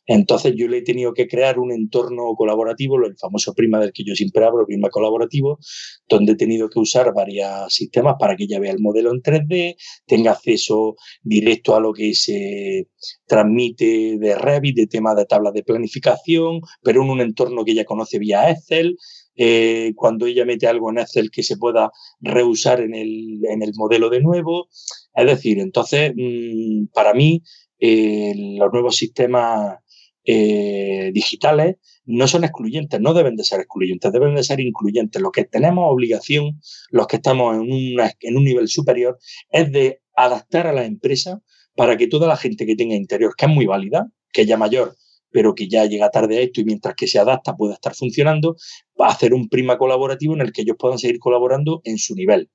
Entonces 0.09 0.55
yo 0.55 0.67
le 0.67 0.79
he 0.79 0.81
tenido 0.81 1.13
que 1.13 1.27
crear 1.27 1.59
un 1.59 1.71
entorno 1.71 2.33
colaborativo, 2.35 2.97
el 2.97 3.15
famoso 3.15 3.53
prima 3.53 3.79
del 3.79 3.93
que 3.93 4.03
yo 4.03 4.15
siempre 4.15 4.43
hablo, 4.43 4.65
prima 4.65 4.89
colaborativo, 4.89 5.59
donde 6.07 6.31
he 6.31 6.35
tenido 6.35 6.67
que 6.67 6.79
usar 6.79 7.13
varios 7.13 7.71
sistemas 7.71 8.15
para 8.19 8.35
que 8.35 8.45
ella 8.45 8.59
vea 8.59 8.71
el 8.71 8.79
modelo 8.79 9.11
en 9.11 9.21
3D, 9.21 9.75
tenga 10.07 10.31
acceso 10.31 10.95
directo 11.21 11.75
a 11.75 11.79
lo 11.79 11.93
que 11.93 12.15
se 12.15 12.87
transmite 13.27 14.17
de 14.17 14.35
Revit, 14.35 14.77
de 14.77 14.87
temas 14.87 15.15
de 15.15 15.27
tablas 15.27 15.53
de 15.53 15.61
planificación, 15.61 16.61
pero 16.81 17.03
en 17.03 17.11
un 17.11 17.21
entorno 17.21 17.63
que 17.63 17.73
ella 17.73 17.85
conoce 17.85 18.17
vía 18.17 18.49
Excel, 18.49 18.97
eh, 19.35 19.93
cuando 19.95 20.25
ella 20.25 20.43
mete 20.43 20.65
algo 20.65 20.89
en 20.89 20.97
Excel 20.97 21.29
que 21.29 21.43
se 21.43 21.55
pueda 21.55 21.91
reusar 22.19 22.81
en 22.81 22.95
el, 22.95 23.45
en 23.45 23.61
el 23.61 23.73
modelo 23.75 24.09
de 24.09 24.21
nuevo. 24.21 24.69
Es 25.13 25.27
decir, 25.27 25.59
entonces, 25.59 26.13
mm, 26.15 26.87
para 26.95 27.13
mí, 27.13 27.43
eh, 27.79 28.33
los 28.57 28.73
nuevos 28.73 28.97
sistemas 28.97 29.77
eh, 30.31 31.09
digitales 31.11 31.77
no 32.05 32.27
son 32.27 32.43
excluyentes, 32.43 33.01
no 33.01 33.15
deben 33.15 33.35
de 33.35 33.43
ser 33.43 33.61
excluyentes, 33.61 34.11
deben 34.11 34.35
de 34.35 34.43
ser 34.43 34.59
incluyentes. 34.59 35.19
Lo 35.19 35.31
que 35.31 35.45
tenemos 35.45 35.85
obligación, 35.91 36.61
los 36.91 37.07
que 37.07 37.15
estamos 37.15 37.55
en, 37.55 37.67
en 37.97 38.37
un 38.37 38.43
nivel 38.43 38.67
superior, 38.67 39.17
es 39.49 39.71
de 39.71 40.01
adaptar 40.15 40.67
a 40.67 40.73
la 40.73 40.85
empresa 40.85 41.41
para 41.75 41.97
que 41.97 42.05
toda 42.05 42.27
la 42.27 42.37
gente 42.37 42.67
que 42.67 42.75
tenga 42.75 42.93
interior, 42.93 43.33
que 43.35 43.45
es 43.45 43.51
muy 43.51 43.65
válida, 43.65 44.05
que 44.31 44.45
ya 44.45 44.55
mayor, 44.55 44.95
pero 45.31 45.55
que 45.55 45.67
ya 45.67 45.85
llega 45.85 46.11
tarde 46.11 46.37
a 46.37 46.41
esto 46.41 46.61
y 46.61 46.65
mientras 46.65 46.93
que 46.93 47.07
se 47.07 47.17
adapta 47.17 47.55
pueda 47.55 47.73
estar 47.73 47.95
funcionando, 47.95 48.55
va 49.01 49.07
a 49.07 49.13
hacer 49.13 49.33
un 49.33 49.49
prima 49.49 49.79
colaborativo 49.79 50.35
en 50.35 50.41
el 50.41 50.51
que 50.51 50.61
ellos 50.61 50.75
puedan 50.77 50.99
seguir 50.99 51.17
colaborando 51.17 51.81
en 51.85 51.97
su 51.97 52.13
nivel. 52.13 52.51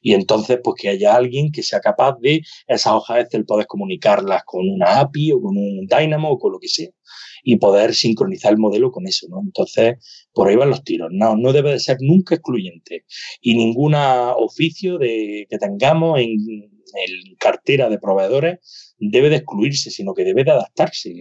Y 0.00 0.14
entonces, 0.14 0.58
pues 0.62 0.76
que 0.80 0.88
haya 0.88 1.14
alguien 1.14 1.52
que 1.52 1.62
sea 1.62 1.80
capaz 1.80 2.16
de 2.20 2.42
esas 2.66 2.92
hojas 2.92 3.24
Excel 3.24 3.44
poder 3.44 3.66
comunicarlas 3.66 4.44
con 4.44 4.68
una 4.68 5.00
API 5.00 5.32
o 5.32 5.40
con 5.40 5.56
un 5.56 5.86
Dynamo 5.86 6.30
o 6.30 6.38
con 6.38 6.52
lo 6.52 6.58
que 6.58 6.68
sea 6.68 6.90
y 7.42 7.56
poder 7.56 7.94
sincronizar 7.94 8.52
el 8.52 8.58
modelo 8.58 8.90
con 8.90 9.06
eso, 9.06 9.26
¿no? 9.28 9.40
Entonces, 9.40 9.94
por 10.32 10.48
ahí 10.48 10.56
van 10.56 10.70
los 10.70 10.84
tiros. 10.84 11.08
No, 11.12 11.36
no 11.36 11.52
debe 11.52 11.72
de 11.72 11.80
ser 11.80 11.96
nunca 12.00 12.34
excluyente. 12.34 13.04
Y 13.40 13.54
ningún 13.54 13.94
oficio 13.94 14.98
de, 14.98 15.46
que 15.48 15.58
tengamos 15.58 16.20
en, 16.20 16.30
en 16.30 17.36
cartera 17.38 17.88
de 17.88 17.98
proveedores 17.98 18.94
debe 18.98 19.30
de 19.30 19.36
excluirse, 19.36 19.90
sino 19.90 20.14
que 20.14 20.24
debe 20.24 20.44
de 20.44 20.50
adaptarse, 20.52 21.12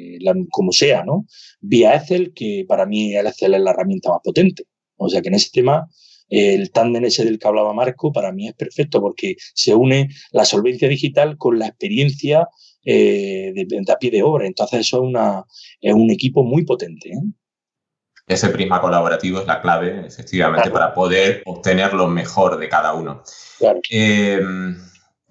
como 0.52 0.72
sea, 0.72 1.04
¿no? 1.04 1.26
Vía 1.62 1.96
Excel, 1.96 2.34
que 2.34 2.66
para 2.68 2.86
mí 2.86 3.16
el 3.16 3.28
Excel 3.28 3.54
es 3.54 3.62
la 3.62 3.72
herramienta 3.72 4.10
más 4.10 4.22
potente. 4.24 4.66
O 4.98 5.10
sea 5.10 5.22
que 5.22 5.30
en 5.30 5.36
ese 5.36 5.50
tema, 5.52 5.88
el 6.30 6.72
tándem 6.72 7.06
ese 7.06 7.26
del 7.26 7.40
que 7.40 7.48
hablaba 7.48 7.74
Marco, 7.74 8.12
para 8.12 8.32
mí 8.32 8.48
es 8.48 8.54
perfecto 8.54 9.02
porque 9.02 9.36
se 9.54 9.74
une 9.74 10.10
la 10.32 10.46
solvencia 10.46 10.88
digital 10.88 11.38
con 11.38 11.60
la 11.60 11.68
experiencia 11.68 12.48
eh, 12.86 13.52
de, 13.54 13.92
a 13.92 13.98
pie 13.98 14.12
de 14.12 14.24
obra. 14.24 14.46
Entonces 14.46 14.82
eso 14.82 14.98
es, 14.98 15.04
una, 15.04 15.44
es 15.82 15.94
un 15.94 16.10
equipo 16.12 16.44
muy 16.44 16.66
potente. 16.66 17.10
¿eh? 17.10 17.22
Ese 18.28 18.50
prisma 18.50 18.80
colaborativo 18.80 19.40
es 19.40 19.48
la 19.48 19.62
clave, 19.62 20.06
efectivamente, 20.06 20.70
para 20.70 20.94
poder 20.94 21.42
obtener 21.46 21.94
lo 21.94 22.08
mejor 22.08 22.60
de 22.60 22.70
cada 22.70 22.94
uno. 22.94 23.24
Claro. 23.58 23.82
Eh, 23.90 24.40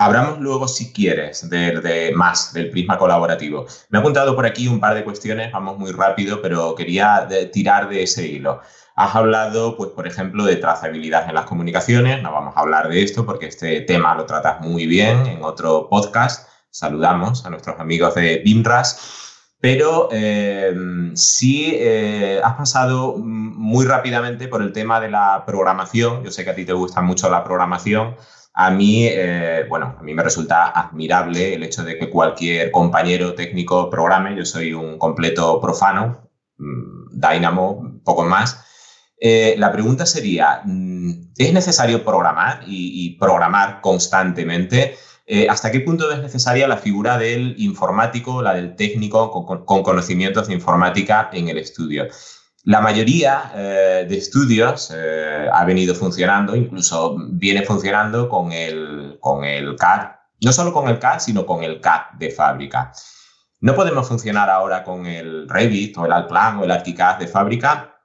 Hablamos 0.01 0.39
luego, 0.39 0.69
si 0.69 0.93
quieres, 0.93 1.51
de, 1.51 2.13
más 2.15 2.53
del 2.53 2.71
prisma 2.71 2.97
colaborativo. 2.97 3.67
Me 3.89 3.99
ha 3.99 4.01
apuntado 4.01 4.37
por 4.37 4.47
aquí 4.47 4.69
un 4.69 4.79
par 4.79 4.95
de 4.95 5.03
cuestiones, 5.03 5.51
vamos 5.51 5.77
muy 5.77 5.91
rápido, 5.91 6.41
pero 6.41 6.77
quería 6.77 7.27
tirar 7.53 7.89
de 7.89 8.05
ese 8.05 8.25
hilo. 8.25 8.61
Has 9.01 9.15
hablado, 9.15 9.77
pues, 9.77 9.91
por 9.91 10.07
ejemplo, 10.07 10.45
de 10.45 10.57
trazabilidad 10.57 11.29
en 11.29 11.35
las 11.35 11.47
comunicaciones. 11.47 12.21
No 12.23 12.33
vamos 12.33 12.57
a 12.57 12.61
hablar 12.61 12.89
de 12.89 13.03
esto 13.03 13.25
porque 13.25 13.47
este 13.47 13.81
tema 13.83 14.15
lo 14.17 14.27
tratas 14.27 14.61
muy 14.61 14.87
bien 14.87 15.25
en 15.27 15.45
otro 15.45 15.89
podcast 15.89 16.49
saludamos 16.71 17.45
a 17.45 17.51
nuestros 17.51 17.79
amigos 17.81 18.15
de 18.15 18.41
BIMRAS. 18.45 19.25
Pero 19.61 20.09
eh, 20.13 20.73
sí 21.15 21.73
eh, 21.75 22.41
has 22.45 22.55
pasado 22.55 23.17
muy 23.19 23.85
rápidamente 23.87 24.47
por 24.47 24.63
el 24.63 24.73
tema 24.73 25.01
de 25.01 25.11
la 25.11 25.43
programación. 25.45 26.23
Yo 26.23 26.31
sé 26.31 26.45
que 26.45 26.51
a 26.51 26.55
ti 26.55 26.65
te 26.65 26.73
gusta 26.73 27.01
mucho 27.01 27.29
la 27.29 27.43
programación. 27.43 28.15
A 28.55 28.71
mí, 28.71 29.07
eh, 29.09 29.67
bueno, 29.69 29.97
a 29.99 30.03
mí 30.03 30.15
me 30.15 30.23
resulta 30.23 30.71
admirable 30.71 31.55
el 31.55 31.65
hecho 31.65 31.83
de 31.83 31.99
que 31.99 32.09
cualquier 32.09 32.71
compañero 32.71 33.35
técnico 33.35 33.91
programe. 33.91 34.37
Yo 34.37 34.45
soy 34.45 34.73
un 34.73 34.97
completo 34.97 35.61
profano, 35.61 36.31
mm, 36.59 37.19
Dynamo, 37.19 38.01
poco 38.05 38.25
más. 38.25 38.65
La 39.21 39.73
pregunta 39.73 40.07
sería, 40.07 40.63
mm, 40.65 41.33
¿es 41.37 41.53
necesario 41.53 42.05
programar 42.05 42.63
y 42.67 43.17
programar 43.19 43.81
constantemente? 43.81 44.97
Eh, 45.31 45.47
¿Hasta 45.47 45.71
qué 45.71 45.81
punto 45.81 46.11
es 46.11 46.21
necesaria 46.21 46.67
la 46.67 46.79
figura 46.79 47.19
del 47.19 47.55
informático, 47.59 48.41
la 48.41 48.55
del 48.55 48.75
técnico 48.77 49.31
con, 49.45 49.83
conocimientos 49.83 50.49
de 50.49 50.55
informática 50.55 51.29
en 51.35 51.49
el 51.49 51.59
estudio? 51.59 52.09
La 52.65 52.81
mayoría 52.81 53.53
eh, 53.55 54.07
de 54.09 54.17
estudios 54.17 54.91
eh, 54.95 55.47
ha 55.53 55.65
venido 55.67 55.95
funcionando, 55.95 56.57
incluso 56.57 57.17
viene 57.29 57.63
funcionando 57.63 58.27
con 58.27 58.53
el, 58.53 59.19
con 59.21 59.45
el 59.45 59.77
CAD, 59.77 60.13
no 60.41 60.51
solo 60.51 60.73
con 60.73 60.89
el 60.89 60.99
CAD, 60.99 61.19
sino 61.19 61.45
con 61.45 61.63
el 61.63 61.79
CAD 61.83 62.15
de 62.19 62.31
fábrica. 62.31 62.91
No 63.61 63.75
podemos 63.75 64.09
funcionar 64.09 64.49
ahora 64.49 64.83
con 64.83 65.05
el 65.05 65.47
Revit 65.47 65.99
o 65.99 66.07
el 66.07 66.13
Altplan 66.13 66.57
o 66.57 66.65
el 66.65 66.71
ArchiCAD 66.71 67.19
de 67.19 67.27
fábrica. 67.27 67.98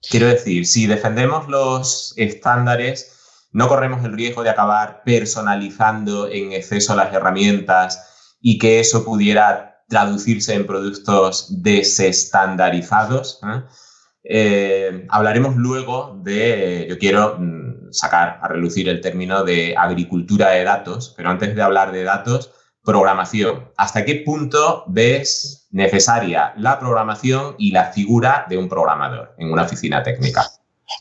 Quiero 0.00 0.26
decir, 0.26 0.66
si 0.66 0.86
defendemos 0.86 1.48
los 1.48 2.14
estándares 2.16 3.18
no 3.52 3.68
corremos 3.68 4.04
el 4.04 4.12
riesgo 4.12 4.42
de 4.42 4.50
acabar 4.50 5.02
personalizando 5.04 6.28
en 6.28 6.52
exceso 6.52 6.94
las 6.94 7.12
herramientas 7.12 8.36
y 8.40 8.58
que 8.58 8.80
eso 8.80 9.04
pudiera 9.04 9.82
traducirse 9.88 10.54
en 10.54 10.66
productos 10.66 11.62
desestandarizados. 11.62 13.40
¿eh? 13.42 13.62
Eh, 14.24 15.06
hablaremos 15.08 15.56
luego 15.56 16.20
de, 16.22 16.86
yo 16.88 16.98
quiero 16.98 17.36
mm, 17.38 17.90
sacar 17.90 18.38
a 18.42 18.48
relucir 18.48 18.88
el 18.88 19.00
término 19.00 19.44
de 19.44 19.74
agricultura 19.76 20.50
de 20.50 20.64
datos, 20.64 21.14
pero 21.16 21.30
antes 21.30 21.56
de 21.56 21.62
hablar 21.62 21.90
de 21.90 22.04
datos, 22.04 22.52
programación. 22.88 23.68
¿Hasta 23.76 24.04
qué 24.04 24.22
punto 24.24 24.84
ves 24.86 25.68
necesaria 25.70 26.54
la 26.56 26.78
programación 26.80 27.54
y 27.58 27.70
la 27.72 27.92
figura 27.92 28.46
de 28.48 28.56
un 28.56 28.68
programador 28.68 29.34
en 29.36 29.52
una 29.52 29.64
oficina 29.64 30.02
técnica? 30.02 30.42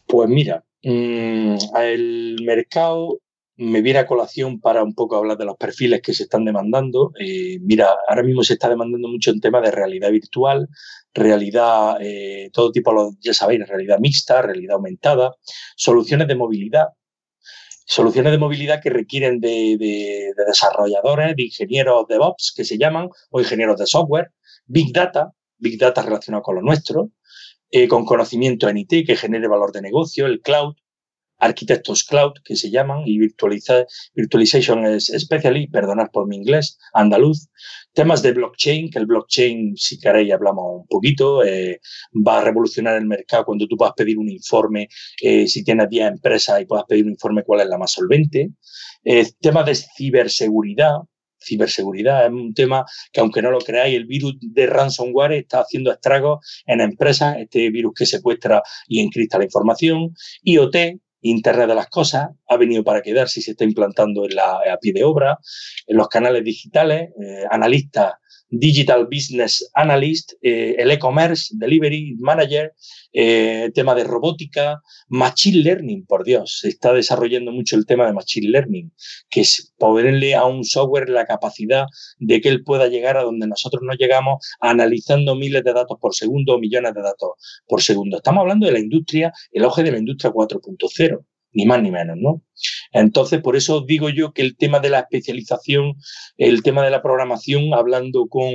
Pues 0.05 0.27
mira, 0.27 0.63
Mm, 0.83 1.57
el 1.81 2.37
mercado 2.43 3.19
me 3.57 3.81
viene 3.81 3.99
a 3.99 4.07
colación 4.07 4.61
para 4.61 4.83
un 4.83 4.93
poco 4.93 5.17
hablar 5.17 5.37
de 5.37 5.45
los 5.45 5.57
perfiles 5.57 6.01
que 6.01 6.13
se 6.13 6.23
están 6.23 6.45
demandando. 6.45 7.11
Eh, 7.19 7.59
mira, 7.61 7.89
ahora 8.07 8.23
mismo 8.23 8.43
se 8.43 8.53
está 8.53 8.69
demandando 8.69 9.07
mucho 9.07 9.31
en 9.31 9.41
tema 9.41 9.59
de 9.59 9.71
realidad 9.71 10.11
virtual, 10.11 10.69
realidad, 11.13 11.97
eh, 11.99 12.49
todo 12.53 12.71
tipo, 12.71 13.15
ya 13.19 13.33
sabéis, 13.33 13.67
realidad 13.67 13.99
mixta, 13.99 14.41
realidad 14.41 14.75
aumentada, 14.75 15.35
soluciones 15.75 16.27
de 16.27 16.35
movilidad, 16.35 16.87
soluciones 17.87 18.33
de 18.33 18.37
movilidad 18.37 18.81
que 18.81 18.89
requieren 18.89 19.39
de, 19.39 20.33
desarrolladores, 20.45 21.35
de 21.35 21.43
ingenieros 21.43 22.05
DevOps, 22.07 22.53
que 22.55 22.65
se 22.65 22.77
llaman, 22.77 23.09
o 23.31 23.39
ingenieros 23.39 23.79
de 23.79 23.87
software, 23.87 24.31
Big 24.65 24.91
Data, 24.91 25.31
Big 25.57 25.79
Data 25.79 26.01
relacionado 26.01 26.43
con 26.43 26.55
lo 26.55 26.61
nuestro, 26.61 27.11
eh, 27.71 27.87
con 27.87 28.05
conocimiento 28.05 28.67
en 28.67 28.77
IT 28.77 29.05
que 29.05 29.15
genere 29.15 29.47
valor 29.47 29.71
de 29.71 29.81
negocio, 29.81 30.25
el 30.25 30.41
cloud, 30.41 30.75
arquitectos 31.39 32.03
cloud 32.03 32.33
que 32.43 32.55
se 32.55 32.69
llaman 32.69 33.03
y 33.05 33.19
virtualization 33.19 34.99
specialist, 34.99 35.71
perdonad 35.71 36.09
por 36.11 36.27
mi 36.27 36.37
inglés, 36.37 36.77
andaluz, 36.93 37.49
temas 37.93 38.21
de 38.21 38.33
blockchain, 38.33 38.89
que 38.89 38.99
el 38.99 39.05
blockchain, 39.05 39.75
si 39.75 39.99
queréis, 39.99 40.33
hablamos 40.33 40.81
un 40.81 40.87
poquito, 40.87 41.43
eh, 41.43 41.79
va 42.15 42.39
a 42.39 42.43
revolucionar 42.43 42.95
el 42.97 43.05
mercado 43.05 43.45
cuando 43.45 43.67
tú 43.67 43.77
puedas 43.77 43.93
pedir 43.95 44.17
un 44.17 44.29
informe, 44.29 44.87
eh, 45.21 45.47
si 45.47 45.63
tienes 45.63 45.89
10 45.89 46.07
empresas 46.07 46.61
y 46.61 46.65
puedas 46.65 46.85
pedir 46.85 47.05
un 47.05 47.11
informe 47.11 47.43
cuál 47.43 47.61
es 47.61 47.67
la 47.67 47.77
más 47.77 47.91
solvente, 47.91 48.51
temas 49.39 49.65
de 49.65 49.75
ciberseguridad, 49.75 50.97
ciberseguridad. 51.39 52.25
Es 52.25 52.31
un 52.31 52.53
tema 52.53 52.85
que, 53.11 53.19
aunque 53.21 53.41
no 53.41 53.51
lo 53.51 53.59
creáis, 53.59 53.95
el 53.95 54.05
virus 54.05 54.35
de 54.41 54.67
ransomware 54.67 55.33
está 55.33 55.61
haciendo 55.61 55.91
estragos 55.91 56.45
en 56.65 56.81
empresas, 56.81 57.37
este 57.39 57.69
virus 57.69 57.93
que 57.95 58.05
secuestra 58.05 58.61
y 58.87 58.99
encripta 58.99 59.37
la 59.37 59.45
información. 59.45 60.13
IoT, 60.43 60.75
Internet 61.21 61.67
de 61.67 61.75
las 61.75 61.87
Cosas, 61.89 62.29
ha 62.47 62.57
venido 62.57 62.83
para 62.83 63.01
quedarse 63.01 63.39
y 63.39 63.43
se 63.43 63.51
está 63.51 63.63
implantando 63.63 64.25
en 64.25 64.35
la, 64.35 64.59
a 64.73 64.77
pie 64.79 64.93
de 64.93 65.03
obra. 65.03 65.39
En 65.85 65.97
los 65.97 66.07
canales 66.07 66.43
digitales, 66.43 67.09
eh, 67.21 67.43
analistas 67.49 68.13
Digital 68.49 69.07
Business 69.11 69.69
Analyst, 69.73 70.33
eh, 70.41 70.75
el 70.77 70.91
e-commerce, 70.91 71.53
Delivery 71.57 72.15
Manager, 72.19 72.73
eh, 73.11 73.69
tema 73.73 73.93
de 73.93 74.05
robótica, 74.05 74.81
Machine 75.09 75.63
Learning, 75.63 76.05
por 76.05 76.23
Dios, 76.23 76.59
se 76.61 76.69
está 76.69 76.93
desarrollando 76.93 77.51
mucho 77.51 77.75
el 77.75 77.85
tema 77.85 78.05
de 78.05 78.13
Machine 78.13 78.49
Learning, 78.49 78.93
que 79.29 79.41
es 79.41 79.73
ponerle 79.77 80.35
a 80.35 80.45
un 80.45 80.63
software 80.63 81.09
la 81.09 81.25
capacidad 81.25 81.87
de 82.19 82.39
que 82.39 82.49
él 82.49 82.63
pueda 82.63 82.87
llegar 82.87 83.17
a 83.17 83.23
donde 83.23 83.47
nosotros 83.47 83.81
no 83.83 83.93
llegamos 83.93 84.45
analizando 84.61 85.35
miles 85.35 85.63
de 85.63 85.73
datos 85.73 85.97
por 85.99 86.15
segundo 86.15 86.55
o 86.55 86.59
millones 86.59 86.93
de 86.93 87.01
datos 87.01 87.31
por 87.67 87.81
segundo. 87.81 88.17
Estamos 88.17 88.41
hablando 88.41 88.65
de 88.65 88.73
la 88.73 88.79
industria, 88.79 89.33
el 89.51 89.65
auge 89.65 89.83
de 89.83 89.91
la 89.91 89.97
industria 89.97 90.31
4.0 90.31 91.25
ni 91.53 91.65
más 91.65 91.81
ni 91.81 91.91
menos, 91.91 92.17
¿no? 92.19 92.43
Entonces, 92.91 93.41
por 93.41 93.55
eso 93.55 93.81
digo 93.81 94.09
yo 94.09 94.33
que 94.33 94.41
el 94.41 94.57
tema 94.57 94.79
de 94.79 94.89
la 94.89 94.99
especialización, 94.99 95.95
el 96.37 96.63
tema 96.63 96.83
de 96.83 96.91
la 96.91 97.01
programación, 97.01 97.73
hablando 97.73 98.27
con 98.27 98.51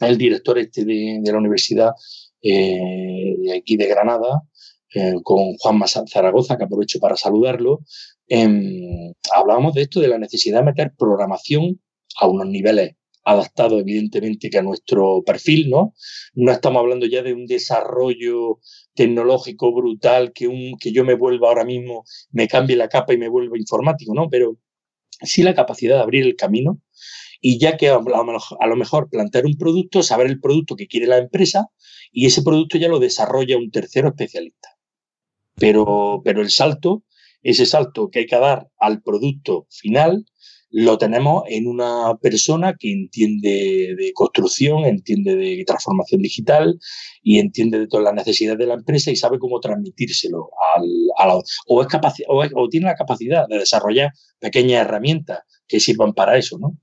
el 0.00 0.18
director 0.18 0.58
este 0.58 0.84
de, 0.84 1.20
la 1.24 1.38
universidad 1.38 1.90
eh, 2.42 3.34
aquí 3.56 3.76
de 3.76 3.86
Granada, 3.86 4.42
eh, 4.94 5.14
con 5.22 5.54
Juan 5.56 5.80
Zaragoza, 5.86 6.58
que 6.58 6.64
aprovecho 6.64 6.98
para 7.00 7.16
saludarlo, 7.16 7.80
em, 8.28 9.12
hablábamos 9.34 9.74
de 9.74 9.82
esto, 9.82 10.00
de 10.00 10.08
la 10.08 10.18
necesidad 10.18 10.60
de 10.60 10.66
meter 10.66 10.92
programación 10.96 11.80
a 12.20 12.26
unos 12.26 12.46
niveles 12.46 12.96
adaptado 13.24 13.78
evidentemente 13.78 14.50
que 14.50 14.58
a 14.58 14.62
nuestro 14.62 15.22
perfil, 15.24 15.70
¿no? 15.70 15.94
No 16.34 16.52
estamos 16.52 16.80
hablando 16.80 17.06
ya 17.06 17.22
de 17.22 17.32
un 17.32 17.46
desarrollo 17.46 18.58
tecnológico 18.94 19.72
brutal 19.72 20.32
que, 20.32 20.48
un, 20.48 20.76
que 20.78 20.92
yo 20.92 21.04
me 21.04 21.14
vuelva 21.14 21.48
ahora 21.48 21.64
mismo, 21.64 22.04
me 22.30 22.48
cambie 22.48 22.76
la 22.76 22.88
capa 22.88 23.14
y 23.14 23.18
me 23.18 23.28
vuelva 23.28 23.58
informático, 23.58 24.14
¿no? 24.14 24.28
Pero 24.28 24.58
sí 25.20 25.42
la 25.42 25.54
capacidad 25.54 25.96
de 25.96 26.02
abrir 26.02 26.24
el 26.24 26.36
camino 26.36 26.80
y 27.40 27.58
ya 27.58 27.76
que 27.76 27.88
a 27.88 27.98
lo 27.98 28.76
mejor 28.76 29.10
plantear 29.10 29.46
un 29.46 29.56
producto, 29.56 30.02
saber 30.02 30.28
el 30.28 30.40
producto 30.40 30.76
que 30.76 30.86
quiere 30.86 31.06
la 31.06 31.18
empresa 31.18 31.68
y 32.12 32.26
ese 32.26 32.42
producto 32.42 32.78
ya 32.78 32.88
lo 32.88 33.00
desarrolla 33.00 33.56
un 33.56 33.70
tercero 33.70 34.08
especialista. 34.08 34.76
Pero, 35.56 36.22
pero 36.24 36.40
el 36.40 36.50
salto, 36.50 37.04
ese 37.42 37.66
salto 37.66 38.10
que 38.10 38.20
hay 38.20 38.26
que 38.26 38.38
dar 38.38 38.68
al 38.78 39.02
producto 39.02 39.66
final, 39.70 40.24
lo 40.72 40.96
tenemos 40.96 41.44
en 41.48 41.68
una 41.68 42.16
persona 42.16 42.74
que 42.78 42.90
entiende 42.90 43.94
de 43.94 44.12
construcción, 44.14 44.86
entiende 44.86 45.36
de 45.36 45.64
transformación 45.66 46.22
digital 46.22 46.78
y 47.22 47.38
entiende 47.38 47.78
de 47.78 47.86
todas 47.86 48.04
las 48.04 48.14
necesidades 48.14 48.58
de 48.58 48.66
la 48.66 48.74
empresa 48.74 49.10
y 49.10 49.16
sabe 49.16 49.38
cómo 49.38 49.60
transmitírselo 49.60 50.48
al, 50.74 50.88
a 51.18 51.38
o, 51.66 51.82
es 51.82 51.88
capaz, 51.88 52.14
o, 52.26 52.68
tiene 52.70 52.86
la 52.86 52.94
capacidad 52.94 53.46
de 53.48 53.58
desarrollar 53.58 54.12
pequeñas 54.38 54.86
herramientas 54.86 55.40
que 55.68 55.78
sirvan 55.78 56.14
para 56.14 56.38
eso, 56.38 56.58
¿no? 56.58 56.78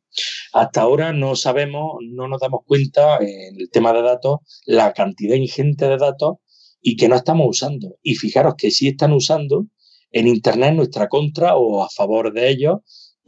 Hasta 0.53 0.81
ahora 0.81 1.11
no 1.11 1.35
sabemos, 1.35 1.97
no 2.01 2.27
nos 2.27 2.39
damos 2.39 2.61
cuenta 2.67 3.17
en 3.17 3.59
el 3.59 3.71
tema 3.71 3.91
de 3.91 4.03
datos, 4.03 4.39
la 4.67 4.93
cantidad 4.93 5.35
ingente 5.35 5.87
de 5.87 5.97
datos 5.97 6.37
y 6.79 6.95
que 6.95 7.09
no 7.09 7.15
estamos 7.15 7.47
usando. 7.49 7.97
Y 8.03 8.15
fijaros 8.15 8.53
que 8.55 8.69
sí 8.69 8.89
están 8.89 9.13
usando 9.13 9.65
en 10.11 10.27
Internet 10.27 10.75
nuestra 10.75 11.07
contra 11.07 11.55
o 11.55 11.83
a 11.83 11.89
favor 11.89 12.33
de 12.33 12.49
ellos 12.49 12.77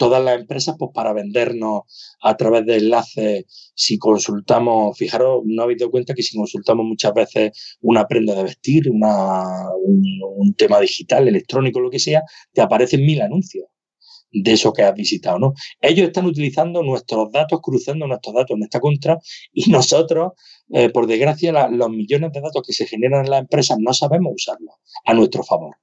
todas 0.02 0.24
las 0.24 0.39
empresas 0.39 0.76
pues 0.80 0.89
para 0.95 1.14
vendernos 1.14 1.84
a 2.22 2.36
través 2.36 2.66
de 2.66 2.78
enlaces. 2.78 3.45
Si 3.76 3.99
consultamos, 3.99 4.97
fijaros, 4.97 5.43
no 5.45 5.62
habéis 5.62 5.78
dado 5.78 5.91
cuenta 5.91 6.16
que 6.16 6.24
si 6.24 6.36
consultamos 6.36 6.88
muchas 6.88 7.14
veces 7.14 7.78
una 7.82 8.08
prenda 8.08 8.34
de 8.34 8.41
vestir, 8.41 8.89
una, 8.89 9.70
un, 9.78 10.56
tema 10.56 10.80
digital, 10.80 11.28
electrónico, 11.28 11.80
lo 11.80 11.91
que 11.91 11.99
sea, 11.99 12.24
te 12.52 12.62
aparecen 12.62 13.06
mil 13.06 13.22
anuncios 13.22 13.66
de 14.32 14.53
eso 14.53 14.73
que 14.73 14.84
has 14.84 14.93
visitado, 14.93 15.39
¿no? 15.39 15.53
Ellos 15.82 16.07
están 16.07 16.25
utilizando 16.25 16.84
nuestros 16.84 17.32
datos, 17.32 17.59
cruzando 17.61 18.07
nuestros 18.07 18.36
datos 18.36 18.55
en 18.57 18.63
esta 18.63 18.79
contra 18.79 19.19
y 19.51 19.69
nosotros, 19.71 20.34
eh, 20.73 20.89
por 20.89 21.07
desgracia, 21.07 21.69
los 21.69 21.89
millones 21.89 22.32
de 22.32 22.41
datos 22.41 22.63
que 22.65 22.73
se 22.73 22.88
generan 22.88 23.25
en 23.25 23.32
las 23.32 23.41
empresas 23.41 23.77
no 23.79 23.93
sabemos 23.93 24.34
usarlos 24.36 24.75
a 25.05 25.13
nuestro 25.13 25.43
favor. 25.43 25.75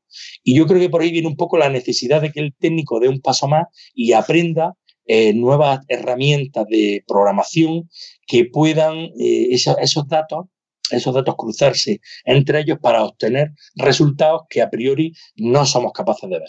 Y 0.42 0.56
yo 0.56 0.66
creo 0.66 0.80
que 0.80 0.90
por 0.90 1.02
ahí 1.02 1.10
viene 1.10 1.28
un 1.28 1.36
poco 1.36 1.58
la 1.58 1.68
necesidad 1.68 2.22
de 2.22 2.32
que 2.32 2.40
el 2.40 2.54
técnico 2.58 3.00
dé 3.00 3.08
un 3.08 3.20
paso 3.20 3.48
más 3.48 3.66
y 3.94 4.12
aprenda 4.12 4.74
eh, 5.06 5.32
nuevas 5.34 5.80
herramientas 5.88 6.66
de 6.68 7.02
programación 7.06 7.88
que 8.26 8.44
puedan 8.44 8.96
eh, 9.18 9.48
esos 9.50 10.06
datos 10.08 10.46
esos 10.90 11.14
datos 11.14 11.34
cruzarse 11.36 12.00
entre 12.24 12.60
ellos 12.60 12.78
para 12.80 13.04
obtener 13.04 13.52
resultados 13.74 14.42
que 14.48 14.62
a 14.62 14.70
priori 14.70 15.12
no 15.36 15.66
somos 15.66 15.92
capaces 15.92 16.28
de 16.30 16.38
ver. 16.38 16.48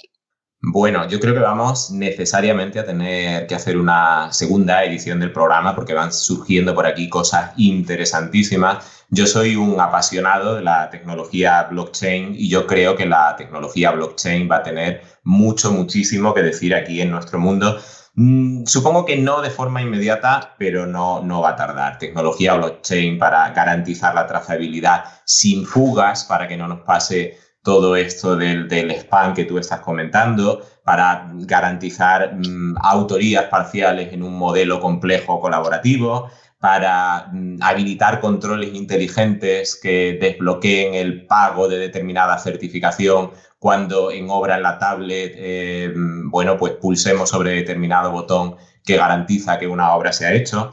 Bueno, 0.61 1.07
yo 1.07 1.21
creo 1.21 1.33
que 1.33 1.39
vamos 1.39 1.89
necesariamente 1.89 2.79
a 2.79 2.85
tener 2.85 3.47
que 3.47 3.55
hacer 3.55 3.77
una 3.77 4.33
segunda 4.33 4.83
edición 4.83 5.21
del 5.21 5.31
programa 5.31 5.73
porque 5.73 5.93
van 5.93 6.11
surgiendo 6.11 6.75
por 6.75 6.85
aquí 6.85 7.07
cosas 7.07 7.53
interesantísimas. 7.55 9.05
Yo 9.09 9.25
soy 9.25 9.55
un 9.55 9.79
apasionado 9.79 10.55
de 10.55 10.61
la 10.61 10.89
tecnología 10.89 11.63
blockchain 11.63 12.35
y 12.35 12.49
yo 12.49 12.67
creo 12.67 12.97
que 12.97 13.05
la 13.05 13.37
tecnología 13.37 13.91
blockchain 13.91 14.51
va 14.51 14.57
a 14.57 14.63
tener 14.63 15.01
mucho, 15.23 15.71
muchísimo 15.71 16.33
que 16.33 16.43
decir 16.43 16.75
aquí 16.75 16.99
en 17.01 17.11
nuestro 17.11 17.39
mundo. 17.39 17.79
Mm, 18.15 18.65
supongo 18.65 19.05
que 19.05 19.15
no 19.15 19.41
de 19.41 19.51
forma 19.51 19.81
inmediata, 19.81 20.55
pero 20.59 20.85
no, 20.85 21.21
no 21.21 21.39
va 21.39 21.51
a 21.51 21.55
tardar. 21.55 21.97
Tecnología 21.99 22.55
blockchain 22.55 23.17
para 23.17 23.49
garantizar 23.51 24.13
la 24.13 24.27
trazabilidad 24.27 25.05
sin 25.23 25.65
fugas, 25.65 26.25
para 26.25 26.49
que 26.49 26.57
no 26.57 26.67
nos 26.67 26.81
pase 26.81 27.37
todo 27.63 27.95
esto 27.95 28.35
del, 28.35 28.67
del, 28.67 28.91
spam 28.91 29.33
que 29.33 29.45
tú 29.45 29.57
estás 29.57 29.81
comentando, 29.81 30.61
para 30.83 31.29
garantizar 31.33 32.35
mm, 32.35 32.77
autorías 32.81 33.45
parciales 33.45 34.13
en 34.13 34.23
un 34.23 34.37
modelo 34.37 34.79
complejo 34.79 35.39
colaborativo, 35.39 36.29
para 36.59 37.27
mm, 37.31 37.57
habilitar 37.61 38.19
controles 38.19 38.73
inteligentes 38.73 39.79
que 39.81 40.17
desbloqueen 40.19 40.93
el 40.93 41.25
pago 41.25 41.67
de 41.67 41.79
determinada 41.79 42.37
certificación 42.37 43.31
cuando 43.59 44.09
en 44.11 44.29
obra 44.29 44.55
en 44.55 44.63
la 44.63 44.79
tablet, 44.79 45.33
eh, 45.35 45.93
mm, 45.95 46.31
bueno, 46.31 46.57
pues 46.57 46.73
pulsemos 46.73 47.29
sobre 47.29 47.51
determinado 47.51 48.11
botón 48.11 48.55
que 48.85 48.97
garantiza 48.97 49.59
que 49.59 49.67
una 49.67 49.93
obra 49.93 50.13
se 50.13 50.25
ha 50.25 50.33
hecho. 50.33 50.71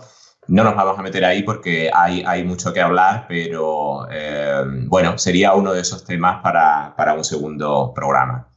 No 0.49 0.63
nos 0.63 0.77
vamos 0.77 0.99
a 0.99 1.03
meter 1.03 1.25
ahí 1.25 1.43
porque 1.43 1.91
hay, 1.93 2.23
hay 2.25 2.45
mucho 2.45 2.73
que 2.73 2.81
hablar, 2.81 3.27
pero 3.29 4.07
eh, 4.11 4.63
bueno, 4.87 5.19
sería 5.19 5.55
uno 5.55 5.73
de 5.73 5.81
esos 5.81 6.05
temas 6.05 6.41
para, 6.43 6.95
para, 6.97 7.15
un 7.15 7.25
segundo 7.25 7.93
programa. 7.95 8.53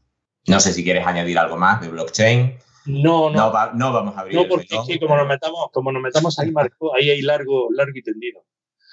No 0.47 0.59
sé 0.59 0.73
si 0.73 0.83
quieres 0.83 1.05
añadir 1.05 1.37
algo 1.39 1.57
más 1.57 1.81
de 1.81 1.89
blockchain. 1.89 2.57
No, 2.85 3.29
no. 3.29 3.51
No, 3.73 3.93
vamos 3.93 4.17
a 4.17 4.21
abrir. 4.21 4.35
No, 4.35 4.47
porque 4.47 4.77
sí, 4.85 4.99
como 4.99 5.15
nos 5.15 5.27
metamos, 5.27 5.67
como 5.71 5.91
nos 5.91 6.01
metamos 6.01 6.37
ahí, 6.39 6.51
Marco, 6.51 6.95
ahí 6.95 7.09
hay 7.09 7.21
largo, 7.21 7.69
largo 7.71 7.93
y 7.95 8.03
tendido. 8.03 8.43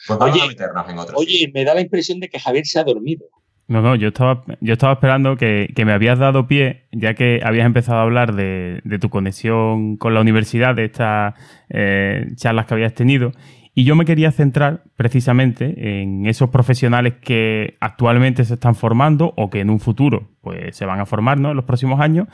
Pues 0.06 0.18
vamos 0.18 0.40
a 0.40 0.46
meternos 0.46 0.88
en 0.88 0.98
otro. 0.98 1.18
Oye, 1.18 1.50
me 1.52 1.64
da 1.64 1.74
la 1.74 1.80
impresión 1.80 2.20
de 2.20 2.28
que 2.28 2.38
Javier 2.38 2.66
se 2.66 2.78
ha 2.78 2.84
dormido. 2.84 3.26
No, 3.68 3.82
no, 3.82 3.96
yo 3.96 4.08
estaba, 4.08 4.44
yo 4.60 4.74
estaba 4.74 4.92
esperando 4.92 5.36
que, 5.36 5.72
me 5.84 5.92
habías 5.92 6.20
dado 6.20 6.46
pie, 6.46 6.84
ya 6.92 7.14
que 7.14 7.40
habías 7.42 7.66
empezado 7.66 7.98
a 7.98 8.02
hablar 8.02 8.34
de, 8.34 8.80
tu 9.00 9.10
conexión 9.10 9.96
con 9.96 10.14
la 10.14 10.20
universidad, 10.20 10.76
de 10.76 10.84
estas 10.84 11.34
eh, 11.68 12.28
charlas 12.36 12.66
que 12.66 12.74
habías 12.74 12.94
tenido, 12.94 13.32
y 13.74 13.84
yo 13.84 13.94
me 13.94 14.06
quería 14.06 14.30
centrar 14.30 14.84
precisamente 14.96 16.00
en 16.00 16.26
esos 16.26 16.48
profesionales 16.48 17.14
que 17.20 17.76
actualmente 17.80 18.44
se 18.44 18.54
están 18.54 18.74
formando 18.74 19.34
o 19.36 19.50
que 19.50 19.60
en 19.60 19.68
un 19.68 19.80
futuro 19.80 20.30
pues, 20.40 20.74
se 20.74 20.86
van 20.86 20.98
a 20.98 21.04
formar 21.04 21.38
¿no? 21.38 21.50
en 21.50 21.56
los 21.56 21.66
próximos 21.66 22.00
años. 22.00 22.26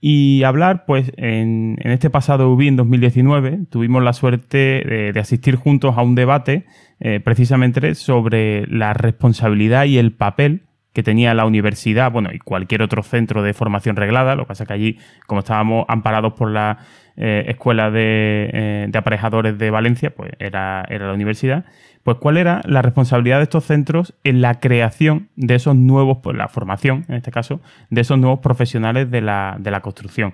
Y 0.00 0.44
hablar, 0.44 0.86
pues, 0.86 1.12
en, 1.16 1.76
este 1.82 2.08
pasado 2.08 2.50
UBI 2.50 2.68
en 2.68 2.76
2019, 2.76 3.66
tuvimos 3.68 4.02
la 4.02 4.12
suerte 4.12 5.12
de, 5.12 5.20
asistir 5.20 5.56
juntos 5.56 5.98
a 5.98 6.02
un 6.02 6.14
debate 6.14 6.64
eh, 7.00 7.20
precisamente 7.20 7.94
sobre 7.94 8.66
la 8.68 8.94
responsabilidad 8.94 9.84
y 9.84 9.98
el 9.98 10.12
papel 10.12 10.67
que 10.92 11.02
tenía 11.02 11.34
la 11.34 11.44
universidad, 11.44 12.10
bueno, 12.10 12.30
y 12.32 12.38
cualquier 12.38 12.82
otro 12.82 13.02
centro 13.02 13.42
de 13.42 13.54
formación 13.54 13.96
reglada, 13.96 14.34
lo 14.34 14.44
que 14.44 14.48
pasa 14.48 14.64
es 14.64 14.68
que 14.68 14.74
allí, 14.74 14.98
como 15.26 15.40
estábamos 15.40 15.84
amparados 15.88 16.32
por 16.32 16.50
la 16.50 16.78
eh, 17.16 17.44
Escuela 17.48 17.90
eh, 17.94 18.86
de, 18.88 18.98
Aparejadores 18.98 19.58
de 19.58 19.70
Valencia, 19.70 20.10
pues 20.14 20.32
era, 20.38 20.84
era 20.88 21.06
la 21.06 21.12
universidad, 21.12 21.64
pues 22.02 22.16
cuál 22.18 22.36
era 22.36 22.62
la 22.64 22.80
responsabilidad 22.80 23.38
de 23.38 23.44
estos 23.44 23.64
centros 23.64 24.14
en 24.24 24.40
la 24.40 24.60
creación 24.60 25.28
de 25.36 25.56
esos 25.56 25.76
nuevos, 25.76 26.18
pues 26.22 26.36
la 26.36 26.48
formación, 26.48 27.04
en 27.08 27.16
este 27.16 27.30
caso, 27.30 27.60
de 27.90 28.00
esos 28.00 28.18
nuevos 28.18 28.40
profesionales 28.40 29.10
de 29.10 29.20
la, 29.20 29.56
de 29.58 29.70
la 29.70 29.80
construcción. 29.80 30.32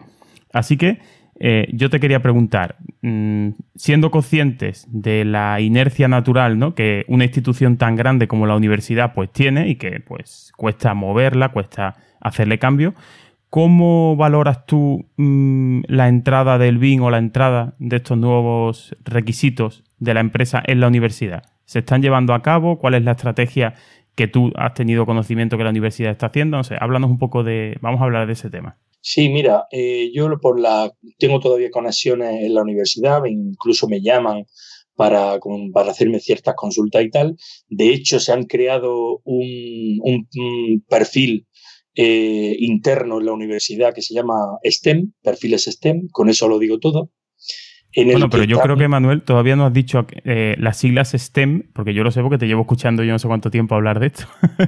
Así 0.53 0.77
que 0.77 1.01
eh, 1.47 1.69
yo 1.75 1.91
te 1.91 2.01
quería 2.01 2.23
preguntar, 2.23 2.77
mm, 3.03 3.49
siendo 3.75 4.11
conscientes 4.11 4.87
de 4.91 5.27
la 5.27 5.61
inercia 5.61 6.09
natural 6.09 6.59
¿no? 6.59 6.75
que 6.75 7.05
una 7.07 7.25
institución 7.25 7.77
tan 7.77 7.97
grande 7.97 8.27
como 8.27 8.47
la 8.47 8.57
universidad 8.57 9.13
pues 9.13 9.31
tiene 9.31 9.69
y 9.69 9.75
que 9.75 10.01
pues 10.01 10.55
cuesta 10.57 10.95
moverla, 10.95 11.51
cuesta 11.51 11.97
hacerle 12.23 12.59
cambio, 12.59 12.95
¿cómo 13.51 14.17
valoras 14.17 14.65
tú 14.65 15.05
mm, 15.19 15.83
la 15.87 16.09
entrada 16.09 16.57
del 16.57 16.79
BIN 16.79 17.03
o 17.03 17.11
la 17.11 17.19
entrada 17.19 17.75
de 17.79 17.97
estos 17.97 18.17
nuevos 18.17 18.97
requisitos 19.05 19.85
de 19.99 20.15
la 20.15 20.21
empresa 20.21 20.63
en 20.67 20.81
la 20.81 20.89
universidad? 20.89 21.43
¿Se 21.67 21.81
están 21.81 22.01
llevando 22.01 22.33
a 22.33 22.41
cabo? 22.41 22.79
¿Cuál 22.79 22.95
es 22.95 23.05
la 23.05 23.11
estrategia 23.11 23.75
que 24.15 24.29
tú 24.29 24.51
has 24.57 24.73
tenido 24.73 25.05
conocimiento 25.05 25.59
que 25.59 25.65
la 25.65 25.71
universidad 25.71 26.11
está 26.11 26.29
haciendo? 26.29 26.57
No 26.57 26.65
sé, 26.65 26.79
háblanos 26.81 27.11
un 27.11 27.19
poco 27.19 27.45
de, 27.45 27.77
vamos 27.83 28.01
a 28.01 28.05
hablar 28.05 28.27
de 28.27 28.33
ese 28.33 28.49
tema. 28.49 28.77
Sí, 29.07 29.29
mira, 29.29 29.67
eh, 29.71 30.11
yo 30.15 30.31
por 30.41 30.59
la, 30.59 30.91
tengo 31.19 31.39
todavía 31.39 31.71
conexiones 31.71 32.43
en 32.43 32.55
la 32.55 32.63
universidad, 32.63 33.23
incluso 33.27 33.87
me 33.87 34.01
llaman 34.01 34.47
para, 34.97 35.39
para 35.75 35.91
hacerme 35.91 36.21
ciertas 36.21 36.55
consultas 36.57 37.05
y 37.05 37.11
tal. 37.11 37.37
De 37.69 37.91
hecho, 37.93 38.19
se 38.19 38.33
han 38.33 38.45
creado 38.45 39.21
un, 39.25 40.27
perfil 40.89 41.47
eh, 41.95 42.57
interno 42.61 43.19
en 43.21 43.27
la 43.27 43.33
universidad 43.35 43.93
que 43.95 44.01
se 44.01 44.15
llama 44.15 44.37
STEM, 44.65 45.13
perfiles 45.23 45.65
STEM, 45.65 46.09
con 46.11 46.31
eso 46.31 46.49
lo 46.49 46.59
digo 46.59 46.79
todo 46.79 47.11
bueno, 47.97 48.29
pero 48.31 48.45
yo 48.45 48.59
creo 48.61 48.77
que 48.77 48.89
Manuel 48.89 49.23
todavía 49.23 49.57
no 49.57 49.67
has 49.67 49.73
dicho 49.73 50.07
eh, 50.25 50.57
las 50.59 50.79
siglas 50.79 51.13
STEM, 51.13 51.71
porque 51.73 51.95
yo 51.95 52.03
lo 52.03 52.11
sé 52.11 52.23
porque 52.23 52.39
te 52.39 52.47
llevo 52.47 52.63
escuchando 52.63 53.05
yo 53.05 53.13
no 53.13 53.19
sé 53.19 53.29
cuánto 53.29 53.51
tiempo 53.51 53.75
hablar 53.75 54.01
de 54.01 54.09
esto, 54.09 54.25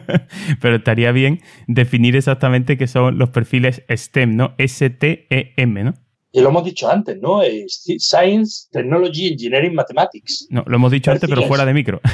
pero 0.61 0.77
estaría 0.77 1.13
bien 1.13 1.41
definir 1.67 2.17
exactamente 2.17 2.77
qué 2.79 2.87
son 2.87 3.19
los 3.19 3.31
perfiles 3.31 3.83
STEM, 3.89 4.37
¿no? 4.37 4.55
S-T-E-M, 4.59 5.85
¿no? 5.85 5.95
Y 6.37 6.43
lo 6.43 6.51
hemos 6.51 6.65
dicho 6.65 6.91
antes, 6.91 7.19
¿no? 7.19 7.41
Science, 7.67 8.69
Technology, 8.71 9.29
Engineering, 9.29 9.75
Mathematics. 9.75 10.47
No, 10.51 10.63
lo 10.67 10.77
hemos 10.77 10.93
dicho 10.93 11.11
antes, 11.11 11.31
pero 11.31 11.43
fuera 11.45 11.65
de 11.65 11.73
micro. 11.73 12.01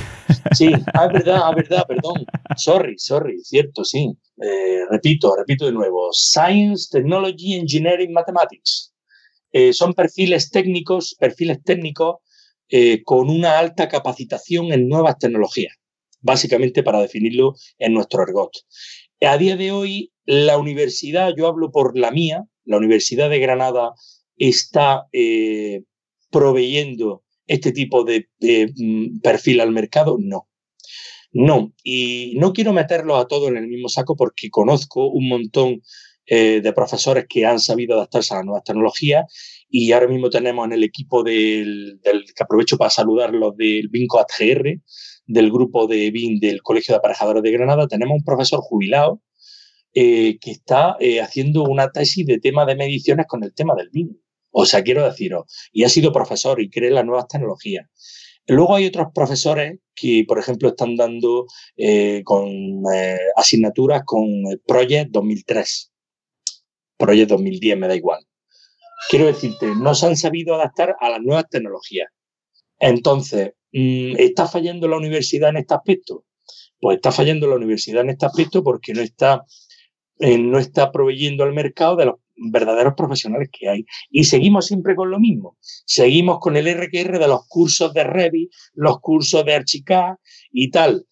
Sí, 0.53 0.71
ah, 0.95 1.07
es 1.07 1.13
verdad, 1.13 1.51
es 1.51 1.69
verdad, 1.69 1.85
perdón. 1.87 2.27
Sorry, 2.57 2.95
sorry, 2.99 3.39
cierto, 3.43 3.85
sí. 3.85 4.13
Eh, 4.43 4.81
repito, 4.91 5.35
repito 5.37 5.67
de 5.67 5.73
nuevo. 5.73 6.11
Science, 6.13 6.89
Technology, 6.91 7.55
Engineering, 7.55 8.13
Mathematics. 8.13 8.92
Eh, 9.53 9.73
son 9.73 9.95
perfiles 9.95 10.51
técnicos, 10.51 11.15
perfiles 11.19 11.63
técnicos 11.63 12.17
eh, 12.69 13.03
con 13.05 13.29
una 13.29 13.59
alta 13.59 13.89
capacitación 13.89 14.73
en 14.73 14.89
nuevas 14.89 15.19
tecnologías, 15.19 15.77
básicamente 16.21 16.83
para 16.83 17.01
definirlo 17.01 17.55
en 17.79 17.93
nuestro 17.95 18.23
ergot. 18.23 18.53
A 19.21 19.37
día 19.37 19.57
de 19.57 19.73
hoy, 19.73 20.13
la 20.25 20.59
universidad, 20.59 21.33
yo 21.37 21.47
hablo 21.47 21.71
por 21.71 21.99
la 21.99 22.11
mía, 22.11 22.45
la 22.65 22.79
Universidad 22.79 23.29
de 23.29 23.39
Granada 23.41 23.93
está 24.37 25.07
eh, 25.13 25.83
proveyendo 26.31 27.23
este 27.47 27.73
tipo 27.73 28.05
de, 28.05 28.29
mm, 28.41 29.21
perfil 29.21 29.61
al 29.61 29.73
mercado, 29.73 30.17
no. 30.19 30.49
No, 31.35 31.73
y 31.83 32.35
no 32.37 32.53
quiero 32.53 32.73
meterlos 32.73 33.19
a 33.19 33.27
todos 33.27 33.49
en 33.49 33.57
el 33.57 33.67
mismo 33.67 33.89
saco 33.89 34.17
porque 34.17 34.51
conozco 34.51 35.09
un 35.09 35.29
montón 35.29 35.83
eh, 36.27 36.61
de 36.61 36.73
profesores 36.73 37.27
que 37.29 37.45
han 37.45 37.59
sabido 37.59 37.97
adaptarse 37.97 38.33
a 38.33 38.37
las 38.37 38.47
nuevas 38.47 38.63
tecnologías 38.63 39.25
y 39.69 39.91
ahora 39.91 40.07
mismo 40.07 40.31
tenemos 40.31 40.65
en 40.67 40.73
el 40.73 40.85
equipo 40.85 41.25
del, 41.25 41.99
que 42.01 42.43
aprovecho 42.45 42.79
para 42.79 42.91
saludarlos 42.91 43.57
del 43.57 43.89
BINCO 43.89 44.21
ATGR, 44.21 44.81
del 45.27 45.51
grupo 45.51 45.89
de 45.89 46.13
BIN 46.13 46.39
del 46.39 46.63
Colegio 46.63 46.93
de 46.93 46.99
Aparejadores 46.99 47.43
de 47.43 47.51
Granada, 47.51 47.89
tenemos 47.89 48.19
un 48.19 48.25
profesor 48.25 48.61
jubilado 48.61 49.21
eh, 49.95 50.39
que 50.41 50.53
está 50.53 50.97
eh, 51.01 51.21
haciendo 51.21 51.65
una 51.65 51.91
tesis 51.91 52.25
de 52.25 52.39
tema 52.39 52.67
de 52.67 52.77
mediciones 52.77 53.27
con 53.27 53.43
el 53.43 53.53
tema 53.53 53.75
del 53.75 53.91
BIN. 53.91 54.17
O 54.53 54.65
sea, 54.65 54.85
quiero 54.85 55.05
deciros, 55.05 55.47
y 55.73 55.83
ha 55.83 55.89
sido 55.89 56.13
profesor 56.13 56.63
y 56.63 56.71
cree 56.71 56.93
las 56.93 57.05
nuevas 57.05 57.27
tecnologías. 57.27 57.89
Luego 58.47 58.77
hay 58.77 58.87
otros 58.87 59.09
profesores 59.13 59.81
que, 59.95 60.25
por 60.29 60.39
ejemplo, 60.39 60.69
están 60.69 60.95
dando 60.95 61.47
con 62.25 62.83
asignaturas 63.37 64.03
con 64.05 64.27
Project 64.67 65.11
2003. 65.11 65.92
Project 67.03 67.31
2010, 67.31 67.79
me 67.79 67.89
da 67.89 67.97
igual. 67.97 68.25
Quiero 69.11 69.27
decirte, 69.27 69.75
no 69.75 69.93
se 69.97 70.07
han 70.07 70.17
sabido 70.17 70.55
adaptar 70.55 70.95
a 71.01 71.11
las 71.11 71.21
nuevas 71.21 71.49
tecnologías. 71.51 72.09
Entonces, 72.79 73.55
mm, 73.73 74.15
¿está 74.19 74.47
fallando 74.47 74.87
la 74.87 74.99
universidad 74.99 75.51
en 75.51 75.57
este 75.57 75.75
aspecto? 75.75 76.25
Pues 76.81 76.97
está 76.97 77.11
fallando 77.11 77.49
la 77.49 77.57
universidad 77.57 78.03
en 78.03 78.11
este 78.11 78.27
aspecto 78.27 78.63
porque 78.63 78.95
no 78.95 79.03
está, 79.03 79.43
eh, 80.21 80.39
no 80.39 80.59
está 80.59 80.93
proveyendo 80.93 81.43
al 81.43 81.53
mercado 81.53 81.97
de 81.97 82.07
los 82.07 82.15
verdaderos 82.37 82.95
profesionales 82.95 83.49
que 83.53 83.69
hay. 83.69 83.85
Y 84.09 84.25
seguimos 84.25 84.67
siempre 84.67 84.95
con 84.95 85.11
lo 85.11 85.19
mismo. 85.19 85.57
Seguimos 85.61 86.39
con 86.39 86.57
el 86.57 86.69
RQR 86.69 87.19
de 87.19 87.29
los 87.29 87.49
cursos 87.49 87.93
de 87.93 88.05
Revit, 88.05 88.51
los 88.75 89.01
cursos 89.01 89.45
de 89.45 89.55
Archicad 89.55 90.15
y 90.53 90.71
tal 90.71 91.05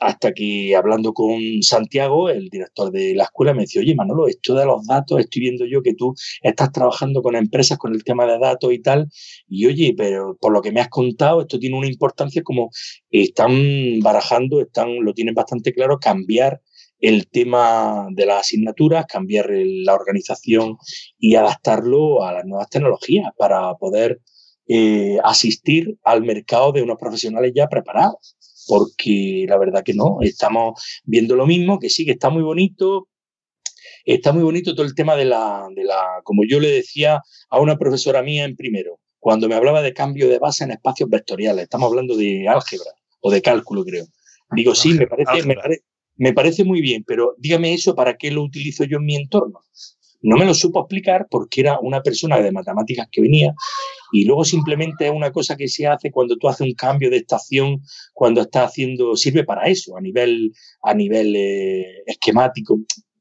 hasta 0.00 0.32
que 0.32 0.74
hablando 0.76 1.12
con 1.12 1.62
Santiago, 1.62 2.28
el 2.28 2.48
director 2.48 2.90
de 2.90 3.14
la 3.14 3.24
escuela, 3.24 3.54
me 3.54 3.62
decía, 3.62 3.82
oye 3.82 3.94
Manolo, 3.94 4.28
esto 4.28 4.54
de 4.54 4.66
los 4.66 4.86
datos, 4.86 5.20
estoy 5.20 5.40
viendo 5.40 5.64
yo 5.64 5.82
que 5.82 5.94
tú 5.94 6.14
estás 6.42 6.72
trabajando 6.72 7.22
con 7.22 7.36
empresas 7.36 7.78
con 7.78 7.94
el 7.94 8.04
tema 8.04 8.26
de 8.26 8.38
datos 8.38 8.72
y 8.72 8.80
tal, 8.80 9.08
y 9.48 9.66
oye, 9.66 9.94
pero 9.96 10.36
por 10.40 10.52
lo 10.52 10.62
que 10.62 10.72
me 10.72 10.80
has 10.80 10.88
contado, 10.88 11.40
esto 11.40 11.58
tiene 11.58 11.76
una 11.78 11.86
importancia 11.86 12.42
como 12.42 12.70
están 13.10 14.00
barajando, 14.00 14.60
están, 14.60 15.04
lo 15.04 15.14
tienen 15.14 15.34
bastante 15.34 15.72
claro, 15.72 15.98
cambiar 15.98 16.60
el 17.00 17.28
tema 17.28 18.08
de 18.10 18.26
las 18.26 18.40
asignaturas, 18.40 19.06
cambiar 19.06 19.48
la 19.50 19.94
organización 19.94 20.78
y 21.18 21.34
adaptarlo 21.34 22.24
a 22.24 22.32
las 22.32 22.44
nuevas 22.44 22.70
tecnologías 22.70 23.30
para 23.36 23.74
poder 23.74 24.20
eh, 24.68 25.18
asistir 25.22 25.96
al 26.02 26.22
mercado 26.22 26.72
de 26.72 26.82
unos 26.82 26.96
profesionales 26.98 27.52
ya 27.54 27.68
preparados. 27.68 28.36
Porque 28.66 29.46
la 29.48 29.58
verdad 29.58 29.82
que 29.84 29.94
no, 29.94 30.18
estamos 30.20 30.82
viendo 31.04 31.36
lo 31.36 31.46
mismo, 31.46 31.78
que 31.78 31.90
sí, 31.90 32.04
que 32.04 32.12
está 32.12 32.30
muy 32.30 32.42
bonito, 32.42 33.08
está 34.04 34.32
muy 34.32 34.42
bonito 34.42 34.74
todo 34.74 34.86
el 34.86 34.94
tema 34.94 35.16
de 35.16 35.24
la, 35.24 35.66
de 35.74 35.84
la, 35.84 36.20
como 36.24 36.42
yo 36.48 36.60
le 36.60 36.70
decía 36.70 37.20
a 37.50 37.60
una 37.60 37.76
profesora 37.76 38.22
mía 38.22 38.44
en 38.44 38.56
primero, 38.56 39.00
cuando 39.18 39.48
me 39.48 39.54
hablaba 39.54 39.82
de 39.82 39.92
cambio 39.92 40.28
de 40.28 40.38
base 40.38 40.64
en 40.64 40.70
espacios 40.70 41.10
vectoriales, 41.10 41.64
estamos 41.64 41.90
hablando 41.90 42.16
de 42.16 42.48
álgebra 42.48 42.90
o 43.20 43.30
de 43.30 43.42
cálculo, 43.42 43.84
creo. 43.84 44.06
Digo, 44.52 44.74
sí, 44.74 44.94
me 44.94 45.06
parece, 45.08 45.46
me, 45.46 45.56
me 46.16 46.32
parece 46.32 46.64
muy 46.64 46.80
bien, 46.80 47.04
pero 47.04 47.34
dígame 47.38 47.74
eso, 47.74 47.94
¿para 47.94 48.16
qué 48.16 48.30
lo 48.30 48.42
utilizo 48.42 48.84
yo 48.84 48.98
en 48.98 49.04
mi 49.04 49.16
entorno? 49.16 49.60
No 50.22 50.36
me 50.36 50.44
lo 50.44 50.54
supo 50.54 50.80
explicar 50.80 51.26
porque 51.30 51.60
era 51.60 51.78
una 51.80 52.02
persona 52.02 52.40
de 52.40 52.52
matemáticas 52.52 53.08
que 53.10 53.20
venía 53.20 53.54
y 54.12 54.24
luego 54.24 54.44
simplemente 54.44 55.06
es 55.06 55.12
una 55.12 55.30
cosa 55.30 55.56
que 55.56 55.68
se 55.68 55.86
hace 55.86 56.10
cuando 56.10 56.36
tú 56.36 56.48
haces 56.48 56.66
un 56.66 56.74
cambio 56.74 57.10
de 57.10 57.18
estación, 57.18 57.82
cuando 58.12 58.40
estás 58.40 58.70
haciendo, 58.70 59.16
sirve 59.16 59.44
para 59.44 59.66
eso, 59.68 59.96
a 59.96 60.00
nivel, 60.00 60.52
a 60.82 60.94
nivel 60.94 61.34
eh, 61.36 62.02
esquemático, 62.06 62.78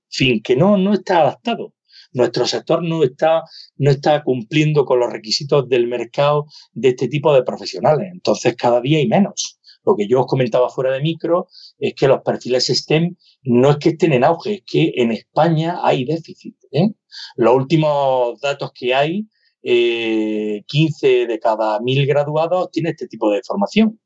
fin, 0.09 0.41
que 0.41 0.55
no, 0.55 0.77
no 0.77 0.93
está 0.93 1.21
adaptado. 1.21 1.73
Nuestro 2.13 2.45
sector 2.45 2.81
no 2.81 3.03
está, 3.03 3.43
no 3.77 3.91
está 3.91 4.23
cumpliendo 4.23 4.85
con 4.85 4.99
los 4.99 5.11
requisitos 5.11 5.67
del 5.67 5.87
mercado 5.87 6.45
de 6.71 6.89
este 6.89 7.09
tipo 7.09 7.33
de 7.33 7.43
profesionales. 7.43 8.09
Entonces, 8.11 8.55
cada 8.55 8.79
día 8.79 8.99
hay 8.99 9.07
menos. 9.07 9.59
Lo 9.85 9.95
que 9.95 10.07
yo 10.07 10.21
os 10.21 10.27
comentaba 10.27 10.69
fuera 10.69 10.91
de 10.91 11.01
micro 11.01 11.47
es 11.77 11.93
que 11.93 12.07
los 12.07 12.21
perfiles 12.21 12.67
STEM 12.67 13.15
no 13.43 13.71
es 13.71 13.77
que 13.77 13.89
estén 13.89 14.13
en 14.13 14.23
auge, 14.23 14.55
es 14.55 14.63
que 14.65 14.93
en 14.95 15.11
España 15.11 15.79
hay 15.83 16.05
déficit. 16.05 16.55
¿eh? 16.71 16.89
Los 17.35 17.55
últimos 17.55 18.39
datos 18.41 18.71
que 18.73 18.93
hay, 18.93 19.27
15 19.61 20.63
eh, 20.63 21.27
de 21.27 21.39
cada 21.39 21.79
mil 21.79 22.05
graduados 22.05 22.69
tiene 22.71 22.91
este 22.91 23.07
tipo 23.07 23.31
de 23.31 23.41
formación. 23.43 23.99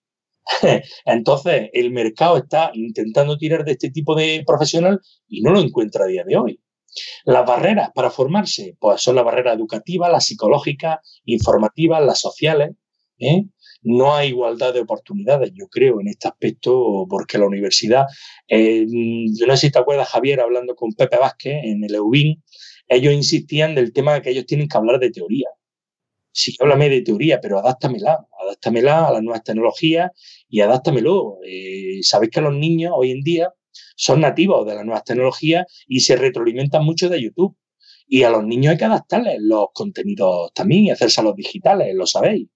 Entonces, 1.05 1.69
el 1.73 1.91
mercado 1.91 2.37
está 2.37 2.71
intentando 2.73 3.37
tirar 3.37 3.65
de 3.65 3.73
este 3.73 3.91
tipo 3.91 4.15
de 4.15 4.43
profesional 4.45 4.99
y 5.27 5.41
no 5.41 5.51
lo 5.51 5.59
encuentra 5.59 6.05
a 6.05 6.07
día 6.07 6.23
de 6.25 6.37
hoy. 6.37 6.61
Las 7.25 7.45
barreras 7.45 7.91
para 7.93 8.09
formarse, 8.09 8.75
pues 8.79 9.01
son 9.01 9.15
las 9.15 9.25
barreras 9.25 9.55
educativas, 9.55 10.11
las 10.11 10.25
psicológicas, 10.25 10.99
informativas, 11.25 12.03
las 12.03 12.19
sociales. 12.19 12.71
¿eh? 13.19 13.43
No 13.81 14.15
hay 14.15 14.29
igualdad 14.29 14.73
de 14.73 14.81
oportunidades, 14.81 15.51
yo 15.53 15.67
creo, 15.67 16.01
en 16.01 16.07
este 16.07 16.27
aspecto, 16.27 17.05
porque 17.09 17.37
la 17.37 17.45
universidad, 17.47 18.05
eh, 18.47 18.85
no 18.87 19.55
sé 19.55 19.67
si 19.67 19.71
te 19.71 19.79
acuerdas, 19.79 20.09
Javier, 20.09 20.41
hablando 20.41 20.75
con 20.75 20.93
Pepe 20.93 21.17
Vázquez 21.17 21.63
en 21.63 21.83
el 21.83 21.95
EUBIN, 21.95 22.43
ellos 22.87 23.13
insistían 23.13 23.75
del 23.75 23.93
tema 23.93 24.15
de 24.15 24.21
que 24.21 24.31
ellos 24.31 24.45
tienen 24.45 24.67
que 24.67 24.77
hablar 24.77 24.99
de 24.99 25.11
teoría. 25.11 25.47
Sí, 26.31 26.55
háblame 26.59 26.89
de 26.89 27.01
teoría, 27.01 27.39
pero 27.41 27.59
adáptamela, 27.59 28.25
adáptamela 28.41 29.07
a 29.07 29.13
las 29.13 29.23
nuevas 29.23 29.43
tecnologías 29.43 30.11
y 30.47 30.61
adáptamelo. 30.61 31.37
Eh, 31.45 31.99
Sabéis 32.01 32.31
que 32.31 32.41
los 32.41 32.53
niños 32.53 32.93
hoy 32.95 33.11
en 33.11 33.21
día 33.21 33.53
son 33.95 34.21
nativos 34.21 34.65
de 34.65 34.75
las 34.75 34.85
nuevas 34.85 35.03
tecnologías 35.03 35.65
y 35.87 36.01
se 36.01 36.15
retroalimentan 36.15 36.83
mucho 36.83 37.09
de 37.09 37.21
YouTube. 37.21 37.55
Y 38.07 38.23
a 38.23 38.29
los 38.31 38.43
niños 38.43 38.71
hay 38.71 38.77
que 38.77 38.85
adaptarles 38.85 39.37
los 39.39 39.67
contenidos 39.73 40.51
también 40.53 40.85
y 40.85 40.91
hacerse 40.91 41.21
a 41.21 41.23
los 41.23 41.35
digitales, 41.35 41.93
lo 41.95 42.07
sabéis. 42.07 42.47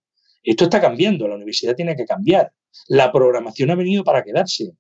Esto 0.44 0.66
está 0.66 0.82
cambiando, 0.82 1.28
la 1.28 1.36
universidad 1.36 1.76
tiene 1.76 1.96
que 1.96 2.06
cambiar. 2.06 2.52
La 2.88 3.12
programación 3.12 3.72
ha 3.72 3.76
venido 3.76 4.04
para 4.04 4.24
quedarse. 4.24 4.74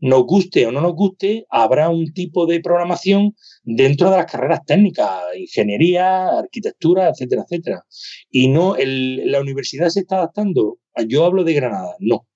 Nos 0.00 0.24
guste 0.24 0.66
o 0.66 0.72
no 0.72 0.80
nos 0.80 0.94
guste, 0.94 1.46
habrá 1.48 1.88
un 1.88 2.12
tipo 2.12 2.46
de 2.46 2.60
programación 2.60 3.34
dentro 3.62 4.10
de 4.10 4.16
las 4.16 4.30
carreras 4.30 4.60
técnicas, 4.66 5.22
ingeniería, 5.36 6.38
arquitectura, 6.38 7.08
etcétera, 7.08 7.42
etcétera. 7.42 7.84
Y 8.28 8.48
no, 8.48 8.74
la 8.76 9.40
universidad 9.40 9.88
se 9.88 10.00
está 10.00 10.16
adaptando. 10.16 10.78
Yo 11.06 11.24
hablo 11.24 11.44
de 11.44 11.54
Granada, 11.54 11.94
no. 12.00 12.26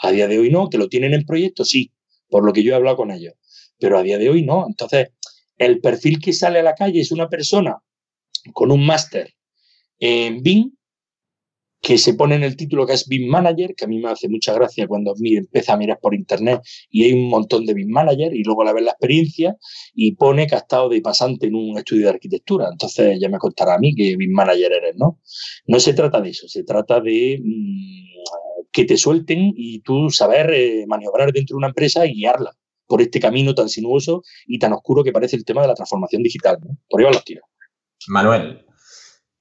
A 0.00 0.12
día 0.12 0.28
de 0.28 0.38
hoy 0.38 0.50
no, 0.50 0.68
que 0.68 0.78
lo 0.78 0.88
tienen 0.88 1.14
en 1.14 1.24
proyecto, 1.24 1.64
sí, 1.64 1.92
por 2.28 2.44
lo 2.44 2.52
que 2.52 2.62
yo 2.62 2.72
he 2.72 2.76
hablado 2.76 2.98
con 2.98 3.10
ellos. 3.10 3.34
Pero 3.78 3.98
a 3.98 4.02
día 4.02 4.18
de 4.18 4.28
hoy 4.28 4.44
no. 4.44 4.66
Entonces, 4.68 5.08
el 5.56 5.80
perfil 5.80 6.20
que 6.20 6.32
sale 6.32 6.60
a 6.60 6.62
la 6.62 6.74
calle 6.74 7.00
es 7.00 7.10
una 7.10 7.28
persona 7.28 7.78
con 8.52 8.70
un 8.70 8.86
máster 8.86 9.34
en 9.98 10.42
BIM 10.42 10.77
que 11.80 11.96
se 11.96 12.14
pone 12.14 12.34
en 12.34 12.42
el 12.42 12.56
título 12.56 12.86
que 12.86 12.94
es 12.94 13.06
BIM 13.06 13.28
Manager, 13.28 13.74
que 13.74 13.84
a 13.84 13.88
mí 13.88 13.98
me 13.98 14.10
hace 14.10 14.28
mucha 14.28 14.52
gracia 14.52 14.86
cuando 14.86 15.14
empieza 15.16 15.74
a 15.74 15.76
mirar 15.76 15.98
por 16.00 16.14
internet 16.14 16.60
y 16.90 17.04
hay 17.04 17.12
un 17.12 17.28
montón 17.28 17.64
de 17.66 17.74
BIM 17.74 17.90
Manager 17.90 18.34
y 18.34 18.42
luego 18.42 18.64
la 18.64 18.72
ves 18.72 18.84
la 18.84 18.90
experiencia 18.92 19.56
y 19.94 20.12
pone 20.16 20.46
que 20.46 20.54
ha 20.54 20.58
estado 20.58 20.88
de 20.88 21.00
pasante 21.00 21.46
en 21.46 21.54
un 21.54 21.78
estudio 21.78 22.04
de 22.04 22.10
arquitectura. 22.10 22.68
Entonces 22.70 23.18
ya 23.20 23.28
me 23.28 23.38
contará 23.38 23.74
a 23.74 23.78
mí 23.78 23.94
que 23.94 24.16
BIM 24.16 24.32
Manager 24.32 24.72
eres, 24.72 24.96
¿no? 24.96 25.20
No 25.66 25.80
se 25.80 25.94
trata 25.94 26.20
de 26.20 26.30
eso, 26.30 26.48
se 26.48 26.64
trata 26.64 27.00
de 27.00 27.40
mm, 27.42 28.68
que 28.72 28.84
te 28.84 28.96
suelten 28.96 29.52
y 29.56 29.80
tú 29.80 30.10
saber 30.10 30.52
eh, 30.52 30.84
maniobrar 30.86 31.32
dentro 31.32 31.54
de 31.54 31.58
una 31.58 31.68
empresa 31.68 32.06
y 32.06 32.14
guiarla 32.14 32.52
por 32.86 33.02
este 33.02 33.20
camino 33.20 33.54
tan 33.54 33.68
sinuoso 33.68 34.22
y 34.46 34.58
tan 34.58 34.72
oscuro 34.72 35.04
que 35.04 35.12
parece 35.12 35.36
el 35.36 35.44
tema 35.44 35.62
de 35.62 35.68
la 35.68 35.74
transformación 35.74 36.22
digital. 36.22 36.58
¿no? 36.60 36.76
Por 36.88 37.00
ahí 37.00 37.04
van 37.04 37.14
los 37.14 37.24
tiros. 37.24 37.44
Manuel, 38.08 38.64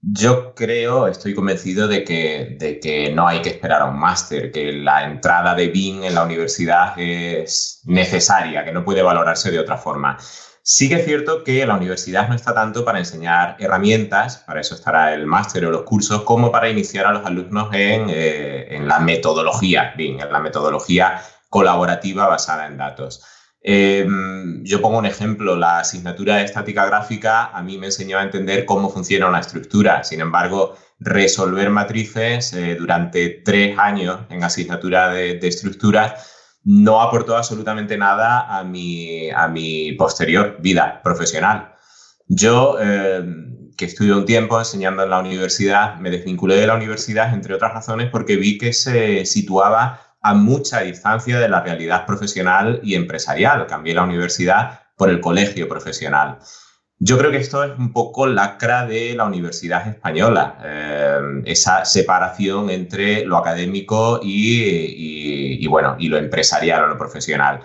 yo 0.01 0.53
creo, 0.53 1.07
estoy 1.07 1.33
convencido 1.33 1.87
de 1.87 2.03
que, 2.03 2.55
de 2.59 2.79
que 2.79 3.11
no 3.13 3.27
hay 3.27 3.41
que 3.41 3.49
esperar 3.49 3.81
a 3.81 3.85
un 3.85 3.99
máster, 3.99 4.51
que 4.51 4.71
la 4.71 5.05
entrada 5.05 5.55
de 5.55 5.67
BIM 5.67 6.03
en 6.03 6.15
la 6.15 6.23
universidad 6.23 6.93
es 6.97 7.81
necesaria, 7.85 8.63
que 8.63 8.71
no 8.71 8.85
puede 8.85 9.01
valorarse 9.01 9.51
de 9.51 9.59
otra 9.59 9.77
forma. 9.77 10.17
Sí 10.61 10.89
que 10.89 10.95
es 10.95 11.05
cierto 11.05 11.43
que 11.43 11.65
la 11.65 11.75
universidad 11.75 12.27
no 12.27 12.35
está 12.35 12.53
tanto 12.53 12.83
para 12.85 12.99
enseñar 12.99 13.55
herramientas, 13.59 14.43
para 14.45 14.61
eso 14.61 14.75
estará 14.75 15.13
el 15.13 15.25
máster 15.25 15.65
o 15.65 15.71
los 15.71 15.83
cursos, 15.83 16.23
como 16.23 16.51
para 16.51 16.69
iniciar 16.69 17.05
a 17.05 17.13
los 17.13 17.25
alumnos 17.25 17.69
en, 17.73 18.09
eh, 18.09 18.75
en 18.75 18.87
la 18.87 18.99
metodología 18.99 19.93
BIM, 19.97 20.19
en 20.19 20.31
la 20.31 20.39
metodología 20.39 21.21
colaborativa 21.49 22.27
basada 22.27 22.67
en 22.67 22.77
datos. 22.77 23.23
Em, 23.69 24.63
yo 24.63 24.79
pongo 24.79 24.97
un 24.97 25.05
ejemplo, 25.05 25.57
la 25.57 25.79
asignatura 25.79 26.37
de 26.37 26.45
estática 26.45 26.85
gráfica 26.85 27.47
a 27.47 27.61
mí 27.61 27.77
me 27.77 27.87
enseñó 27.87 28.17
a 28.17 28.23
entender 28.23 28.63
cómo 28.63 28.89
funciona 28.89 29.27
una 29.27 29.41
estructura. 29.41 30.05
Sin 30.05 30.21
embargo, 30.21 30.77
resolver 31.01 31.69
matrices 31.69 32.53
eh, 32.53 32.75
durante 32.75 33.41
tres 33.43 33.77
años 33.77 34.21
en 34.29 34.41
asignatura 34.41 35.09
de, 35.09 35.37
estructuras 35.45 36.13
no 36.63 37.01
aportó 37.01 37.35
absolutamente 37.35 37.97
nada 37.97 38.57
a 38.57 38.63
mi, 38.63 39.29
a 39.31 39.49
mi 39.49 39.91
posterior 39.93 40.55
vida 40.61 41.01
profesional. 41.03 41.73
Yo, 42.29 42.79
em, 42.79 43.73
que 43.75 43.83
estudié 43.83 44.13
un 44.13 44.25
tiempo 44.25 44.57
enseñando 44.57 45.03
en 45.03 45.09
la 45.09 45.19
universidad, 45.19 45.97
me 45.97 46.09
desvinculé 46.09 46.55
de 46.55 46.67
la 46.67 46.75
universidad, 46.75 47.33
entre 47.33 47.53
otras 47.53 47.73
razones, 47.73 48.09
porque 48.11 48.37
vi 48.37 48.57
que 48.57 48.71
se 48.71 49.25
situaba 49.25 50.06
a 50.21 50.33
mucha 50.33 50.81
distancia 50.81 51.39
de 51.39 51.49
la 51.49 51.61
realidad 51.61 52.05
profesional 52.05 52.79
y 52.83 52.95
empresarial. 52.95 53.67
Cambié 53.67 53.93
la 53.93 54.03
universidad 54.03 54.81
por 54.95 55.09
el 55.09 55.21
colegio 55.21 55.67
profesional. 55.67 56.39
Yo 56.99 57.19
creo 57.19 57.29
que 57.29 57.37
esto 57.37 57.63
es 57.63 57.77
un 57.77 57.93
poco 57.93 58.25
lacra 58.25 58.87
de 58.87 59.13
la 59.13 59.25
universidad 59.25 59.87
española, 59.87 60.57
eh, 60.63 61.19
esa 61.45 61.85
separación 61.85 62.71
entre 62.71 63.23
lo 63.23 63.37
académico 63.37 64.19
y, 64.23 65.65
bueno, 65.67 65.95
y 65.99 66.07
lo 66.07 66.17
empresarial 66.17 66.85
o 66.85 66.87
lo 66.87 66.97
profesional. 66.97 67.61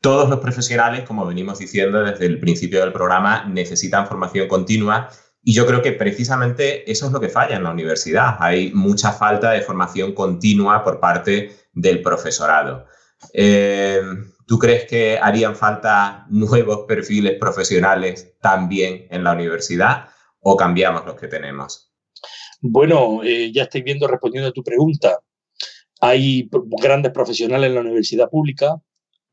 Todos 0.00 0.28
los 0.28 0.40
profesionales, 0.40 1.04
como 1.04 1.24
venimos 1.24 1.60
diciendo 1.60 2.02
desde 2.02 2.26
el 2.26 2.40
principio 2.40 2.80
del 2.80 2.92
programa, 2.92 3.44
necesitan 3.44 4.08
formación 4.08 4.48
continua 4.48 5.10
y 5.48 5.52
yo 5.52 5.64
creo 5.64 5.80
que 5.80 5.92
precisamente 5.92 6.90
eso 6.90 7.06
es 7.06 7.12
lo 7.12 7.20
que 7.20 7.28
falla 7.28 7.54
en 7.54 7.62
la 7.62 7.70
universidad. 7.70 8.36
Hay 8.40 8.72
mucha 8.72 9.12
falta 9.12 9.52
de 9.52 9.62
formación 9.62 10.12
continua 10.12 10.82
por 10.82 10.98
parte 10.98 11.52
del 11.72 12.02
profesorado. 12.02 12.86
Eh, 13.32 14.00
¿Tú 14.44 14.58
crees 14.58 14.86
que 14.86 15.16
harían 15.16 15.54
falta 15.54 16.26
nuevos 16.30 16.80
perfiles 16.88 17.38
profesionales 17.38 18.34
también 18.40 19.06
en 19.08 19.22
la 19.22 19.34
universidad 19.34 20.08
o 20.40 20.56
cambiamos 20.56 21.06
los 21.06 21.14
que 21.14 21.28
tenemos? 21.28 21.92
Bueno, 22.60 23.22
eh, 23.22 23.52
ya 23.52 23.62
estoy 23.62 23.82
viendo 23.82 24.08
respondiendo 24.08 24.48
a 24.48 24.52
tu 24.52 24.64
pregunta. 24.64 25.20
Hay 26.00 26.50
grandes 26.82 27.12
profesionales 27.12 27.68
en 27.68 27.74
la 27.76 27.82
universidad 27.82 28.28
pública, 28.28 28.74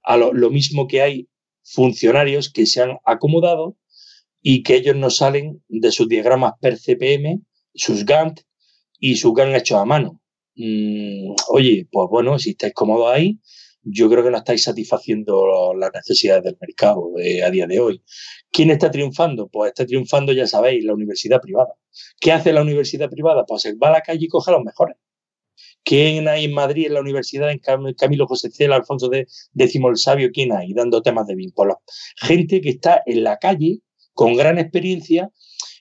a 0.04 0.18
lo, 0.18 0.32
lo 0.32 0.52
mismo 0.52 0.88
que 0.88 1.02
hay 1.02 1.28
funcionarios 1.64 2.54
que 2.54 2.68
se 2.68 2.84
han 2.84 3.00
acomodado 3.04 3.78
y 4.44 4.62
que 4.62 4.76
ellos 4.76 4.96
no 4.96 5.10
salen 5.10 5.64
de 5.70 5.92
sus 5.92 6.08
diagramas 6.08 6.54
per 6.60 6.78
CPM, 6.78 7.42
sus 7.74 8.06
Gantt 8.06 8.42
y 9.00 9.16
sus 9.16 9.34
Gantt 9.34 9.56
hechos 9.56 9.80
a 9.80 9.86
mano. 9.86 10.22
Mm, 10.56 11.34
oye, 11.50 11.88
pues 11.90 12.08
bueno, 12.12 12.38
si 12.38 12.52
estáis 12.52 12.74
cómodos 12.74 13.12
ahí, 13.12 13.40
yo 13.84 14.10
creo 14.10 14.24
que 14.24 14.32
no 14.32 14.38
estáis 14.38 14.64
satisfaciendo 14.64 15.74
las 15.74 15.92
necesidades 15.94 16.44
del 16.44 16.58
mercado 16.60 17.12
a 17.18 17.50
día 17.50 17.68
de 17.68 17.80
hoy. 17.80 18.04
¿Quién 18.52 18.70
está 18.70 18.92
triunfando? 18.92 19.48
Pues 19.48 19.70
está 19.70 19.86
triunfando, 19.86 20.34
ya 20.34 20.46
sabéis, 20.46 20.84
la 20.86 20.94
universidad 20.94 21.42
privada. 21.42 21.74
¿Qué 22.20 22.32
hace 22.32 22.54
la 22.54 22.62
universidad 22.62 23.10
privada? 23.10 23.46
Pues 23.46 23.66
va 23.82 23.90
a 23.90 23.92
la 23.92 24.02
calle 24.02 24.26
y 24.26 24.28
coge 24.28 24.52
a 24.52 24.56
los 24.56 24.64
mejores. 24.64 24.98
¿Quién 25.84 26.28
hay 26.28 26.46
en 26.46 26.54
Madrid, 26.54 26.88
en 26.88 26.94
la 26.94 27.02
universidad, 27.02 27.52
en 27.52 27.60
Camilo 27.96 28.26
José 28.26 28.50
Cela, 28.52 28.76
Alfonso 28.76 29.10
X 29.12 29.50
el 29.56 29.98
Sabio? 29.98 30.30
¿Quién 30.34 30.54
hay 30.54 30.74
dando 30.74 31.02
temas 31.02 31.28
de? 31.28 31.36
Pues 31.54 31.76
gente 32.18 32.62
que 32.62 32.70
está 32.70 33.04
en 33.06 33.24
la 33.24 33.38
calle 33.38 33.82
con 34.14 34.36
gran 34.36 34.60
experiencia. 34.60 35.32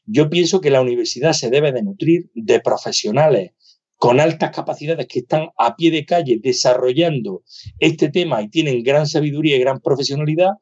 Yo 0.04 0.30
pienso 0.30 0.60
que 0.60 0.70
la 0.70 0.80
universidad 0.80 1.32
se 1.32 1.50
debe 1.50 1.72
de 1.72 1.82
nutrir 1.82 2.30
de 2.34 2.60
profesionales 2.60 3.52
con 3.96 4.18
altas 4.18 4.50
capacidades 4.50 5.06
que 5.06 5.20
están 5.20 5.50
a 5.56 5.76
pie 5.76 5.92
de 5.92 6.04
calle 6.04 6.40
desarrollando 6.42 7.44
este 7.78 8.10
tema 8.10 8.42
y 8.42 8.48
tienen 8.48 8.82
gran 8.82 9.06
sabiduría 9.06 9.56
y 9.56 9.60
gran 9.60 9.80
profesionalidad, 9.80 10.54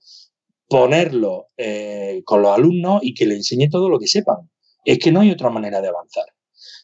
ponerlo 0.68 1.47
eh, 1.56 2.20
con 2.26 2.42
los 2.42 2.55
alumnos 2.55 3.01
y 3.02 3.14
que 3.14 3.24
le 3.24 3.36
enseñe 3.36 3.70
todo 3.70 3.88
lo 3.88 3.98
que 3.98 4.09
sepan. 4.09 4.51
Es 4.84 4.98
que 4.98 5.10
no 5.10 5.20
hay 5.20 5.30
otra 5.30 5.48
manera 5.48 5.80
de 5.80 5.88
avanzar. 5.88 6.26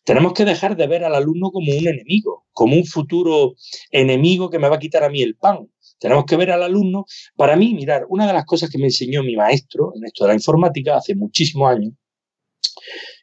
Tenemos 0.04 0.32
que 0.32 0.44
dejar 0.44 0.76
de 0.76 0.86
ver 0.86 1.04
al 1.04 1.14
alumno 1.14 1.50
como 1.50 1.72
un 1.72 1.88
enemigo, 1.88 2.46
como 2.52 2.76
un 2.76 2.86
futuro 2.86 3.56
enemigo 3.90 4.48
que 4.48 4.58
me 4.58 4.68
va 4.68 4.76
a 4.76 4.78
quitar 4.78 5.04
a 5.04 5.10
mí 5.10 5.20
el 5.20 5.36
pan. 5.36 5.68
Tenemos 5.98 6.24
que 6.24 6.36
ver 6.36 6.50
al 6.50 6.62
alumno. 6.62 7.06
Para 7.36 7.56
mí, 7.56 7.74
mirar, 7.74 8.06
una 8.08 8.26
de 8.26 8.32
las 8.32 8.44
cosas 8.44 8.70
que 8.70 8.78
me 8.78 8.86
enseñó 8.86 9.22
mi 9.22 9.36
maestro 9.36 9.92
en 9.96 10.04
esto 10.04 10.24
de 10.24 10.28
la 10.28 10.34
informática 10.34 10.96
hace 10.96 11.14
muchísimos 11.14 11.70
años 11.70 11.94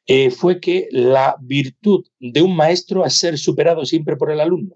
eh, 0.05 0.31
fue 0.31 0.59
que 0.59 0.87
la 0.91 1.35
virtud 1.41 2.05
de 2.19 2.41
un 2.41 2.55
maestro 2.55 3.05
es 3.05 3.17
ser 3.17 3.37
superado 3.37 3.85
siempre 3.85 4.17
por 4.17 4.31
el 4.31 4.39
alumno. 4.39 4.75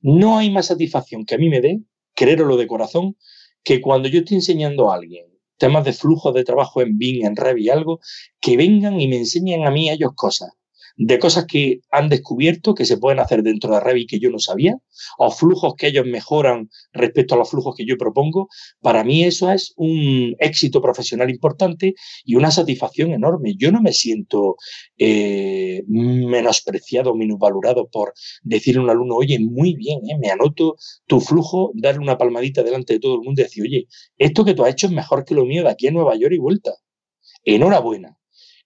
No 0.00 0.38
hay 0.38 0.50
más 0.50 0.66
satisfacción 0.66 1.24
que 1.24 1.34
a 1.34 1.38
mí 1.38 1.48
me 1.48 1.60
dé, 1.60 1.80
creerlo 2.14 2.56
de 2.56 2.66
corazón, 2.66 3.16
que 3.62 3.80
cuando 3.80 4.08
yo 4.08 4.20
estoy 4.20 4.36
enseñando 4.36 4.90
a 4.90 4.96
alguien 4.96 5.26
temas 5.60 5.84
de 5.84 5.92
flujo 5.92 6.32
de 6.32 6.42
trabajo 6.42 6.80
en 6.80 6.96
BIM, 6.96 7.26
en 7.26 7.36
Revit 7.36 7.66
y 7.66 7.68
algo, 7.68 8.00
que 8.40 8.56
vengan 8.56 8.98
y 8.98 9.08
me 9.08 9.18
enseñen 9.18 9.66
a 9.66 9.70
mí 9.70 9.90
ellos 9.90 10.12
cosas 10.16 10.50
de 10.96 11.18
cosas 11.18 11.46
que 11.46 11.80
han 11.90 12.08
descubierto 12.08 12.74
que 12.74 12.84
se 12.84 12.98
pueden 12.98 13.20
hacer 13.20 13.42
dentro 13.42 13.74
de 13.74 13.80
Revit 13.80 14.10
que 14.10 14.18
yo 14.18 14.30
no 14.30 14.38
sabía, 14.38 14.76
o 15.18 15.30
flujos 15.30 15.74
que 15.76 15.88
ellos 15.88 16.06
mejoran 16.06 16.70
respecto 16.92 17.34
a 17.34 17.38
los 17.38 17.50
flujos 17.50 17.74
que 17.76 17.86
yo 17.86 17.96
propongo. 17.96 18.48
Para 18.80 19.04
mí 19.04 19.24
eso 19.24 19.50
es 19.50 19.72
un 19.76 20.34
éxito 20.38 20.80
profesional 20.80 21.30
importante 21.30 21.94
y 22.24 22.34
una 22.34 22.50
satisfacción 22.50 23.12
enorme. 23.12 23.54
Yo 23.56 23.72
no 23.72 23.80
me 23.80 23.92
siento 23.92 24.56
eh, 24.98 25.82
menospreciado, 25.86 27.14
minusvalorado 27.14 27.88
por 27.88 28.12
decirle 28.42 28.80
a 28.80 28.84
un 28.84 28.90
alumno, 28.90 29.16
oye, 29.16 29.38
muy 29.38 29.74
bien, 29.74 30.00
eh, 30.10 30.18
me 30.18 30.30
anoto 30.30 30.76
tu 31.06 31.20
flujo, 31.20 31.72
darle 31.74 32.00
una 32.00 32.18
palmadita 32.18 32.62
delante 32.62 32.94
de 32.94 33.00
todo 33.00 33.14
el 33.14 33.22
mundo 33.22 33.40
y 33.40 33.44
decir, 33.44 33.64
oye, 33.64 33.86
esto 34.18 34.44
que 34.44 34.54
tú 34.54 34.64
has 34.64 34.72
hecho 34.72 34.86
es 34.86 34.92
mejor 34.92 35.24
que 35.24 35.34
lo 35.34 35.44
mío 35.44 35.62
de 35.62 35.70
aquí 35.70 35.88
a 35.88 35.92
Nueva 35.92 36.16
York 36.16 36.34
y 36.34 36.38
vuelta. 36.38 36.72
Enhorabuena. 37.44 38.19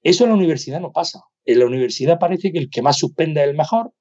Eso 0.05 0.25
en 0.25 0.31
la 0.31 0.37
universidad 0.37 0.81
no 0.81 0.93
pasa 0.93 1.25
en 1.45 1.59
la 1.59 1.67
universidad 1.67 2.19
parece 2.19 2.53
que 2.53 2.59
el 2.59 2.71
que 2.71 2.83
más 2.83 2.99
suspende 2.99 3.43
es 3.43 3.49
el 3.49 3.57
mejor, 3.57 3.93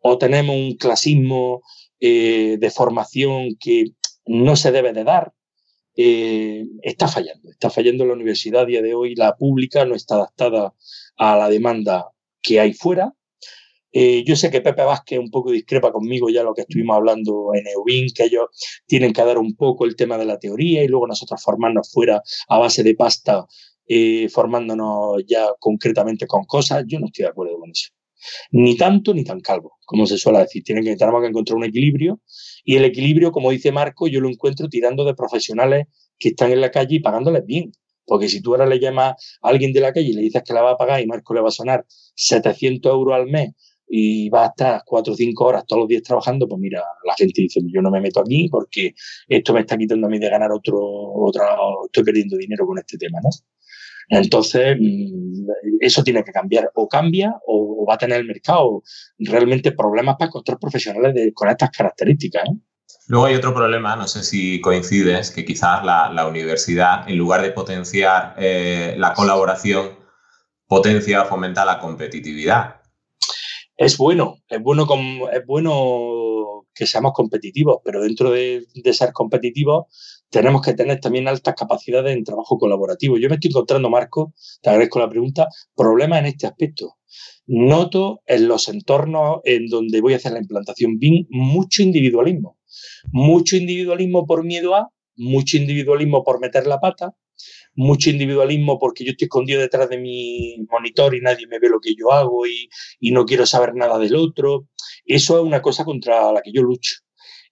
o 0.00 0.18
tenemos 0.18 0.54
un 0.54 0.76
clasismo 0.76 1.62
eh, 2.00 2.56
de 2.58 2.70
formación 2.70 3.56
que 3.58 3.92
no 4.26 4.56
se 4.56 4.72
debe 4.72 4.92
de 4.92 5.04
dar. 5.04 5.32
Eh, 5.96 6.64
está 6.82 7.08
fallando, 7.08 7.50
está 7.50 7.70
fallando 7.70 8.06
la 8.06 8.12
universidad 8.12 8.62
a 8.62 8.66
día 8.66 8.82
de 8.82 8.94
hoy, 8.94 9.16
la 9.16 9.34
pública 9.36 9.84
no 9.84 9.96
está 9.96 10.14
adaptada 10.14 10.74
a 11.16 11.36
la 11.36 11.48
demanda 11.48 12.10
que 12.40 12.60
hay 12.60 12.72
fuera. 12.72 13.14
Eh, 13.90 14.22
yo 14.24 14.36
sé 14.36 14.50
que 14.50 14.60
Pepe 14.60 14.82
Vázquez 14.82 15.18
un 15.18 15.30
poco 15.30 15.50
discrepa 15.50 15.90
conmigo 15.90 16.28
ya 16.28 16.42
lo 16.42 16.54
que 16.54 16.60
estuvimos 16.60 16.94
hablando 16.94 17.50
en 17.54 17.66
EUBIN, 17.66 18.12
que 18.14 18.24
ellos 18.24 18.46
tienen 18.86 19.12
que 19.12 19.24
dar 19.24 19.38
un 19.38 19.56
poco 19.56 19.86
el 19.86 19.96
tema 19.96 20.18
de 20.18 20.26
la 20.26 20.38
teoría 20.38 20.84
y 20.84 20.88
luego 20.88 21.06
nosotros 21.06 21.42
formarnos 21.42 21.90
fuera 21.90 22.22
a 22.48 22.58
base 22.58 22.82
de 22.82 22.94
pasta 22.94 23.46
eh, 23.88 24.28
formándonos 24.28 25.24
ya 25.26 25.48
concretamente 25.58 26.26
con 26.26 26.44
cosas, 26.44 26.84
yo 26.86 27.00
no 27.00 27.06
estoy 27.06 27.24
de 27.24 27.30
acuerdo 27.30 27.58
con 27.58 27.70
eso. 27.70 27.88
Ni 28.50 28.76
tanto 28.76 29.14
ni 29.14 29.24
tan 29.24 29.40
calvo, 29.40 29.78
como 29.86 30.06
se 30.06 30.18
suele 30.18 30.40
decir. 30.40 30.62
Tienen 30.64 30.84
que, 30.84 30.96
tenemos 30.96 31.22
que 31.22 31.28
encontrar 31.28 31.56
un 31.56 31.64
equilibrio 31.64 32.20
y 32.64 32.76
el 32.76 32.84
equilibrio, 32.84 33.32
como 33.32 33.50
dice 33.50 33.72
Marco, 33.72 34.08
yo 34.08 34.20
lo 34.20 34.28
encuentro 34.28 34.68
tirando 34.68 35.04
de 35.04 35.14
profesionales 35.14 35.86
que 36.18 36.30
están 36.30 36.52
en 36.52 36.60
la 36.60 36.70
calle 36.70 36.96
y 36.96 37.00
pagándoles 37.00 37.46
bien. 37.46 37.72
Porque 38.04 38.28
si 38.28 38.40
tú 38.40 38.52
ahora 38.52 38.66
le 38.66 38.80
llamas 38.80 39.38
a 39.42 39.48
alguien 39.48 39.72
de 39.72 39.80
la 39.80 39.92
calle 39.92 40.08
y 40.08 40.12
le 40.14 40.22
dices 40.22 40.42
que 40.42 40.54
la 40.54 40.62
va 40.62 40.72
a 40.72 40.76
pagar 40.76 41.00
y 41.00 41.06
Marco 41.06 41.34
le 41.34 41.40
va 41.42 41.48
a 41.48 41.52
sonar 41.52 41.84
700 42.14 42.90
euros 42.90 43.14
al 43.14 43.26
mes 43.26 43.54
y 43.88 44.28
va 44.28 44.44
a 44.44 44.48
estar 44.48 44.82
cuatro 44.84 45.14
o 45.14 45.16
cinco 45.16 45.46
horas 45.46 45.64
todos 45.66 45.80
los 45.80 45.88
días 45.88 46.02
trabajando, 46.02 46.46
pues 46.46 46.60
mira, 46.60 46.82
la 47.04 47.14
gente 47.14 47.42
dice, 47.42 47.60
yo 47.64 47.80
no 47.80 47.90
me 47.90 48.00
meto 48.00 48.20
aquí 48.20 48.48
porque 48.50 48.94
esto 49.28 49.54
me 49.54 49.60
está 49.60 49.78
quitando 49.78 50.06
a 50.06 50.10
mí 50.10 50.18
de 50.18 50.28
ganar 50.28 50.52
otro, 50.52 50.78
otra, 50.80 51.56
estoy 51.86 52.04
perdiendo 52.04 52.36
dinero 52.36 52.66
con 52.66 52.78
este 52.78 52.98
tema, 52.98 53.18
¿no? 53.22 53.30
Entonces, 54.08 54.76
mm, 54.80 55.46
eso 55.80 56.02
tiene 56.02 56.24
que 56.24 56.32
cambiar. 56.32 56.70
O 56.74 56.88
cambia 56.88 57.34
o 57.46 57.86
va 57.88 57.94
a 57.94 57.98
tener 57.98 58.20
el 58.20 58.26
mercado 58.26 58.82
realmente 59.18 59.72
problemas 59.72 60.16
para 60.16 60.28
encontrar 60.28 60.58
profesionales 60.58 61.32
con 61.34 61.48
estas 61.48 61.70
características. 61.70 62.44
¿eh? 62.44 62.56
Luego 63.08 63.26
hay 63.26 63.34
otro 63.34 63.54
problema, 63.54 63.96
no 63.96 64.06
sé 64.06 64.22
si 64.22 64.60
coincides, 64.60 65.30
que 65.30 65.44
quizás 65.44 65.84
la, 65.84 66.26
universidad, 66.26 67.08
en 67.08 67.16
lugar 67.16 67.42
de 67.42 67.52
potenciar 67.52 68.34
eh, 68.38 68.94
la 68.98 69.14
colaboración, 69.14 69.96
potencia 70.66 71.22
o 71.22 71.26
fomenta 71.26 71.64
la 71.64 71.78
competitividad. 71.78 72.76
Es 73.76 73.96
bueno, 73.96 74.38
es 74.48 74.60
bueno, 74.60 74.86
es 75.32 75.46
bueno 75.46 76.66
que 76.74 76.86
seamos 76.86 77.12
competitivos, 77.12 77.78
pero 77.84 78.02
dentro 78.02 78.30
de, 78.30 78.66
de 78.74 78.92
ser 78.92 79.12
competitivos 79.12 79.86
tenemos 80.30 80.62
que 80.62 80.74
tener 80.74 81.00
también 81.00 81.28
altas 81.28 81.54
capacidades 81.54 82.16
en 82.16 82.24
trabajo 82.24 82.58
colaborativo. 82.58 83.18
Yo 83.18 83.28
me 83.28 83.36
estoy 83.36 83.50
encontrando, 83.50 83.90
Marco, 83.90 84.34
te 84.60 84.70
agradezco 84.70 84.98
la 84.98 85.08
pregunta, 85.08 85.48
problemas 85.74 86.20
en 86.20 86.26
este 86.26 86.46
aspecto. 86.46 86.96
Noto 87.46 88.20
en 88.26 88.46
los 88.46 88.68
entornos 88.68 89.40
en 89.44 89.68
donde 89.68 90.00
voy 90.00 90.12
a 90.12 90.16
hacer 90.16 90.32
la 90.32 90.40
implantación 90.40 90.98
BIM 90.98 91.26
mucho 91.30 91.82
individualismo. 91.82 92.58
Mucho 93.10 93.56
individualismo 93.56 94.26
por 94.26 94.44
miedo 94.44 94.74
a, 94.74 94.90
mucho 95.16 95.56
individualismo 95.56 96.22
por 96.22 96.40
meter 96.40 96.66
la 96.66 96.78
pata, 96.78 97.14
mucho 97.74 98.10
individualismo 98.10 98.78
porque 98.78 99.04
yo 99.04 99.12
estoy 99.12 99.26
escondido 99.26 99.60
detrás 99.60 99.88
de 99.88 99.98
mi 99.98 100.56
monitor 100.70 101.14
y 101.14 101.20
nadie 101.20 101.46
me 101.46 101.58
ve 101.58 101.70
lo 101.70 101.80
que 101.80 101.94
yo 101.94 102.12
hago 102.12 102.46
y, 102.46 102.68
y 103.00 103.12
no 103.12 103.24
quiero 103.24 103.46
saber 103.46 103.74
nada 103.74 103.98
del 103.98 104.14
otro. 104.16 104.68
Eso 105.06 105.38
es 105.38 105.44
una 105.44 105.62
cosa 105.62 105.84
contra 105.84 106.30
la 106.32 106.42
que 106.42 106.52
yo 106.52 106.62
lucho 106.62 106.96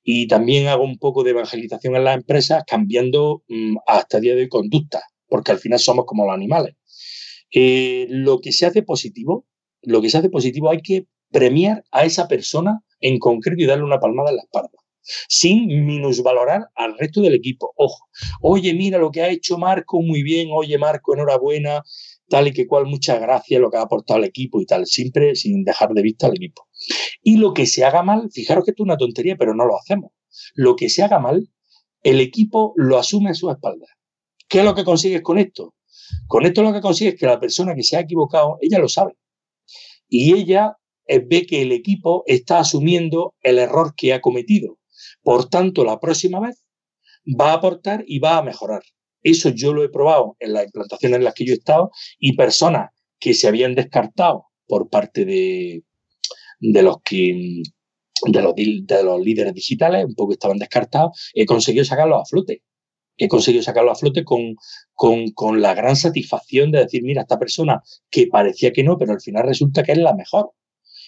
y 0.09 0.29
también 0.29 0.69
hago 0.69 0.85
un 0.85 0.99
poco 0.99 1.25
de 1.25 1.31
evangelización 1.31 1.97
en 1.97 2.05
las 2.05 2.17
empresas 2.17 2.63
cambiando 2.65 3.43
mm, 3.49 3.79
hasta 3.89 4.21
día 4.21 4.37
de 4.37 4.43
hoy 4.43 4.49
conductas, 4.49 5.03
porque 5.27 5.51
al 5.51 5.59
final 5.59 5.81
somos 5.81 6.05
como 6.07 6.25
los 6.25 6.33
animales. 6.33 6.77
Eh, 7.53 8.07
lo 8.09 8.39
que 8.39 8.53
se 8.53 8.67
hace 8.67 8.85
positivo, 8.85 9.47
lo 9.83 10.01
que 10.01 10.09
se 10.09 10.19
hace 10.19 10.31
positivo 10.31 10.71
hay 10.71 10.81
que 10.81 11.07
premiar 11.33 11.83
a 11.91 12.05
esa 12.05 12.29
persona 12.29 12.85
en 13.01 13.19
concreto 13.19 13.61
y 13.61 13.67
darle 13.67 13.83
una 13.83 13.99
palmada 13.99 14.31
en 14.31 14.37
la 14.37 14.43
espalda, 14.43 14.79
sin 15.29 15.85
minusvalorar 15.85 16.69
al 16.77 16.97
resto 16.97 17.21
del 17.21 17.35
equipo. 17.35 17.73
Ojo, 17.75 18.07
oye, 18.41 18.75
mira 18.75 18.99
lo 18.99 19.11
que 19.11 19.23
ha 19.23 19.29
hecho 19.29 19.59
Marco, 19.59 20.01
muy 20.01 20.23
bien, 20.23 20.51
oye 20.53 20.79
Marco, 20.79 21.15
enhorabuena, 21.15 21.83
tal 22.29 22.47
y 22.47 22.53
que 22.53 22.69
cual, 22.69 22.87
muchas 22.87 23.21
gracias 23.21 23.61
lo 23.61 23.73
que 23.73 23.79
ha 23.79 23.83
aportado 23.83 24.19
al 24.19 24.25
equipo 24.25 24.61
y 24.61 24.67
tal, 24.67 24.87
siempre 24.87 25.35
sin 25.35 25.65
dejar 25.65 25.95
de 25.95 26.03
vista 26.03 26.29
al 26.29 26.37
equipo. 26.37 26.66
Y 27.29 27.39
lo 27.39 27.55
que 27.55 27.67
se 27.67 27.85
haga 27.85 28.05
mal, 28.05 28.31
fijaros 28.31 28.65
que 28.65 28.71
esto 28.71 28.85
es 28.85 28.87
una 28.87 28.97
tontería, 28.97 29.35
pero 29.37 29.53
no 29.53 29.67
lo 29.67 29.77
hacemos. 29.77 30.13
Lo 30.55 30.77
que 30.77 30.89
se 30.89 31.03
haga 31.03 31.19
mal, 31.19 31.49
el 32.05 32.21
equipo 32.21 32.73
lo 32.77 32.99
asume 32.99 33.31
a 33.31 33.35
su 33.35 33.51
espalda. 33.51 33.89
¿Qué 34.49 34.61
es 34.61 34.65
lo 34.65 34.77
que 34.77 34.85
consigues 34.85 35.23
con 35.23 35.37
esto? 35.37 35.75
Con 36.29 36.47
esto 36.47 36.63
lo 36.63 36.73
que 36.73 36.81
consigues 36.81 37.15
es 37.15 37.21
que 37.21 37.27
la 37.27 37.41
persona 37.41 37.75
que 37.75 37.83
se 37.83 37.97
ha 37.97 38.01
equivocado, 38.01 38.59
ella 38.61 38.79
lo 38.79 38.89
sabe. 38.89 39.17
Y 40.09 40.35
ella 40.35 40.77
eh, 41.09 41.19
ve 41.19 41.47
que 41.47 41.63
el 41.63 41.73
equipo 41.73 42.23
está 42.27 42.61
asumiendo 42.61 43.35
el 43.43 43.59
error 43.59 43.95
que 43.97 44.15
ha 44.15 44.21
cometido. 44.21 44.79
Por 45.21 45.49
tanto, 45.49 45.85
la 45.85 45.99
próxima 45.99 46.39
vez 46.39 46.63
va 47.27 47.51
a 47.51 47.55
aportar 47.55 48.05
y 48.07 48.21
va 48.21 48.39
a 48.39 48.43
mejorar. 48.45 48.85
Eso 49.25 49.49
yo 49.49 49.73
lo 49.73 49.83
he 49.83 49.89
probado 49.89 50.37
en 50.39 50.53
las 50.53 50.67
implantaciones 50.67 51.17
en 51.17 51.25
las 51.25 51.35
que 51.35 51.45
yo 51.45 51.55
he 51.55 51.57
estado 51.57 51.91
y 52.21 52.37
personas 52.37 52.93
que 53.19 53.35
se 53.35 53.49
habían 53.49 53.75
descartado 53.75 54.45
por 54.69 54.89
parte 54.89 55.25
de, 55.25 55.83
de 56.59 56.83
los 56.83 56.97
que 57.03 57.63
de 58.27 58.43
los, 58.43 58.55
de 58.55 59.05
los 59.05 59.21
líderes 59.21 59.55
digitales, 59.55 60.05
un 60.07 60.15
poco 60.15 60.33
estaban 60.33 60.59
descartados, 60.59 61.31
he 61.35 61.47
conseguido 61.47 61.85
sacarlos 61.85 62.23
a 62.23 62.25
flote. 62.25 62.63
He 63.19 63.29
conseguido 63.29 63.63
sacarlos 63.63 63.97
a 63.97 64.01
flote 64.01 64.25
con, 64.25 64.57
con, 64.95 65.31
con 65.33 65.63
la 65.63 65.75
gran 65.75 65.97
satisfacción 65.97 66.71
de 66.71 66.81
decir, 66.81 67.03
mira, 67.03 67.23
esta 67.23 67.39
persona 67.39 67.83
que 68.11 68.27
parecía 68.27 68.73
que 68.73 68.85
no, 68.85 68.99
pero 68.99 69.13
al 69.13 69.21
final 69.21 69.45
resulta 69.47 69.83
que 69.83 69.93
es 69.93 69.99
la 69.99 70.15
mejor 70.15 70.53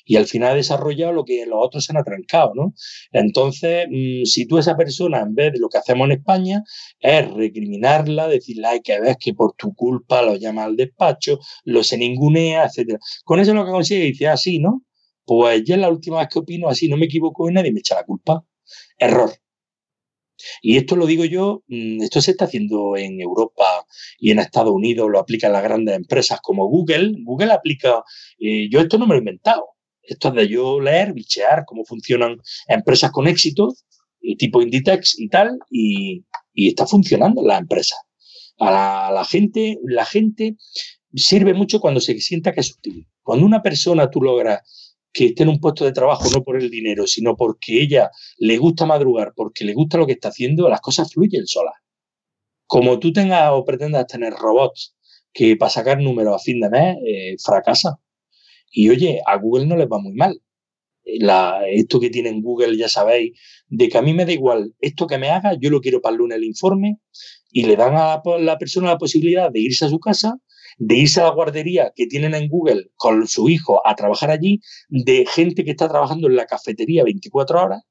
y 0.09 0.17
al 0.17 0.27
final 0.27 0.53
ha 0.53 0.55
desarrollado 0.55 1.13
lo 1.13 1.25
que 1.25 1.45
los 1.45 1.59
otros 1.61 1.85
se 1.85 1.93
han 1.93 1.99
atrancado, 1.99 2.53
¿no? 2.55 2.75
Entonces, 3.13 3.87
mm, 3.91 4.25
si 4.25 4.47
tú 4.47 4.59
esa 4.59 4.75
persona, 4.77 5.21
en 5.21 5.35
vez 5.35 5.53
de 5.53 5.59
lo 5.59 5.69
que 5.69 5.79
hacemos 5.79 6.07
en 6.07 6.13
España, 6.13 6.63
es 6.99 7.31
recriminarla, 7.31 8.27
decirle, 8.27 8.67
ay, 8.69 8.81
que 8.81 8.99
ves 9.01 9.17
que 9.21 9.35
por 9.35 9.53
tu 9.55 9.75
culpa 9.75 10.23
lo 10.23 10.37
llama 10.37 10.65
al 10.65 10.77
despacho, 10.77 11.39
lo 11.65 11.83
se 11.85 11.99
ningunea, 11.99 12.65
etcétera. 12.65 12.99
Con 13.25 13.39
eso 13.41 13.53
lo 13.53 13.67
que 13.67 13.71
consigue 13.71 14.05
dice, 14.05 14.29
ah, 14.29 14.37
¿no? 14.61 14.83
Pues 15.29 15.63
ya 15.63 15.75
es 15.75 15.81
la 15.83 15.91
última 15.91 16.21
vez 16.21 16.29
que 16.33 16.39
opino 16.39 16.71
así, 16.71 16.89
no 16.89 16.97
me 16.97 17.05
equivoco 17.05 17.51
y 17.51 17.53
nadie 17.53 17.71
me 17.71 17.81
echa 17.81 17.95
la 17.95 18.05
culpa. 18.05 18.43
Error. 18.97 19.31
Y 20.63 20.79
esto 20.79 20.97
lo 20.97 21.05
digo 21.05 21.27
yo, 21.27 21.65
mm, 21.69 22.03
esto 22.03 22.23
se 22.23 22.31
está 22.31 22.47
haciendo 22.47 22.97
en 22.97 23.21
Europa 23.21 23.85
y 24.19 24.31
en 24.31 24.39
Estados 24.39 24.73
Unidos, 24.73 25.11
lo 25.11 25.19
aplican 25.19 25.53
las 25.53 25.63
grandes 25.63 25.97
empresas 25.97 26.41
como 26.41 26.67
Google. 26.69 27.13
Google 27.25 27.53
aplica, 27.53 28.03
eh, 28.39 28.71
yo 28.71 28.81
esto 28.81 28.97
no 28.97 29.07
me 29.07 29.11
lo 29.11 29.17
he 29.17 29.19
inventado. 29.19 29.67
Esto 30.01 30.29
es 30.29 30.35
de 30.35 30.49
yo 30.49 30.81
leer, 30.81 31.13
bichear 31.13 31.65
cómo 31.67 31.85
funcionan 31.85 32.39
empresas 32.67 33.11
con 33.11 33.29
éxito, 33.29 33.75
tipo 34.39 34.63
Inditex 34.63 35.19
y 35.19 35.29
tal, 35.29 35.59
y, 35.71 36.25
está 36.55 36.87
funcionando 36.87 37.43
la 37.43 37.59
empresa. 37.59 37.97
A 38.61 39.13
la, 39.13 39.25
gente, 39.27 39.79
la 39.85 40.07
gente 40.07 40.57
sirve 41.15 41.53
mucho 41.53 41.81
cuando 41.81 42.01
se 42.01 42.19
sienta 42.19 42.55
que 42.55 42.61
es 42.61 42.79
útil. 42.79 43.07
Cuando 43.23 43.45
una 43.45 43.63
persona 43.63 44.11
tú 44.11 44.23
logras 44.23 44.88
que 45.19 45.27
esté 45.27 45.43
en 45.43 45.49
un 45.49 45.59
puesto 45.59 45.85
de 45.85 45.91
trabajo 45.91 46.31
no 46.33 46.45
por 46.45 46.57
el 46.57 46.71
dinero, 46.71 47.05
sino 47.09 47.35
porque 47.35 47.83
ella 47.83 48.09
le 48.37 48.57
gusta 48.57 48.87
madrugar, 48.87 49.33
porque 49.35 49.65
le 49.65 49.75
gusta 49.75 49.99
lo 49.99 50.07
que 50.07 50.13
está 50.13 50.29
haciendo, 50.29 50.69
las 50.69 50.81
cosas 50.81 51.13
fluyen 51.13 51.45
solas. 51.45 51.75
Como 52.67 53.01
tú 53.01 53.13
tengas 53.13 53.51
o 53.53 53.65
pretendas 53.65 54.07
tener 54.07 54.33
robots 54.33 54.95
que 55.33 55.57
para 55.57 55.71
sacar 55.71 56.01
números 56.01 56.37
a 56.37 56.39
fin 56.39 56.61
de 56.61 56.71
mes 56.71 56.97
eh, 57.05 57.35
fracasa. 57.45 57.99
Y 58.71 58.91
oye, 58.91 59.21
a 59.27 59.37
Google 59.39 59.67
no 59.67 59.77
les 59.77 59.89
va 59.89 59.99
muy 59.99 60.13
mal. 60.13 60.41
La, 61.03 61.67
esto 61.69 61.99
que 61.99 62.11
tiene 62.11 62.29
en 62.29 62.41
Google, 62.41 62.77
ya 62.77 62.89
sabéis, 62.89 63.33
de 63.67 63.89
que 63.89 63.99
a 63.99 64.03
mí 64.03 64.15
me 64.15 64.25
da 64.25 64.31
igual 64.31 64.73
esto 64.79 65.09
que 65.09 65.19
me 65.19 65.31
haga, 65.31 65.57
yo 65.61 65.69
lo 65.71 65.81
quiero 65.81 66.01
para 66.01 66.13
el 66.13 66.19
lunes 66.19 66.39
el 66.39 66.45
informe 66.45 67.01
y 67.51 67.65
le 67.65 67.75
dan 67.75 67.95
a 67.97 68.23
la 68.39 68.57
persona 68.57 68.91
la 68.91 68.99
posibilidad 68.99 69.51
de 69.51 69.59
irse 69.59 69.85
a 69.85 69.89
su 69.89 69.99
casa 69.99 70.39
de 70.79 70.97
irse 70.97 71.21
a 71.21 71.25
la 71.25 71.31
guardería 71.31 71.93
que 71.95 72.07
tienen 72.07 72.35
en 72.35 72.49
Google 72.49 72.91
con 72.97 73.27
su 73.27 73.49
hijo 73.49 73.87
a 73.87 73.95
trabajar 73.95 74.31
allí, 74.31 74.61
de 74.89 75.27
gente 75.27 75.65
que 75.65 75.73
está 75.73 75.89
trabajando 75.89 76.29
en 76.29 76.37
la 76.37 76.47
cafetería 76.47 77.05
24 77.05 77.63
horas, 77.63 77.83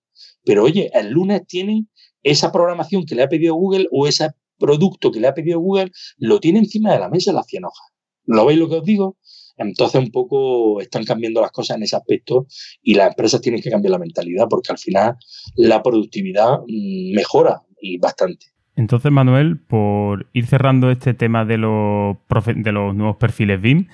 pero 0.44 0.64
oye, 0.64 0.90
el 0.94 1.10
lunes 1.10 1.46
tienen 1.48 1.90
esa 2.24 2.52
programación 2.52 3.06
que 3.06 3.16
le 3.16 3.24
ha 3.24 3.30
pedido 3.30 3.56
Google 3.56 3.88
o 3.92 4.08
ese 4.08 4.32
producto 4.58 5.12
que 5.12 5.20
le 5.20 5.28
ha 5.28 5.34
pedido 5.34 5.60
Google, 5.60 5.92
lo 6.18 6.40
tiene 6.40 6.60
encima 6.60 6.94
de 6.94 7.00
la 7.00 7.10
mesa 7.10 7.32
las 7.34 7.46
100 7.48 7.66
hojas. 7.66 7.92
¿Lo 8.26 8.46
veis 8.46 8.60
lo 8.60 8.68
que 8.68 8.76
os 8.76 8.84
digo? 8.84 9.18
Entonces 9.58 10.02
un 10.02 10.12
poco 10.12 10.82
están 10.82 11.04
cambiando 11.04 11.42
las 11.42 11.52
cosas 11.52 11.78
en 11.78 11.84
ese 11.84 11.96
aspecto 11.96 12.48
y 12.82 12.94
las 12.94 13.10
empresas 13.10 13.42
tienen 13.42 13.62
que 13.62 13.72
cambiar 13.72 13.92
la 13.92 14.00
mentalidad 14.00 14.48
porque 14.50 14.72
al 14.72 14.78
final 14.78 15.16
la 15.56 15.82
productividad 15.82 16.60
mm, 16.68 17.16
mejora 17.16 17.64
y 17.82 17.98
bastante. 17.98 18.57
Entonces, 18.78 19.12
Manuel, 19.12 19.58
por 19.58 20.28
ir 20.34 20.46
cerrando 20.46 20.92
este 20.92 21.16
tema 21.16 21.46
de 21.46 21.58
los, 21.58 22.16
de 22.56 22.72
los 22.72 22.96
nuevos 22.96 23.18
perfiles 23.18 23.60
BIM, 23.60 23.88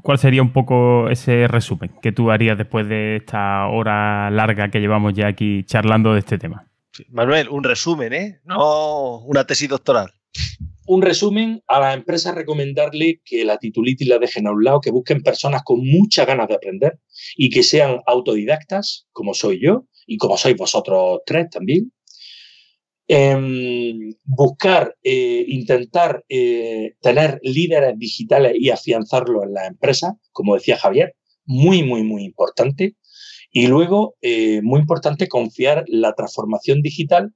¿cuál 0.00 0.18
sería 0.18 0.42
un 0.42 0.52
poco 0.52 1.10
ese 1.10 1.48
resumen 1.48 1.90
que 2.00 2.12
tú 2.12 2.30
harías 2.30 2.56
después 2.56 2.88
de 2.88 3.16
esta 3.16 3.66
hora 3.66 4.30
larga 4.30 4.70
que 4.70 4.78
llevamos 4.78 5.12
ya 5.12 5.26
aquí 5.26 5.64
charlando 5.64 6.12
de 6.14 6.20
este 6.20 6.38
tema? 6.38 6.68
Manuel, 7.10 7.48
un 7.48 7.64
resumen, 7.64 8.12
¿eh? 8.12 8.40
No 8.44 9.18
una 9.18 9.44
tesis 9.44 9.68
doctoral. 9.68 10.12
Un 10.86 11.02
resumen, 11.02 11.60
a 11.66 11.80
las 11.80 11.96
empresas 11.96 12.36
recomendarle 12.36 13.20
que 13.24 13.44
la 13.44 13.58
titulitis 13.58 14.06
la 14.06 14.20
dejen 14.20 14.46
a 14.46 14.52
un 14.52 14.62
lado, 14.62 14.80
que 14.80 14.92
busquen 14.92 15.22
personas 15.22 15.62
con 15.64 15.80
muchas 15.84 16.28
ganas 16.28 16.46
de 16.46 16.54
aprender 16.54 17.00
y 17.36 17.50
que 17.50 17.64
sean 17.64 17.98
autodidactas, 18.06 19.08
como 19.12 19.34
soy 19.34 19.60
yo 19.60 19.84
y 20.06 20.16
como 20.16 20.36
sois 20.36 20.56
vosotros 20.56 21.20
tres 21.26 21.50
también, 21.50 21.92
Em, 23.10 24.12
buscar, 24.26 24.94
eh, 25.02 25.42
intentar 25.48 26.24
eh, 26.28 26.92
tener 27.00 27.40
líderes 27.42 27.98
digitales 27.98 28.52
y 28.60 28.68
afianzarlo 28.68 29.44
en 29.44 29.54
la 29.54 29.66
empresa, 29.66 30.18
como 30.30 30.54
decía 30.54 30.76
Javier, 30.76 31.14
muy, 31.46 31.82
muy, 31.82 32.02
muy 32.02 32.24
importante. 32.24 32.96
Y 33.50 33.66
luego, 33.66 34.16
eh, 34.20 34.60
muy 34.62 34.80
importante, 34.80 35.26
confiar 35.26 35.84
la 35.88 36.12
transformación 36.12 36.82
digital, 36.82 37.32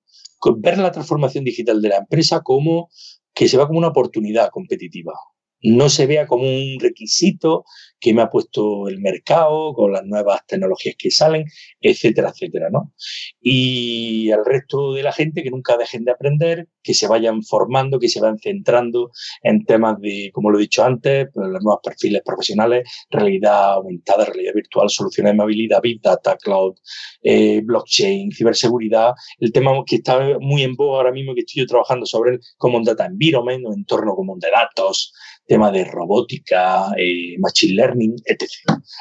ver 0.58 0.76
la 0.76 0.92
transformación 0.92 1.44
digital 1.44 1.80
de 1.80 1.88
la 1.88 1.96
empresa 1.96 2.42
como 2.42 2.90
que 3.32 3.48
se 3.48 3.56
va 3.56 3.66
como 3.66 3.78
una 3.78 3.88
oportunidad 3.88 4.50
competitiva. 4.50 5.14
No 5.62 5.88
se 5.88 6.06
vea 6.06 6.26
como 6.26 6.44
un 6.44 6.80
requisito 6.80 7.64
que 8.02 8.12
me 8.12 8.22
ha 8.22 8.28
puesto 8.28 8.88
el 8.88 9.00
mercado 9.00 9.72
con 9.74 9.92
las 9.92 10.04
nuevas 10.04 10.44
tecnologías 10.44 10.96
que 10.98 11.12
salen, 11.12 11.44
etcétera, 11.80 12.30
etcétera, 12.30 12.68
¿no? 12.68 12.92
Y 13.40 14.32
al 14.32 14.44
resto 14.44 14.92
de 14.92 15.04
la 15.04 15.12
gente 15.12 15.44
que 15.44 15.50
nunca 15.50 15.76
dejen 15.76 16.04
de 16.04 16.10
aprender, 16.10 16.66
que 16.82 16.94
se 16.94 17.06
vayan 17.06 17.44
formando, 17.44 18.00
que 18.00 18.08
se 18.08 18.20
vayan 18.20 18.40
centrando 18.40 19.12
en 19.42 19.64
temas 19.64 20.00
de, 20.00 20.30
como 20.32 20.50
lo 20.50 20.58
he 20.58 20.62
dicho 20.62 20.82
antes, 20.82 21.28
pues, 21.32 21.48
los 21.48 21.62
nuevos 21.62 21.80
perfiles 21.84 22.22
profesionales, 22.24 22.90
realidad 23.08 23.74
aumentada, 23.74 24.24
realidad 24.24 24.54
virtual, 24.54 24.90
soluciones 24.90 25.34
de 25.34 25.36
movilidad, 25.36 25.80
Big 25.80 26.00
Data, 26.02 26.36
Cloud, 26.36 26.74
eh, 27.22 27.60
blockchain, 27.62 28.32
ciberseguridad, 28.32 29.12
el 29.38 29.52
tema 29.52 29.70
que 29.86 29.96
está 29.96 30.38
muy 30.40 30.64
en 30.64 30.74
boga 30.74 30.98
ahora 30.98 31.12
mismo 31.12 31.34
que 31.34 31.42
estoy 31.42 31.62
yo 31.62 31.66
trabajando 31.68 32.04
sobre 32.04 32.32
el 32.32 32.40
Common 32.56 32.82
Data 32.82 33.06
Environment 33.06 33.64
o 33.64 33.72
entorno 33.72 34.16
común 34.16 34.40
de 34.40 34.50
datos, 34.50 35.12
tema 35.47 35.70
de 35.70 35.85
robótica, 35.85 36.93
eh, 36.97 37.36
machine 37.39 37.74
learning, 37.74 38.16
etc. 38.24 38.48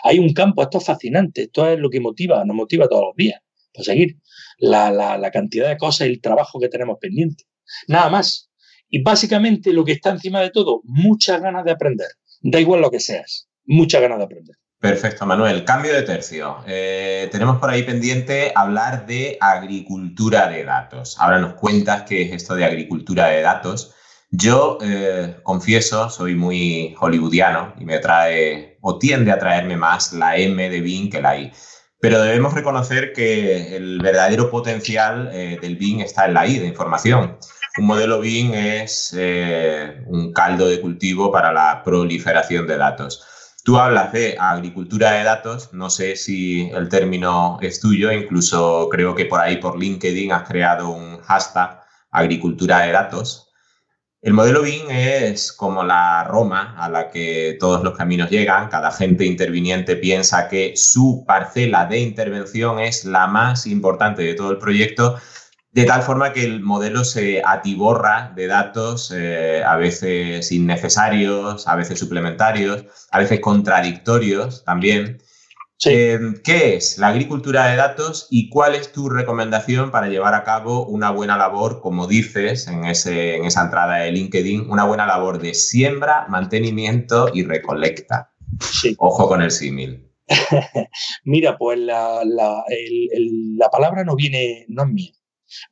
Hay 0.03 0.19
un 0.19 0.33
campo, 0.33 0.61
esto 0.63 0.79
es 0.79 0.85
fascinante, 0.85 1.43
esto 1.43 1.67
es 1.67 1.79
lo 1.79 1.89
que 1.89 1.99
motiva, 1.99 2.43
nos 2.45 2.55
motiva 2.55 2.87
todos 2.87 3.05
los 3.07 3.15
días 3.15 3.41
para 3.73 3.85
seguir 3.85 4.17
la, 4.57 4.91
la 4.91 5.31
cantidad 5.31 5.69
de 5.69 5.77
cosas 5.77 6.07
y 6.07 6.11
el 6.11 6.21
trabajo 6.21 6.59
que 6.59 6.69
tenemos 6.69 6.97
pendiente. 6.99 7.45
Nada 7.87 8.09
más. 8.09 8.49
Y 8.89 9.01
básicamente 9.01 9.71
lo 9.71 9.85
que 9.85 9.93
está 9.93 10.09
encima 10.09 10.41
de 10.41 10.49
todo, 10.49 10.81
muchas 10.83 11.41
ganas 11.41 11.63
de 11.63 11.71
aprender. 11.71 12.07
Da 12.41 12.59
igual 12.59 12.81
lo 12.81 12.91
que 12.91 12.99
seas, 12.99 13.47
muchas 13.65 14.01
ganas 14.01 14.17
de 14.17 14.25
aprender. 14.25 14.55
Perfecto, 14.81 15.27
Manuel. 15.27 15.63
Cambio 15.63 15.93
de 15.93 16.01
tercio. 16.01 16.57
Eh, 16.65 17.29
tenemos 17.31 17.57
por 17.59 17.69
ahí 17.69 17.83
pendiente 17.83 18.51
hablar 18.55 19.05
de 19.05 19.37
agricultura 19.39 20.49
de 20.49 20.63
datos. 20.63 21.17
Ahora 21.19 21.37
nos 21.37 21.53
cuentas 21.53 22.01
qué 22.09 22.23
es 22.23 22.33
esto 22.33 22.55
de 22.55 22.65
agricultura 22.65 23.27
de 23.27 23.41
datos. 23.41 23.93
Yo 24.33 24.77
eh, 24.81 25.35
confieso, 25.43 26.09
soy 26.09 26.35
muy 26.35 26.95
hollywoodiano 26.97 27.73
y 27.77 27.83
me 27.83 27.99
trae 27.99 28.77
o 28.79 28.97
tiende 28.97 29.29
a 29.29 29.37
traerme 29.37 29.75
más 29.75 30.13
la 30.13 30.37
M 30.37 30.69
de 30.69 30.79
Bing 30.79 31.11
que 31.11 31.21
la 31.21 31.37
I. 31.37 31.51
Pero 31.99 32.21
debemos 32.21 32.53
reconocer 32.53 33.11
que 33.11 33.75
el 33.75 33.99
verdadero 34.01 34.49
potencial 34.49 35.29
eh, 35.33 35.59
del 35.61 35.75
Bing 35.75 35.99
está 35.99 36.25
en 36.27 36.33
la 36.33 36.47
I 36.47 36.59
de 36.59 36.67
información. 36.67 37.37
Un 37.77 37.85
modelo 37.85 38.21
Bing 38.21 38.53
es 38.53 39.13
eh, 39.17 40.01
un 40.07 40.31
caldo 40.31 40.69
de 40.69 40.79
cultivo 40.79 41.29
para 41.29 41.51
la 41.51 41.83
proliferación 41.83 42.65
de 42.67 42.77
datos. 42.77 43.25
Tú 43.65 43.77
hablas 43.77 44.13
de 44.13 44.37
agricultura 44.39 45.11
de 45.11 45.25
datos, 45.25 45.73
no 45.73 45.89
sé 45.89 46.15
si 46.15 46.69
el 46.69 46.87
término 46.87 47.59
es 47.61 47.81
tuyo, 47.81 48.11
incluso 48.13 48.87
creo 48.89 49.13
que 49.13 49.25
por 49.25 49.41
ahí 49.41 49.57
por 49.57 49.77
LinkedIn 49.77 50.31
has 50.31 50.47
creado 50.47 50.89
un 50.89 51.19
hashtag 51.19 51.81
agricultura 52.11 52.79
de 52.79 52.93
datos. 52.93 53.50
El 54.21 54.33
modelo 54.33 54.61
BIM 54.61 54.91
es 54.91 55.51
como 55.51 55.83
la 55.83 56.23
Roma 56.25 56.75
a 56.77 56.89
la 56.89 57.09
que 57.09 57.57
todos 57.59 57.83
los 57.83 57.97
caminos 57.97 58.29
llegan. 58.29 58.69
Cada 58.69 58.91
gente 58.91 59.25
interviniente 59.25 59.95
piensa 59.95 60.47
que 60.47 60.73
su 60.75 61.23
parcela 61.25 61.87
de 61.87 62.01
intervención 62.01 62.79
es 62.79 63.03
la 63.03 63.25
más 63.25 63.65
importante 63.65 64.21
de 64.21 64.35
todo 64.35 64.51
el 64.51 64.59
proyecto, 64.59 65.19
de 65.71 65.85
tal 65.85 66.03
forma 66.03 66.33
que 66.33 66.43
el 66.43 66.61
modelo 66.61 67.03
se 67.03 67.41
atiborra 67.43 68.31
de 68.35 68.45
datos 68.45 69.11
eh, 69.15 69.63
a 69.65 69.75
veces 69.77 70.51
innecesarios, 70.51 71.67
a 71.67 71.75
veces 71.75 71.97
suplementarios, 71.97 72.85
a 73.09 73.19
veces 73.19 73.39
contradictorios 73.39 74.63
también. 74.65 75.20
Eh, 75.85 76.19
¿Qué 76.43 76.75
es 76.75 76.99
la 76.99 77.07
agricultura 77.07 77.67
de 77.67 77.75
datos 77.75 78.27
y 78.29 78.49
cuál 78.49 78.75
es 78.75 78.91
tu 78.91 79.09
recomendación 79.09 79.89
para 79.89 80.09
llevar 80.09 80.35
a 80.35 80.43
cabo 80.43 80.85
una 80.85 81.09
buena 81.09 81.37
labor, 81.37 81.81
como 81.81 82.05
dices 82.05 82.67
en, 82.67 82.85
ese, 82.85 83.37
en 83.37 83.45
esa 83.45 83.63
entrada 83.63 83.95
de 83.95 84.11
LinkedIn, 84.11 84.69
una 84.69 84.85
buena 84.85 85.07
labor 85.07 85.41
de 85.41 85.55
siembra, 85.55 86.27
mantenimiento 86.29 87.31
y 87.33 87.43
recolecta? 87.43 88.31
Ojo 88.97 89.27
con 89.27 89.41
el 89.41 89.49
símil. 89.49 90.07
Mira, 91.23 91.57
pues 91.57 91.79
la, 91.79 92.21
la, 92.25 93.69
palabra 93.71 94.03
no 94.03 94.15
viene, 94.15 94.65
no 94.67 94.83
es 94.83 94.89
mía. 94.89 95.11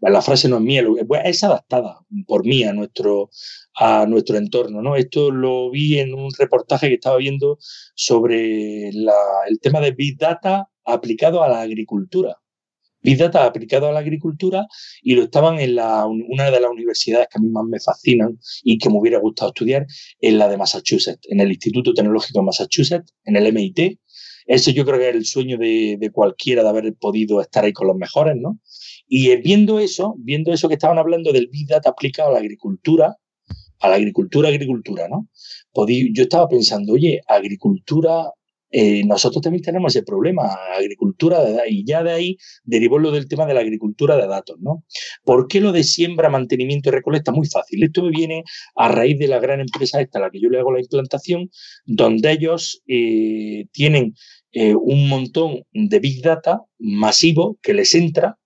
La 0.02 0.22
frase 0.22 0.50
no 0.50 0.58
es 0.58 0.64
mía, 0.64 0.84
es 1.24 1.44
adaptada 1.44 2.00
por 2.28 2.46
mí 2.46 2.64
a 2.64 2.74
nuestro, 2.74 3.30
a 3.76 4.06
nuestro 4.06 4.38
entorno. 4.38 4.82
¿no? 4.82 4.96
Esto 4.96 5.32
lo 5.32 5.70
vi 5.72 6.00
en 6.00 6.14
un 6.14 6.30
reportaje 6.38 6.88
que 6.88 6.96
estaba 6.96 7.18
viendo 7.18 7.58
sobre 7.96 8.90
el 8.90 9.60
tema 9.62 9.80
de 9.80 9.92
Big 9.92 10.18
Data 10.18 10.70
aplicado 10.86 11.44
a 11.44 11.50
la 11.50 11.62
agricultura. 11.62 12.38
Big 13.02 13.18
Data 13.18 13.46
aplicado 13.46 13.88
a 13.88 13.94
la 13.94 14.00
agricultura 14.00 14.68
y 15.02 15.16
lo 15.16 15.24
estaban 15.24 15.60
en 15.60 15.78
una 16.28 16.52
de 16.52 16.60
las 16.60 16.70
universidades 16.70 17.28
que 17.32 17.38
a 17.38 17.42
mí 17.42 17.50
más 17.50 17.66
me 17.66 17.80
fascinan 17.80 18.38
y 18.64 18.78
que 18.78 18.90
me 18.90 18.98
hubiera 19.00 19.20
gustado 19.20 19.52
estudiar, 19.52 19.86
en 20.20 20.38
la 20.38 20.50
de 20.50 20.58
Massachusetts, 20.58 21.28
en 21.30 21.40
el 21.40 21.50
Instituto 21.50 21.94
Tecnológico 21.94 22.40
de 22.40 22.46
Massachusetts, 22.46 23.14
en 23.24 23.38
el 23.38 23.54
MIT. 23.54 24.00
Ese 24.48 24.74
yo 24.74 24.84
creo 24.84 25.00
que 25.00 25.10
es 25.10 25.16
el 25.16 25.26
sueño 25.26 25.58
de, 25.58 25.98
de 26.00 26.12
cualquiera 26.12 26.64
de 26.64 26.70
haber 26.70 26.94
podido 26.96 27.40
estar 27.40 27.64
ahí 27.64 27.72
con 27.72 27.88
los 27.88 27.96
mejores, 27.96 28.36
¿no? 28.36 28.60
Y 29.08 29.34
viendo 29.38 29.80
eso, 29.80 30.16
viendo 30.18 30.52
eso 30.52 30.68
que 30.68 30.74
estaban 30.74 30.98
hablando 30.98 31.32
del 31.32 31.48
Big 31.48 31.68
Data 31.68 31.90
aplicado 31.90 32.30
a 32.30 32.34
la 32.34 32.40
agricultura, 32.40 33.16
a 33.80 33.90
la 33.90 33.96
agricultura, 33.96 34.50
agricultura, 34.50 35.08
¿no? 35.08 35.30
yo 36.14 36.24
estaba 36.24 36.48
pensando, 36.48 36.94
oye, 36.94 37.22
agricultura 37.28 38.32
eh, 38.72 39.04
nosotros 39.06 39.42
también 39.42 39.64
tenemos 39.64 39.96
ese 39.96 40.06
problema, 40.06 40.44
agricultura 40.78 41.44
de 41.44 41.60
y 41.70 41.84
ya 41.86 42.04
de 42.04 42.12
ahí 42.12 42.38
derivó 42.64 43.00
lo 43.00 43.12
del 43.12 43.28
tema 43.28 43.48
de 43.48 43.56
la 43.56 43.62
agricultura 43.62 44.16
de 44.16 44.28
datos, 44.28 44.58
¿no? 44.60 44.84
¿Por 45.24 45.48
qué 45.48 45.60
lo 45.60 45.72
de 45.72 45.84
siembra, 45.84 46.30
mantenimiento 46.30 46.90
y 46.90 46.92
recolecta? 46.92 47.32
Muy 47.32 47.48
fácil. 47.48 47.84
Esto 47.84 48.04
me 48.04 48.12
viene 48.12 48.44
a 48.76 48.90
raíz 48.90 49.18
de 49.18 49.28
la 49.28 49.40
gran 49.40 49.60
empresa 49.60 50.02
esta 50.02 50.20
a 50.20 50.22
la 50.24 50.30
que 50.30 50.40
yo 50.40 50.50
le 50.50 50.60
hago 50.60 50.72
la 50.72 50.82
implantación, 50.82 51.50
donde 51.86 52.32
ellos 52.32 52.84
eh, 52.88 53.66
tienen 53.72 54.14
eh, 54.52 54.76
un 54.76 55.10
montón 55.10 55.64
de 55.72 56.00
Big 56.00 56.22
Data 56.22 56.62
masivo 56.78 57.58
que 57.64 57.74
les 57.74 57.96
entra 57.96 58.38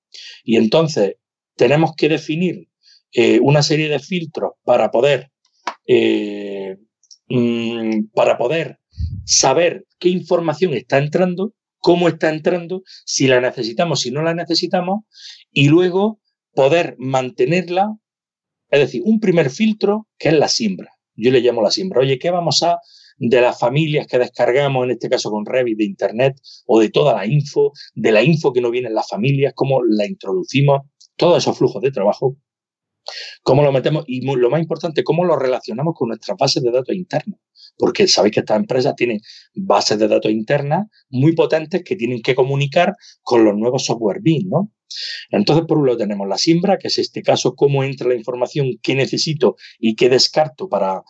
y 0.43 0.55
entonces 0.55 1.15
tenemos 1.55 1.95
que 1.97 2.10
definir 2.10 2.68
una 3.41 3.61
serie 3.61 3.90
de 3.90 3.99
filtros 3.99 4.53
para 4.64 4.90
poder, 4.91 5.31
mm, 7.30 8.06
para 8.14 8.38
poder 8.38 8.80
saber 9.26 9.85
qué 9.99 10.10
información 10.10 10.73
está 10.73 10.98
entrando, 10.98 11.53
cómo 11.80 12.07
está 12.07 12.30
entrando, 12.30 12.84
si 13.06 13.27
la 13.27 13.41
necesitamos, 13.41 14.02
si 14.02 14.11
no 14.11 14.22
la 14.22 14.34
necesitamos, 14.34 15.02
y 15.52 15.68
luego 15.68 16.19
poder 16.53 16.95
mantenerla, 16.98 17.95
es 18.69 18.80
decir, 18.80 19.02
un 19.06 19.19
primer 19.19 19.49
filtro 19.49 20.07
que 20.18 20.30
es 20.30 20.35
la 20.35 20.48
siembra. 20.48 20.91
Yo 21.15 21.31
le 21.31 21.41
llamo 21.41 21.61
la 21.61 21.72
siembra. 21.72 22.02
Oye, 22.02 22.18
¿qué 22.18 22.31
vamos 22.31 22.64
a 22.64 22.80
de 23.18 23.41
las 23.41 23.60
familias 23.60 24.07
que 24.07 24.18
descargamos, 24.18 24.85
en 24.85 24.91
este 24.91 25.10
caso 25.10 25.30
con 25.30 25.45
Revit 25.45 25.77
de 25.77 25.85
Internet, 25.85 26.35
o 26.65 26.80
de 26.80 26.90
toda 26.90 27.14
la 27.14 27.26
info, 27.26 27.72
de 27.94 28.11
la 28.11 28.23
info 28.23 28.53
que 28.53 28.61
nos 28.61 28.72
viene 28.72 28.88
en 28.88 28.95
las 28.95 29.07
familias, 29.07 29.53
cómo 29.56 29.84
la 29.84 30.07
introducimos, 30.07 30.81
todos 31.15 31.44
esos 31.44 31.57
flujos 31.57 31.81
de 31.81 31.91
trabajo, 31.91 32.38
cómo 33.41 33.63
lo 33.63 33.71
metemos 33.71 34.03
y 34.07 34.21
lo 34.21 34.49
más 34.49 34.61
importante, 34.61 35.03
cómo 35.03 35.25
lo 35.25 35.35
relacionamos 35.35 35.93
con 35.95 36.09
nuestras 36.09 36.38
bases 36.38 36.63
de 36.63 36.71
datos 36.71 36.95
internas. 36.95 37.39
Porque 37.77 38.07
sabéis 38.07 38.34
que 38.35 38.39
estas 38.41 38.57
empresas 38.57 38.95
tienen 38.95 39.19
bases 39.55 39.97
de 39.97 40.07
datos 40.07 40.31
internas 40.31 40.88
muy 41.09 41.34
potentes 41.34 41.84
que 41.84 41.95
tienen 41.95 42.21
que 42.21 42.35
comunicar 42.35 42.95
con 43.21 43.43
los 43.43 43.55
nuevos 43.55 43.85
software 43.85 44.21
BIM, 44.21 44.49
¿no? 44.49 44.71
Entonces, 45.30 45.65
por 45.65 45.80
un 45.80 45.88
lado 45.88 45.97
tenemos 45.97 46.27
la 46.27 46.38
siembra, 46.38 46.77
que 46.77 46.88
es 46.88 46.97
este 46.99 47.21
caso, 47.23 47.55
cómo 47.55 47.84
entra 47.84 48.07
la 48.07 48.15
información, 48.15 48.67
qué 48.81 48.95
necesito 48.95 49.55
y 49.80 49.95
qué 49.95 50.09
descarto 50.09 50.69
para 50.69 51.01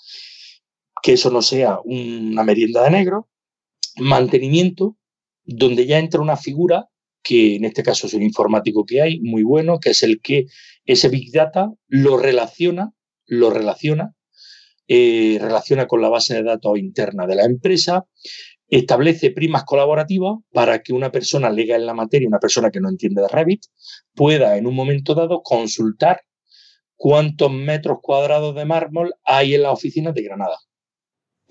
que 1.01 1.13
eso 1.13 1.29
no 1.29 1.41
sea 1.41 1.79
una 1.83 2.43
merienda 2.43 2.83
de 2.83 2.91
negro. 2.91 3.29
Mantenimiento, 3.97 4.97
donde 5.43 5.85
ya 5.85 5.99
entra 5.99 6.21
una 6.21 6.37
figura 6.37 6.87
que 7.23 7.55
en 7.55 7.65
este 7.65 7.81
caso 7.81 8.07
es 8.07 8.13
un 8.13 8.21
informático 8.21 8.85
que 8.85 9.01
hay, 9.01 9.19
muy 9.21 9.43
bueno, 9.43 9.79
que 9.79 9.91
es 9.91 10.03
el 10.03 10.21
que 10.21 10.45
ese 10.85 11.09
Big 11.09 11.31
Data 11.31 11.71
lo 11.87 12.17
relaciona, 12.17 12.91
lo 13.25 13.49
relaciona, 13.49 14.13
eh, 14.87 15.37
relaciona 15.41 15.87
con 15.87 16.01
la 16.01 16.09
base 16.09 16.35
de 16.35 16.43
datos 16.43 16.77
interna 16.77 17.25
de 17.25 17.35
la 17.35 17.45
empresa, 17.45 18.05
establece 18.67 19.31
primas 19.31 19.63
colaborativas 19.63 20.35
para 20.51 20.81
que 20.81 20.93
una 20.93 21.11
persona 21.11 21.49
legal 21.49 21.81
en 21.81 21.87
la 21.87 21.93
materia, 21.93 22.27
una 22.27 22.39
persona 22.39 22.71
que 22.71 22.81
no 22.81 22.89
entiende 22.89 23.21
de 23.21 23.27
Revit, 23.27 23.63
pueda 24.13 24.57
en 24.57 24.67
un 24.67 24.75
momento 24.75 25.15
dado 25.15 25.41
consultar 25.41 26.21
cuántos 26.95 27.51
metros 27.51 27.99
cuadrados 28.01 28.55
de 28.55 28.65
mármol 28.65 29.13
hay 29.23 29.55
en 29.55 29.63
las 29.63 29.73
oficinas 29.73 30.13
de 30.13 30.23
Granada, 30.23 30.57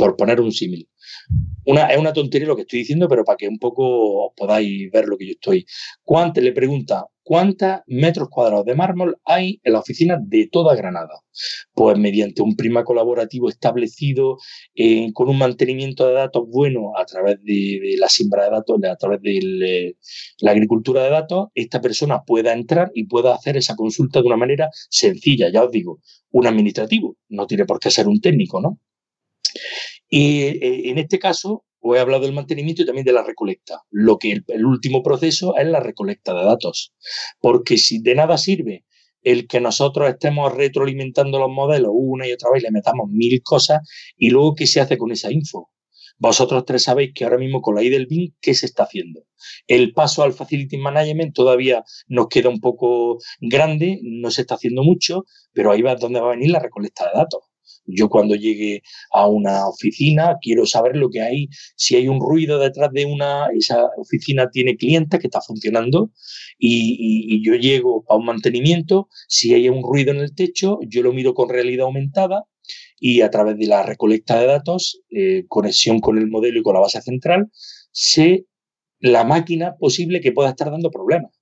por 0.02 0.16
poner 0.16 0.40
un 0.40 0.50
símil. 0.50 0.88
Una, 1.64 1.86
es 1.86 1.96
una 1.96 2.12
tontería 2.12 2.48
lo 2.48 2.56
que 2.56 2.62
estoy 2.62 2.80
diciendo, 2.80 3.06
pero 3.08 3.24
para 3.24 3.36
que 3.36 3.46
un 3.46 3.60
poco 3.60 4.34
podáis 4.36 4.90
ver 4.90 5.06
lo 5.06 5.16
que 5.16 5.26
yo 5.26 5.32
estoy. 5.34 5.64
¿Cuánto 6.02 6.40
le 6.40 6.50
pregunta, 6.50 7.06
¿cuántos 7.22 7.82
metros 7.86 8.28
cuadrados 8.28 8.64
de 8.64 8.74
mármol 8.74 9.16
hay 9.24 9.60
en 9.62 9.72
la 9.74 9.78
oficina 9.78 10.18
de 10.20 10.48
toda 10.50 10.74
Granada? 10.74 11.20
Pues 11.72 11.96
mediante 11.98 12.42
un 12.42 12.56
prima 12.56 12.82
colaborativo 12.82 13.48
establecido 13.48 14.38
eh, 14.74 15.12
con 15.12 15.28
un 15.28 15.38
mantenimiento 15.38 16.04
de 16.08 16.14
datos 16.14 16.48
bueno 16.48 16.98
a 16.98 17.04
través 17.04 17.36
de, 17.44 17.94
la 17.96 18.08
siembra 18.08 18.42
de 18.42 18.50
datos, 18.50 18.80
a 18.82 18.96
través 18.96 19.22
de 19.22 19.96
la 20.40 20.50
agricultura 20.50 21.04
de 21.04 21.10
datos, 21.10 21.46
esta 21.54 21.80
persona 21.80 22.24
pueda 22.26 22.52
entrar 22.52 22.90
y 22.92 23.04
pueda 23.04 23.36
hacer 23.36 23.56
esa 23.56 23.76
consulta 23.76 24.20
de 24.20 24.26
una 24.26 24.36
manera 24.36 24.68
sencilla. 24.90 25.48
Ya 25.52 25.62
os 25.62 25.70
digo, 25.70 26.00
un 26.32 26.48
administrativo, 26.48 27.16
no 27.28 27.46
tiene 27.46 27.66
por 27.66 27.78
qué 27.78 27.92
ser 27.92 28.08
un 28.08 28.20
técnico, 28.20 28.60
¿no? 28.60 28.80
Y 30.14 30.42
eh, 30.42 30.90
en 30.90 30.98
este 30.98 31.18
caso, 31.18 31.64
os 31.80 31.96
he 31.96 31.98
hablado 31.98 32.24
del 32.24 32.34
mantenimiento 32.34 32.82
y 32.82 32.84
también 32.84 33.06
de 33.06 33.14
la 33.14 33.24
recolecta. 33.24 33.80
Lo 33.90 34.18
que 34.18 34.42
el, 34.46 34.66
último 34.66 35.02
proceso 35.02 35.56
es 35.56 35.66
la 35.66 35.80
recolecta 35.80 36.34
de 36.34 36.44
datos. 36.44 36.92
Porque 37.40 37.78
si 37.78 37.98
de 38.02 38.14
nada 38.14 38.36
sirve 38.36 38.84
el 39.22 39.48
que 39.48 39.58
nosotros 39.58 40.10
estemos 40.10 40.52
retroalimentando 40.52 41.38
los 41.38 41.50
modelos 41.50 41.92
una 41.94 42.28
y 42.28 42.32
otra 42.32 42.50
vez, 42.52 42.62
le 42.62 42.70
metamos 42.70 43.08
mil 43.08 43.42
cosas 43.42 43.88
y 44.18 44.28
luego 44.28 44.54
qué 44.54 44.66
se 44.66 44.82
hace 44.82 44.98
con 44.98 45.12
esa 45.12 45.32
info. 45.32 45.70
Vosotros 46.18 46.66
tres 46.66 46.82
sabéis 46.82 47.12
que 47.14 47.24
ahora 47.24 47.38
mismo 47.38 47.62
con 47.62 47.74
la 47.74 47.82
I 47.82 47.88
del 47.88 48.06
BIM, 48.06 48.34
¿qué 48.42 48.52
se 48.52 48.66
está 48.66 48.82
haciendo? 48.82 49.24
El 49.66 49.94
paso 49.94 50.22
al 50.22 50.34
Facility 50.34 50.76
Management 50.76 51.34
todavía 51.34 51.84
nos 52.06 52.28
queda 52.28 52.50
un 52.50 52.60
poco 52.60 53.16
grande, 53.40 53.98
no 54.02 54.30
se 54.30 54.42
está 54.42 54.56
haciendo 54.56 54.82
mucho, 54.82 55.24
pero 55.54 55.72
ahí 55.72 55.80
va 55.80 55.96
donde 55.96 56.20
va 56.20 56.26
a 56.26 56.36
venir 56.36 56.50
la 56.50 56.58
recolecta 56.58 57.06
de 57.06 57.18
datos. 57.18 57.51
Yo 57.84 58.08
cuando 58.08 58.34
llegue 58.34 58.82
a 59.12 59.28
una 59.28 59.66
oficina 59.66 60.36
quiero 60.40 60.66
saber 60.66 60.96
lo 60.96 61.10
que 61.10 61.20
hay, 61.20 61.48
si 61.76 61.96
hay 61.96 62.08
un 62.08 62.20
ruido 62.20 62.58
detrás 62.58 62.90
de 62.92 63.04
una, 63.04 63.46
esa 63.56 63.86
oficina 63.96 64.50
tiene 64.50 64.76
clientes 64.76 65.18
que 65.20 65.26
está 65.26 65.40
funcionando 65.40 66.10
y, 66.58 67.42
yo 67.44 67.54
llego 67.54 68.04
a 68.08 68.16
un 68.16 68.26
mantenimiento, 68.26 69.08
si 69.26 69.52
hay 69.54 69.68
un 69.68 69.82
ruido 69.82 70.12
en 70.12 70.18
el 70.18 70.34
techo, 70.34 70.78
yo 70.86 71.02
lo 71.02 71.12
miro 71.12 71.34
con 71.34 71.48
realidad 71.48 71.86
aumentada 71.86 72.44
y 73.00 73.22
a 73.22 73.30
través 73.30 73.58
de 73.58 73.66
la 73.66 73.82
recolecta 73.82 74.38
de 74.38 74.46
datos, 74.46 75.00
eh, 75.10 75.44
conexión 75.48 75.98
con 76.00 76.18
el 76.18 76.28
modelo 76.28 76.60
y 76.60 76.62
con 76.62 76.74
la 76.74 76.80
base 76.80 77.02
central, 77.02 77.50
sé 77.90 78.46
la 79.00 79.24
máquina 79.24 79.74
posible 79.76 80.20
que 80.20 80.30
pueda 80.30 80.50
estar 80.50 80.70
dando 80.70 80.90
problemas. 80.90 81.32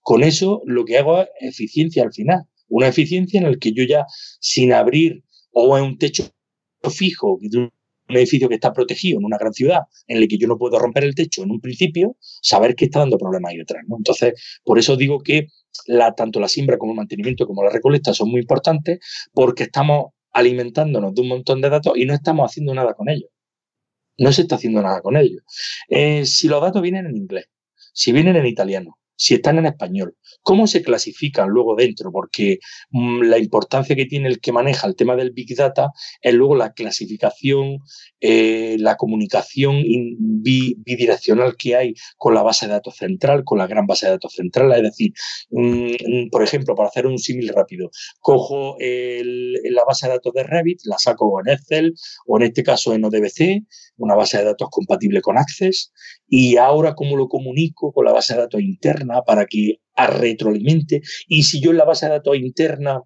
Con 0.00 0.22
eso 0.22 0.62
lo 0.64 0.84
que 0.86 0.96
hago 0.96 1.20
es 1.20 1.28
eficiencia 1.40 2.02
al 2.02 2.12
final. 2.12 2.44
Una 2.68 2.88
eficiencia 2.88 3.38
en 3.38 3.50
la 3.50 3.56
que 3.58 3.72
yo 3.72 3.84
ya, 3.84 4.06
sin 4.40 4.72
abrir 4.72 5.22
o 5.52 5.76
en 5.78 5.84
un 5.84 5.98
techo 5.98 6.30
fijo 6.90 7.38
de 7.40 7.58
un 7.58 7.70
edificio 8.08 8.48
que 8.48 8.54
está 8.54 8.72
protegido 8.72 9.18
en 9.18 9.24
una 9.24 9.38
gran 9.38 9.52
ciudad, 9.52 9.82
en 10.06 10.18
el 10.18 10.28
que 10.28 10.38
yo 10.38 10.48
no 10.48 10.58
puedo 10.58 10.78
romper 10.78 11.04
el 11.04 11.14
techo 11.14 11.42
en 11.42 11.50
un 11.50 11.60
principio, 11.60 12.16
saber 12.20 12.74
que 12.74 12.86
está 12.86 13.00
dando 13.00 13.18
problemas 13.18 13.50
ahí 13.50 13.58
detrás. 13.58 13.84
Entonces, 13.88 14.34
por 14.64 14.78
eso 14.78 14.96
digo 14.96 15.20
que 15.20 15.48
tanto 16.16 16.40
la 16.40 16.48
siembra 16.48 16.78
como 16.78 16.92
el 16.92 16.96
mantenimiento 16.96 17.46
como 17.46 17.62
la 17.62 17.70
recolecta 17.70 18.12
son 18.12 18.30
muy 18.30 18.40
importantes 18.40 18.98
porque 19.32 19.64
estamos 19.64 20.12
alimentándonos 20.32 21.14
de 21.14 21.22
un 21.22 21.28
montón 21.28 21.60
de 21.60 21.70
datos 21.70 21.96
y 21.96 22.06
no 22.06 22.14
estamos 22.14 22.50
haciendo 22.50 22.74
nada 22.74 22.94
con 22.94 23.08
ellos. 23.08 23.30
No 24.18 24.32
se 24.32 24.42
está 24.42 24.56
haciendo 24.56 24.82
nada 24.82 25.00
con 25.00 25.16
ellos. 25.16 25.42
Eh, 25.88 26.26
si 26.26 26.48
los 26.48 26.60
datos 26.60 26.82
vienen 26.82 27.06
en 27.06 27.16
inglés, 27.16 27.46
si 27.92 28.12
vienen 28.12 28.36
en 28.36 28.46
italiano, 28.46 28.98
si 29.20 29.34
están 29.34 29.58
en 29.58 29.66
español, 29.66 30.16
¿Cómo 30.42 30.66
se 30.66 30.82
clasifican 30.82 31.50
luego 31.50 31.76
dentro? 31.76 32.10
Porque 32.12 32.58
mm, 32.90 33.22
la 33.22 33.38
importancia 33.38 33.94
que 33.94 34.06
tiene 34.06 34.28
el 34.28 34.40
que 34.40 34.52
maneja 34.52 34.86
el 34.86 34.96
tema 34.96 35.16
del 35.16 35.32
Big 35.32 35.54
Data 35.54 35.90
es 36.22 36.34
luego 36.34 36.56
la 36.56 36.72
clasificación, 36.72 37.78
eh, 38.20 38.76
la 38.78 38.96
comunicación 38.96 39.82
bidireccional 40.42 41.56
que 41.56 41.76
hay 41.76 41.94
con 42.16 42.34
la 42.34 42.42
base 42.42 42.66
de 42.66 42.72
datos 42.72 42.96
central, 42.96 43.44
con 43.44 43.58
la 43.58 43.66
gran 43.66 43.86
base 43.86 44.06
de 44.06 44.12
datos 44.12 44.34
central. 44.34 44.72
Es 44.72 44.82
decir, 44.82 45.12
mm, 45.50 46.30
por 46.30 46.42
ejemplo, 46.42 46.74
para 46.74 46.88
hacer 46.88 47.06
un 47.06 47.18
símil 47.18 47.48
rápido, 47.48 47.90
cojo 48.20 48.76
la 48.80 49.84
base 49.84 50.06
de 50.06 50.14
datos 50.14 50.32
de 50.32 50.42
Revit, 50.44 50.80
la 50.84 50.98
saco 50.98 51.40
en 51.40 51.52
Excel 51.52 51.94
o 52.26 52.38
en 52.38 52.44
este 52.44 52.62
caso 52.62 52.94
en 52.94 53.04
ODBC, 53.04 53.64
una 53.96 54.14
base 54.14 54.38
de 54.38 54.44
datos 54.44 54.68
compatible 54.70 55.20
con 55.20 55.38
Access, 55.38 55.92
y 56.28 56.56
ahora 56.56 56.94
cómo 56.94 57.16
lo 57.16 57.28
comunico 57.28 57.92
con 57.92 58.04
la 58.04 58.12
base 58.12 58.34
de 58.34 58.40
datos 58.40 58.60
interna 58.60 59.09
para 59.26 59.46
que 59.46 59.80
retroalimente. 60.06 61.02
Y 61.28 61.42
si 61.42 61.60
yo 61.60 61.70
en 61.70 61.78
la 61.78 61.84
base 61.84 62.06
de 62.06 62.12
datos 62.12 62.36
interna 62.36 63.02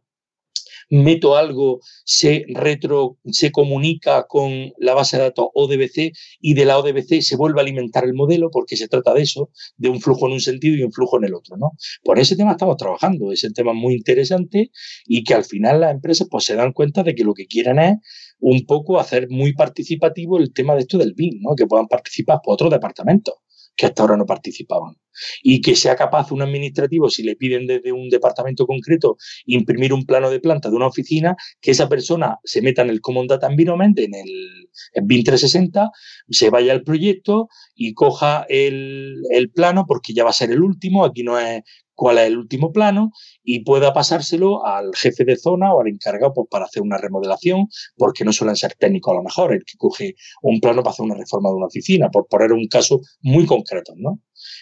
meto 0.90 1.36
algo, 1.36 1.80
se 2.04 2.44
retro, 2.48 3.16
se 3.24 3.50
comunica 3.50 4.26
con 4.28 4.72
la 4.78 4.92
base 4.94 5.16
de 5.16 5.24
datos 5.24 5.46
ODBC 5.54 6.12
y 6.40 6.54
de 6.54 6.64
la 6.66 6.78
ODBC 6.78 7.22
se 7.22 7.36
vuelve 7.36 7.60
a 7.60 7.62
alimentar 7.62 8.04
el 8.04 8.12
modelo 8.12 8.50
porque 8.50 8.76
se 8.76 8.86
trata 8.86 9.14
de 9.14 9.22
eso, 9.22 9.50
de 9.76 9.88
un 9.88 10.00
flujo 10.00 10.26
en 10.26 10.34
un 10.34 10.40
sentido 10.40 10.76
y 10.76 10.82
un 10.82 10.92
flujo 10.92 11.16
en 11.16 11.24
el 11.24 11.34
otro, 11.34 11.56
¿no? 11.56 11.72
Por 12.02 12.18
ese 12.18 12.36
tema 12.36 12.52
estamos 12.52 12.76
trabajando, 12.76 13.32
es 13.32 13.42
un 13.44 13.54
tema 13.54 13.72
muy 13.72 13.94
interesante 13.94 14.70
y 15.06 15.24
que 15.24 15.34
al 15.34 15.44
final 15.44 15.80
las 15.80 15.92
empresas 15.92 16.28
pues 16.30 16.44
se 16.44 16.54
dan 16.54 16.72
cuenta 16.72 17.02
de 17.02 17.14
que 17.14 17.24
lo 17.24 17.32
que 17.32 17.46
quieren 17.46 17.78
es 17.78 17.96
un 18.40 18.66
poco 18.66 19.00
hacer 19.00 19.28
muy 19.30 19.54
participativo 19.54 20.38
el 20.38 20.52
tema 20.52 20.74
de 20.74 20.80
esto 20.80 20.98
del 20.98 21.14
BIM, 21.14 21.40
¿no? 21.40 21.54
Que 21.54 21.66
puedan 21.66 21.88
participar 21.88 22.40
por 22.44 22.54
otros 22.54 22.70
departamentos 22.70 23.34
que 23.76 23.86
hasta 23.86 24.02
ahora 24.02 24.16
no 24.16 24.26
participaban. 24.26 24.96
Y 25.42 25.60
que 25.60 25.76
sea 25.76 25.94
capaz 25.94 26.32
un 26.32 26.42
administrativo, 26.42 27.08
si 27.08 27.22
le 27.22 27.36
piden 27.36 27.66
desde 27.66 27.92
un 27.92 28.08
departamento 28.08 28.66
concreto 28.66 29.16
imprimir 29.46 29.92
un 29.92 30.04
plano 30.04 30.28
de 30.28 30.40
planta 30.40 30.70
de 30.70 30.76
una 30.76 30.88
oficina, 30.88 31.36
que 31.60 31.70
esa 31.70 31.88
persona 31.88 32.38
se 32.42 32.62
meta 32.62 32.82
en 32.82 32.90
el 32.90 33.00
Common 33.00 33.28
Data 33.28 33.46
Environment, 33.46 33.96
en 33.98 34.14
el, 34.14 34.68
BIM 35.04 35.22
360, 35.22 35.90
se 36.28 36.50
vaya 36.50 36.72
al 36.72 36.82
proyecto 36.82 37.48
y 37.76 37.94
coja 37.94 38.44
el, 38.48 39.22
el, 39.30 39.50
plano, 39.50 39.84
porque 39.86 40.12
ya 40.12 40.24
va 40.24 40.30
a 40.30 40.34
ser 40.34 40.50
el 40.50 40.62
último. 40.62 41.04
Aquí 41.04 41.22
no 41.22 41.38
es 41.38 41.62
cuál 41.94 42.18
es 42.18 42.26
el 42.26 42.38
último 42.38 42.72
plano 42.72 43.10
y 43.42 43.64
pueda 43.64 43.92
pasárselo 43.92 44.64
al 44.66 44.94
jefe 44.94 45.24
de 45.24 45.36
zona 45.36 45.72
o 45.72 45.80
al 45.80 45.88
encargado 45.88 46.32
pues, 46.34 46.48
para 46.50 46.66
hacer 46.66 46.82
una 46.82 46.98
remodelación, 46.98 47.66
porque 47.96 48.24
no 48.24 48.32
suelen 48.32 48.56
ser 48.56 48.74
técnicos 48.74 49.12
a 49.12 49.16
lo 49.16 49.22
mejor, 49.22 49.52
el 49.52 49.64
que 49.64 49.76
coge 49.78 50.14
un 50.42 50.60
plano 50.60 50.82
para 50.82 50.92
hacer 50.92 51.04
una 51.04 51.14
reforma 51.14 51.50
de 51.50 51.56
una 51.56 51.66
oficina, 51.66 52.10
por 52.10 52.26
poner 52.26 52.52
un 52.52 52.66
caso 52.68 53.00
muy 53.22 53.46
concreto, 53.46 53.94
¿no? 53.96 54.20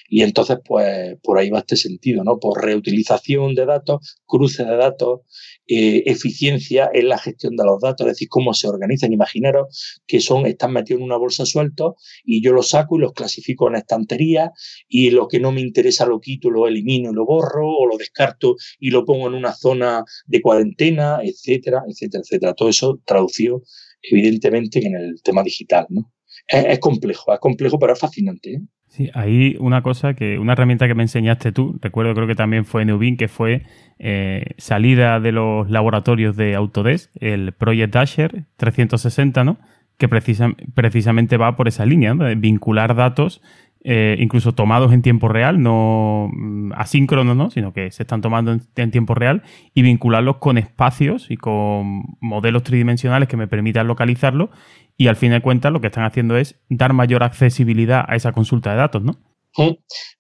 Y 0.09 0.23
entonces, 0.23 0.59
pues 0.65 1.17
por 1.23 1.39
ahí 1.39 1.51
va 1.51 1.61
este 1.61 1.77
sentido, 1.77 2.25
¿no? 2.25 2.39
Por 2.39 2.63
reutilización 2.63 3.55
de 3.55 3.67
datos, 3.67 4.19
cruce 4.27 4.65
de 4.65 4.77
datos, 4.77 5.21
eh, 5.67 6.03
eficiencia 6.07 6.91
en 6.93 7.09
la 7.09 7.19
gestión 7.19 7.57
de 7.57 7.65
los 7.65 7.81
datos, 7.81 8.07
es 8.07 8.15
decir, 8.15 8.29
cómo 8.29 8.55
se 8.55 8.69
organizan. 8.69 9.13
Imaginaros 9.13 10.01
que 10.07 10.21
son, 10.21 10.47
están 10.47 10.73
metidos 10.73 11.01
en 11.01 11.07
una 11.07 11.17
bolsa 11.17 11.47
sueltos 11.47 11.95
y 12.25 12.43
yo 12.43 12.53
los 12.53 12.71
saco 12.71 12.97
y 12.97 13.01
los 13.01 13.13
clasifico 13.13 13.69
en 13.69 13.77
estanterías 13.77 14.51
y 14.89 15.11
lo 15.11 15.29
que 15.29 15.41
no 15.41 15.53
me 15.53 15.61
interesa 15.61 16.07
lo 16.07 16.21
quito, 16.21 16.51
lo 16.51 16.67
elimino 16.67 17.11
y 17.11 17.15
lo 17.15 17.25
borro 17.25 17.69
o 17.69 17.87
lo 17.87 17.97
descarto 17.97 18.57
y 18.79 18.91
lo 18.91 19.05
pongo 19.05 19.29
en 19.29 19.35
una 19.35 19.53
zona 19.53 20.05
de 20.27 20.43
cuarentena, 20.43 21.21
etcétera, 21.23 21.83
etcétera, 21.89 22.23
etcétera. 22.23 22.55
Todo 22.55 22.69
eso 22.69 23.01
traducido 23.05 23.63
evidentemente 24.03 24.85
en 24.85 24.97
el 24.97 25.23
tema 25.23 25.43
digital, 25.43 25.87
¿no? 25.89 26.13
Es, 26.47 26.79
complejo, 26.81 27.33
es 27.33 27.41
complejo, 27.41 27.79
pero 27.79 27.93
es 27.93 27.99
fascinante. 27.99 28.55
¿eh? 28.55 28.61
Sí, 28.93 29.10
hay 29.14 29.56
una 29.59 29.81
cosa 29.81 30.12
que, 30.12 30.39
una 30.39 30.52
herramienta 30.52 30.86
que 30.86 30.94
me 30.94 31.02
enseñaste 31.02 31.51
tú, 31.51 31.78
recuerdo 31.81 32.12
creo 32.12 32.27
que 32.27 32.35
también 32.35 32.66
fue 32.66 32.85
Neubin, 32.85 33.16
que 33.16 33.27
fue 33.27 33.62
eh, 33.98 34.51
salida 34.59 35.19
de 35.19 35.32
los 35.32 35.70
laboratorios 35.70 36.36
de 36.36 36.55
Autodesk, 36.55 37.10
el 37.19 37.52
Project 37.52 37.94
Dasher 37.94 38.44
360, 38.59 39.44
¿no? 39.44 39.56
Que 39.97 40.10
precisamente 40.10 41.39
va 41.39 41.56
por 41.56 41.69
esa 41.69 41.86
línea, 41.86 42.12
de 42.12 42.35
vincular 42.35 42.94
datos 42.94 43.40
eh, 43.85 44.16
incluso 44.20 44.52
tomados 44.52 44.93
en 44.93 45.02
tiempo 45.02 45.27
real, 45.27 45.60
no 45.60 46.31
mm, 46.32 46.73
asíncronos, 46.77 47.36
¿no? 47.36 47.51
sino 47.51 47.73
que 47.73 47.90
se 47.90 48.05
están 48.05 48.20
tomando 48.20 48.56
en, 48.77 48.90
tiempo 48.93 49.16
real 49.16 49.43
y 49.74 49.82
vincularlos 49.82 50.36
con 50.36 50.56
espacios 50.56 51.28
y 51.32 51.36
con 51.36 52.05
modelos 52.20 52.62
tridimensionales 52.62 53.28
que 53.28 53.36
me 53.36 53.48
permitan 53.48 53.89
localizarlo 53.89 54.51
y 54.97 55.09
al 55.09 55.16
fin 55.16 55.32
de 55.32 55.43
cuentas 55.43 55.73
lo 55.73 55.81
que 55.81 55.89
están 55.89 56.05
haciendo 56.05 56.36
es 56.36 56.56
dar 56.69 56.93
mayor 56.93 57.23
accesibilidad 57.23 58.05
a 58.06 58.16
esa 58.16 58.32
consulta 58.32 58.70
de 58.70 58.77
datos, 58.77 59.02
¿no? 59.02 59.16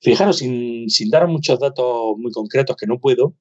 Fijaros, 0.00 0.38
sin, 0.38 1.10
dar 1.10 1.26
muchos 1.26 1.58
datos 1.58 2.14
muy 2.18 2.32
concretos 2.32 2.76
que 2.76 2.86
no 2.86 2.98
puedo, 2.98 3.36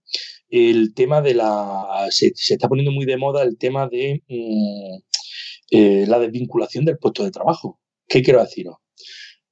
el 0.50 0.94
tema 0.94 1.22
de 1.22 1.34
la... 1.34 2.08
se, 2.10 2.32
está 2.36 2.68
poniendo 2.70 2.92
muy 2.92 3.06
de 3.06 3.18
moda 3.18 3.44
el 3.44 3.58
tema 3.58 3.88
de 3.88 4.24
mm, 4.28 4.98
eh, 5.72 6.06
la 6.08 6.20
desvinculación 6.20 6.86
del 6.86 6.98
puesto 6.98 7.24
de 7.24 7.32
trabajo. 7.32 7.80
¿Qué 8.08 8.22
quiero 8.22 8.42
deciros? 8.42 8.76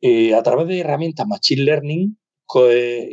Eh, 0.02 0.34
a 0.34 0.44
través 0.44 0.68
de 0.68 0.80
herramientas 0.80 1.28
Machine 1.28 1.64
Learning 1.64 2.18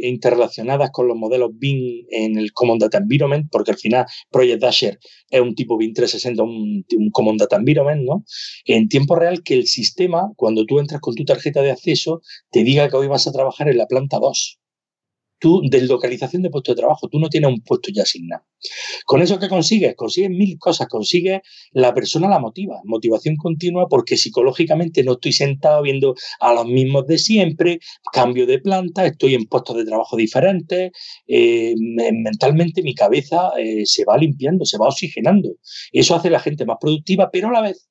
interrelacionadas 0.02 0.90
con 0.90 1.08
los 1.08 1.16
modelos 1.16 1.50
BIM 1.54 2.06
en 2.10 2.38
el 2.38 2.52
Common 2.52 2.78
Data 2.78 2.98
Environment, 2.98 3.46
porque 3.50 3.72
al 3.72 3.76
final 3.76 4.06
Project 4.30 4.60
Dasher 4.60 4.98
es 5.30 5.40
un 5.40 5.54
tipo 5.54 5.76
BIM 5.76 5.92
360, 5.92 6.42
un, 6.42 6.84
un 6.96 7.10
Common 7.10 7.36
Data 7.36 7.56
Environment, 7.56 8.02
¿no? 8.02 8.24
En 8.64 8.88
tiempo 8.88 9.16
real 9.16 9.42
que 9.42 9.54
el 9.54 9.66
sistema, 9.66 10.32
cuando 10.36 10.64
tú 10.64 10.78
entras 10.78 11.00
con 11.00 11.14
tu 11.14 11.24
tarjeta 11.24 11.62
de 11.62 11.70
acceso, 11.70 12.22
te 12.50 12.64
diga 12.64 12.88
que 12.88 12.96
hoy 12.96 13.08
vas 13.08 13.26
a 13.26 13.32
trabajar 13.32 13.68
en 13.68 13.78
la 13.78 13.86
planta 13.86 14.18
2 14.18 14.58
tú, 15.38 15.62
de 15.68 15.82
localización 15.82 16.42
de 16.42 16.50
puesto 16.50 16.72
de 16.72 16.76
trabajo, 16.76 17.08
tú 17.08 17.18
no 17.18 17.28
tienes 17.28 17.50
un 17.50 17.60
puesto 17.60 17.90
ya 17.92 18.02
asignado. 18.02 18.44
¿Con 19.04 19.22
eso 19.22 19.38
qué 19.38 19.48
consigues? 19.48 19.94
Consigues 19.94 20.30
mil 20.30 20.58
cosas. 20.58 20.88
Consigues 20.88 21.40
la 21.72 21.94
persona 21.94 22.28
la 22.28 22.38
motiva, 22.38 22.80
motivación 22.84 23.36
continua, 23.36 23.88
porque 23.88 24.16
psicológicamente 24.16 25.02
no 25.04 25.12
estoy 25.12 25.32
sentado 25.32 25.82
viendo 25.82 26.14
a 26.40 26.52
los 26.52 26.66
mismos 26.66 27.06
de 27.06 27.18
siempre, 27.18 27.80
cambio 28.12 28.46
de 28.46 28.58
planta, 28.58 29.06
estoy 29.06 29.34
en 29.34 29.46
puestos 29.46 29.76
de 29.76 29.84
trabajo 29.84 30.16
diferentes, 30.16 30.92
eh, 31.26 31.74
mentalmente 31.76 32.82
mi 32.82 32.94
cabeza 32.94 33.50
eh, 33.58 33.82
se 33.84 34.04
va 34.04 34.16
limpiando, 34.16 34.64
se 34.64 34.78
va 34.78 34.88
oxigenando. 34.88 35.56
Eso 35.92 36.14
hace 36.14 36.28
a 36.28 36.32
la 36.32 36.40
gente 36.40 36.64
más 36.64 36.78
productiva, 36.80 37.30
pero 37.30 37.48
a 37.48 37.52
la 37.52 37.60
vez 37.60 37.88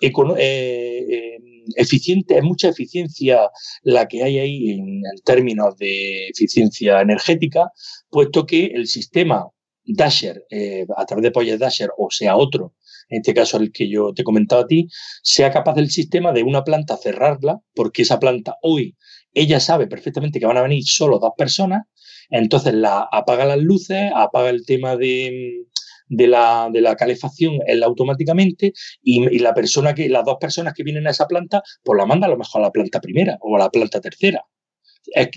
eh, 0.00 1.38
eficiente, 1.76 2.38
es 2.38 2.44
mucha 2.44 2.68
eficiencia 2.68 3.50
la 3.82 4.06
que 4.06 4.22
hay 4.22 4.38
ahí 4.38 4.70
en, 4.70 5.02
términos 5.24 5.76
de 5.76 6.28
eficiencia 6.28 7.00
energética, 7.00 7.70
puesto 8.10 8.46
que 8.46 8.66
el 8.66 8.86
sistema 8.86 9.48
Dasher, 9.84 10.44
eh, 10.50 10.86
a 10.96 11.04
través 11.06 11.22
de 11.22 11.30
Project 11.30 11.58
Dasher, 11.58 11.90
o 11.98 12.08
sea 12.10 12.36
otro, 12.36 12.74
en 13.08 13.18
este 13.18 13.34
caso 13.34 13.58
el 13.58 13.72
que 13.72 13.88
yo 13.88 14.12
te 14.14 14.22
he 14.22 14.24
comentado 14.24 14.62
a 14.62 14.66
ti, 14.66 14.88
sea 15.22 15.50
capaz 15.50 15.74
del 15.74 15.90
sistema 15.90 16.32
de 16.32 16.42
una 16.42 16.64
planta 16.64 16.96
cerrarla, 16.96 17.60
porque 17.74 18.02
esa 18.02 18.18
planta 18.20 18.56
hoy, 18.62 18.96
ella 19.34 19.60
sabe 19.60 19.86
perfectamente 19.86 20.38
que 20.40 20.46
van 20.46 20.56
a 20.56 20.62
venir 20.62 20.84
solo 20.84 21.18
dos 21.18 21.32
personas, 21.36 21.82
entonces 22.30 22.74
la 22.74 23.06
apaga 23.10 23.44
las 23.44 23.58
luces, 23.58 24.10
apaga 24.14 24.50
el 24.50 24.64
tema 24.64 24.96
de, 24.96 25.66
de 26.12 26.26
la, 26.26 26.68
de 26.72 26.80
la 26.80 26.94
calefacción 26.94 27.58
él 27.66 27.82
automáticamente 27.82 28.72
y, 29.02 29.38
la 29.38 29.54
persona 29.54 29.94
que, 29.94 30.08
las 30.08 30.24
dos 30.24 30.36
personas 30.40 30.74
que 30.74 30.82
vienen 30.82 31.06
a 31.06 31.10
esa 31.10 31.26
planta, 31.26 31.62
pues 31.82 31.96
la 31.98 32.06
manda 32.06 32.26
a 32.26 32.30
lo 32.30 32.36
mejor 32.36 32.60
a 32.60 32.64
la 32.66 32.70
planta 32.70 33.00
primera 33.00 33.38
o 33.40 33.56
a 33.56 33.58
la 33.58 33.70
planta 33.70 34.00
tercera. 34.00 34.44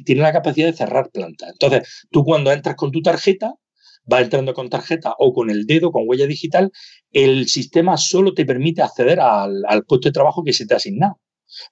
tiene 0.05 0.21
la 0.21 0.33
capacidad 0.33 0.67
de 0.67 0.73
cerrar 0.73 1.09
plantas. 1.11 1.51
Entonces, 1.53 2.05
tú 2.11 2.23
cuando 2.23 2.51
entras 2.51 2.75
con 2.75 2.91
tu 2.91 3.01
tarjeta, 3.01 3.53
vas 4.05 4.21
entrando 4.21 4.53
con 4.53 4.69
tarjeta 4.69 5.15
o 5.17 5.33
con 5.33 5.49
el 5.49 5.65
dedo, 5.65 5.91
con 5.91 6.03
huella 6.07 6.27
digital, 6.27 6.71
el 7.11 7.47
sistema 7.47 7.97
solo 7.97 8.33
te 8.33 8.45
permite 8.45 8.81
acceder 8.81 9.19
al, 9.19 9.63
al 9.67 9.85
puesto 9.85 10.09
de 10.09 10.13
trabajo 10.13 10.43
que 10.43 10.53
se 10.53 10.65
te 10.65 10.73
ha 10.73 10.77
asignado 10.77 11.19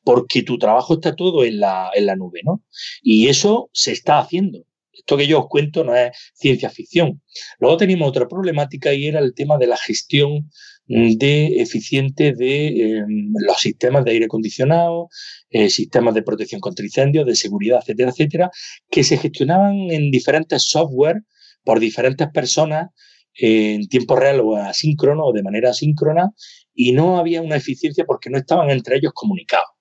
porque 0.04 0.44
tu 0.44 0.58
trabajo 0.58 0.96
está 0.96 1.16
todo 1.16 1.44
en 1.44 1.60
la, 1.60 1.92
en 1.94 2.06
la 2.06 2.16
nube, 2.16 2.42
¿no? 2.44 2.64
Y 3.02 3.28
eso 3.28 3.70
se 3.74 3.92
está 3.92 4.20
haciendo. 4.20 4.64
Esto 4.94 5.18
que 5.18 5.28
yo 5.28 5.40
os 5.40 5.48
cuento 5.48 5.84
no 5.84 5.96
es 5.96 6.12
ciencia 6.34 6.70
ficción. 6.70 7.22
Luego 7.60 7.78
teníamos 7.78 8.10
otra 8.10 8.28
problemática 8.28 8.94
y 8.94 9.08
era 9.08 9.20
el 9.20 9.34
tema 9.34 9.58
de 9.58 9.68
la 9.68 9.78
gestión 9.78 10.50
mm, 10.88 11.14
de 11.14 11.62
eficiente 11.62 12.34
de 12.34 12.68
em, 12.68 13.34
los 13.46 13.60
sistemas 13.60 14.06
de 14.06 14.12
aire 14.12 14.26
acondicionado, 14.26 15.10
eh, 15.50 15.70
sistemas 15.70 16.14
de 16.14 16.24
protección 16.24 16.62
contra 16.62 16.86
incendios, 16.86 17.26
de 17.26 17.36
seguridad, 17.36 17.80
etcétera, 17.82 18.12
etcétera, 18.12 18.52
que 18.90 19.04
se 19.04 19.18
gestionaban 19.18 19.92
en 19.92 20.12
diferentes 20.12 20.64
software 20.64 21.24
por 21.64 21.80
diferentes 21.80 22.28
personas 22.30 22.90
en 23.36 23.88
tiempo 23.88 24.16
real 24.16 24.42
o 24.42 24.56
asíncrono 24.58 25.26
o 25.26 25.34
de 25.34 25.44
manera 25.44 25.72
asíncrona 25.72 26.30
y 26.74 26.92
no 26.94 27.18
había 27.18 27.42
una 27.42 27.56
eficiencia 27.56 28.06
porque 28.06 28.30
no 28.30 28.38
estaban 28.38 28.70
entre 28.70 28.98
ellos 28.98 29.14
comunicados. 29.14 29.73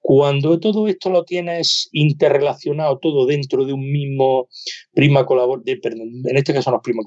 Cuando 0.00 0.58
todo 0.58 0.88
esto 0.88 1.10
lo 1.10 1.24
tienes 1.24 1.88
interrelacionado 1.92 2.98
todo 2.98 3.26
dentro 3.26 3.64
de 3.64 3.72
un 3.72 3.90
mismo 3.90 4.48
prima 4.92 5.24
colaborativo, 5.24 5.80
en 5.92 6.36
este 6.36 6.52
caso 6.52 6.70
no 6.70 6.80
prima 6.82 7.02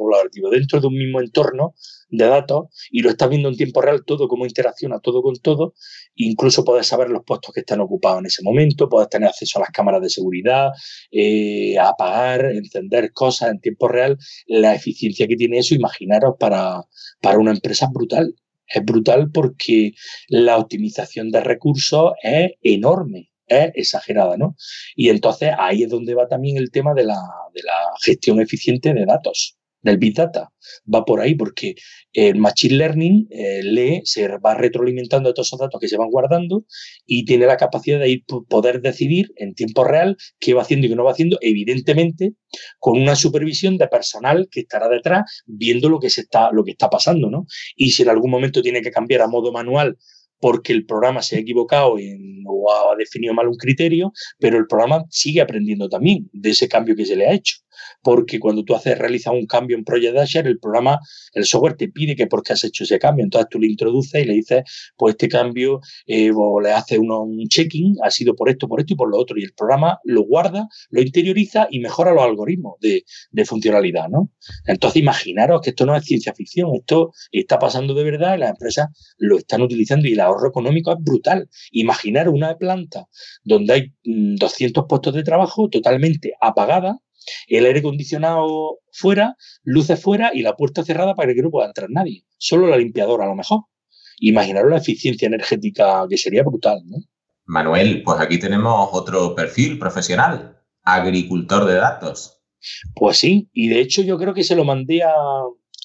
dentro 0.52 0.80
de 0.80 0.88
un 0.88 0.94
mismo 0.94 1.22
entorno 1.22 1.76
de 2.10 2.26
datos 2.26 2.68
y 2.92 3.02
lo 3.02 3.10
estás 3.10 3.30
viendo 3.30 3.50
en 3.50 3.58
tiempo 3.58 3.82
real 3.82 4.04
todo, 4.06 4.28
cómo 4.28 4.46
interacciona 4.46 5.00
todo 5.00 5.22
con 5.22 5.36
todo, 5.36 5.74
incluso 6.16 6.64
puedes 6.64 6.88
saber 6.88 7.10
los 7.10 7.24
puestos 7.26 7.54
que 7.54 7.62
están 7.62 7.82
ocupados 7.82 8.20
en 8.20 8.28
ese 8.28 8.44
momento, 8.44 8.90
puedes 8.90 9.10
tener 9.10 9.30
acceso 9.30 9.60
a 9.60 9.64
las 9.64 9.72
cámaras 9.72 10.02
de 10.02 10.10
seguridad, 10.10 10.70
eh, 11.12 11.78
apagar, 11.80 12.46
encender 12.46 13.12
cosas 13.12 13.52
en 13.52 13.60
tiempo 13.60 13.88
real, 13.88 14.18
la 14.48 14.76
eficiencia 14.76 15.28
que 15.28 15.36
tiene 15.36 15.60
eso, 15.60 15.76
imaginaros 15.76 16.36
para, 16.40 16.82
para 17.22 17.38
una 17.38 17.52
empresa 17.52 17.88
brutal 17.92 18.34
es 18.68 18.84
brutal 18.84 19.32
porque 19.32 19.94
la 20.28 20.58
optimización 20.58 21.32
de 21.32 21.42
recursos 21.42 22.14
es 22.22 22.52
enorme, 22.62 23.32
es 23.48 23.72
exagerada, 23.76 24.38
¿no? 24.38 24.56
Y 24.96 25.10
entonces 25.10 25.52
ahí 25.58 25.84
es 25.84 25.90
donde 25.90 26.14
va 26.14 26.28
también 26.28 26.58
el 26.58 26.72
tema 26.72 26.94
de 26.94 27.06
la, 27.06 27.22
de 27.54 27.62
la 27.64 27.78
gestión 28.04 28.42
eficiente 28.42 28.94
de 28.94 29.06
datos 29.06 29.58
del 29.86 29.98
Big 29.98 30.16
Data. 30.16 30.52
Va 30.94 31.06
por 31.06 31.22
ahí 31.22 31.36
porque 31.36 31.76
el 32.12 32.38
Machine 32.38 32.76
Learning 32.76 33.28
eh, 33.30 33.62
lee, 33.64 34.02
se 34.04 34.28
va 34.40 34.56
retroalimentando 34.56 35.30
de 35.30 35.34
todos 35.34 35.48
esos 35.48 35.60
datos 35.60 35.80
que 35.80 35.88
se 35.88 35.98
van 35.98 36.10
guardando 36.10 36.66
y 37.06 37.24
tiene 37.24 37.46
la 37.46 37.56
capacidad 37.56 38.00
de 38.00 38.10
ir, 38.10 38.24
poder 38.50 38.82
decidir 38.82 39.32
en 39.36 39.54
tiempo 39.54 39.84
real 39.84 40.18
qué 40.40 40.54
va 40.54 40.64
haciendo 40.64 40.88
y 40.88 40.90
qué 40.90 40.96
no 40.96 41.04
va 41.04 41.12
haciendo, 41.12 41.38
evidentemente 41.42 42.34
con 42.80 43.00
una 43.00 43.16
supervisión 43.16 43.78
de 43.78 43.88
personal 43.88 44.48
que 44.50 44.62
estará 44.62 44.90
detrás 44.90 45.44
viendo 45.46 45.90
lo 45.90 46.00
que, 46.00 46.10
se 46.10 46.22
está, 46.22 46.52
lo 46.52 46.64
que 46.64 46.72
está 46.72 46.90
pasando. 46.90 47.30
¿no? 47.30 47.46
Y 47.76 47.92
si 47.92 48.04
en 48.04 48.10
algún 48.10 48.32
momento 48.32 48.62
tiene 48.62 48.82
que 48.82 48.92
cambiar 48.92 49.22
a 49.22 49.28
modo 49.28 49.52
manual 49.52 49.98
porque 50.40 50.74
el 50.74 50.86
programa 50.86 51.22
se 51.22 51.38
ha 51.38 51.40
equivocado 51.40 51.96
o 52.48 52.72
ha 52.72 52.96
definido 52.98 53.34
mal 53.34 53.48
un 53.48 53.58
criterio, 53.58 54.12
pero 54.40 54.58
el 54.58 54.68
programa 54.68 55.06
sigue 55.10 55.42
aprendiendo 55.42 55.90
también 55.90 56.30
de 56.34 56.52
ese 56.52 56.68
cambio 56.68 56.96
que 56.96 57.06
se 57.06 57.16
le 57.16 57.28
ha 57.28 57.34
hecho 57.34 57.58
porque 58.02 58.40
cuando 58.40 58.64
tú 58.64 58.76
haces, 58.76 58.98
realizas 58.98 59.34
un 59.34 59.46
cambio 59.46 59.78
en 59.78 59.84
Project 59.84 60.16
Dasher, 60.16 60.48
el 60.48 60.60
programa, 60.60 61.00
el 61.34 61.46
software 61.46 61.76
te 61.76 61.90
pide 61.90 62.16
que 62.16 62.28
por 62.28 62.44
qué 62.44 62.54
has 62.54 62.64
hecho 62.64 62.84
ese 62.84 63.00
cambio. 63.00 63.24
Entonces 63.24 63.50
tú 63.50 63.60
le 63.60 63.68
introduces 63.68 64.24
y 64.24 64.26
le 64.26 64.34
dices, 64.34 64.64
pues 64.96 65.14
este 65.14 65.28
cambio, 65.28 65.82
eh, 66.06 66.32
o 66.36 66.62
le 66.62 66.72
haces 66.72 67.00
un 67.00 67.48
checking, 67.48 67.96
ha 68.04 68.12
sido 68.12 68.36
por 68.36 68.50
esto, 68.50 68.68
por 68.68 68.80
esto 68.80 68.94
y 68.94 68.96
por 68.96 69.10
lo 69.10 69.18
otro. 69.18 69.38
Y 69.40 69.44
el 69.44 69.54
programa 69.54 70.00
lo 70.04 70.24
guarda, 70.24 70.68
lo 70.90 71.02
interioriza 71.02 71.68
y 71.70 71.80
mejora 71.80 72.14
los 72.14 72.24
algoritmos 72.24 72.76
de, 72.80 73.04
de 73.32 73.46
funcionalidad, 73.46 74.08
¿no? 74.10 74.32
Entonces 74.66 75.02
imaginaros 75.02 75.62
que 75.62 75.72
esto 75.72 75.86
no 75.86 75.96
es 75.96 76.04
ciencia 76.04 76.34
ficción, 76.34 76.70
esto 76.76 77.12
está 77.32 77.60
pasando 77.60 77.94
de 77.94 78.04
verdad 78.04 78.36
y 78.36 78.40
las 78.40 78.52
empresas 78.52 78.88
lo 79.18 79.38
están 79.38 79.62
utilizando 79.62 80.08
y 80.08 80.14
el 80.14 80.20
ahorro 80.26 80.50
económico 80.50 80.92
es 80.92 80.98
brutal. 81.00 81.50
Imaginar 81.72 82.30
una 82.30 82.58
planta 82.58 83.08
donde 83.44 83.74
hay 83.74 83.94
200 84.04 84.84
mm, 84.84 84.88
puestos 84.88 85.14
de 85.14 85.24
trabajo 85.24 85.70
totalmente 85.70 86.34
apagada 86.42 87.00
El 87.48 87.66
aire 87.66 87.80
acondicionado 87.80 88.80
fuera, 88.92 89.36
luces 89.64 90.02
fuera 90.02 90.32
y 90.34 90.42
la 90.42 90.56
puerta 90.56 90.84
cerrada 90.84 91.16
para 91.16 91.34
que 91.34 91.42
no 91.42 91.50
pueda 91.50 91.68
entrar 91.68 91.90
nadie. 91.90 92.26
Solo 92.38 92.68
la 92.68 92.78
limpiadora 92.78 93.26
a 93.26 93.30
lo 93.30 93.36
mejor. 93.36 93.62
Imaginaros 94.20 94.70
la 94.70 94.78
eficiencia 94.78 95.28
energética 95.28 96.06
que 96.10 96.18
sería 96.18 96.44
brutal, 96.44 96.82
¿no? 96.86 96.98
Manuel, 97.46 98.02
pues 98.04 98.20
aquí 98.20 98.40
tenemos 98.40 98.90
otro 98.92 99.36
perfil 99.36 99.78
profesional, 99.78 100.58
agricultor 100.84 101.66
de 101.66 101.76
datos. 101.76 102.42
Pues 102.96 103.18
sí, 103.18 103.50
y 103.54 103.70
de 103.70 103.80
hecho 103.80 104.02
yo 104.02 104.18
creo 104.18 104.34
que 104.34 104.44
se 104.44 104.56
lo 104.56 104.64
mandé 104.64 105.04
a, 105.04 105.14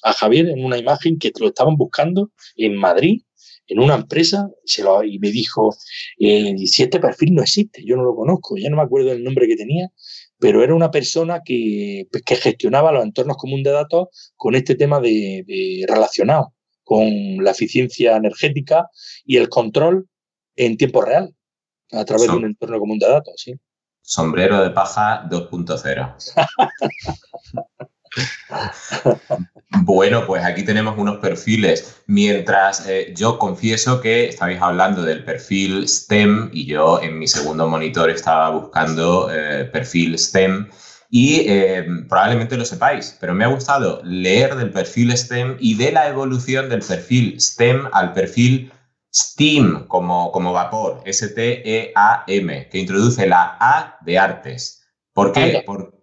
Javier 0.03 0.49
en 0.49 0.65
una 0.65 0.79
imagen 0.79 1.19
que 1.19 1.31
lo 1.39 1.49
estaban 1.49 1.75
buscando 1.75 2.31
en 2.55 2.75
Madrid, 2.75 3.21
en 3.67 3.79
una 3.79 3.95
empresa, 3.95 4.49
se 4.65 4.83
lo, 4.83 5.03
y 5.03 5.19
me 5.19 5.31
dijo, 5.31 5.75
eh, 6.19 6.55
si 6.65 6.83
este 6.83 6.99
perfil 6.99 7.35
no 7.35 7.41
existe, 7.41 7.83
yo 7.85 7.95
no 7.95 8.03
lo 8.03 8.15
conozco, 8.15 8.57
ya 8.57 8.69
no 8.69 8.77
me 8.77 8.83
acuerdo 8.83 9.09
del 9.09 9.23
nombre 9.23 9.47
que 9.47 9.55
tenía, 9.55 9.89
pero 10.39 10.63
era 10.63 10.75
una 10.75 10.91
persona 10.91 11.41
que, 11.43 12.07
pues, 12.11 12.23
que 12.23 12.35
gestionaba 12.35 12.91
los 12.91 13.03
entornos 13.03 13.37
comunes 13.37 13.63
de 13.63 13.71
datos 13.71 14.07
con 14.35 14.55
este 14.55 14.75
tema 14.75 14.99
de, 14.99 15.43
de 15.47 15.85
relacionado 15.87 16.53
con 16.83 17.07
la 17.43 17.51
eficiencia 17.51 18.17
energética 18.17 18.89
y 19.23 19.37
el 19.37 19.47
control 19.47 20.09
en 20.55 20.75
tiempo 20.77 21.01
real 21.01 21.33
a 21.91 22.03
través 22.05 22.27
de 22.27 22.37
un 22.37 22.45
entorno 22.45 22.79
común 22.79 22.99
de 22.99 23.07
datos, 23.07 23.33
sí. 23.37 23.53
Sombrero 24.01 24.61
de 24.61 24.71
paja 24.71 25.27
2.0. 25.29 26.15
bueno, 29.79 30.25
pues 30.27 30.43
aquí 30.43 30.63
tenemos 30.63 30.97
unos 30.97 31.17
perfiles. 31.17 32.01
Mientras 32.07 32.87
eh, 32.87 33.13
yo 33.15 33.39
confieso 33.39 34.01
que 34.01 34.27
estabais 34.27 34.61
hablando 34.61 35.03
del 35.03 35.23
perfil 35.23 35.87
STEM 35.87 36.49
y 36.51 36.65
yo 36.65 37.01
en 37.01 37.17
mi 37.17 37.27
segundo 37.27 37.67
monitor 37.67 38.09
estaba 38.09 38.49
buscando 38.49 39.29
eh, 39.31 39.65
perfil 39.65 40.17
STEM 40.17 40.67
y 41.09 41.41
eh, 41.47 41.85
probablemente 42.07 42.57
lo 42.57 42.65
sepáis, 42.65 43.17
pero 43.19 43.33
me 43.33 43.43
ha 43.43 43.47
gustado 43.47 44.01
leer 44.03 44.55
del 44.55 44.71
perfil 44.71 45.15
STEM 45.15 45.57
y 45.59 45.75
de 45.75 45.91
la 45.91 46.07
evolución 46.07 46.69
del 46.69 46.81
perfil 46.81 47.39
STEM 47.39 47.87
al 47.91 48.13
perfil 48.13 48.71
STEAM 49.13 49.87
como, 49.87 50.31
como 50.31 50.53
vapor, 50.53 51.01
S-T-E-A-M, 51.05 52.69
que 52.69 52.77
introduce 52.77 53.27
la 53.27 53.57
A 53.59 53.97
de 54.05 54.17
artes. 54.17 54.83
¿Por 55.13 55.33
qué? 55.33 55.63
porque 55.65 56.00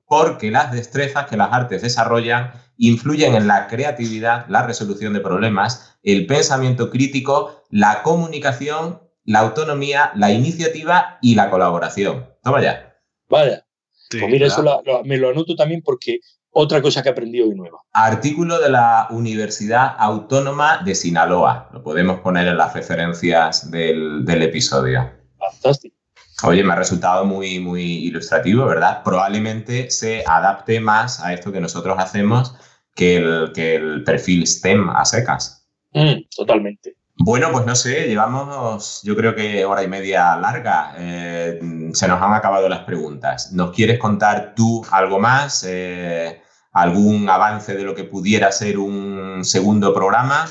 las 0.50 0.72
destrezas 0.72 1.26
que 1.26 1.36
las 1.36 1.52
artes 1.52 1.82
desarrollan 1.82 2.52
influyen 2.76 3.34
en 3.34 3.46
la 3.46 3.66
creatividad, 3.66 4.46
la 4.48 4.66
resolución 4.66 5.12
de 5.12 5.20
problemas, 5.20 5.98
el 6.02 6.26
pensamiento 6.26 6.90
crítico, 6.90 7.62
la 7.70 8.02
comunicación, 8.02 9.00
la 9.24 9.40
autonomía, 9.40 10.12
la 10.14 10.32
iniciativa 10.32 11.18
y 11.20 11.34
la 11.34 11.50
colaboración. 11.50 12.26
Toma 12.42 12.62
ya. 12.62 12.96
Vaya. 13.28 13.66
pues 14.10 14.28
mira, 14.28 14.46
eso 14.46 14.82
me 15.04 15.18
lo 15.18 15.30
anoto 15.30 15.54
también 15.54 15.82
porque 15.82 16.20
otra 16.50 16.80
cosa 16.80 17.02
que 17.02 17.10
he 17.10 17.12
aprendido 17.12 17.46
hoy 17.46 17.54
nueva. 17.54 17.78
Artículo 17.92 18.58
de 18.58 18.70
la 18.70 19.08
Universidad 19.10 19.94
Autónoma 19.98 20.82
de 20.84 20.94
Sinaloa. 20.94 21.68
Lo 21.72 21.82
podemos 21.82 22.20
poner 22.20 22.48
en 22.48 22.56
las 22.56 22.74
referencias 22.74 23.70
del, 23.70 24.24
episodio. 24.26 25.10
Fantástico. 25.38 25.97
Oye, 26.44 26.62
me 26.62 26.72
ha 26.72 26.76
resultado 26.76 27.24
muy, 27.24 27.58
muy 27.58 27.82
ilustrativo, 27.82 28.64
¿verdad? 28.66 29.02
Probablemente 29.02 29.90
se 29.90 30.22
adapte 30.26 30.78
más 30.78 31.20
a 31.20 31.32
esto 31.32 31.50
que 31.50 31.60
nosotros 31.60 31.96
hacemos 31.98 32.54
que 32.94 33.16
el, 33.16 33.52
que 33.54 33.76
el 33.76 34.04
perfil 34.04 34.46
STEM 34.46 34.90
a 34.90 35.04
secas. 35.04 35.66
Mm, 35.92 36.28
totalmente. 36.36 36.96
Bueno, 37.20 37.48
pues 37.50 37.66
no 37.66 37.74
sé, 37.74 38.06
llevamos 38.06 39.02
yo 39.02 39.16
creo 39.16 39.34
que 39.34 39.64
hora 39.64 39.82
y 39.82 39.88
media 39.88 40.36
larga. 40.36 40.94
Eh, 40.96 41.58
se 41.92 42.06
nos 42.06 42.22
han 42.22 42.32
acabado 42.32 42.68
las 42.68 42.84
preguntas. 42.84 43.52
¿Nos 43.52 43.72
quieres 43.72 43.98
contar 43.98 44.54
tú 44.54 44.86
algo 44.92 45.18
más? 45.18 45.64
Eh, 45.66 46.40
algún 46.72 47.28
avance 47.28 47.74
de 47.74 47.82
lo 47.82 47.94
que 47.94 48.04
pudiera 48.04 48.52
ser 48.52 48.78
un 48.78 49.44
segundo 49.44 49.92
programa? 49.92 50.46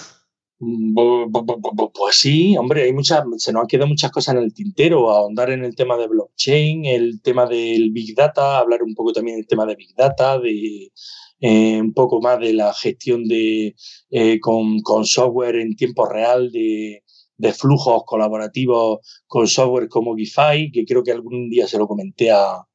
Pues 0.59 2.17
sí, 2.17 2.57
hombre, 2.57 2.83
hay 2.83 2.93
muchas, 2.93 3.23
se 3.37 3.53
nos 3.53 3.61
han 3.61 3.67
quedado 3.67 3.87
muchas 3.87 4.09
cosas 4.11 4.35
en 4.35 4.41
el 4.41 4.53
tintero, 4.53 5.11
ahondar 5.11 5.51
en 5.51 5.63
el 5.63 5.75
tema 5.75 5.97
de 5.97 6.07
blockchain, 6.07 6.85
el 6.85 7.21
tema 7.21 7.45
del 7.45 7.91
Big 7.91 8.15
Data, 8.15 8.57
hablar 8.57 8.81
un 8.81 8.95
poco 8.95 9.13
también 9.13 9.37
del 9.37 9.47
tema 9.47 9.67
de 9.67 9.75
Big 9.75 9.93
Data, 9.95 10.39
de 10.39 10.91
eh, 11.41 11.79
un 11.79 11.93
poco 11.93 12.19
más 12.21 12.39
de 12.39 12.53
la 12.53 12.73
gestión 12.73 13.25
de 13.25 13.75
eh, 14.09 14.39
con, 14.39 14.81
software 15.05 15.57
en 15.57 15.75
tiempo 15.75 16.07
real 16.07 16.51
de, 16.51 17.03
de, 17.37 17.53
flujos 17.53 18.03
colaborativos 18.05 18.99
con 19.27 19.47
software 19.47 19.87
como 19.89 20.15
Gify, 20.15 20.71
que 20.71 20.85
creo 20.85 21.03
que 21.03 21.11
algún 21.11 21.49
día 21.51 21.67
se 21.67 21.77
lo 21.77 21.87
comenté 21.87 22.31
a, 22.31 22.65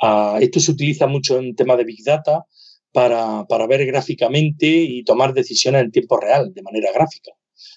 a 0.00 0.38
esto 0.40 0.58
se 0.58 0.72
utiliza 0.72 1.06
mucho 1.06 1.38
en 1.38 1.54
tema 1.54 1.76
de 1.76 1.84
Big 1.84 2.02
Data 2.04 2.44
para, 2.92 3.44
para, 3.46 3.66
ver 3.66 3.86
gráficamente 3.86 4.66
y 4.66 5.04
tomar 5.04 5.34
decisiones 5.34 5.82
en 5.82 5.90
tiempo 5.92 6.18
real, 6.18 6.52
de 6.54 6.62
manera 6.62 6.92
gráfica, 6.92 7.32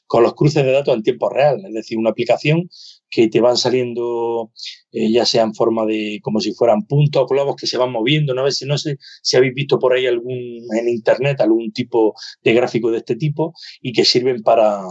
con 0.08 0.24
los 0.24 0.34
cruces 0.36 0.64
de 0.64 0.72
datos 0.72 0.96
en 0.96 1.04
tiempo 1.04 1.30
real, 1.30 1.62
es 1.66 1.74
decir, 1.74 1.98
una 1.98 2.12
aplicación 2.12 2.70
que 3.10 3.30
te 3.30 3.40
van 3.40 3.56
saliendo, 3.56 4.52
eh, 4.92 5.12
ya 5.12 5.26
sea 5.26 5.44
en 5.44 5.54
forma 5.54 5.86
de, 5.86 6.20
como 6.22 6.42
si 6.42 6.54
fueran 6.54 6.86
puntos, 6.86 7.28
globos 7.30 7.56
que 7.56 7.68
se 7.68 7.78
van 7.78 7.92
moviendo, 7.92 8.34
no, 8.34 8.50
sé, 8.52 8.66
no 8.66 8.78
sé 8.78 8.98
si 9.22 9.38
habéis 9.38 9.54
visto 9.54 9.80
por 9.80 9.94
ahí 9.94 10.06
algún, 10.06 10.36
en 10.78 10.90
internet 10.90 11.40
algún 11.40 11.72
tipo 11.72 12.14
de 12.44 12.54
gráfico 12.54 12.92
de 12.92 12.98
este 12.98 13.16
tipo 13.16 13.54
y 13.82 13.94
que 13.94 14.04
sirven 14.04 14.44
para, 14.44 14.82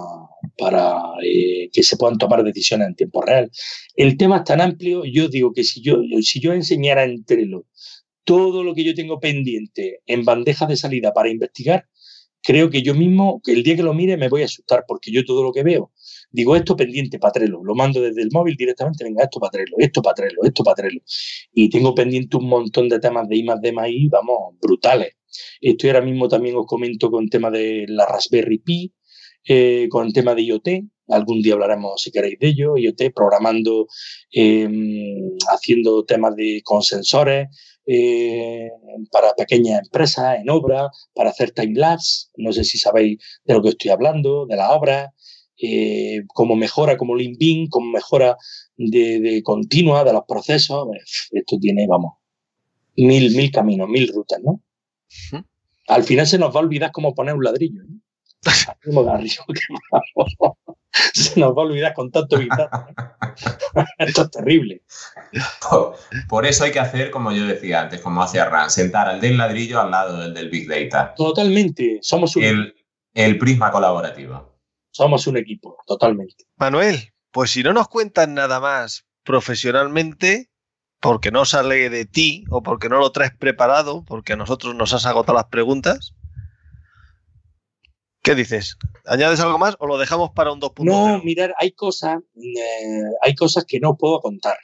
para 0.56 1.02
eh, 1.22 1.68
que 1.72 1.82
se 1.82 1.96
puedan 1.96 2.18
tomar 2.18 2.42
decisiones 2.44 2.88
en 2.88 2.94
tiempo 2.94 3.20
real. 3.20 3.50
El 3.94 4.16
tema 4.16 4.38
es 4.38 4.44
tan 4.44 4.60
amplio, 4.60 5.04
yo 5.04 5.28
digo 5.28 5.52
que 5.52 5.64
si 5.64 5.82
yo, 5.82 5.98
si 6.22 6.40
yo 6.40 6.52
enseñara 6.52 7.04
en 7.04 7.24
Trello 7.24 7.66
todo 8.24 8.64
lo 8.64 8.74
que 8.74 8.84
yo 8.84 8.94
tengo 8.94 9.20
pendiente 9.20 10.00
en 10.06 10.24
bandejas 10.24 10.68
de 10.68 10.76
salida 10.76 11.12
para 11.12 11.30
investigar, 11.30 11.86
creo 12.42 12.68
que 12.70 12.82
yo 12.82 12.94
mismo, 12.94 13.40
el 13.46 13.62
día 13.62 13.74
que 13.74 13.82
lo 13.82 13.94
mire, 13.94 14.16
me 14.16 14.28
voy 14.28 14.42
a 14.42 14.44
asustar, 14.44 14.84
porque 14.86 15.10
yo 15.10 15.24
todo 15.24 15.42
lo 15.42 15.52
que 15.52 15.62
veo, 15.62 15.92
digo 16.30 16.54
esto 16.56 16.76
pendiente 16.76 17.18
para 17.18 17.32
Trello, 17.32 17.64
lo 17.64 17.74
mando 17.74 18.00
desde 18.00 18.22
el 18.22 18.28
móvil 18.32 18.54
directamente, 18.56 19.02
venga, 19.02 19.24
esto 19.24 19.40
para 19.40 19.50
Trello, 19.50 19.76
esto 19.78 20.02
para 20.02 20.14
Trello, 20.14 20.42
esto 20.42 20.62
para 20.62 20.74
Trello. 20.74 21.00
Y 21.52 21.70
tengo 21.70 21.94
pendiente 21.94 22.36
un 22.36 22.48
montón 22.48 22.88
de 22.88 23.00
temas 23.00 23.28
de 23.28 23.36
I 23.36 23.44
más 23.44 23.60
D 23.60 23.72
más 23.72 23.88
I, 23.88 24.08
vamos, 24.08 24.54
brutales. 24.60 25.14
Estoy 25.60 25.90
ahora 25.90 26.02
mismo 26.02 26.28
también 26.28 26.56
os 26.56 26.66
comento 26.66 27.10
con 27.10 27.28
tema 27.28 27.50
de 27.50 27.86
la 27.88 28.06
Raspberry 28.06 28.58
Pi, 28.58 28.92
eh, 29.46 29.88
con 29.90 30.12
tema 30.12 30.34
de 30.34 30.42
IoT, 30.42 30.68
algún 31.08 31.42
día 31.42 31.54
hablaremos 31.54 32.00
si 32.00 32.10
queréis 32.10 32.38
de 32.38 32.48
ello, 32.48 32.76
IoT, 32.76 33.10
programando, 33.14 33.86
em, 34.32 35.36
haciendo 35.50 36.04
temas 36.04 36.34
de 36.36 36.62
con 36.64 36.82
sensores, 36.82 37.48
eh, 37.86 38.70
para 39.10 39.34
pequeñas 39.34 39.82
empresas, 39.82 40.38
en 40.40 40.50
obra, 40.50 40.90
para 41.14 41.30
hacer 41.30 41.50
timelapse. 41.50 42.28
No 42.36 42.52
sé 42.52 42.64
si 42.64 42.78
sabéis 42.78 43.18
de 43.44 43.54
lo 43.54 43.62
que 43.62 43.70
estoy 43.70 43.90
hablando, 43.90 44.46
de 44.46 44.56
la 44.56 44.72
obra, 44.72 45.12
eh, 45.60 46.22
como 46.28 46.56
mejora, 46.56 46.96
como 46.96 47.14
Lean 47.14 47.68
como 47.68 47.90
mejora 47.90 48.36
de, 48.76 49.40
continua 49.44 50.04
de 50.04 50.12
los 50.12 50.24
procesos. 50.26 50.88
Esto 51.30 51.58
tiene, 51.60 51.86
vamos, 51.86 52.14
mil, 52.96 53.34
mil 53.34 53.50
caminos, 53.50 53.88
mil 53.88 54.08
rutas, 54.08 54.40
¿no? 54.42 54.62
Al 55.86 56.02
final 56.02 56.26
se 56.26 56.38
nos 56.38 56.54
va 56.54 56.60
a 56.60 56.62
olvidar 56.62 56.92
cómo 56.92 57.14
poner 57.14 57.34
un 57.34 57.44
ladrillo. 57.44 57.82
se 61.12 61.40
nos 61.40 61.56
va 61.56 61.62
a 61.62 61.64
olvidar 61.64 61.94
con 61.94 62.10
tanto 62.10 62.38
Esto 63.98 64.22
es 64.22 64.30
terrible. 64.30 64.82
Por, 66.28 66.46
eso 66.46 66.64
hay 66.64 66.72
que 66.72 66.80
hacer, 66.80 67.10
como 67.10 67.32
yo 67.32 67.46
decía 67.46 67.82
antes, 67.82 68.00
como 68.00 68.22
hacía 68.22 68.48
Ran, 68.48 68.70
sentar 68.70 69.08
al 69.08 69.20
del 69.20 69.36
ladrillo 69.36 69.80
al 69.80 69.90
lado 69.90 70.18
del 70.18 70.34
del 70.34 70.50
Big 70.50 70.68
Data. 70.68 71.14
Totalmente. 71.16 71.98
Somos 72.02 72.36
un 72.36 72.44
el, 72.44 72.74
el 73.14 73.38
prisma 73.38 73.70
colaborativo. 73.70 74.54
Somos 74.90 75.26
un 75.26 75.36
equipo, 75.36 75.78
totalmente. 75.86 76.44
Manuel, 76.56 77.12
pues 77.32 77.50
si 77.50 77.64
no 77.64 77.72
nos 77.72 77.88
cuentan 77.88 78.34
nada 78.34 78.60
más 78.60 79.06
profesionalmente, 79.24 80.50
porque 81.00 81.30
no 81.30 81.44
sale 81.44 81.90
de 81.90 82.06
ti 82.06 82.44
o 82.48 82.62
porque 82.62 82.88
no 82.88 82.98
lo 82.98 83.12
traes 83.12 83.32
preparado, 83.36 84.04
porque 84.04 84.34
a 84.34 84.36
nosotros 84.36 84.74
nos 84.74 84.94
has 84.94 85.04
agotado 85.04 85.36
las 85.36 85.48
preguntas, 85.48 86.13
¿Qué 88.24 88.34
dices? 88.34 88.78
¿Añades 89.04 89.38
algo 89.40 89.58
más 89.58 89.76
o 89.80 89.86
lo 89.86 89.98
dejamos 89.98 90.30
para 90.30 90.50
un 90.50 90.58
2.0? 90.58 90.84
No, 90.84 91.22
mirar, 91.22 91.54
hay 91.58 91.72
cosas, 91.72 92.20
eh, 92.34 93.02
hay 93.20 93.34
cosas 93.34 93.66
que 93.66 93.78
no 93.80 93.98
puedo 93.98 94.18
contar. 94.20 94.56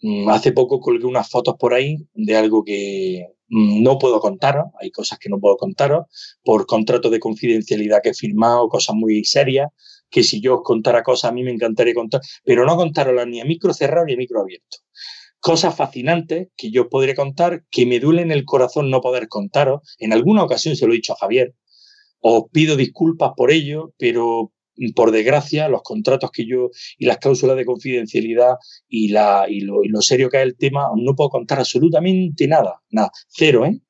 Mm, 0.00 0.28
hace 0.28 0.52
poco 0.52 0.78
colgué 0.78 1.06
unas 1.06 1.28
fotos 1.28 1.56
por 1.58 1.74
ahí 1.74 1.96
de 2.14 2.36
algo 2.36 2.62
que 2.62 3.26
mm, 3.48 3.82
no 3.82 3.98
puedo 3.98 4.20
contaros. 4.20 4.66
Hay 4.80 4.92
cosas 4.92 5.18
que 5.18 5.28
no 5.28 5.40
puedo 5.40 5.56
contaros 5.56 6.06
por 6.44 6.66
contrato 6.66 7.10
de 7.10 7.18
confidencialidad 7.18 8.00
que 8.00 8.10
he 8.10 8.14
firmado, 8.14 8.68
cosas 8.68 8.94
muy 8.94 9.24
serias, 9.24 9.70
que 10.08 10.22
si 10.22 10.40
yo 10.40 10.58
os 10.58 10.62
contara 10.62 11.02
cosas 11.02 11.32
a 11.32 11.34
mí 11.34 11.42
me 11.42 11.50
encantaría 11.50 11.94
contar, 11.94 12.20
pero 12.44 12.64
no 12.64 12.76
contaroslas 12.76 13.26
ni 13.26 13.40
a 13.40 13.44
micro 13.44 13.74
cerrado 13.74 14.06
ni 14.06 14.14
a 14.14 14.18
micro 14.18 14.40
abierto. 14.40 14.78
Cosas 15.40 15.74
fascinantes 15.74 16.48
que 16.56 16.70
yo 16.70 16.88
podría 16.88 17.16
contar, 17.16 17.64
que 17.72 17.86
me 17.86 17.98
duelen 17.98 18.30
el 18.30 18.44
corazón 18.44 18.88
no 18.88 19.00
poder 19.00 19.26
contaros. 19.26 19.80
En 19.98 20.12
alguna 20.12 20.44
ocasión 20.44 20.76
se 20.76 20.86
lo 20.86 20.92
he 20.92 20.96
dicho 20.96 21.14
a 21.14 21.16
Javier, 21.16 21.54
os 22.20 22.44
pido 22.52 22.76
disculpas 22.76 23.32
por 23.36 23.50
ello, 23.50 23.94
pero 23.98 24.52
por 24.94 25.10
desgracia, 25.10 25.68
los 25.68 25.82
contratos 25.82 26.30
que 26.30 26.46
yo 26.46 26.70
y 26.98 27.06
las 27.06 27.18
cláusulas 27.18 27.56
de 27.56 27.66
confidencialidad 27.66 28.54
y, 28.88 29.08
la, 29.08 29.46
y, 29.48 29.60
lo, 29.60 29.84
y 29.84 29.88
lo 29.88 30.00
serio 30.00 30.30
que 30.30 30.38
es 30.38 30.42
el 30.44 30.56
tema, 30.56 30.88
no 30.96 31.14
puedo 31.14 31.30
contar 31.30 31.58
absolutamente 31.58 32.46
nada, 32.48 32.80
nada, 32.90 33.10
cero, 33.28 33.66
¿eh? 33.66 33.80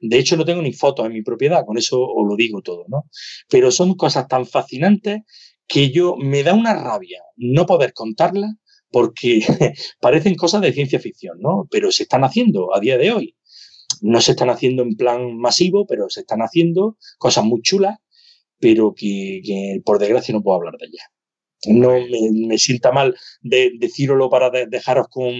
De 0.00 0.18
hecho, 0.18 0.36
no 0.36 0.44
tengo 0.44 0.62
ni 0.62 0.72
fotos 0.72 1.06
en 1.06 1.12
mi 1.12 1.22
propiedad, 1.22 1.64
con 1.64 1.78
eso 1.78 2.00
os 2.00 2.28
lo 2.28 2.36
digo 2.36 2.60
todo, 2.62 2.84
¿no? 2.88 3.04
Pero 3.48 3.70
son 3.70 3.94
cosas 3.94 4.28
tan 4.28 4.46
fascinantes 4.46 5.22
que 5.66 5.90
yo 5.90 6.16
me 6.16 6.42
da 6.42 6.54
una 6.54 6.74
rabia 6.74 7.22
no 7.36 7.66
poder 7.66 7.92
contarlas 7.92 8.52
porque 8.90 9.40
parecen 10.00 10.34
cosas 10.34 10.60
de 10.60 10.72
ciencia 10.72 11.00
ficción, 11.00 11.38
¿no? 11.40 11.66
Pero 11.70 11.90
se 11.90 12.04
están 12.04 12.24
haciendo 12.24 12.74
a 12.74 12.80
día 12.80 12.98
de 12.98 13.12
hoy. 13.12 13.35
No 14.02 14.20
se 14.20 14.32
están 14.32 14.50
haciendo 14.50 14.82
en 14.82 14.96
plan 14.96 15.36
masivo, 15.36 15.86
pero 15.86 16.08
se 16.08 16.20
están 16.20 16.40
haciendo 16.40 16.96
cosas 17.18 17.44
muy 17.44 17.62
chulas, 17.62 17.98
pero 18.58 18.94
que, 18.94 19.40
que 19.44 19.80
por 19.84 19.98
desgracia 19.98 20.34
no 20.34 20.42
puedo 20.42 20.56
hablar 20.58 20.74
de 20.78 20.86
ellas. 20.86 21.06
No 21.66 21.90
me, 21.90 22.48
me 22.48 22.58
sienta 22.58 22.92
mal 22.92 23.16
de, 23.40 23.72
decíroslo 23.78 24.28
para 24.30 24.50
de, 24.50 24.66
dejaros 24.66 25.06
con, 25.08 25.32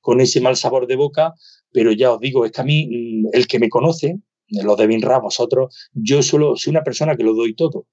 con 0.00 0.20
ese 0.20 0.40
mal 0.40 0.56
sabor 0.56 0.86
de 0.86 0.96
boca, 0.96 1.34
pero 1.72 1.92
ya 1.92 2.12
os 2.12 2.20
digo, 2.20 2.44
es 2.44 2.52
que 2.52 2.60
a 2.60 2.64
mí, 2.64 2.86
mm, 2.86 3.28
el 3.32 3.46
que 3.46 3.58
me 3.58 3.68
conoce, 3.68 4.18
los 4.48 4.76
de 4.78 4.86
Binra, 4.86 5.18
vosotros, 5.18 5.74
yo 5.92 6.22
solo 6.22 6.56
soy 6.56 6.70
una 6.70 6.82
persona 6.82 7.16
que 7.16 7.22
lo 7.22 7.34
doy 7.34 7.54
todo. 7.54 7.86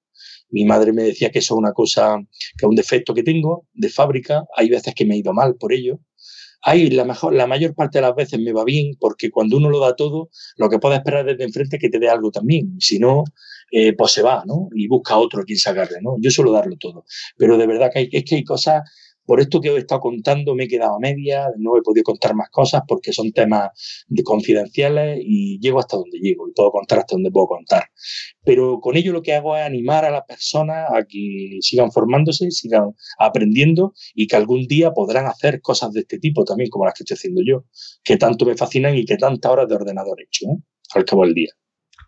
Mi 0.48 0.64
madre 0.64 0.92
me 0.92 1.02
decía 1.02 1.30
que 1.30 1.40
eso 1.40 1.54
es 1.54 1.58
una 1.58 1.72
cosa, 1.72 2.18
que 2.56 2.64
es 2.64 2.68
un 2.68 2.76
defecto 2.76 3.14
que 3.14 3.22
tengo 3.22 3.66
de 3.74 3.88
fábrica. 3.88 4.44
Hay 4.56 4.68
veces 4.68 4.94
que 4.94 5.04
me 5.04 5.14
he 5.14 5.18
ido 5.18 5.32
mal 5.32 5.56
por 5.56 5.72
ello. 5.72 6.00
Hay 6.68 6.90
la, 6.90 7.04
mejor, 7.04 7.32
la 7.32 7.46
mayor 7.46 7.76
parte 7.76 7.98
de 7.98 8.02
las 8.02 8.16
veces 8.16 8.40
me 8.40 8.52
va 8.52 8.64
bien 8.64 8.96
porque 8.98 9.30
cuando 9.30 9.56
uno 9.56 9.70
lo 9.70 9.78
da 9.78 9.94
todo, 9.94 10.30
lo 10.56 10.68
que 10.68 10.80
puede 10.80 10.96
esperar 10.96 11.24
desde 11.24 11.44
enfrente 11.44 11.76
es 11.76 11.80
que 11.80 11.88
te 11.88 12.00
dé 12.00 12.08
algo 12.08 12.32
también. 12.32 12.74
Si 12.80 12.98
no, 12.98 13.22
eh, 13.70 13.92
pues 13.92 14.10
se 14.10 14.22
va, 14.22 14.42
¿no? 14.44 14.68
Y 14.74 14.88
busca 14.88 15.16
otro 15.16 15.42
a 15.42 15.44
quien 15.44 15.58
sacarle, 15.60 15.98
¿no? 16.02 16.16
Yo 16.18 16.28
suelo 16.28 16.50
darlo 16.50 16.76
todo. 16.76 17.04
Pero 17.36 17.56
de 17.56 17.68
verdad 17.68 17.90
que 17.92 18.00
hay, 18.00 18.08
es 18.10 18.24
que 18.24 18.34
hay 18.34 18.44
cosas 18.44 18.82
por 19.26 19.40
esto 19.40 19.60
que 19.60 19.70
os 19.70 19.76
he 19.76 19.80
estado 19.80 20.00
contando 20.00 20.54
me 20.54 20.64
he 20.64 20.68
quedado 20.68 20.96
a 20.96 21.00
media, 21.00 21.48
no 21.58 21.76
he 21.76 21.82
podido 21.82 22.04
contar 22.04 22.34
más 22.34 22.48
cosas 22.50 22.82
porque 22.86 23.12
son 23.12 23.32
temas 23.32 23.70
de 24.08 24.22
confidenciales 24.22 25.18
y 25.22 25.58
llego 25.60 25.80
hasta 25.80 25.96
donde 25.96 26.18
llego 26.18 26.48
y 26.48 26.52
puedo 26.52 26.70
contar 26.70 27.00
hasta 27.00 27.16
donde 27.16 27.30
puedo 27.30 27.48
contar. 27.48 27.84
Pero 28.44 28.80
con 28.80 28.96
ello 28.96 29.12
lo 29.12 29.22
que 29.22 29.34
hago 29.34 29.56
es 29.56 29.62
animar 29.62 30.04
a 30.04 30.10
las 30.10 30.24
personas 30.24 30.88
a 30.90 31.04
que 31.04 31.58
sigan 31.60 31.90
formándose, 31.90 32.50
sigan 32.50 32.94
aprendiendo 33.18 33.92
y 34.14 34.26
que 34.26 34.36
algún 34.36 34.66
día 34.66 34.92
podrán 34.92 35.26
hacer 35.26 35.60
cosas 35.60 35.92
de 35.92 36.00
este 36.00 36.18
tipo 36.18 36.44
también 36.44 36.70
como 36.70 36.84
las 36.84 36.94
que 36.94 37.02
estoy 37.02 37.16
haciendo 37.16 37.42
yo, 37.44 37.64
que 38.04 38.16
tanto 38.16 38.46
me 38.46 38.56
fascinan 38.56 38.96
y 38.96 39.04
que 39.04 39.16
tantas 39.16 39.50
horas 39.50 39.68
de 39.68 39.74
ordenador 39.74 40.20
he 40.20 40.24
hecho 40.24 40.46
¿eh? 40.46 40.62
al 40.94 41.04
cabo 41.04 41.24
del 41.24 41.34
día. 41.34 41.50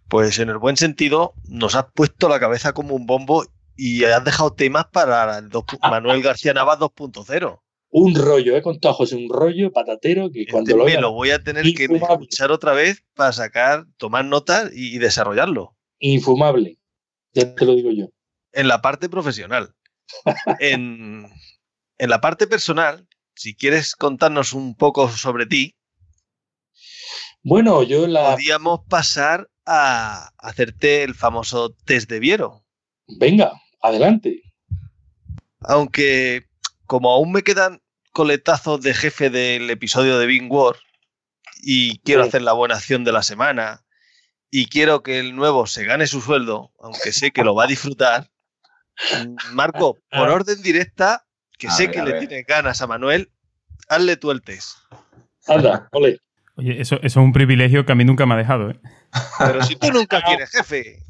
Pues 0.09 0.39
en 0.39 0.49
el 0.49 0.59
buen 0.59 0.77
sentido, 0.77 1.35
nos 1.49 1.74
has 1.74 1.86
puesto 1.95 2.28
la 2.31 2.40
cabeza 2.40 2.73
como 2.73 2.95
un 2.95 3.05
bombo 3.05 3.45
y 3.78 4.02
has 4.02 4.24
dejado 4.24 4.52
temas 4.52 4.86
para 4.86 5.38
el 5.38 5.50
Manuel 5.80 6.20
García 6.20 6.52
Navas 6.52 6.80
2.0. 6.80 7.60
Un 7.90 8.14
rollo, 8.16 8.56
he 8.56 8.60
contado 8.60 8.92
José, 8.92 9.14
un 9.14 9.30
rollo 9.30 9.72
patatero 9.72 10.30
que 10.32 10.46
cuando 10.46 10.70
este 10.70 10.78
lo, 10.78 10.84
me 10.84 11.00
lo 11.00 11.12
voy 11.12 11.30
a 11.30 11.42
tener 11.42 11.62
que 11.74 11.84
escuchar 11.84 12.50
otra 12.50 12.72
vez 12.72 13.05
para 13.14 13.32
sacar, 13.32 13.86
tomar 13.96 14.24
notas 14.24 14.70
y 14.74 14.98
desarrollarlo. 14.98 15.76
Infumable, 16.00 16.76
ya 17.32 17.55
te 17.55 17.64
lo 17.64 17.76
digo 17.76 17.92
yo. 17.92 18.09
En 18.52 18.66
la 18.66 18.82
parte 18.82 19.09
profesional. 19.09 19.72
en, 20.59 21.30
en 21.98 22.10
la 22.10 22.20
parte 22.20 22.48
personal, 22.48 23.06
si 23.36 23.55
quieres 23.55 23.94
contarnos 23.94 24.55
un 24.55 24.74
poco 24.74 25.09
sobre 25.09 25.46
ti, 25.46 25.76
Bueno, 27.44 27.84
yo 27.84 28.09
la... 28.09 28.32
podríamos 28.32 28.80
pasar 28.88 29.48
a 29.64 30.30
hacerte 30.36 31.05
el 31.05 31.14
famoso 31.14 31.70
test 31.84 32.10
de 32.10 32.18
Viero. 32.18 32.64
Venga, 33.06 33.52
adelante. 33.80 34.42
Aunque 35.60 36.46
como 36.86 37.10
aún 37.12 37.32
me 37.32 37.42
quedan 37.42 37.82
coletazos 38.12 38.80
de 38.80 38.94
jefe 38.94 39.30
del 39.30 39.68
episodio 39.70 40.18
de 40.18 40.26
Bing 40.26 40.50
War 40.50 40.76
y 41.62 41.98
quiero 42.00 42.22
Sí. 42.22 42.28
hacer 42.28 42.42
la 42.42 42.52
buena 42.52 42.74
acción 42.76 43.05
de 43.05 43.12
la 43.12 43.22
semana 43.22 43.84
y 44.50 44.66
quiero 44.66 45.02
que 45.02 45.18
el 45.18 45.36
nuevo 45.36 45.66
se 45.66 45.84
gane 45.84 46.06
su 46.06 46.20
sueldo, 46.20 46.72
aunque 46.80 47.12
sé 47.12 47.30
que 47.32 47.44
lo 47.44 47.55
va 47.55 47.64
a 47.64 47.68
disfrutar, 47.68 48.30
Marco, 49.52 49.98
por 50.10 50.30
orden 50.30 50.62
directa, 50.62 51.26
que 51.59 51.68
A 51.68 51.70
sé 51.70 51.84
ver, 51.86 51.92
que 51.92 52.02
le 52.02 52.12
ver. 52.12 52.26
tiene 52.28 52.42
ganas 52.44 52.80
a 52.80 52.86
Manuel, 52.86 53.30
hazle 53.88 54.16
tú 54.16 54.30
el 54.30 54.42
test. 54.42 54.70
Anda, 55.46 55.88
ole. 55.92 56.18
Oye, 56.56 56.80
eso, 56.80 56.96
eso 56.96 57.06
es 57.06 57.16
un 57.16 57.32
privilegio 57.32 57.84
que 57.86 57.92
a 57.92 57.94
mí 57.94 58.05
nunca 58.05 58.26
me 58.26 58.34
ha 58.34 58.38
dejado, 58.38 58.70
¿eh? 58.70 58.80
Pero 59.38 59.62
si 59.64 59.76
tú 59.76 59.90
nunca 59.92 60.22
quieres 60.26 60.50
jefe, 60.50 61.02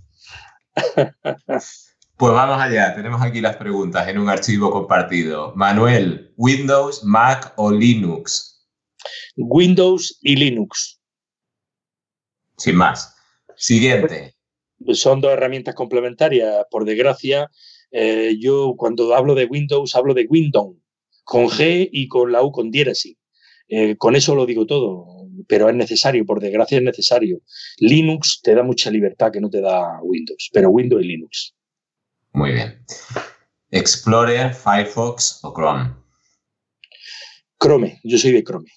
Pues 2.18 2.32
vamos 2.32 2.60
allá, 2.60 2.96
tenemos 2.96 3.22
aquí 3.22 3.40
las 3.40 3.56
preguntas 3.56 4.08
en 4.08 4.18
un 4.18 4.28
archivo 4.28 4.72
compartido. 4.72 5.52
Manuel, 5.54 6.32
Windows, 6.36 7.04
Mac 7.04 7.52
o 7.54 7.70
Linux? 7.70 8.66
Windows 9.36 10.18
y 10.22 10.34
Linux 10.34 11.00
Sin 12.56 12.74
más. 12.74 13.14
Siguiente. 13.54 14.34
son 14.94 15.20
dos 15.20 15.30
herramientas 15.30 15.76
complementarias. 15.76 16.66
Por 16.72 16.84
desgracia, 16.84 17.48
eh, 17.92 18.36
yo 18.40 18.74
cuando 18.76 19.14
hablo 19.14 19.36
de 19.36 19.44
Windows 19.44 19.94
hablo 19.94 20.12
de 20.12 20.26
Windows, 20.28 20.76
con 21.22 21.46
G 21.46 21.88
y 21.92 22.08
con 22.08 22.32
la 22.32 22.42
U 22.42 22.50
con 22.50 22.72
diéresis. 22.72 23.16
Eh, 23.68 23.94
con 23.96 24.16
eso 24.16 24.34
lo 24.34 24.44
digo 24.44 24.66
todo, 24.66 25.06
pero 25.46 25.68
es 25.68 25.76
necesario, 25.76 26.26
por 26.26 26.40
desgracia 26.40 26.78
es 26.78 26.84
necesario. 26.84 27.42
Linux 27.78 28.40
te 28.42 28.56
da 28.56 28.64
mucha 28.64 28.90
libertad 28.90 29.30
que 29.30 29.40
no 29.40 29.48
te 29.48 29.60
da 29.60 30.00
Windows, 30.02 30.50
pero 30.52 30.70
Windows 30.70 31.04
y 31.04 31.06
Linux. 31.06 31.54
Muy 32.38 32.52
bien. 32.52 32.84
Explorer, 33.72 34.54
Firefox 34.54 35.40
o 35.42 35.52
Chrome. 35.52 35.92
Chrome, 37.60 37.98
yo 38.04 38.16
soy 38.16 38.30
de 38.30 38.44
Chrome. 38.44 38.70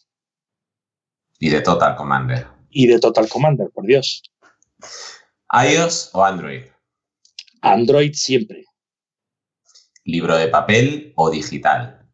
Y 1.38 1.49
de 1.49 1.61
Total 1.61 1.95
Commander. 1.95 2.47
Y 2.71 2.88
de 2.88 2.99
Total 2.99 3.29
Commander, 3.29 3.69
por 3.71 3.85
Dios. 3.85 4.23
iOS 5.53 6.09
o 6.13 6.25
Android. 6.25 6.63
Android 7.61 8.13
siempre. 8.13 8.65
Libro 10.05 10.35
de 10.38 10.47
papel 10.47 11.13
o 11.15 11.29
digital. 11.29 12.09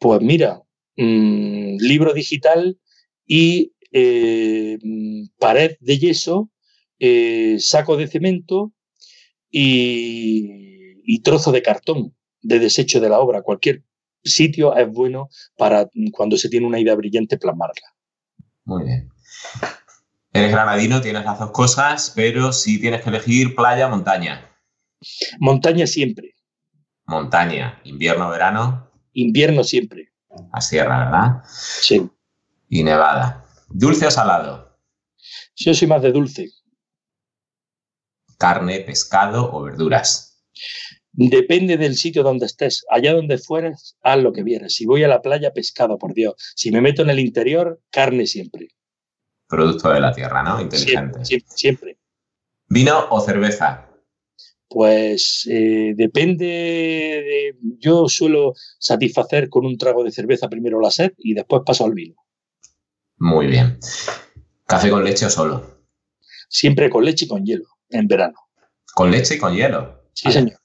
Pues 0.00 0.20
mira, 0.22 0.60
mmm, 0.96 1.76
libro 1.78 2.12
digital 2.14 2.76
y 3.26 3.74
eh, 3.92 4.76
mm, 4.82 5.26
pared 5.38 5.76
de 5.78 5.98
yeso, 6.00 6.50
eh, 6.98 7.58
saco 7.60 7.96
de 7.96 8.08
cemento 8.08 8.72
y, 9.50 11.02
y, 11.04 11.22
trozo 11.22 11.52
de 11.52 11.62
cartón 11.62 12.14
de 12.42 12.58
desecho 12.58 13.00
de 13.00 13.08
la 13.08 13.18
obra. 13.18 13.42
Cualquier 13.42 13.82
sitio 14.22 14.76
es 14.76 14.88
bueno 14.90 15.28
para 15.56 15.88
cuando 16.12 16.36
se 16.36 16.48
tiene 16.48 16.66
una 16.66 16.78
idea 16.78 16.94
brillante 16.94 17.38
plasmarla. 17.38 17.94
Muy 18.64 18.84
bien. 18.84 19.10
Eres 20.32 20.52
granadino, 20.52 21.00
tienes 21.00 21.24
las 21.24 21.38
dos 21.38 21.50
cosas, 21.50 22.12
pero 22.14 22.52
si 22.52 22.80
tienes 22.80 23.02
que 23.02 23.10
elegir 23.10 23.54
playa, 23.56 23.88
montaña. 23.88 24.48
Montaña 25.40 25.86
siempre. 25.86 26.34
Montaña, 27.04 27.80
invierno, 27.84 28.30
verano. 28.30 28.90
Invierno 29.12 29.64
siempre. 29.64 30.12
A 30.52 30.60
sierra, 30.60 31.04
¿verdad? 31.04 31.42
Sí. 31.48 32.08
Y 32.68 32.84
nevada. 32.84 33.44
¿Dulce 33.68 34.06
o 34.06 34.10
salado? 34.10 34.78
Yo 35.56 35.74
soy 35.74 35.88
más 35.88 36.02
de 36.02 36.12
dulce. 36.12 36.50
¿Carne, 38.40 38.80
pescado 38.80 39.52
o 39.52 39.62
verduras? 39.64 40.42
Depende 41.12 41.76
del 41.76 41.94
sitio 41.94 42.22
donde 42.22 42.46
estés. 42.46 42.86
Allá 42.88 43.12
donde 43.12 43.36
fueres, 43.36 43.98
haz 44.00 44.18
lo 44.22 44.32
que 44.32 44.42
vieras. 44.42 44.72
Si 44.72 44.86
voy 44.86 45.04
a 45.04 45.08
la 45.08 45.20
playa, 45.20 45.52
pescado, 45.52 45.98
por 45.98 46.14
Dios. 46.14 46.36
Si 46.56 46.70
me 46.70 46.80
meto 46.80 47.02
en 47.02 47.10
el 47.10 47.18
interior, 47.18 47.82
carne 47.90 48.26
siempre. 48.26 48.68
Producto 49.46 49.90
de 49.90 50.00
la 50.00 50.14
tierra, 50.14 50.42
¿no? 50.42 50.58
Inteligente. 50.58 51.22
Siempre. 51.22 51.24
siempre, 51.26 51.48
siempre. 51.54 51.98
¿Vino 52.70 53.08
o 53.10 53.20
cerveza? 53.20 53.90
Pues 54.68 55.46
eh, 55.50 55.92
depende. 55.94 56.46
De, 56.46 57.56
yo 57.78 58.08
suelo 58.08 58.54
satisfacer 58.78 59.50
con 59.50 59.66
un 59.66 59.76
trago 59.76 60.02
de 60.02 60.12
cerveza 60.12 60.48
primero 60.48 60.80
la 60.80 60.90
sed 60.90 61.12
y 61.18 61.34
después 61.34 61.60
paso 61.66 61.84
al 61.84 61.92
vino. 61.92 62.14
Muy 63.18 63.48
bien. 63.48 63.78
¿Café 64.64 64.88
con 64.88 65.04
leche 65.04 65.26
o 65.26 65.30
solo? 65.30 65.84
Siempre 66.48 66.88
con 66.88 67.04
leche 67.04 67.26
y 67.26 67.28
con 67.28 67.44
hielo, 67.44 67.68
en 67.90 68.06
verano. 68.08 68.38
¿Con 68.94 69.10
leche 69.10 69.34
y 69.36 69.38
con 69.38 69.54
hielo? 69.54 70.04
Sí, 70.12 70.30
señor. 70.32 70.58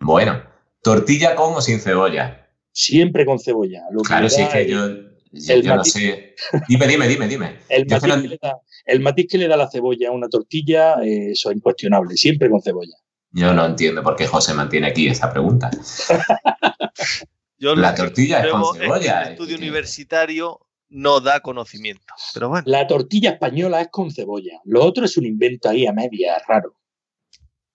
Bueno, 0.00 0.42
¿tortilla 0.82 1.34
con 1.34 1.54
o 1.54 1.60
sin 1.60 1.80
cebolla? 1.80 2.48
Siempre 2.72 3.24
con 3.26 3.38
cebolla. 3.38 3.82
Lo 3.92 4.02
claro, 4.02 4.28
sí, 4.28 4.42
es 4.42 4.48
que 4.48 4.62
el, 4.62 4.68
yo, 4.68 4.88
yo, 5.32 5.56
yo 5.60 5.76
no 5.76 5.84
sé. 5.84 6.34
Dime, 6.68 6.86
dime, 6.86 7.06
dime, 7.08 7.28
dime. 7.28 7.58
El 7.68 7.86
matiz, 7.86 8.02
que 8.02 8.08
no- 8.08 8.16
le 8.16 8.38
da, 8.40 8.56
el 8.86 9.00
matiz 9.00 9.26
que 9.30 9.38
le 9.38 9.48
da 9.48 9.56
la 9.56 9.70
cebolla 9.70 10.08
a 10.08 10.12
una 10.12 10.28
tortilla, 10.28 10.94
eh, 11.02 11.30
eso 11.32 11.50
es 11.50 11.56
incuestionable. 11.56 12.16
Siempre 12.16 12.50
con 12.50 12.60
cebolla. 12.62 12.96
Yo 13.30 13.52
no 13.54 13.64
entiendo 13.66 14.02
por 14.02 14.14
qué 14.16 14.26
José 14.26 14.54
mantiene 14.54 14.88
aquí 14.88 15.08
esta 15.08 15.30
pregunta. 15.32 15.70
yo 17.58 17.74
La 17.74 17.94
tortilla 17.94 18.44
es 18.44 18.50
con 18.50 18.62
cebolla, 18.76 19.22
El 19.22 19.32
estudio 19.32 19.54
eh, 19.54 19.58
que- 19.58 19.64
universitario 19.64 20.60
no 20.88 21.20
da 21.20 21.40
conocimiento. 21.40 22.14
Pero 22.32 22.48
bueno, 22.48 22.64
La 22.66 22.86
tortilla 22.86 23.30
española 23.30 23.80
es 23.80 23.88
con 23.88 24.10
cebolla. 24.10 24.60
Lo 24.64 24.84
otro 24.84 25.04
es 25.04 25.16
un 25.16 25.26
invento 25.26 25.68
ahí 25.68 25.86
a 25.86 25.92
media, 25.92 26.38
raro. 26.46 26.76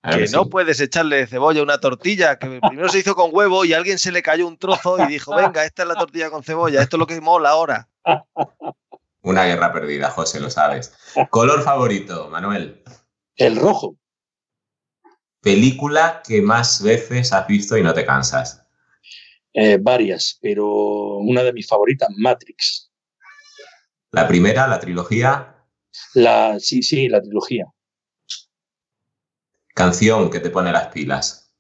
que, 0.03 0.27
no 0.31 0.49
puedes 0.49 0.80
echarle 0.80 1.27
cebolla 1.27 1.60
a 1.60 1.64
una 1.64 1.80
tortilla, 1.80 2.38
que 2.40 2.60
primero 2.61 2.90
se 2.90 2.99
hizo 2.99 3.15
con 3.15 3.30
huevo 3.34 3.65
y 3.65 3.73
a 3.73 3.77
alguien 3.77 3.99
se 3.99 4.11
le 4.11 4.22
cayó 4.22 4.48
un 4.48 4.57
trozo 4.57 4.98
y 5.03 5.07
dijo, 5.07 5.36
venga, 5.36 5.65
esta 5.65 5.84
es 5.84 5.88
la 5.88 5.95
tortilla 5.95 6.30
con 6.30 6.44
cebolla, 6.44 6.81
esto 6.81 6.98
es 6.98 6.99
lo 6.99 7.07
que 7.07 7.19
mola 7.19 7.49
ahora. 7.49 7.90
Una 9.22 9.45
guerra 9.45 9.73
perdida, 9.73 10.10
José, 10.10 10.40
lo 10.40 10.49
sabes. 10.49 10.94
¿Color 11.30 11.61
favorito, 11.64 12.30
Manuel? 12.30 12.81
El 13.36 13.57
rojo. 13.57 13.98
¿Película 15.41 16.22
que 16.26 16.41
más 16.41 16.81
veces 16.81 17.31
has 17.34 17.48
visto 17.48 17.77
y 17.77 17.84
no 17.84 17.94
te 17.94 18.06
cansas? 18.06 18.65
Eh, 19.53 19.77
varias, 19.81 20.38
pero 20.41 21.18
una 21.18 21.44
de 21.44 21.53
mis 21.53 21.68
favoritas, 21.68 22.10
Matrix. 22.15 22.88
¿La 24.11 24.27
primera, 24.27 24.68
la 24.68 24.80
trilogía? 24.80 25.56
La, 26.15 26.60
sí, 26.60 26.81
sí, 26.81 27.07
la 27.07 27.22
trilogía. 27.22 27.65
¿Canción 29.76 30.30
que 30.30 30.40
te 30.40 30.49
pone 30.49 30.72
las 30.72 30.88
pilas? 30.88 31.53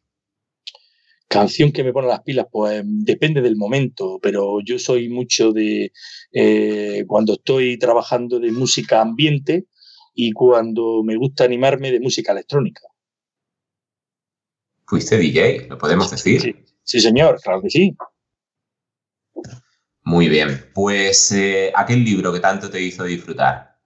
Canción 1.27 1.71
que 1.71 1.83
me 1.83 1.93
pone 1.93 2.07
las 2.07 2.23
pilas, 2.23 2.47
pues 2.51 2.81
depende 2.83 3.41
del 3.41 3.55
momento, 3.55 4.19
pero 4.19 4.61
yo 4.65 4.79
soy 4.79 5.09
mucho 5.09 5.51
de 5.51 5.91
eh, 6.31 7.03
cuando 7.07 7.33
estoy 7.33 7.77
trabajando 7.77 8.39
de 8.39 8.51
música 8.51 8.99
ambiente 8.99 9.67
y 10.15 10.31
cuando 10.31 11.03
me 11.03 11.15
gusta 11.17 11.43
animarme 11.43 11.91
de 11.91 11.99
música 11.99 12.31
electrónica. 12.31 12.81
¿Fuiste 14.87 15.17
DJ? 15.17 15.67
¿Lo 15.69 15.77
podemos 15.77 16.09
decir? 16.09 16.65
Sí, 16.81 16.99
señor, 16.99 17.39
claro 17.41 17.61
que 17.61 17.69
sí. 17.69 17.95
Muy 20.09 20.27
bien. 20.27 20.65
Pues, 20.73 21.31
eh, 21.33 21.71
¿aquel 21.75 22.03
libro 22.03 22.33
que 22.33 22.39
tanto 22.39 22.67
te 22.71 22.81
hizo 22.81 23.03
disfrutar? 23.03 23.77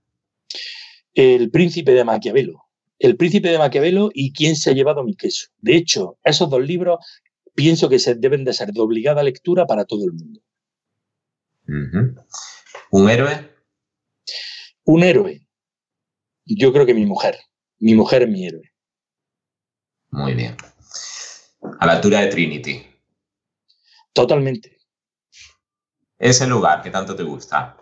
El 1.13 1.51
Príncipe 1.51 1.91
de 1.91 2.05
Maquiavelo. 2.05 2.63
El 2.97 3.17
Príncipe 3.17 3.49
de 3.49 3.57
Maquiavelo 3.57 4.09
y 4.13 4.31
¿Quién 4.31 4.55
se 4.55 4.69
ha 4.69 4.73
llevado 4.73 5.03
mi 5.03 5.17
queso? 5.17 5.47
De 5.57 5.75
hecho, 5.75 6.17
esos 6.23 6.49
dos 6.49 6.65
libros 6.65 7.05
pienso 7.53 7.89
que 7.89 7.99
se 7.99 8.15
deben 8.15 8.45
de 8.45 8.53
ser 8.53 8.71
de 8.71 8.79
obligada 8.79 9.21
lectura 9.21 9.67
para 9.67 9.83
todo 9.83 10.05
el 10.05 10.13
mundo. 10.13 10.39
¿Un 12.91 13.09
héroe? 13.09 13.49
Un 14.85 15.03
héroe. 15.03 15.45
Yo 16.45 16.71
creo 16.71 16.85
que 16.85 16.93
mi 16.93 17.05
mujer. 17.05 17.35
Mi 17.79 17.95
mujer 17.95 18.23
es 18.23 18.29
mi 18.29 18.47
héroe. 18.47 18.71
Muy 20.11 20.35
bien. 20.35 20.55
A 21.81 21.85
la 21.85 21.93
altura 21.93 22.21
de 22.21 22.27
Trinity. 22.27 22.81
Totalmente. 24.13 24.72
Ese 26.23 26.47
lugar 26.47 26.81
que 26.81 26.89
tanto 26.89 27.17
te 27.17 27.23
gusta. 27.23 27.75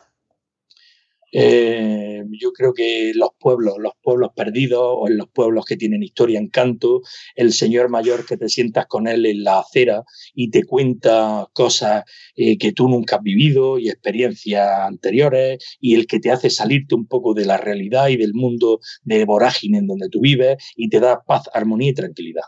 Eh, 1.31 2.23
yo 2.31 2.51
creo 2.51 2.73
que 2.73 3.11
los 3.13 3.29
pueblos, 3.39 3.75
los 3.77 3.93
pueblos 4.01 4.31
perdidos 4.35 4.81
o 4.83 5.07
en 5.07 5.17
los 5.17 5.29
pueblos 5.29 5.63
que 5.63 5.77
tienen 5.77 6.01
historia, 6.01 6.39
encanto, 6.39 7.01
el 7.35 7.53
señor 7.53 7.89
mayor 7.89 8.25
que 8.25 8.37
te 8.37 8.49
sientas 8.49 8.87
con 8.87 9.07
él 9.07 9.27
en 9.27 9.43
la 9.43 9.59
acera 9.59 10.03
y 10.33 10.49
te 10.49 10.63
cuenta 10.63 11.49
cosas 11.53 12.03
eh, 12.35 12.57
que 12.57 12.71
tú 12.71 12.89
nunca 12.89 13.17
has 13.17 13.21
vivido 13.21 13.77
y 13.77 13.89
experiencias 13.89 14.67
anteriores 14.87 15.63
y 15.79 15.93
el 15.93 16.07
que 16.07 16.19
te 16.19 16.31
hace 16.31 16.49
salirte 16.49 16.95
un 16.95 17.05
poco 17.05 17.35
de 17.35 17.45
la 17.45 17.57
realidad 17.57 18.07
y 18.07 18.17
del 18.17 18.33
mundo 18.33 18.79
de 19.03 19.23
vorágine 19.23 19.77
en 19.77 19.85
donde 19.85 20.09
tú 20.09 20.19
vives 20.19 20.57
y 20.75 20.89
te 20.89 20.99
da 20.99 21.21
paz, 21.21 21.43
armonía 21.53 21.91
y 21.91 21.93
tranquilidad. 21.93 22.45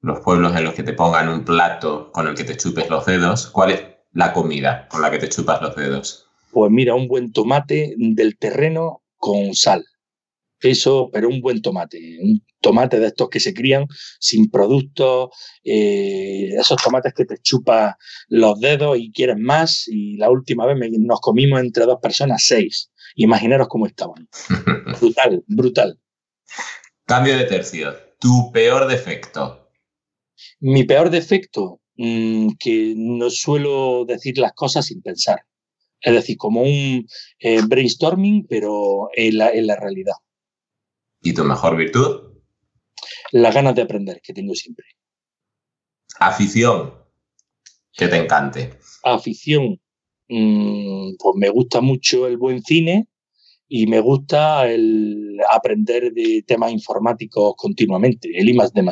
Los 0.00 0.18
pueblos 0.18 0.56
en 0.56 0.64
los 0.64 0.74
que 0.74 0.82
te 0.82 0.94
pongan 0.94 1.28
un 1.28 1.44
plato 1.44 2.10
con 2.10 2.26
el 2.26 2.34
que 2.34 2.42
te 2.42 2.56
chupes 2.56 2.90
los 2.90 3.06
dedos, 3.06 3.46
¿cuál 3.46 3.70
es 3.70 3.91
la 4.12 4.32
comida 4.32 4.88
con 4.88 5.02
la 5.02 5.10
que 5.10 5.18
te 5.18 5.28
chupas 5.28 5.60
los 5.62 5.76
dedos? 5.76 6.26
Pues 6.50 6.70
mira, 6.70 6.94
un 6.94 7.08
buen 7.08 7.32
tomate 7.32 7.94
del 7.96 8.36
terreno 8.38 9.02
con 9.16 9.54
sal. 9.54 9.84
Eso, 10.60 11.10
pero 11.12 11.28
un 11.28 11.40
buen 11.40 11.60
tomate, 11.60 12.18
un 12.22 12.44
tomate 12.60 13.00
de 13.00 13.08
estos 13.08 13.28
que 13.28 13.40
se 13.40 13.52
crían 13.52 13.86
sin 14.20 14.48
productos, 14.48 15.30
eh, 15.64 16.50
esos 16.56 16.80
tomates 16.80 17.14
que 17.14 17.24
te 17.24 17.38
chupas 17.38 17.96
los 18.28 18.60
dedos 18.60 18.96
y 18.98 19.10
quieres 19.10 19.38
más. 19.38 19.88
Y 19.88 20.16
la 20.18 20.30
última 20.30 20.66
vez 20.66 20.76
nos 20.98 21.20
comimos 21.20 21.60
entre 21.60 21.84
dos 21.84 21.98
personas 22.00 22.44
seis. 22.46 22.92
Imaginaros 23.16 23.66
cómo 23.68 23.86
estaban. 23.86 24.28
brutal, 25.00 25.42
brutal. 25.48 25.98
Cambio 27.06 27.36
de 27.36 27.44
tercio. 27.44 27.94
Tu 28.20 28.52
peor 28.52 28.86
defecto. 28.86 29.68
Mi 30.60 30.84
peor 30.84 31.10
defecto, 31.10 31.80
mm, 32.02 32.56
que 32.58 32.94
no 32.96 33.30
suelo 33.30 34.04
decir 34.04 34.38
las 34.38 34.52
cosas 34.54 34.86
sin 34.86 35.02
pensar. 35.02 35.44
Es 36.00 36.12
decir, 36.12 36.36
como 36.36 36.62
un 36.62 37.06
eh, 37.38 37.62
brainstorming, 37.64 38.46
pero 38.48 39.08
en 39.14 39.38
la, 39.38 39.50
en 39.50 39.68
la 39.68 39.76
realidad. 39.76 40.16
¿Y 41.22 41.32
tu 41.32 41.44
mejor 41.44 41.76
virtud? 41.76 42.32
Las 43.30 43.54
ganas 43.54 43.76
de 43.76 43.82
aprender 43.82 44.20
que 44.20 44.32
tengo 44.32 44.54
siempre. 44.54 44.84
Afición 46.18 46.94
que 47.92 48.08
te 48.08 48.16
encante. 48.16 48.78
Afición. 49.04 49.80
Mm, 50.28 51.14
pues 51.18 51.34
me 51.36 51.50
gusta 51.50 51.80
mucho 51.80 52.26
el 52.26 52.36
buen 52.36 52.62
cine 52.62 53.06
y 53.68 53.86
me 53.86 54.00
gusta 54.00 54.68
el 54.68 55.38
aprender 55.50 56.12
de 56.12 56.42
temas 56.46 56.72
informáticos 56.72 57.54
continuamente, 57.56 58.30
el 58.34 58.48
I 58.48 58.58
de 58.74 58.82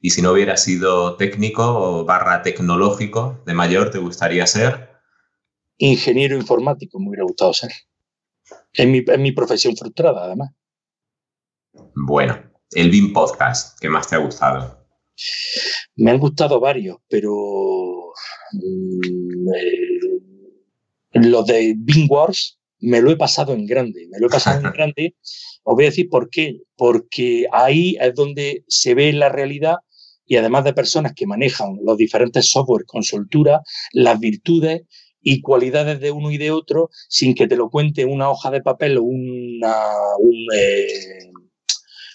Y 0.00 0.10
si 0.10 0.22
no 0.22 0.32
hubiera 0.32 0.56
sido 0.56 1.16
técnico 1.16 1.62
o 1.64 2.04
barra 2.04 2.42
tecnológico 2.42 3.42
de 3.46 3.54
mayor, 3.54 3.90
¿te 3.90 3.98
gustaría 3.98 4.46
ser? 4.46 4.90
ingeniero 5.80 6.36
informático 6.36 7.00
me 7.00 7.08
hubiera 7.08 7.24
gustado 7.24 7.52
ser. 7.54 7.72
Es 8.72 8.86
mi, 8.86 9.02
mi 9.18 9.32
profesión 9.32 9.76
frustrada, 9.76 10.24
además. 10.24 10.50
Bueno, 11.94 12.38
el 12.72 12.90
BIM 12.90 13.12
Podcast, 13.12 13.78
¿qué 13.80 13.88
más 13.88 14.08
te 14.08 14.16
ha 14.16 14.18
gustado? 14.18 14.86
Me 15.96 16.10
han 16.10 16.18
gustado 16.18 16.60
varios, 16.60 16.98
pero 17.08 18.12
mm, 18.52 19.48
eh, 19.54 20.00
los 21.14 21.46
de 21.46 21.74
BIM 21.76 22.06
Wars 22.08 22.58
me 22.80 23.00
lo 23.00 23.10
he 23.10 23.16
pasado 23.16 23.52
en 23.54 23.66
grande. 23.66 24.06
Me 24.10 24.18
lo 24.18 24.26
he 24.26 24.30
pasado 24.30 24.66
en 24.66 24.72
grande. 24.72 25.16
Os 25.62 25.74
voy 25.74 25.84
a 25.84 25.88
decir 25.88 26.08
por 26.08 26.30
qué. 26.30 26.58
Porque 26.76 27.46
ahí 27.52 27.96
es 28.00 28.14
donde 28.14 28.64
se 28.68 28.94
ve 28.94 29.12
la 29.12 29.28
realidad 29.28 29.76
y 30.26 30.36
además 30.36 30.64
de 30.64 30.74
personas 30.74 31.12
que 31.14 31.26
manejan 31.26 31.78
los 31.84 31.96
diferentes 31.96 32.48
software 32.50 32.84
con 32.86 33.02
soltura, 33.02 33.62
las 33.92 34.20
virtudes 34.20 34.82
y 35.20 35.40
cualidades 35.40 36.00
de 36.00 36.12
uno 36.12 36.30
y 36.30 36.38
de 36.38 36.50
otro 36.50 36.90
sin 37.08 37.34
que 37.34 37.48
te 37.48 37.56
lo 37.56 37.68
cuente 37.68 38.04
una 38.04 38.30
hoja 38.30 38.50
de 38.50 38.62
papel 38.62 38.98
o 38.98 39.02
una, 39.02 39.74
eh, 40.56 41.32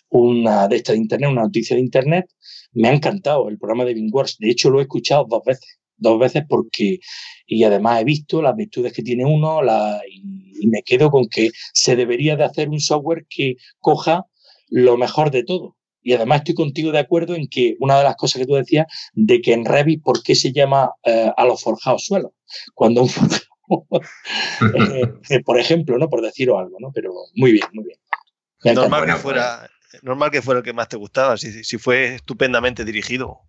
una 0.09 0.67
de 0.67 0.77
internet, 0.95 1.29
una 1.29 1.41
noticia 1.43 1.75
de 1.75 1.81
internet. 1.81 2.25
Me 2.71 2.87
ha 2.87 2.93
encantado 2.93 3.49
el 3.49 3.57
programa 3.57 3.85
de 3.85 4.09
Wars. 4.11 4.37
De 4.39 4.49
hecho, 4.49 4.69
lo 4.69 4.79
he 4.79 4.83
escuchado 4.83 5.25
dos 5.29 5.43
veces. 5.45 5.79
Dos 5.97 6.19
veces 6.19 6.43
porque, 6.47 6.99
y 7.45 7.63
además 7.63 8.01
he 8.01 8.03
visto 8.03 8.41
las 8.41 8.55
virtudes 8.55 8.93
que 8.93 9.03
tiene 9.03 9.25
uno 9.25 9.61
la, 9.61 10.01
y, 10.09 10.67
me 10.67 10.83
quedo 10.83 11.11
con 11.11 11.27
que 11.27 11.51
se 11.73 11.95
debería 11.95 12.35
de 12.35 12.43
hacer 12.43 12.69
un 12.69 12.79
software 12.79 13.25
que 13.29 13.55
coja 13.79 14.25
lo 14.69 14.97
mejor 14.97 15.31
de 15.31 15.43
todo 15.43 15.75
y 16.05 16.13
además 16.13 16.37
estoy 16.37 16.53
contigo 16.53 16.91
de 16.91 16.99
acuerdo 16.99 17.33
en 17.33 17.47
que 17.47 17.75
una 17.79 17.97
de 17.97 18.03
las 18.03 18.15
cosas 18.15 18.39
que 18.39 18.45
tú 18.45 18.53
decías, 18.53 18.85
de 19.13 19.41
que 19.41 19.53
en 19.53 19.65
Revit, 19.65 20.03
¿por 20.03 20.21
qué 20.21 20.35
se 20.35 20.53
llama 20.53 20.91
eh, 21.03 21.31
a 21.35 21.45
los 21.45 21.63
forjados 21.63 22.05
suelos? 22.05 22.31
Cuando 22.75 23.01
un 23.01 23.09
eh, 24.75 25.13
eh, 25.31 25.43
por 25.43 25.59
ejemplo, 25.59 25.97
¿no? 25.97 26.07
Por 26.07 26.21
deciros 26.21 26.59
algo, 26.59 26.77
¿no? 26.79 26.91
Pero 26.93 27.11
muy 27.33 27.53
bien, 27.53 27.65
muy 27.73 27.85
bien. 27.85 28.75
Normal 28.75 29.07
que, 29.07 29.13
fuera, 29.13 29.67
normal 30.01 30.31
que 30.31 30.41
fuera 30.41 30.59
el 30.59 30.63
que 30.63 30.73
más 30.73 30.87
te 30.87 30.97
gustaba, 30.97 31.37
si, 31.37 31.63
si 31.63 31.77
fue 31.77 32.15
estupendamente 32.15 32.85
dirigido. 32.85 33.41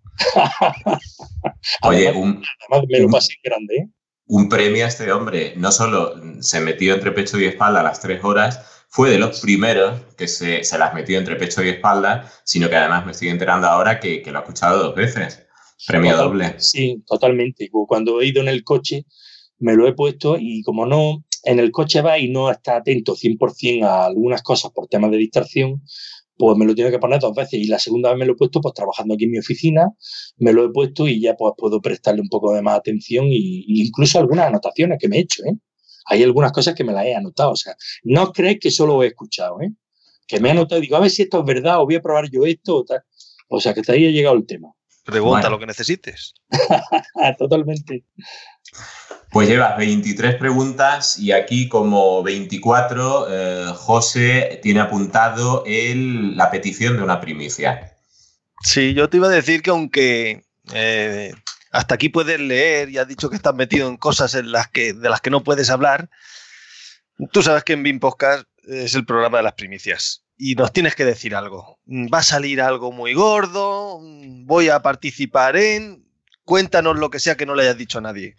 Oye, 1.82 2.12
un, 2.12 2.42
además 2.68 2.88
me 2.88 3.00
lo 3.00 3.08
pasé 3.08 3.34
grande, 3.42 3.76
¿eh? 3.76 3.88
Un 4.28 4.48
premio 4.48 4.84
a 4.84 4.88
este 4.88 5.12
hombre. 5.12 5.54
No 5.56 5.70
solo 5.70 6.14
se 6.40 6.60
metió 6.60 6.94
entre 6.94 7.12
pecho 7.12 7.38
y 7.38 7.44
espalda 7.44 7.80
a 7.80 7.84
las 7.84 8.00
tres 8.00 8.24
horas, 8.24 8.60
fue 8.88 9.10
de 9.10 9.18
los 9.18 9.40
primeros 9.40 10.00
que 10.16 10.26
se, 10.26 10.62
las 10.78 10.94
metió 10.94 11.18
entre 11.18 11.36
pecho 11.36 11.62
y 11.62 11.68
espalda, 11.68 12.30
sino 12.44 12.68
que 12.68 12.76
además 12.76 13.04
me 13.04 13.12
estoy 13.12 13.28
enterando 13.28 13.66
ahora 13.66 14.00
que, 14.00 14.22
lo 14.26 14.38
ha 14.38 14.42
escuchado 14.42 14.82
dos 14.82 14.94
veces. 14.94 15.46
Premio 15.86 16.16
doble. 16.16 16.54
Sí, 16.58 17.02
totalmente. 17.06 17.68
Cuando 17.70 18.20
he 18.20 18.26
ido 18.26 18.40
en 18.40 18.48
el 18.48 18.64
coche, 18.64 19.04
me 19.58 19.74
lo 19.74 19.86
he 19.86 19.92
puesto 19.92 20.36
y 20.38 20.62
como 20.62 20.86
no, 20.86 21.24
en 21.44 21.60
el 21.60 21.70
coche 21.70 22.00
va 22.00 22.18
y 22.18 22.28
no 22.28 22.50
está 22.50 22.76
atento 22.76 23.14
100% 23.14 23.84
a 23.84 24.06
algunas 24.06 24.42
cosas 24.42 24.72
por 24.72 24.88
temas 24.88 25.10
de 25.10 25.18
distracción, 25.18 25.82
pues 26.36 26.56
me 26.56 26.64
lo 26.64 26.74
tiene 26.74 26.90
que 26.90 26.98
poner 26.98 27.20
dos 27.20 27.34
veces. 27.34 27.60
Y 27.60 27.66
la 27.66 27.78
segunda 27.78 28.10
vez 28.10 28.18
me 28.18 28.26
lo 28.26 28.32
he 28.32 28.36
puesto, 28.36 28.60
pues 28.60 28.74
trabajando 28.74 29.14
aquí 29.14 29.24
en 29.24 29.30
mi 29.30 29.38
oficina, 29.38 29.90
me 30.38 30.52
lo 30.52 30.64
he 30.64 30.70
puesto 30.70 31.08
y 31.08 31.20
ya 31.20 31.34
pues 31.34 31.54
puedo 31.56 31.80
prestarle 31.80 32.20
un 32.20 32.28
poco 32.28 32.52
de 32.52 32.62
más 32.62 32.78
atención 32.78 33.26
y, 33.28 33.64
incluso 33.68 34.18
algunas 34.18 34.46
anotaciones 34.46 34.98
que 35.00 35.08
me 35.08 35.18
he 35.18 35.20
hecho, 35.20 35.44
¿eh? 35.44 35.56
hay 36.06 36.22
algunas 36.22 36.52
cosas 36.52 36.74
que 36.74 36.84
me 36.84 36.92
las 36.92 37.06
he 37.06 37.14
anotado. 37.14 37.52
O 37.52 37.56
sea, 37.56 37.76
no 38.04 38.32
crees 38.32 38.58
que 38.60 38.70
solo 38.70 39.02
he 39.02 39.08
escuchado, 39.08 39.60
¿eh? 39.60 39.72
Que 40.26 40.40
me 40.40 40.48
he 40.48 40.52
anotado 40.52 40.78
y 40.80 40.82
digo, 40.82 40.96
a 40.96 41.00
ver 41.00 41.10
si 41.10 41.22
esto 41.22 41.40
es 41.40 41.44
verdad 41.44 41.80
o 41.80 41.84
voy 41.84 41.96
a 41.96 42.02
probar 42.02 42.30
yo 42.30 42.44
esto 42.46 42.76
o 42.76 42.84
tal. 42.84 43.02
O 43.48 43.60
sea, 43.60 43.74
que 43.74 43.80
hasta 43.80 43.92
ahí 43.92 44.06
ha 44.06 44.10
llegado 44.10 44.36
el 44.36 44.46
tema. 44.46 44.75
Pregunta 45.06 45.48
lo 45.48 45.58
que 45.60 45.66
necesites. 45.66 46.34
Totalmente. 47.38 48.04
Pues 49.30 49.48
llevas 49.48 49.78
23 49.78 50.34
preguntas 50.34 51.16
y 51.16 51.30
aquí 51.30 51.68
como 51.68 52.24
24, 52.24 53.26
eh, 53.30 53.66
José 53.76 54.58
tiene 54.64 54.80
apuntado 54.80 55.62
el, 55.64 56.36
la 56.36 56.50
petición 56.50 56.96
de 56.96 57.04
una 57.04 57.20
primicia. 57.20 57.96
Sí, 58.62 58.94
yo 58.94 59.08
te 59.08 59.18
iba 59.18 59.28
a 59.28 59.30
decir 59.30 59.62
que 59.62 59.70
aunque 59.70 60.44
eh, 60.72 61.32
hasta 61.70 61.94
aquí 61.94 62.08
puedes 62.08 62.40
leer 62.40 62.88
y 62.90 62.98
has 62.98 63.06
dicho 63.06 63.30
que 63.30 63.36
estás 63.36 63.54
metido 63.54 63.88
en 63.88 63.98
cosas 63.98 64.34
en 64.34 64.50
las 64.50 64.68
que, 64.68 64.92
de 64.92 65.08
las 65.08 65.20
que 65.20 65.30
no 65.30 65.44
puedes 65.44 65.70
hablar, 65.70 66.10
tú 67.30 67.42
sabes 67.42 67.62
que 67.62 67.74
en 67.74 67.84
BIM 67.84 68.00
Podcast 68.00 68.48
es 68.64 68.96
el 68.96 69.06
programa 69.06 69.36
de 69.36 69.44
las 69.44 69.54
primicias 69.54 70.25
y 70.36 70.54
nos 70.54 70.72
tienes 70.72 70.94
que 70.94 71.04
decir 71.04 71.34
algo. 71.34 71.78
Va 71.86 72.18
a 72.18 72.22
salir 72.22 72.60
algo 72.60 72.92
muy 72.92 73.14
gordo, 73.14 74.00
voy 74.44 74.68
a 74.68 74.80
participar 74.82 75.56
en... 75.56 76.04
Cuéntanos 76.44 76.96
lo 76.96 77.10
que 77.10 77.18
sea 77.18 77.36
que 77.36 77.44
no 77.44 77.56
le 77.56 77.62
hayas 77.62 77.78
dicho 77.78 77.98
a 77.98 78.02
nadie 78.02 78.36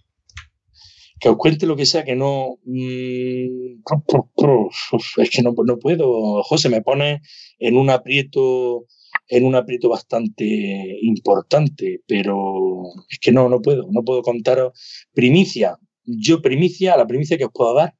que 1.20 1.30
os 1.30 1.38
cuente 1.38 1.66
lo 1.66 1.76
que 1.76 1.86
sea 1.86 2.04
que 2.04 2.16
no. 2.16 2.60
Mm, 2.64 3.82
es 5.18 5.30
que 5.30 5.42
no, 5.42 5.54
no 5.66 5.80
puedo. 5.80 6.44
José, 6.44 6.70
me 6.70 6.82
pone 6.82 7.22
en 7.60 7.78
un 7.78 7.90
aprieto 7.90 8.86
en 9.30 9.46
un 9.46 9.56
aprieto 9.56 9.90
bastante 9.90 11.00
importante, 11.02 12.02
pero 12.08 12.84
es 13.10 13.20
que 13.20 13.32
no, 13.32 13.50
no 13.50 13.62
puedo, 13.62 13.88
no 13.92 14.04
puedo 14.04 14.22
contaros 14.22 14.74
primicia. 15.14 15.78
Yo 16.06 16.42
primicia, 16.42 16.96
la 16.96 17.08
primicia 17.08 17.38
que 17.38 17.46
os 17.46 17.52
puedo 17.54 17.74
dar, 17.74 17.94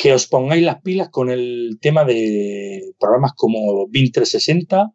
que 0.00 0.14
os 0.14 0.26
pongáis 0.26 0.62
las 0.62 0.80
pilas 0.80 1.10
con 1.10 1.28
el 1.28 1.78
tema 1.78 2.04
de 2.06 2.94
programas 2.98 3.32
como 3.36 3.86
BIM 3.86 4.10
360, 4.10 4.90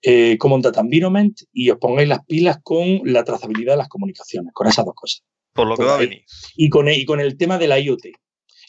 eh, 0.00 0.38
Common 0.38 0.62
Data 0.62 0.80
Environment 0.80 1.38
y 1.52 1.68
os 1.68 1.76
pongáis 1.76 2.08
las 2.08 2.24
pilas 2.24 2.56
con 2.62 3.02
la 3.04 3.22
trazabilidad 3.22 3.74
de 3.74 3.78
las 3.78 3.88
comunicaciones, 3.88 4.50
con 4.54 4.66
esas 4.66 4.86
dos 4.86 4.94
cosas. 4.94 5.24
Por 5.52 5.66
lo 5.66 5.76
que 5.76 5.84
va 5.84 5.96
a 5.96 5.98
venir. 5.98 6.24
Y 6.56 6.70
con, 6.70 6.88
el, 6.88 6.98
y 6.98 7.04
con 7.04 7.20
el 7.20 7.36
tema 7.36 7.58
de 7.58 7.68
la 7.68 7.78
IoT. 7.78 8.06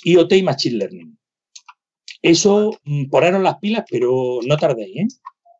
IoT 0.03 0.34
y 0.34 0.44
Machine 0.44 0.76
Learning. 0.76 1.18
Eso, 2.22 2.77
mm, 2.84 3.06
poneros 3.06 3.41
las 3.41 3.56
pilas, 3.60 3.86
pero 3.90 4.40
no 4.45 4.57
tardéis, 4.57 4.98
¿eh? 4.98 5.07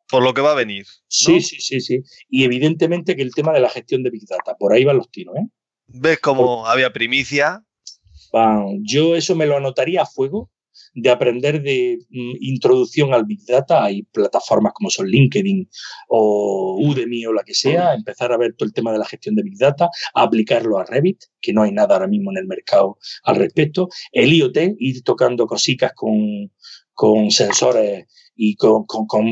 Por 0.10 0.24
lo 0.24 0.34
que 0.34 0.42
va 0.42 0.52
a 0.52 0.56
venir. 0.56 0.86
Sí, 1.08 1.40
sí, 1.40 1.62
sí, 1.62 1.80
sí. 1.80 2.02
Y 2.28 2.44
evidentemente 2.44 3.16
que 3.16 3.22
el 3.22 3.34
tema 3.34 3.54
de 3.54 3.62
la 3.62 3.70
gestión 3.70 4.04
de 4.04 4.10
Big 4.10 4.28
Data, 4.28 4.56
por 4.60 4.74
ahí 4.74 4.84
van 4.84 4.98
los 4.98 5.10
tiros, 5.10 5.38
¿eh? 5.38 5.48
¿Ves 5.88 6.20
cómo 6.20 6.68
había 6.68 6.92
primicia? 6.92 7.65
Yo 8.82 9.16
eso 9.16 9.36
me 9.36 9.46
lo 9.46 9.56
anotaría 9.56 10.02
a 10.02 10.06
fuego 10.06 10.50
de 10.94 11.10
aprender 11.10 11.62
de 11.62 12.00
mm, 12.10 12.36
introducción 12.42 13.14
al 13.14 13.26
Big 13.26 13.46
Data. 13.46 13.84
Hay 13.84 14.04
plataformas 14.04 14.74
como 14.74 14.90
son 14.90 15.08
LinkedIn 15.08 15.70
o 16.10 16.78
Udemy 16.82 17.26
o 17.26 17.34
la 17.34 17.44
que 17.44 17.54
sea, 17.54 17.94
empezar 17.94 18.32
a 18.34 18.38
ver 18.38 18.56
todo 18.58 18.68
el 18.68 18.74
tema 18.74 18.92
de 18.92 19.00
la 19.00 19.06
gestión 19.06 19.36
de 19.36 19.44
Big 19.44 19.58
Data, 19.58 19.90
aplicarlo 20.14 20.78
a 20.78 20.86
Revit, 20.86 21.24
que 21.40 21.54
no 21.54 21.64
hay 21.64 21.72
nada 21.72 21.96
ahora 21.96 22.08
mismo 22.08 22.32
en 22.32 22.38
el 22.38 22.48
mercado 22.48 22.98
al 23.24 23.38
respecto. 23.38 23.90
El 24.12 24.34
IoT, 24.34 24.58
ir 24.80 25.04
tocando 25.04 25.48
cositas 25.48 25.94
con, 25.94 26.52
con 26.94 27.32
sensores 27.32 28.06
y 28.36 28.56
con, 28.58 28.86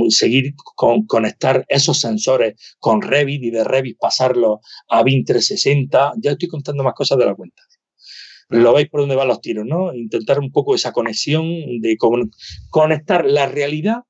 seguir 0.10 0.54
con, 0.76 1.06
conectar 1.06 1.66
esos 1.68 2.00
sensores 2.00 2.54
con 2.80 3.02
Revit 3.02 3.44
y 3.44 3.52
de 3.52 3.66
Revit 3.66 3.98
pasarlo 4.00 4.62
a 4.88 5.04
BIM 5.04 5.26
360. 5.26 6.14
Ya 6.22 6.32
estoy 6.32 6.48
contando 6.48 6.84
más 6.84 6.94
cosas 6.94 7.18
de 7.18 7.26
la 7.26 7.36
cuenta 7.36 7.64
lo 8.54 8.74
veis 8.74 8.90
por 8.90 9.02
dónde 9.02 9.16
van 9.16 9.28
los 9.28 9.42
tiros, 9.42 9.66
¿no? 9.66 9.94
Intentar 9.94 10.40
un 10.40 10.52
poco 10.52 10.76
esa 10.76 10.92
conexión 10.92 11.46
de 11.82 11.98
conectar 12.70 13.26
la 13.26 13.48
realidad 13.48 14.04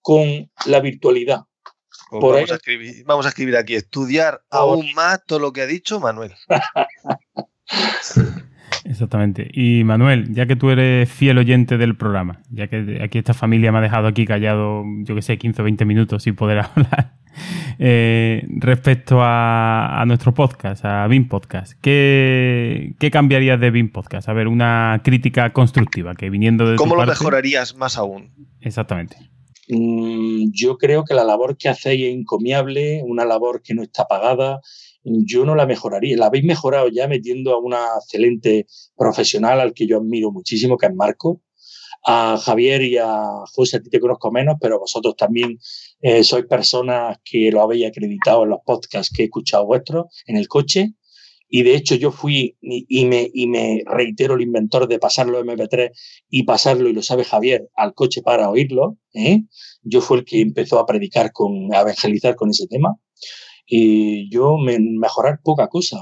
con 0.00 0.50
la 0.66 0.80
virtualidad. 0.80 1.42
Pues 2.10 2.22
vamos, 2.22 2.50
a 2.50 2.54
escribir, 2.56 3.04
vamos, 3.06 3.26
a 3.26 3.28
escribir, 3.30 3.56
aquí, 3.56 3.74
estudiar 3.74 4.42
aún 4.50 4.92
más 4.94 5.24
todo 5.26 5.38
lo 5.38 5.52
que 5.52 5.62
ha 5.62 5.66
dicho 5.66 5.98
Manuel. 5.98 6.32
Exactamente. 8.84 9.48
Y 9.52 9.84
Manuel, 9.84 10.34
ya 10.34 10.46
que 10.46 10.56
tú 10.56 10.70
eres 10.70 11.10
fiel 11.10 11.38
oyente 11.38 11.78
del 11.78 11.96
programa, 11.96 12.42
ya 12.50 12.68
que 12.68 13.00
aquí 13.02 13.18
esta 13.18 13.32
familia 13.32 13.72
me 13.72 13.78
ha 13.78 13.82
dejado 13.82 14.08
aquí 14.08 14.26
callado, 14.26 14.84
yo 15.04 15.14
que 15.14 15.22
sé, 15.22 15.38
15 15.38 15.62
o 15.62 15.64
20 15.64 15.84
minutos 15.84 16.24
sin 16.24 16.34
poder 16.34 16.58
hablar, 16.58 17.14
eh, 17.78 18.46
respecto 18.48 19.18
a, 19.20 20.02
nuestro 20.06 20.34
podcast, 20.34 20.84
a 20.84 21.06
BIM 21.06 21.28
Podcast, 21.28 21.74
¿qué, 21.80 22.94
¿qué, 22.98 23.10
cambiarías 23.10 23.60
de 23.60 23.70
BIM 23.70 23.92
Podcast? 23.92 24.28
A 24.28 24.32
ver, 24.32 24.48
una 24.48 25.00
crítica 25.04 25.52
constructiva, 25.52 26.14
que 26.14 26.30
viniendo 26.30 26.68
de... 26.68 26.76
¿Cómo 26.76 26.96
lo 26.96 27.06
mejorarías 27.06 27.74
más 27.76 27.96
aún? 27.96 28.32
Exactamente. 28.60 29.16
Mm, 29.68 30.50
yo 30.52 30.76
creo 30.76 31.04
que 31.04 31.14
la 31.14 31.24
labor 31.24 31.56
que 31.56 31.68
hacéis 31.68 32.06
es 32.06 32.14
encomiable, 32.14 33.02
una 33.04 33.24
labor 33.24 33.62
que 33.62 33.74
no 33.74 33.82
está 33.82 34.06
pagada, 34.06 34.60
yo 35.04 35.44
no 35.44 35.54
la 35.54 35.66
mejoraría. 35.66 36.16
La 36.16 36.26
habéis 36.26 36.44
mejorado 36.44 36.88
ya 36.88 37.08
metiendo 37.08 37.54
a 37.54 37.58
una 37.58 37.86
excelente 38.00 38.66
profesional 38.96 39.60
al 39.60 39.74
que 39.74 39.86
yo 39.86 39.98
admiro 39.98 40.30
muchísimo, 40.30 40.76
que 40.76 40.86
es 40.86 40.94
Marco. 40.94 41.42
A 42.04 42.36
Javier 42.36 42.82
y 42.82 42.98
a 42.98 43.22
José, 43.54 43.76
a 43.76 43.80
ti 43.80 43.88
te 43.88 44.00
conozco 44.00 44.32
menos, 44.32 44.56
pero 44.60 44.80
vosotros 44.80 45.16
también 45.16 45.58
eh, 46.02 46.24
sois 46.24 46.44
personas 46.46 47.18
que 47.24 47.50
lo 47.52 47.62
habéis 47.62 47.86
acreditado 47.86 48.42
en 48.42 48.50
los 48.50 48.58
podcasts 48.66 49.12
que 49.14 49.22
he 49.22 49.24
escuchado 49.26 49.66
vuestros 49.66 50.06
en 50.26 50.36
el 50.36 50.48
coche. 50.48 50.94
Y 51.48 51.62
de 51.62 51.76
hecho 51.76 51.94
yo 51.94 52.10
fui 52.10 52.56
y, 52.60 53.04
me, 53.04 53.30
y 53.32 53.46
me 53.46 53.82
reitero 53.86 54.34
el 54.34 54.40
inventor 54.40 54.88
de 54.88 54.98
pasarlo 54.98 55.44
MP3 55.44 55.90
y 56.30 56.44
pasarlo, 56.44 56.88
y 56.88 56.94
lo 56.94 57.02
sabe 57.02 57.24
Javier, 57.24 57.68
al 57.76 57.94
coche 57.94 58.22
para 58.22 58.50
oírlo. 58.50 58.96
¿eh? 59.12 59.42
Yo 59.82 60.00
fui 60.00 60.18
el 60.18 60.24
que 60.24 60.40
empezó 60.40 60.78
a 60.78 60.86
predicar, 60.86 61.30
con, 61.30 61.72
a 61.74 61.82
evangelizar 61.82 62.34
con 62.36 62.50
ese 62.50 62.66
tema. 62.66 62.96
Y 63.66 64.30
yo 64.30 64.56
me, 64.56 64.78
mejorar 64.80 65.40
poca 65.44 65.68
cosa, 65.68 65.98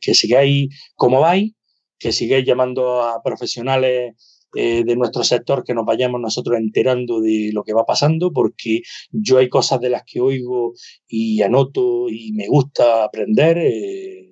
que 0.00 0.14
sigáis 0.14 0.68
como 0.94 1.20
vais, 1.20 1.52
que 1.98 2.12
sigáis 2.12 2.44
llamando 2.44 3.02
a 3.02 3.22
profesionales 3.22 4.14
eh, 4.54 4.84
de 4.84 4.96
nuestro 4.96 5.24
sector, 5.24 5.64
que 5.64 5.74
nos 5.74 5.84
vayamos 5.84 6.20
nosotros 6.20 6.58
enterando 6.58 7.20
de 7.20 7.50
lo 7.52 7.64
que 7.64 7.72
va 7.72 7.86
pasando, 7.86 8.32
porque 8.32 8.82
yo 9.10 9.38
hay 9.38 9.48
cosas 9.48 9.80
de 9.80 9.90
las 9.90 10.02
que 10.04 10.20
oigo 10.20 10.74
y 11.08 11.42
anoto 11.42 12.08
y 12.08 12.32
me 12.32 12.48
gusta 12.48 13.04
aprender 13.04 13.58
eh, 13.58 14.28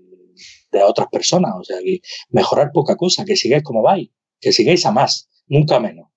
de 0.73 0.83
otras 0.83 1.09
personas, 1.11 1.53
o 1.59 1.65
sea, 1.65 1.79
que 1.83 2.01
mejorar 2.31 2.71
poca 2.73 2.97
cosa, 2.97 3.25
que 3.25 3.37
sigáis 3.37 3.63
como 3.63 3.83
vais, 3.83 4.11
que 4.41 4.53
sigáis 4.53 4.87
a 4.87 4.93
más, 4.93 5.29
nunca 5.49 5.81
menos 5.81 6.11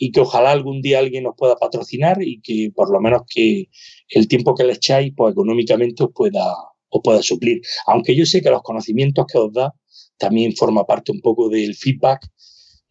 y 0.00 0.12
que 0.12 0.20
ojalá 0.20 0.50
algún 0.50 0.80
día 0.80 0.98
alguien 0.98 1.24
nos 1.24 1.34
pueda 1.36 1.56
patrocinar 1.56 2.22
y 2.22 2.40
que 2.40 2.72
por 2.74 2.90
lo 2.90 3.00
menos 3.00 3.22
que 3.28 3.68
el 4.08 4.28
tiempo 4.28 4.54
que 4.54 4.64
le 4.64 4.72
echáis, 4.72 5.12
pues 5.14 5.32
económicamente 5.32 6.02
os 6.02 6.10
pueda, 6.14 6.42
os 6.88 7.00
pueda 7.04 7.22
suplir. 7.22 7.60
Aunque 7.86 8.16
yo 8.16 8.24
sé 8.24 8.40
que 8.40 8.50
los 8.50 8.62
conocimientos 8.62 9.26
que 9.30 9.38
os 9.38 9.52
da 9.52 9.74
también 10.16 10.56
forma 10.56 10.86
parte 10.86 11.12
un 11.12 11.20
poco 11.20 11.50
del 11.50 11.74
feedback 11.74 12.26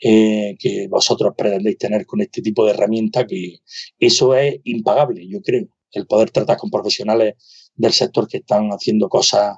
eh, 0.01 0.55
que 0.59 0.87
vosotros 0.89 1.33
pretendéis 1.37 1.77
tener 1.77 2.05
con 2.05 2.21
este 2.21 2.41
tipo 2.41 2.65
de 2.65 2.71
herramienta, 2.71 3.27
que 3.27 3.59
eso 3.99 4.35
es 4.35 4.59
impagable, 4.63 5.27
yo 5.27 5.41
creo. 5.41 5.67
El 5.91 6.05
poder 6.05 6.29
tratar 6.29 6.57
con 6.57 6.69
profesionales 6.69 7.35
del 7.75 7.91
sector 7.93 8.27
que 8.27 8.37
están 8.37 8.69
haciendo 8.69 9.09
cosas 9.09 9.55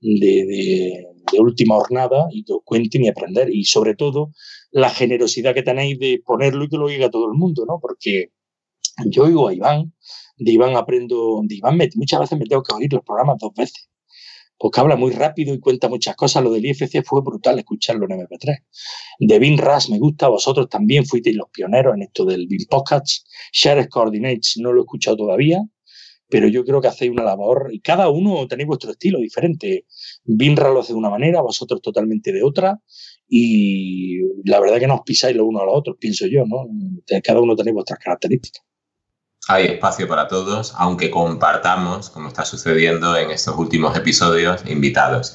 de, 0.00 1.06
última 1.38 1.76
jornada 1.76 2.26
y 2.30 2.44
que 2.44 2.52
os 2.52 2.60
cuenten 2.64 3.04
y 3.04 3.08
aprender. 3.08 3.48
Y 3.52 3.64
sobre 3.64 3.94
todo, 3.94 4.32
la 4.70 4.90
generosidad 4.90 5.54
que 5.54 5.62
tenéis 5.62 5.98
de 5.98 6.22
ponerlo 6.24 6.64
y 6.64 6.68
que 6.68 6.76
lo 6.76 6.86
oiga 6.86 7.10
todo 7.10 7.26
el 7.26 7.38
mundo, 7.38 7.64
¿no? 7.66 7.78
Porque 7.80 8.30
yo 9.06 9.24
oigo 9.24 9.48
a 9.48 9.54
Iván, 9.54 9.92
de 10.36 10.52
Iván 10.52 10.76
aprendo, 10.76 11.40
de 11.44 11.56
Iván 11.56 11.78
muchas 11.96 12.20
veces 12.20 12.38
me 12.38 12.46
tengo 12.46 12.62
que 12.62 12.74
oír 12.74 12.92
los 12.92 13.04
programas 13.04 13.36
dos 13.40 13.52
veces, 13.54 13.88
porque 14.64 14.80
habla 14.80 14.96
muy 14.96 15.12
rápido 15.12 15.52
y 15.52 15.60
cuenta 15.60 15.90
muchas 15.90 16.16
cosas. 16.16 16.42
Lo 16.42 16.50
del 16.50 16.64
IFC 16.64 17.04
fue 17.04 17.20
brutal 17.20 17.58
escucharlo 17.58 18.06
en 18.06 18.18
MP3. 18.20 18.64
De 19.18 19.38
Vin 19.38 19.58
Ras 19.58 19.90
me 19.90 19.98
gusta, 19.98 20.28
vosotros 20.28 20.70
también 20.70 21.04
fuisteis 21.04 21.36
los 21.36 21.50
pioneros 21.50 21.94
en 21.94 22.04
esto 22.04 22.24
del 22.24 22.46
Vin 22.46 22.64
Podcast. 22.70 23.26
Share 23.52 23.86
Coordinates 23.90 24.54
no 24.56 24.72
lo 24.72 24.80
he 24.80 24.84
escuchado 24.84 25.18
todavía, 25.18 25.60
pero 26.30 26.48
yo 26.48 26.64
creo 26.64 26.80
que 26.80 26.88
hacéis 26.88 27.10
una 27.10 27.24
labor 27.24 27.68
y 27.74 27.80
cada 27.80 28.08
uno 28.08 28.48
tenéis 28.48 28.68
vuestro 28.68 28.92
estilo 28.92 29.18
diferente. 29.18 29.84
Vinra 30.24 30.70
lo 30.70 30.80
hace 30.80 30.94
de 30.94 30.98
una 30.98 31.10
manera, 31.10 31.42
vosotros 31.42 31.82
totalmente 31.82 32.32
de 32.32 32.42
otra 32.42 32.80
y 33.28 34.20
la 34.48 34.60
verdad 34.60 34.78
que 34.78 34.86
no 34.86 34.94
os 34.94 35.02
pisáis 35.04 35.36
los 35.36 35.46
unos 35.46 35.60
a 35.60 35.66
los 35.66 35.74
otros, 35.76 35.98
pienso 36.00 36.26
yo, 36.26 36.46
¿no? 36.46 36.64
Cada 37.22 37.38
uno 37.38 37.54
tiene 37.54 37.72
vuestras 37.72 37.98
características. 37.98 38.64
Hay 39.48 39.66
espacio 39.66 40.08
para 40.08 40.26
todos, 40.26 40.74
aunque 40.76 41.10
compartamos, 41.10 42.10
como 42.10 42.28
está 42.28 42.44
sucediendo 42.44 43.16
en 43.16 43.30
estos 43.30 43.56
últimos 43.56 43.96
episodios, 43.96 44.64
invitados. 44.66 45.34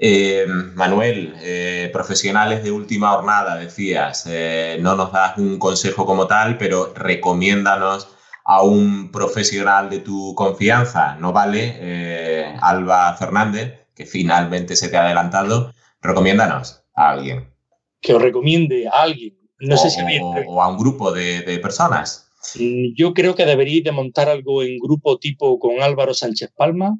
Eh, 0.00 0.46
Manuel, 0.74 1.34
eh, 1.40 1.90
profesionales 1.92 2.62
de 2.62 2.70
última 2.70 3.10
jornada, 3.10 3.56
decías, 3.56 4.26
eh, 4.28 4.78
no 4.80 4.94
nos 4.94 5.12
das 5.12 5.36
un 5.38 5.58
consejo 5.58 6.06
como 6.06 6.28
tal, 6.28 6.56
pero 6.56 6.92
recomiéndanos 6.94 8.08
a 8.44 8.62
un 8.62 9.10
profesional 9.10 9.90
de 9.90 9.98
tu 9.98 10.34
confianza. 10.36 11.16
No 11.16 11.32
vale, 11.32 12.54
Alba 12.62 13.14
Fernández, 13.14 13.88
que 13.94 14.06
finalmente 14.06 14.76
se 14.76 14.88
te 14.88 14.96
ha 14.96 15.04
adelantado. 15.04 15.74
Recomiéndanos 16.00 16.84
a 16.94 17.10
alguien. 17.10 17.52
Que 18.00 18.14
os 18.14 18.22
recomiende 18.22 18.86
a 18.88 19.02
alguien. 19.02 19.36
No 19.58 19.74
o, 19.74 19.78
sé 19.78 19.90
si 19.90 20.00
o 20.46 20.62
a 20.62 20.68
un 20.68 20.78
grupo 20.78 21.10
de, 21.10 21.58
personas. 21.60 22.27
Mm, 22.58 22.94
yo 22.96 23.14
creo 23.14 23.34
que 23.34 23.46
deberíais 23.46 23.84
de 23.84 23.92
montar 23.92 24.28
algo 24.28 24.62
en 24.62 24.78
grupo 24.78 25.18
tipo 25.18 25.58
con 25.58 25.80
Álvaro 25.82 26.14
Sánchez 26.14 26.50
Palma, 26.56 26.98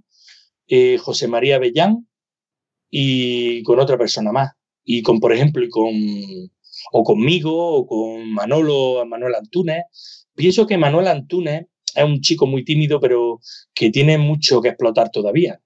eh, 0.69 0.99
José 0.99 1.29
María 1.29 1.59
Bellán 1.59 2.09
y 2.91 3.63
con 3.65 3.81
otra 3.81 3.99
persona 3.99 4.33
más. 4.33 4.53
y 4.85 5.03
con, 5.03 5.21
por 5.21 5.33
ejemplo, 5.35 5.65
y 5.65 5.69
con, 5.69 5.93
o 6.93 7.05
conmigo, 7.05 7.53
o 7.75 7.87
con 7.87 8.33
Manolo, 8.33 9.05
Manuel 9.07 9.35
Antúnez. 9.35 9.85
Pienso 10.35 10.67
que 10.67 10.79
Manuel 10.79 11.09
Antúnez 11.09 11.67
es 11.95 12.05
un 12.05 12.21
chico 12.21 12.47
muy 12.47 12.65
tímido, 12.65 13.01
pero 13.01 13.41
que 13.75 13.91
tiene 13.91 14.19
mucho 14.19 14.61
que 14.63 14.69
explotar 14.71 15.11
todavía. 15.11 15.61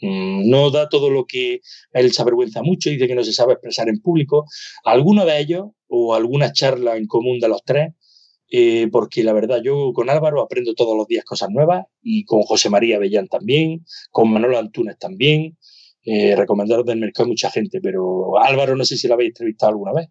Mm, 0.00 0.50
no 0.50 0.70
da 0.70 0.88
todo 0.88 1.10
lo 1.10 1.24
que 1.26 1.60
él 1.92 2.12
se 2.12 2.22
avergüenza 2.22 2.62
mucho, 2.62 2.90
dice 2.90 3.06
que 3.06 3.14
no 3.14 3.24
se 3.24 3.32
sabe 3.32 3.54
expresar 3.54 3.88
en 3.88 4.00
público. 4.00 4.46
Alguno 4.84 5.24
de 5.24 5.38
ellos, 5.40 5.66
o 5.88 6.14
alguna 6.14 6.52
charla 6.52 6.96
en 6.96 7.06
común 7.06 7.38
de 7.40 7.48
los 7.48 7.62
tres, 7.64 7.94
eh, 8.56 8.86
porque 8.92 9.24
la 9.24 9.32
verdad 9.32 9.60
yo 9.64 9.92
con 9.92 10.08
Álvaro 10.08 10.40
aprendo 10.40 10.74
todos 10.74 10.96
los 10.96 11.08
días 11.08 11.24
cosas 11.24 11.50
nuevas 11.50 11.86
y 12.00 12.24
con 12.24 12.42
José 12.42 12.70
María 12.70 13.00
Bellán 13.00 13.26
también, 13.26 13.84
con 14.12 14.30
Manolo 14.30 14.60
Antúnez 14.60 14.96
también. 14.96 15.58
Eh, 16.04 16.36
recomendaros 16.36 16.86
del 16.86 17.00
mercado 17.00 17.28
mucha 17.28 17.50
gente, 17.50 17.80
pero 17.82 18.38
Álvaro 18.38 18.76
no 18.76 18.84
sé 18.84 18.96
si 18.96 19.08
lo 19.08 19.14
habéis 19.14 19.30
entrevistado 19.30 19.70
alguna 19.70 19.92
vez. 19.94 20.08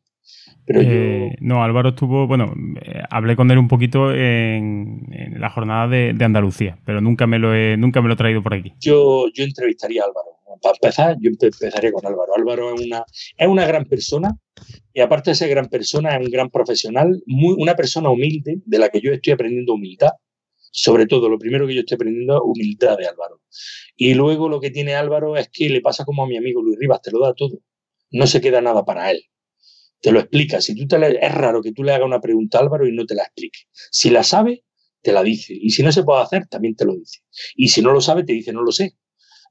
Pero 0.65 0.81
eh, 0.81 1.37
No, 1.39 1.63
Álvaro 1.63 1.89
estuvo, 1.89 2.27
bueno, 2.27 2.53
eh, 2.81 3.01
hablé 3.09 3.37
con 3.37 3.49
él 3.49 3.57
un 3.57 3.69
poquito 3.69 4.13
en, 4.13 5.07
la 5.39 5.49
jornada 5.49 5.87
de, 5.87 6.13
Andalucía, 6.19 6.79
pero 6.85 6.99
nunca 6.99 7.27
me 7.27 7.39
lo 7.39 7.55
he, 7.55 7.77
nunca 7.77 8.01
me 8.01 8.09
lo 8.09 8.15
he 8.15 8.17
traído 8.17 8.43
por 8.43 8.55
aquí. 8.55 8.73
Yo, 8.81 9.27
yo 9.33 9.45
entrevistaría 9.45 10.01
a 10.01 10.07
Álvaro. 10.07 10.31
Para 10.61 10.75
empezar, 10.75 11.15
yo 11.21 11.29
empezaría 11.29 11.93
con 11.93 12.05
Álvaro. 12.05 12.33
Álvaro 12.35 12.75
es 12.75 12.81
una, 12.81 13.05
es 13.37 13.47
una 13.47 13.65
gran 13.65 13.85
persona 13.85 14.37
y 14.93 15.01
aparte 15.01 15.31
de 15.31 15.35
ser 15.35 15.49
gran 15.49 15.69
persona, 15.69 16.15
es 16.15 16.25
un 16.25 16.31
gran 16.31 16.49
profesional, 16.49 17.21
muy, 17.25 17.55
una 17.57 17.75
persona 17.75 18.09
humilde, 18.09 18.61
de 18.65 18.79
la 18.79 18.89
que 18.89 19.01
yo 19.01 19.11
estoy 19.11 19.33
aprendiendo 19.33 19.73
humildad. 19.73 20.11
Sobre 20.71 21.05
todo, 21.05 21.29
lo 21.29 21.37
primero 21.37 21.67
que 21.67 21.75
yo 21.75 21.81
estoy 21.81 21.95
aprendiendo 21.95 22.35
es 22.35 22.41
humildad 22.43 22.97
de 22.97 23.07
Álvaro. 23.07 23.41
Y 23.95 24.13
luego 24.13 24.49
lo 24.49 24.59
que 24.59 24.71
tiene 24.71 24.95
Álvaro 24.95 25.37
es 25.37 25.49
que 25.51 25.69
le 25.69 25.81
pasa 25.81 26.05
como 26.05 26.23
a 26.23 26.27
mi 26.27 26.37
amigo 26.37 26.61
Luis 26.61 26.77
Rivas, 26.79 27.01
te 27.01 27.11
lo 27.11 27.19
da 27.19 27.33
todo. 27.33 27.59
No 28.11 28.27
se 28.27 28.41
queda 28.41 28.61
nada 28.61 28.85
para 28.85 29.11
él 29.11 29.23
te 30.03 30.11
lo 30.11 30.19
explica. 30.19 30.59
Si 30.59 30.75
tú 30.75 30.85
te 30.85 31.25
es 31.25 31.33
raro 31.33 31.61
que 31.61 31.71
tú 31.71 31.81
le 31.81 31.93
hagas 31.93 32.05
una 32.05 32.19
pregunta 32.19 32.57
a 32.57 32.61
Álvaro 32.61 32.85
y 32.85 32.91
no 32.91 33.05
te 33.05 33.15
la 33.15 33.23
explique. 33.23 33.59
Si 33.71 34.09
la 34.09 34.21
sabe, 34.21 34.65
te 35.01 35.13
la 35.13 35.23
dice. 35.23 35.53
Y 35.57 35.69
si 35.69 35.81
no 35.81 35.93
se 35.93 36.03
puede 36.03 36.21
hacer, 36.21 36.45
también 36.47 36.75
te 36.75 36.83
lo 36.83 36.93
dice. 36.93 37.19
Y 37.55 37.69
si 37.69 37.81
no 37.81 37.93
lo 37.93 38.01
sabe, 38.01 38.25
te 38.25 38.33
dice, 38.33 38.51
no 38.51 38.63
lo 38.63 38.73
sé. 38.73 38.97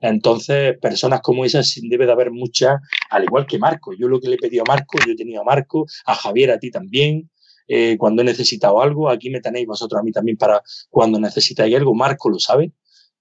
Entonces, 0.02 0.78
personas 0.78 1.20
como 1.22 1.44
esas 1.44 1.74
debe 1.82 2.06
de 2.06 2.12
haber 2.12 2.30
muchas, 2.30 2.80
al 3.08 3.24
igual 3.24 3.46
que 3.46 3.58
Marco. 3.58 3.92
Yo 3.94 4.08
lo 4.08 4.20
que 4.20 4.28
le 4.28 4.34
he 4.34 4.38
pedido 4.38 4.64
a 4.66 4.70
Marco, 4.70 4.98
yo 5.06 5.12
he 5.12 5.16
tenido 5.16 5.40
a 5.40 5.44
Marco, 5.44 5.86
a 6.04 6.14
Javier, 6.14 6.50
a 6.50 6.58
ti 6.58 6.70
también. 6.70 7.30
Eh, 7.68 7.96
cuando 7.96 8.22
he 8.22 8.24
necesitado 8.24 8.82
algo, 8.82 9.08
aquí 9.08 9.30
me 9.30 9.40
tenéis 9.40 9.66
vosotros 9.66 10.00
a 10.00 10.02
mí 10.02 10.12
también 10.12 10.36
para 10.36 10.62
cuando 10.90 11.18
necesitáis 11.18 11.74
algo. 11.74 11.94
Marco 11.94 12.28
lo 12.28 12.38
sabe, 12.38 12.72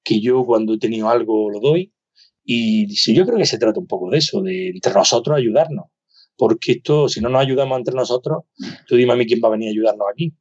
que 0.03 0.19
yo 0.19 0.43
cuando 0.43 0.73
he 0.73 0.79
tenido 0.79 1.09
algo 1.09 1.49
lo 1.49 1.59
doy. 1.59 1.93
Y 2.43 2.93
si 2.95 3.15
yo 3.15 3.25
creo 3.25 3.37
que 3.37 3.45
se 3.45 3.59
trata 3.59 3.79
un 3.79 3.87
poco 3.87 4.09
de 4.09 4.17
eso, 4.17 4.41
de 4.41 4.69
entre 4.69 4.93
nosotros 4.93 5.37
ayudarnos 5.37 5.85
porque 6.41 6.71
esto, 6.71 7.07
si 7.07 7.21
no 7.21 7.29
nos 7.29 7.41
ayudamos 7.41 7.77
entre 7.77 7.93
nosotros, 7.93 8.45
tú 8.87 8.95
dime 8.95 9.13
a 9.13 9.15
mí 9.15 9.27
quién 9.27 9.39
va 9.43 9.49
a 9.49 9.51
venir 9.51 9.67
a 9.67 9.71
ayudarnos 9.71 10.07
aquí. 10.11 10.33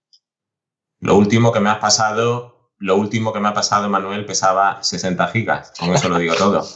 Lo 1.01 1.15
último 1.19 1.53
que 1.53 1.61
me 1.61 1.69
has 1.69 1.77
pasado, 1.77 2.60
lo 2.81 2.97
último 2.97 3.33
que 3.33 3.41
me 3.41 3.49
ha 3.49 3.55
pasado, 3.55 3.89
Manuel, 3.91 4.25
pesaba 4.25 4.83
60 4.83 5.29
gigas. 5.29 5.73
Con 5.79 5.95
eso 5.95 6.09
lo 6.09 6.19
digo 6.19 6.35
todo. 6.35 6.67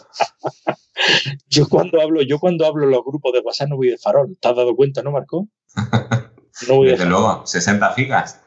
yo 1.48 1.66
cuando 1.66 2.00
hablo, 2.00 2.20
yo 2.20 2.38
cuando 2.38 2.66
hablo 2.66 2.84
en 2.84 2.90
los 2.90 3.02
grupos 3.02 3.32
de 3.32 3.40
WhatsApp 3.40 3.70
no 3.70 3.76
voy 3.76 3.88
de 3.88 3.96
farol. 3.96 4.36
¿Te 4.38 4.48
has 4.48 4.54
dado 4.54 4.76
cuenta, 4.76 5.02
no, 5.02 5.10
Marco? 5.10 5.48
No 6.68 6.76
voy 6.76 6.90
Desde 6.90 7.06
luego, 7.06 7.44
60 7.44 7.94
gigas. 7.94 8.40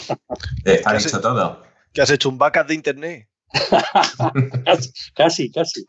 Está 0.64 0.92
dicho 0.94 1.20
todo. 1.20 1.62
¿Que 1.92 2.02
has 2.02 2.10
hecho 2.10 2.28
un 2.28 2.36
backup 2.36 2.66
de 2.66 2.74
internet? 2.74 3.28
casi, 5.14 5.52
casi. 5.52 5.86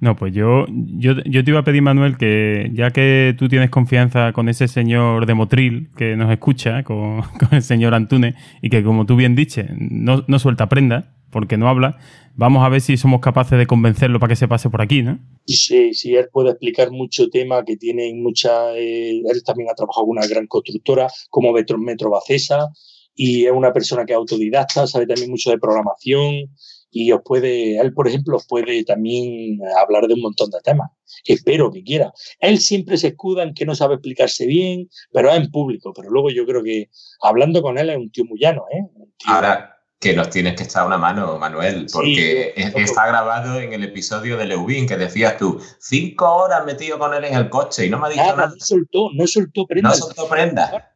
No, 0.00 0.16
pues 0.16 0.34
yo, 0.34 0.66
yo, 0.68 1.14
te 1.22 1.50
iba 1.50 1.60
a 1.60 1.64
pedir, 1.64 1.80
Manuel, 1.80 2.18
que 2.18 2.70
ya 2.74 2.90
que 2.90 3.34
tú 3.38 3.48
tienes 3.48 3.70
confianza 3.70 4.32
con 4.32 4.48
ese 4.48 4.68
señor 4.68 5.26
de 5.26 5.34
Motril 5.34 5.90
que 5.96 6.16
nos 6.16 6.30
escucha, 6.30 6.82
con, 6.82 7.22
el 7.52 7.62
señor 7.62 7.94
Antune, 7.94 8.34
y 8.60 8.70
que 8.70 8.82
como 8.82 9.06
tú 9.06 9.16
bien 9.16 9.34
dices, 9.34 9.66
no, 9.78 10.24
no 10.26 10.38
suelta 10.38 10.68
prenda, 10.68 11.14
porque 11.30 11.56
no 11.56 11.68
habla, 11.68 11.98
vamos 12.34 12.64
a 12.64 12.68
ver 12.68 12.80
si 12.80 12.96
somos 12.96 13.20
capaces 13.20 13.58
de 13.58 13.66
convencerlo 13.66 14.20
para 14.20 14.30
que 14.30 14.36
se 14.36 14.46
pase 14.46 14.70
por 14.70 14.82
aquí, 14.82 15.02
¿no? 15.02 15.18
Sí, 15.46 15.94
sí, 15.94 16.14
él 16.14 16.28
puede 16.32 16.50
explicar 16.50 16.90
mucho 16.90 17.28
tema 17.28 17.64
que 17.64 17.76
tiene 17.76 18.12
mucha... 18.14 18.72
Eh, 18.76 19.18
él 19.18 19.42
también 19.44 19.68
ha 19.70 19.74
trabajado 19.74 20.06
con 20.06 20.18
una 20.18 20.26
gran 20.26 20.46
constructora 20.46 21.08
como 21.30 21.52
Metro, 21.52 21.78
Metro 21.78 22.10
Bacesa 22.10 22.68
y 23.14 23.46
es 23.46 23.52
una 23.52 23.72
persona 23.72 24.04
que 24.04 24.12
es 24.12 24.16
autodidacta, 24.16 24.86
sabe 24.86 25.06
también 25.06 25.30
mucho 25.30 25.50
de 25.50 25.58
programación, 25.58 26.50
y 26.94 27.10
os 27.10 27.20
puede, 27.24 27.76
él 27.78 27.92
por 27.92 28.06
ejemplo, 28.06 28.36
os 28.36 28.46
puede 28.46 28.84
también 28.84 29.58
hablar 29.82 30.06
de 30.06 30.14
un 30.14 30.20
montón 30.20 30.48
de 30.50 30.60
temas. 30.62 30.88
Espero 31.26 31.72
que 31.72 31.82
quiera. 31.82 32.12
Él 32.38 32.60
siempre 32.60 32.96
se 32.96 33.08
escuda 33.08 33.42
en 33.42 33.52
que 33.52 33.66
no 33.66 33.74
sabe 33.74 33.94
explicarse 33.94 34.46
bien, 34.46 34.88
pero 35.12 35.28
es 35.28 35.36
en 35.36 35.50
público. 35.50 35.92
Pero 35.92 36.08
luego 36.08 36.30
yo 36.30 36.46
creo 36.46 36.62
que 36.62 36.90
hablando 37.20 37.62
con 37.62 37.78
él 37.78 37.90
es 37.90 37.96
un 37.96 38.12
tío 38.12 38.24
muy 38.26 38.38
llano. 38.38 38.64
¿eh? 38.72 38.80
Ahora 39.26 39.76
que 39.98 40.14
nos 40.14 40.30
tienes 40.30 40.54
que 40.54 40.64
echar 40.64 40.86
una 40.86 40.98
mano, 40.98 41.36
Manuel, 41.38 41.86
porque 41.92 42.52
está 42.56 43.08
grabado 43.08 43.58
en 43.58 43.72
el 43.72 43.82
episodio 43.82 44.36
de 44.36 44.44
Leubin 44.44 44.86
que 44.86 44.96
decías 44.96 45.36
tú, 45.38 45.60
cinco 45.80 46.30
horas 46.30 46.64
metido 46.64 46.98
con 46.98 47.12
él 47.14 47.24
en 47.24 47.34
el 47.34 47.48
coche 47.48 47.86
y 47.86 47.90
no 47.90 47.98
me 47.98 48.06
ha 48.06 48.10
dicho 48.10 48.22
nada. 48.22 48.48
No 48.48 48.54
soltó, 48.58 49.08
no 49.14 49.26
soltó 49.26 49.66
prenda. 49.66 49.88
No 49.88 49.94
soltó 49.96 50.28
prenda. 50.28 50.93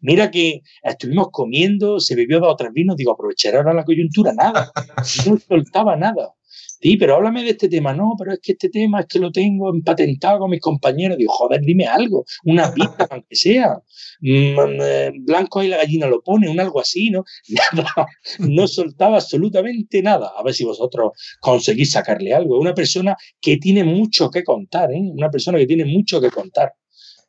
Mira 0.00 0.30
que 0.30 0.62
estuvimos 0.82 1.28
comiendo, 1.30 2.00
se 2.00 2.14
bebió 2.14 2.40
dos 2.40 2.52
o 2.52 2.56
tres 2.56 2.72
vinos, 2.72 2.96
digo, 2.96 3.12
aprovechar 3.12 3.56
ahora 3.56 3.74
la 3.74 3.84
coyuntura, 3.84 4.32
nada, 4.32 4.70
no 5.26 5.38
soltaba 5.38 5.96
nada. 5.96 6.34
Sí, 6.80 6.96
pero 6.96 7.16
háblame 7.16 7.42
de 7.42 7.50
este 7.50 7.68
tema. 7.68 7.92
No, 7.92 8.14
pero 8.16 8.32
es 8.32 8.40
que 8.40 8.52
este 8.52 8.68
tema 8.68 9.00
es 9.00 9.06
que 9.06 9.18
lo 9.18 9.32
tengo 9.32 9.70
empatentado 9.70 10.38
con 10.38 10.50
mis 10.50 10.60
compañeros. 10.60 11.18
Digo, 11.18 11.32
joder, 11.32 11.60
dime 11.62 11.86
algo, 11.86 12.24
una 12.44 12.72
pista, 12.74 13.06
aunque 13.10 13.34
sea. 13.34 13.78
Mm, 14.20 14.80
eh, 14.80 15.12
blanco 15.20 15.62
y 15.62 15.68
la 15.68 15.78
gallina 15.78 16.06
lo 16.06 16.22
pone, 16.22 16.48
un 16.48 16.60
algo 16.60 16.80
así, 16.80 17.10
¿no? 17.10 17.24
Nada, 17.72 18.06
no 18.38 18.68
soltaba 18.68 19.16
absolutamente 19.16 20.02
nada. 20.02 20.32
A 20.36 20.42
ver 20.42 20.54
si 20.54 20.64
vosotros 20.64 21.12
conseguís 21.40 21.92
sacarle 21.92 22.32
algo. 22.34 22.58
Una 22.58 22.74
persona 22.74 23.16
que 23.40 23.56
tiene 23.56 23.84
mucho 23.84 24.30
que 24.30 24.44
contar, 24.44 24.92
¿eh? 24.92 25.00
Una 25.00 25.30
persona 25.30 25.58
que 25.58 25.66
tiene 25.66 25.84
mucho 25.84 26.20
que 26.20 26.30
contar, 26.30 26.72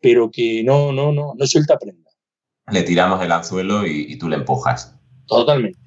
pero 0.02 0.30
que 0.32 0.64
no, 0.64 0.92
no, 0.92 1.12
no, 1.12 1.34
no 1.36 1.48
suelta 1.48 1.78
prenda 1.78 2.09
le 2.72 2.84
tiramos 2.84 3.22
el 3.24 3.32
anzuelo 3.32 3.86
y, 3.86 4.18
tú 4.18 4.30
le 4.30 4.38
empujas. 4.38 4.98
Totalmente. 5.28 5.78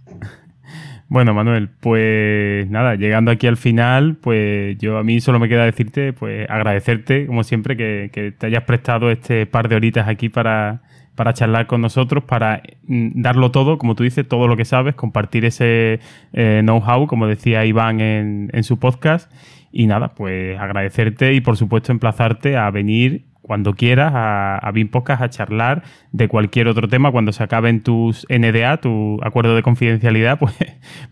Bueno, 1.08 1.34
Manuel, 1.34 1.68
pues 1.68 2.70
nada, 2.70 2.94
llegando 2.94 3.30
aquí 3.30 3.46
al 3.46 3.58
final, 3.58 4.16
pues 4.16 4.78
yo 4.78 4.96
a 4.96 5.04
mí 5.04 5.20
solo 5.20 5.38
me 5.38 5.48
queda 5.48 5.66
decirte, 5.66 6.14
pues 6.14 6.48
agradecerte, 6.48 7.26
como 7.26 7.44
siempre, 7.44 7.76
que, 7.76 8.34
te 8.38 8.46
hayas 8.46 8.64
prestado 8.64 9.10
este 9.10 9.44
par 9.44 9.68
de 9.68 9.76
horitas 9.76 10.08
aquí 10.08 10.30
para, 10.30 10.80
para 11.14 11.34
charlar 11.34 11.66
con 11.66 11.82
nosotros, 11.82 12.24
para 12.24 12.62
mm, 12.84 13.20
darlo 13.20 13.50
todo, 13.50 13.76
como 13.76 13.94
tú 13.94 14.04
dices, 14.04 14.26
todo 14.26 14.48
lo 14.48 14.56
que 14.56 14.64
sabes, 14.64 14.94
compartir 14.94 15.44
ese 15.44 16.00
eh, 16.32 16.60
know-how, 16.62 17.06
como 17.06 17.26
decía 17.26 17.66
Iván 17.66 18.00
en, 18.00 18.50
en 18.54 18.64
su 18.64 18.78
podcast. 18.78 19.30
Y 19.70 19.86
nada, 19.86 20.14
pues 20.14 20.58
agradecerte 20.58 21.34
y 21.34 21.42
por 21.42 21.58
supuesto 21.58 21.92
emplazarte 21.92 22.56
a 22.56 22.70
venir 22.70 23.31
cuando 23.42 23.74
quieras 23.74 24.12
a, 24.14 24.56
a 24.56 24.72
a 24.72 25.30
charlar 25.30 25.82
de 26.12 26.28
cualquier 26.28 26.68
otro 26.68 26.88
tema. 26.88 27.12
Cuando 27.12 27.32
se 27.32 27.42
acaben 27.42 27.82
tus 27.82 28.26
NDA, 28.28 28.80
tu 28.80 29.18
acuerdo 29.22 29.54
de 29.54 29.62
confidencialidad, 29.62 30.38
pues 30.40 30.54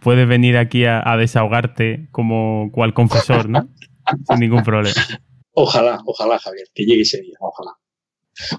puedes 0.01 0.27
venir 0.27 0.57
aquí 0.57 0.85
a, 0.87 1.03
desahogarte 1.19 2.09
como 2.13 2.71
cual 2.73 2.95
confesor, 2.95 3.49
¿no? 3.49 3.69
Sin 4.29 4.41
ningún 4.41 4.63
problema. 4.63 5.01
Ojalá, 5.53 6.01
ojalá, 6.07 6.39
Javier, 6.39 6.67
que 6.75 6.85
llegue 6.85 7.03
ese 7.03 7.21
día, 7.21 7.37
ojalá. 7.41 7.73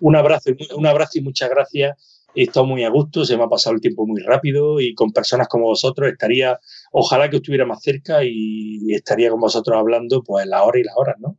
Un 0.01 0.15
abrazo, 0.15 0.51
un 0.75 0.85
abrazo 0.85 1.17
y 1.17 1.21
muchas 1.21 1.49
gracias. 1.49 2.27
He 2.35 2.43
estado 2.43 2.65
muy 2.65 2.83
a 2.83 2.89
gusto, 2.89 3.25
se 3.25 3.35
me 3.35 3.43
ha 3.43 3.47
pasado 3.47 3.75
el 3.75 3.81
tiempo 3.81 4.05
muy 4.05 4.21
rápido 4.21 4.79
y 4.79 4.93
con 4.93 5.11
personas 5.11 5.47
como 5.49 5.65
vosotros 5.65 6.09
estaría, 6.09 6.57
ojalá 6.91 7.29
que 7.29 7.37
estuviera 7.37 7.65
más 7.65 7.81
cerca 7.81 8.23
y 8.23 8.93
estaría 8.93 9.29
con 9.29 9.39
vosotros 9.39 9.77
hablando 9.77 10.23
pues 10.23 10.45
la 10.45 10.63
hora 10.63 10.79
y 10.79 10.83
las 10.83 10.95
horas, 10.95 11.15
¿no? 11.19 11.37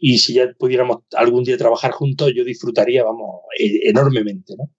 Y 0.00 0.18
si 0.18 0.34
ya 0.34 0.52
pudiéramos 0.58 1.02
algún 1.14 1.44
día 1.44 1.58
trabajar 1.58 1.92
juntos, 1.92 2.32
yo 2.34 2.42
disfrutaría, 2.42 3.04
vamos, 3.04 3.42
e, 3.58 3.88
enormemente, 3.88 4.54
¿no? 4.56 4.70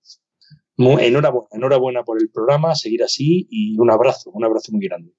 enhorabuena, 1.00 1.48
enhorabuena 1.52 2.04
por 2.04 2.20
el 2.20 2.30
programa, 2.30 2.74
seguir 2.74 3.04
así 3.04 3.48
y 3.50 3.78
un 3.78 3.92
abrazo, 3.92 4.32
un 4.32 4.44
abrazo 4.44 4.72
muy 4.72 4.88
grande. 4.88 5.14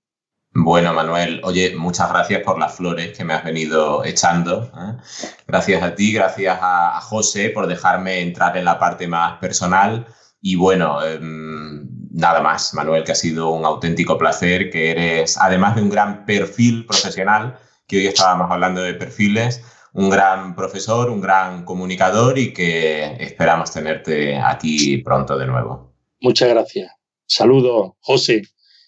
Bueno, 0.54 0.92
Manuel, 0.92 1.40
oye, 1.44 1.74
muchas 1.76 2.10
gracias 2.10 2.42
por 2.42 2.58
las 2.58 2.74
flores 2.74 3.16
que 3.16 3.24
me 3.24 3.32
has 3.32 3.44
venido 3.44 4.04
echando. 4.04 4.64
¿eh? 4.64 5.00
Gracias 5.46 5.82
a 5.82 5.94
ti, 5.94 6.12
gracias 6.12 6.58
a, 6.60 7.00
José 7.00 7.50
por 7.50 7.66
dejarme 7.66 8.20
entrar 8.20 8.56
en 8.56 8.66
la 8.66 8.78
parte 8.78 9.06
más 9.06 9.38
personal. 9.38 10.06
Y 10.42 10.56
bueno, 10.56 11.02
em, 11.04 11.88
nada 12.10 12.42
más, 12.42 12.74
Manuel, 12.74 13.04
que 13.04 13.12
ha 13.12 13.14
sido 13.14 13.50
un 13.50 13.64
auténtico 13.64 14.18
placer, 14.18 14.68
que 14.68 14.90
eres, 14.90 15.38
además 15.38 15.76
de 15.76 15.82
un 15.82 15.90
gran 15.90 16.26
perfil 16.26 16.84
profesional, 16.86 17.58
que 17.86 17.98
hoy 17.98 18.06
estábamos 18.08 18.50
hablando 18.50 18.82
de 18.82 18.94
perfiles, 18.94 19.62
un 19.92 20.08
gran 20.08 20.54
profesor, 20.54 21.10
un 21.10 21.20
gran 21.20 21.64
comunicador 21.64 22.38
y 22.38 22.52
que 22.52 23.16
esperamos 23.20 23.72
tenerte 23.72 24.38
aquí 24.38 24.98
pronto 24.98 25.36
de 25.36 25.46
nuevo. 25.46 25.94
Muchas 26.20 26.48
gracias. 26.48 26.90
Saludos, 27.26 27.92
José. 28.00 28.42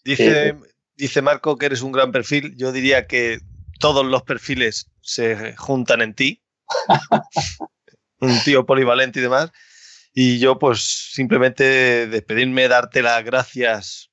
Dice, 0.05 0.49
eh, 0.49 0.57
dice 0.95 1.23
Marco 1.23 1.57
que 1.57 1.67
eres 1.67 1.83
un 1.83 1.93
gran 1.93 2.13
perfil. 2.13 2.55
Yo 2.57 2.73
diría 2.73 3.07
que 3.07 3.39
todos 3.79 4.05
los 4.05 4.23
perfiles 4.23 4.91
se 5.01 5.55
juntan 5.57 6.01
en 6.01 6.15
ti. 6.15 6.43
un 8.21 8.39
tío 8.45 8.65
polivalente 8.65 9.19
y 9.19 9.23
demás. 9.23 9.53
Y 10.15 10.39
yo, 10.39 10.59
pues, 10.59 11.11
simplemente 11.13 12.07
despedirme, 12.07 12.69
darte 12.69 13.03
las 13.03 13.25
gracias, 13.25 14.11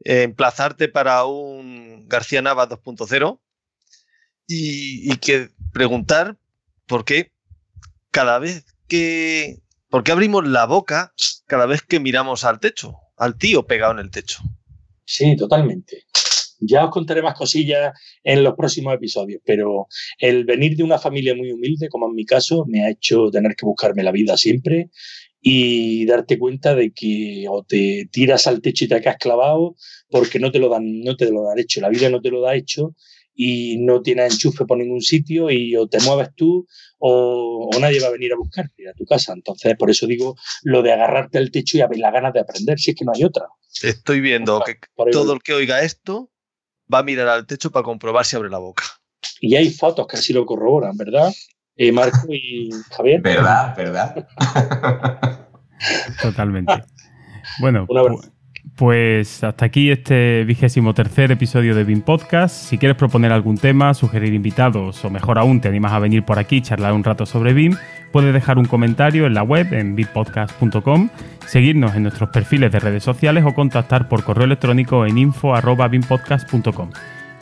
emplazarte 0.00 0.88
para 0.88 1.24
un 1.24 2.06
García 2.06 2.42
Nava 2.42 2.68
2.0 2.68 3.40
y, 4.46 5.16
que 5.16 5.48
preguntar 5.72 6.36
por 6.86 7.04
qué 7.04 7.32
cada 8.10 8.38
vez 8.38 8.64
que. 8.88 9.60
¿Por 9.88 10.04
qué 10.04 10.12
abrimos 10.12 10.46
la 10.46 10.64
boca 10.64 11.12
cada 11.46 11.66
vez 11.66 11.82
que 11.82 12.00
miramos 12.00 12.44
al 12.44 12.60
techo? 12.60 12.96
Al 13.18 13.36
tío 13.36 13.66
pegado 13.66 13.92
en 13.92 13.98
el 13.98 14.10
techo. 14.10 14.42
Sí, 15.04 15.36
totalmente. 15.36 16.04
Ya 16.60 16.84
os 16.84 16.90
contaré 16.90 17.22
más 17.22 17.34
cosillas 17.34 17.92
en 18.22 18.42
los 18.42 18.54
próximos 18.54 18.94
episodios, 18.94 19.42
pero 19.44 19.88
el 20.18 20.44
venir 20.44 20.76
de 20.76 20.84
una 20.84 20.98
familia 20.98 21.34
muy 21.34 21.52
humilde, 21.52 21.88
como 21.88 22.08
en 22.08 22.14
mi 22.14 22.24
caso, 22.24 22.64
me 22.66 22.84
ha 22.84 22.90
hecho 22.90 23.30
tener 23.30 23.54
que 23.56 23.66
buscarme 23.66 24.02
la 24.02 24.12
vida 24.12 24.36
siempre 24.36 24.90
y 25.40 26.06
darte 26.06 26.38
cuenta 26.38 26.74
de 26.76 26.92
que 26.92 27.46
o 27.50 27.64
te 27.64 28.08
tiras 28.12 28.46
al 28.46 28.62
techo 28.62 28.84
y 28.84 28.88
te 28.88 29.00
quedas 29.00 29.18
clavado 29.18 29.74
porque 30.08 30.38
no 30.38 30.52
te 30.52 30.60
lo 30.60 30.68
dan, 30.68 31.00
no 31.00 31.16
te 31.16 31.30
lo 31.30 31.42
dan 31.42 31.58
hecho, 31.58 31.80
la 31.80 31.88
vida 31.88 32.08
no 32.08 32.20
te 32.20 32.30
lo 32.30 32.40
da 32.40 32.54
hecho 32.54 32.94
y 33.34 33.78
no 33.78 34.02
tienes 34.02 34.34
enchufe 34.34 34.64
por 34.64 34.78
ningún 34.78 35.00
sitio 35.00 35.50
y 35.50 35.74
o 35.76 35.86
te 35.88 36.00
mueves 36.00 36.28
tú 36.34 36.66
o, 36.98 37.70
nadie 37.80 38.00
va 38.00 38.08
a 38.08 38.12
venir 38.12 38.32
a 38.32 38.36
buscarte 38.36 38.88
a 38.88 38.92
tu 38.94 39.04
casa. 39.04 39.32
Entonces, 39.32 39.74
por 39.76 39.90
eso 39.90 40.06
digo 40.06 40.36
lo 40.62 40.82
de 40.82 40.92
agarrarte 40.92 41.38
al 41.38 41.50
techo 41.50 41.78
y 41.78 41.80
haber 41.80 41.98
las 41.98 42.12
ganas 42.12 42.32
de 42.32 42.40
aprender, 42.40 42.78
si 42.78 42.90
es 42.90 42.96
que 42.96 43.04
no 43.04 43.12
hay 43.14 43.24
otra. 43.24 43.46
Estoy 43.82 44.20
viendo 44.20 44.62
que 44.64 44.78
todo 45.10 45.32
el 45.32 45.42
que 45.42 45.54
oiga 45.54 45.82
esto 45.82 46.30
va 46.92 46.98
a 46.98 47.02
mirar 47.02 47.28
al 47.28 47.46
techo 47.46 47.70
para 47.70 47.84
comprobar 47.84 48.24
si 48.24 48.36
abre 48.36 48.50
la 48.50 48.58
boca. 48.58 48.84
Y 49.40 49.56
hay 49.56 49.70
fotos 49.70 50.06
que 50.06 50.16
así 50.16 50.32
lo 50.32 50.44
corroboran, 50.46 50.96
¿verdad? 50.96 51.32
Eh, 51.76 51.90
Marco 51.90 52.26
y 52.28 52.70
Javier. 52.90 53.22
¿Verdad? 53.22 53.74
¿Verdad? 53.76 54.28
Totalmente. 56.22 56.84
Bueno, 57.60 57.86
pues 57.86 58.30
hasta 59.42 59.64
aquí 59.64 59.90
este 59.90 60.44
vigésimo 60.44 60.92
tercer 60.92 61.30
episodio 61.30 61.74
de 61.74 61.84
BIM 61.84 62.02
Podcast. 62.02 62.54
Si 62.54 62.78
quieres 62.78 62.96
proponer 62.96 63.30
algún 63.30 63.56
tema, 63.56 63.94
sugerir 63.94 64.34
invitados 64.34 65.04
o 65.04 65.10
mejor 65.10 65.38
aún 65.38 65.60
te 65.60 65.68
animas 65.68 65.92
a 65.92 66.00
venir 66.00 66.24
por 66.24 66.38
aquí 66.38 66.56
y 66.56 66.62
charlar 66.62 66.92
un 66.92 67.04
rato 67.04 67.24
sobre 67.24 67.52
BIM, 67.52 67.76
puedes 68.10 68.34
dejar 68.34 68.58
un 68.58 68.64
comentario 68.64 69.26
en 69.26 69.34
la 69.34 69.44
web 69.44 69.72
en 69.72 69.94
bimpodcast.com, 69.94 71.10
seguirnos 71.46 71.94
en 71.94 72.02
nuestros 72.02 72.30
perfiles 72.30 72.72
de 72.72 72.80
redes 72.80 73.04
sociales 73.04 73.44
o 73.46 73.54
contactar 73.54 74.08
por 74.08 74.24
correo 74.24 74.46
electrónico 74.46 75.06
en 75.06 75.16
info.bimpodcast.com. 75.18 76.90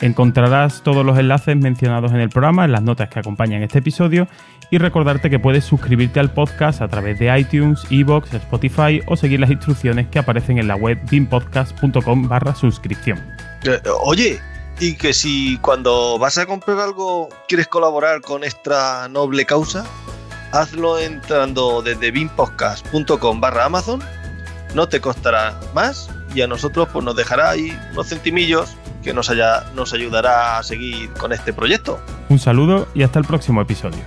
Encontrarás 0.01 0.81
todos 0.83 1.05
los 1.05 1.17
enlaces 1.17 1.55
mencionados 1.55 2.11
en 2.11 2.19
el 2.19 2.29
programa 2.29 2.65
en 2.65 2.71
las 2.71 2.81
notas 2.81 3.09
que 3.09 3.19
acompañan 3.19 3.63
este 3.63 3.79
episodio 3.79 4.27
y 4.71 4.77
recordarte 4.77 5.29
que 5.29 5.37
puedes 5.37 5.65
suscribirte 5.65 6.19
al 6.19 6.33
podcast 6.33 6.81
a 6.81 6.87
través 6.87 7.19
de 7.19 7.37
iTunes, 7.37 7.83
Evox, 7.91 8.33
Spotify 8.33 9.01
o 9.05 9.17
seguir 9.17 9.41
las 9.41 9.51
instrucciones 9.51 10.07
que 10.07 10.17
aparecen 10.17 10.57
en 10.57 10.67
la 10.67 10.75
web 10.75 10.97
bimpodcast.com 11.09 12.27
barra 12.27 12.55
suscripción. 12.55 13.19
Eh, 13.65 13.79
oye, 14.01 14.39
y 14.79 14.95
que 14.95 15.13
si 15.13 15.57
cuando 15.57 16.17
vas 16.17 16.37
a 16.37 16.45
comprar 16.45 16.79
algo 16.79 17.29
quieres 17.47 17.67
colaborar 17.67 18.21
con 18.21 18.45
esta 18.45 19.09
noble 19.09 19.45
causa, 19.45 19.85
hazlo 20.53 20.97
entrando 20.97 21.81
desde 21.81 22.09
bimpodcast.com 22.09 23.41
barra 23.41 23.65
Amazon, 23.65 24.01
no 24.73 24.87
te 24.87 25.01
costará 25.01 25.59
más 25.75 26.09
y 26.33 26.41
a 26.41 26.47
nosotros 26.47 26.87
pues 26.93 27.03
nos 27.03 27.17
dejará 27.17 27.49
ahí 27.49 27.77
unos 27.91 28.07
centimillos 28.07 28.77
que 29.03 29.13
nos, 29.13 29.29
haya, 29.29 29.65
nos 29.75 29.93
ayudará 29.93 30.59
a 30.59 30.63
seguir 30.63 31.09
con 31.11 31.33
este 31.33 31.51
proyecto. 31.51 31.99
Un 32.29 32.39
saludo 32.39 32.87
y 32.93 33.03
hasta 33.03 33.19
el 33.19 33.25
próximo 33.25 33.61
episodio. 33.61 33.99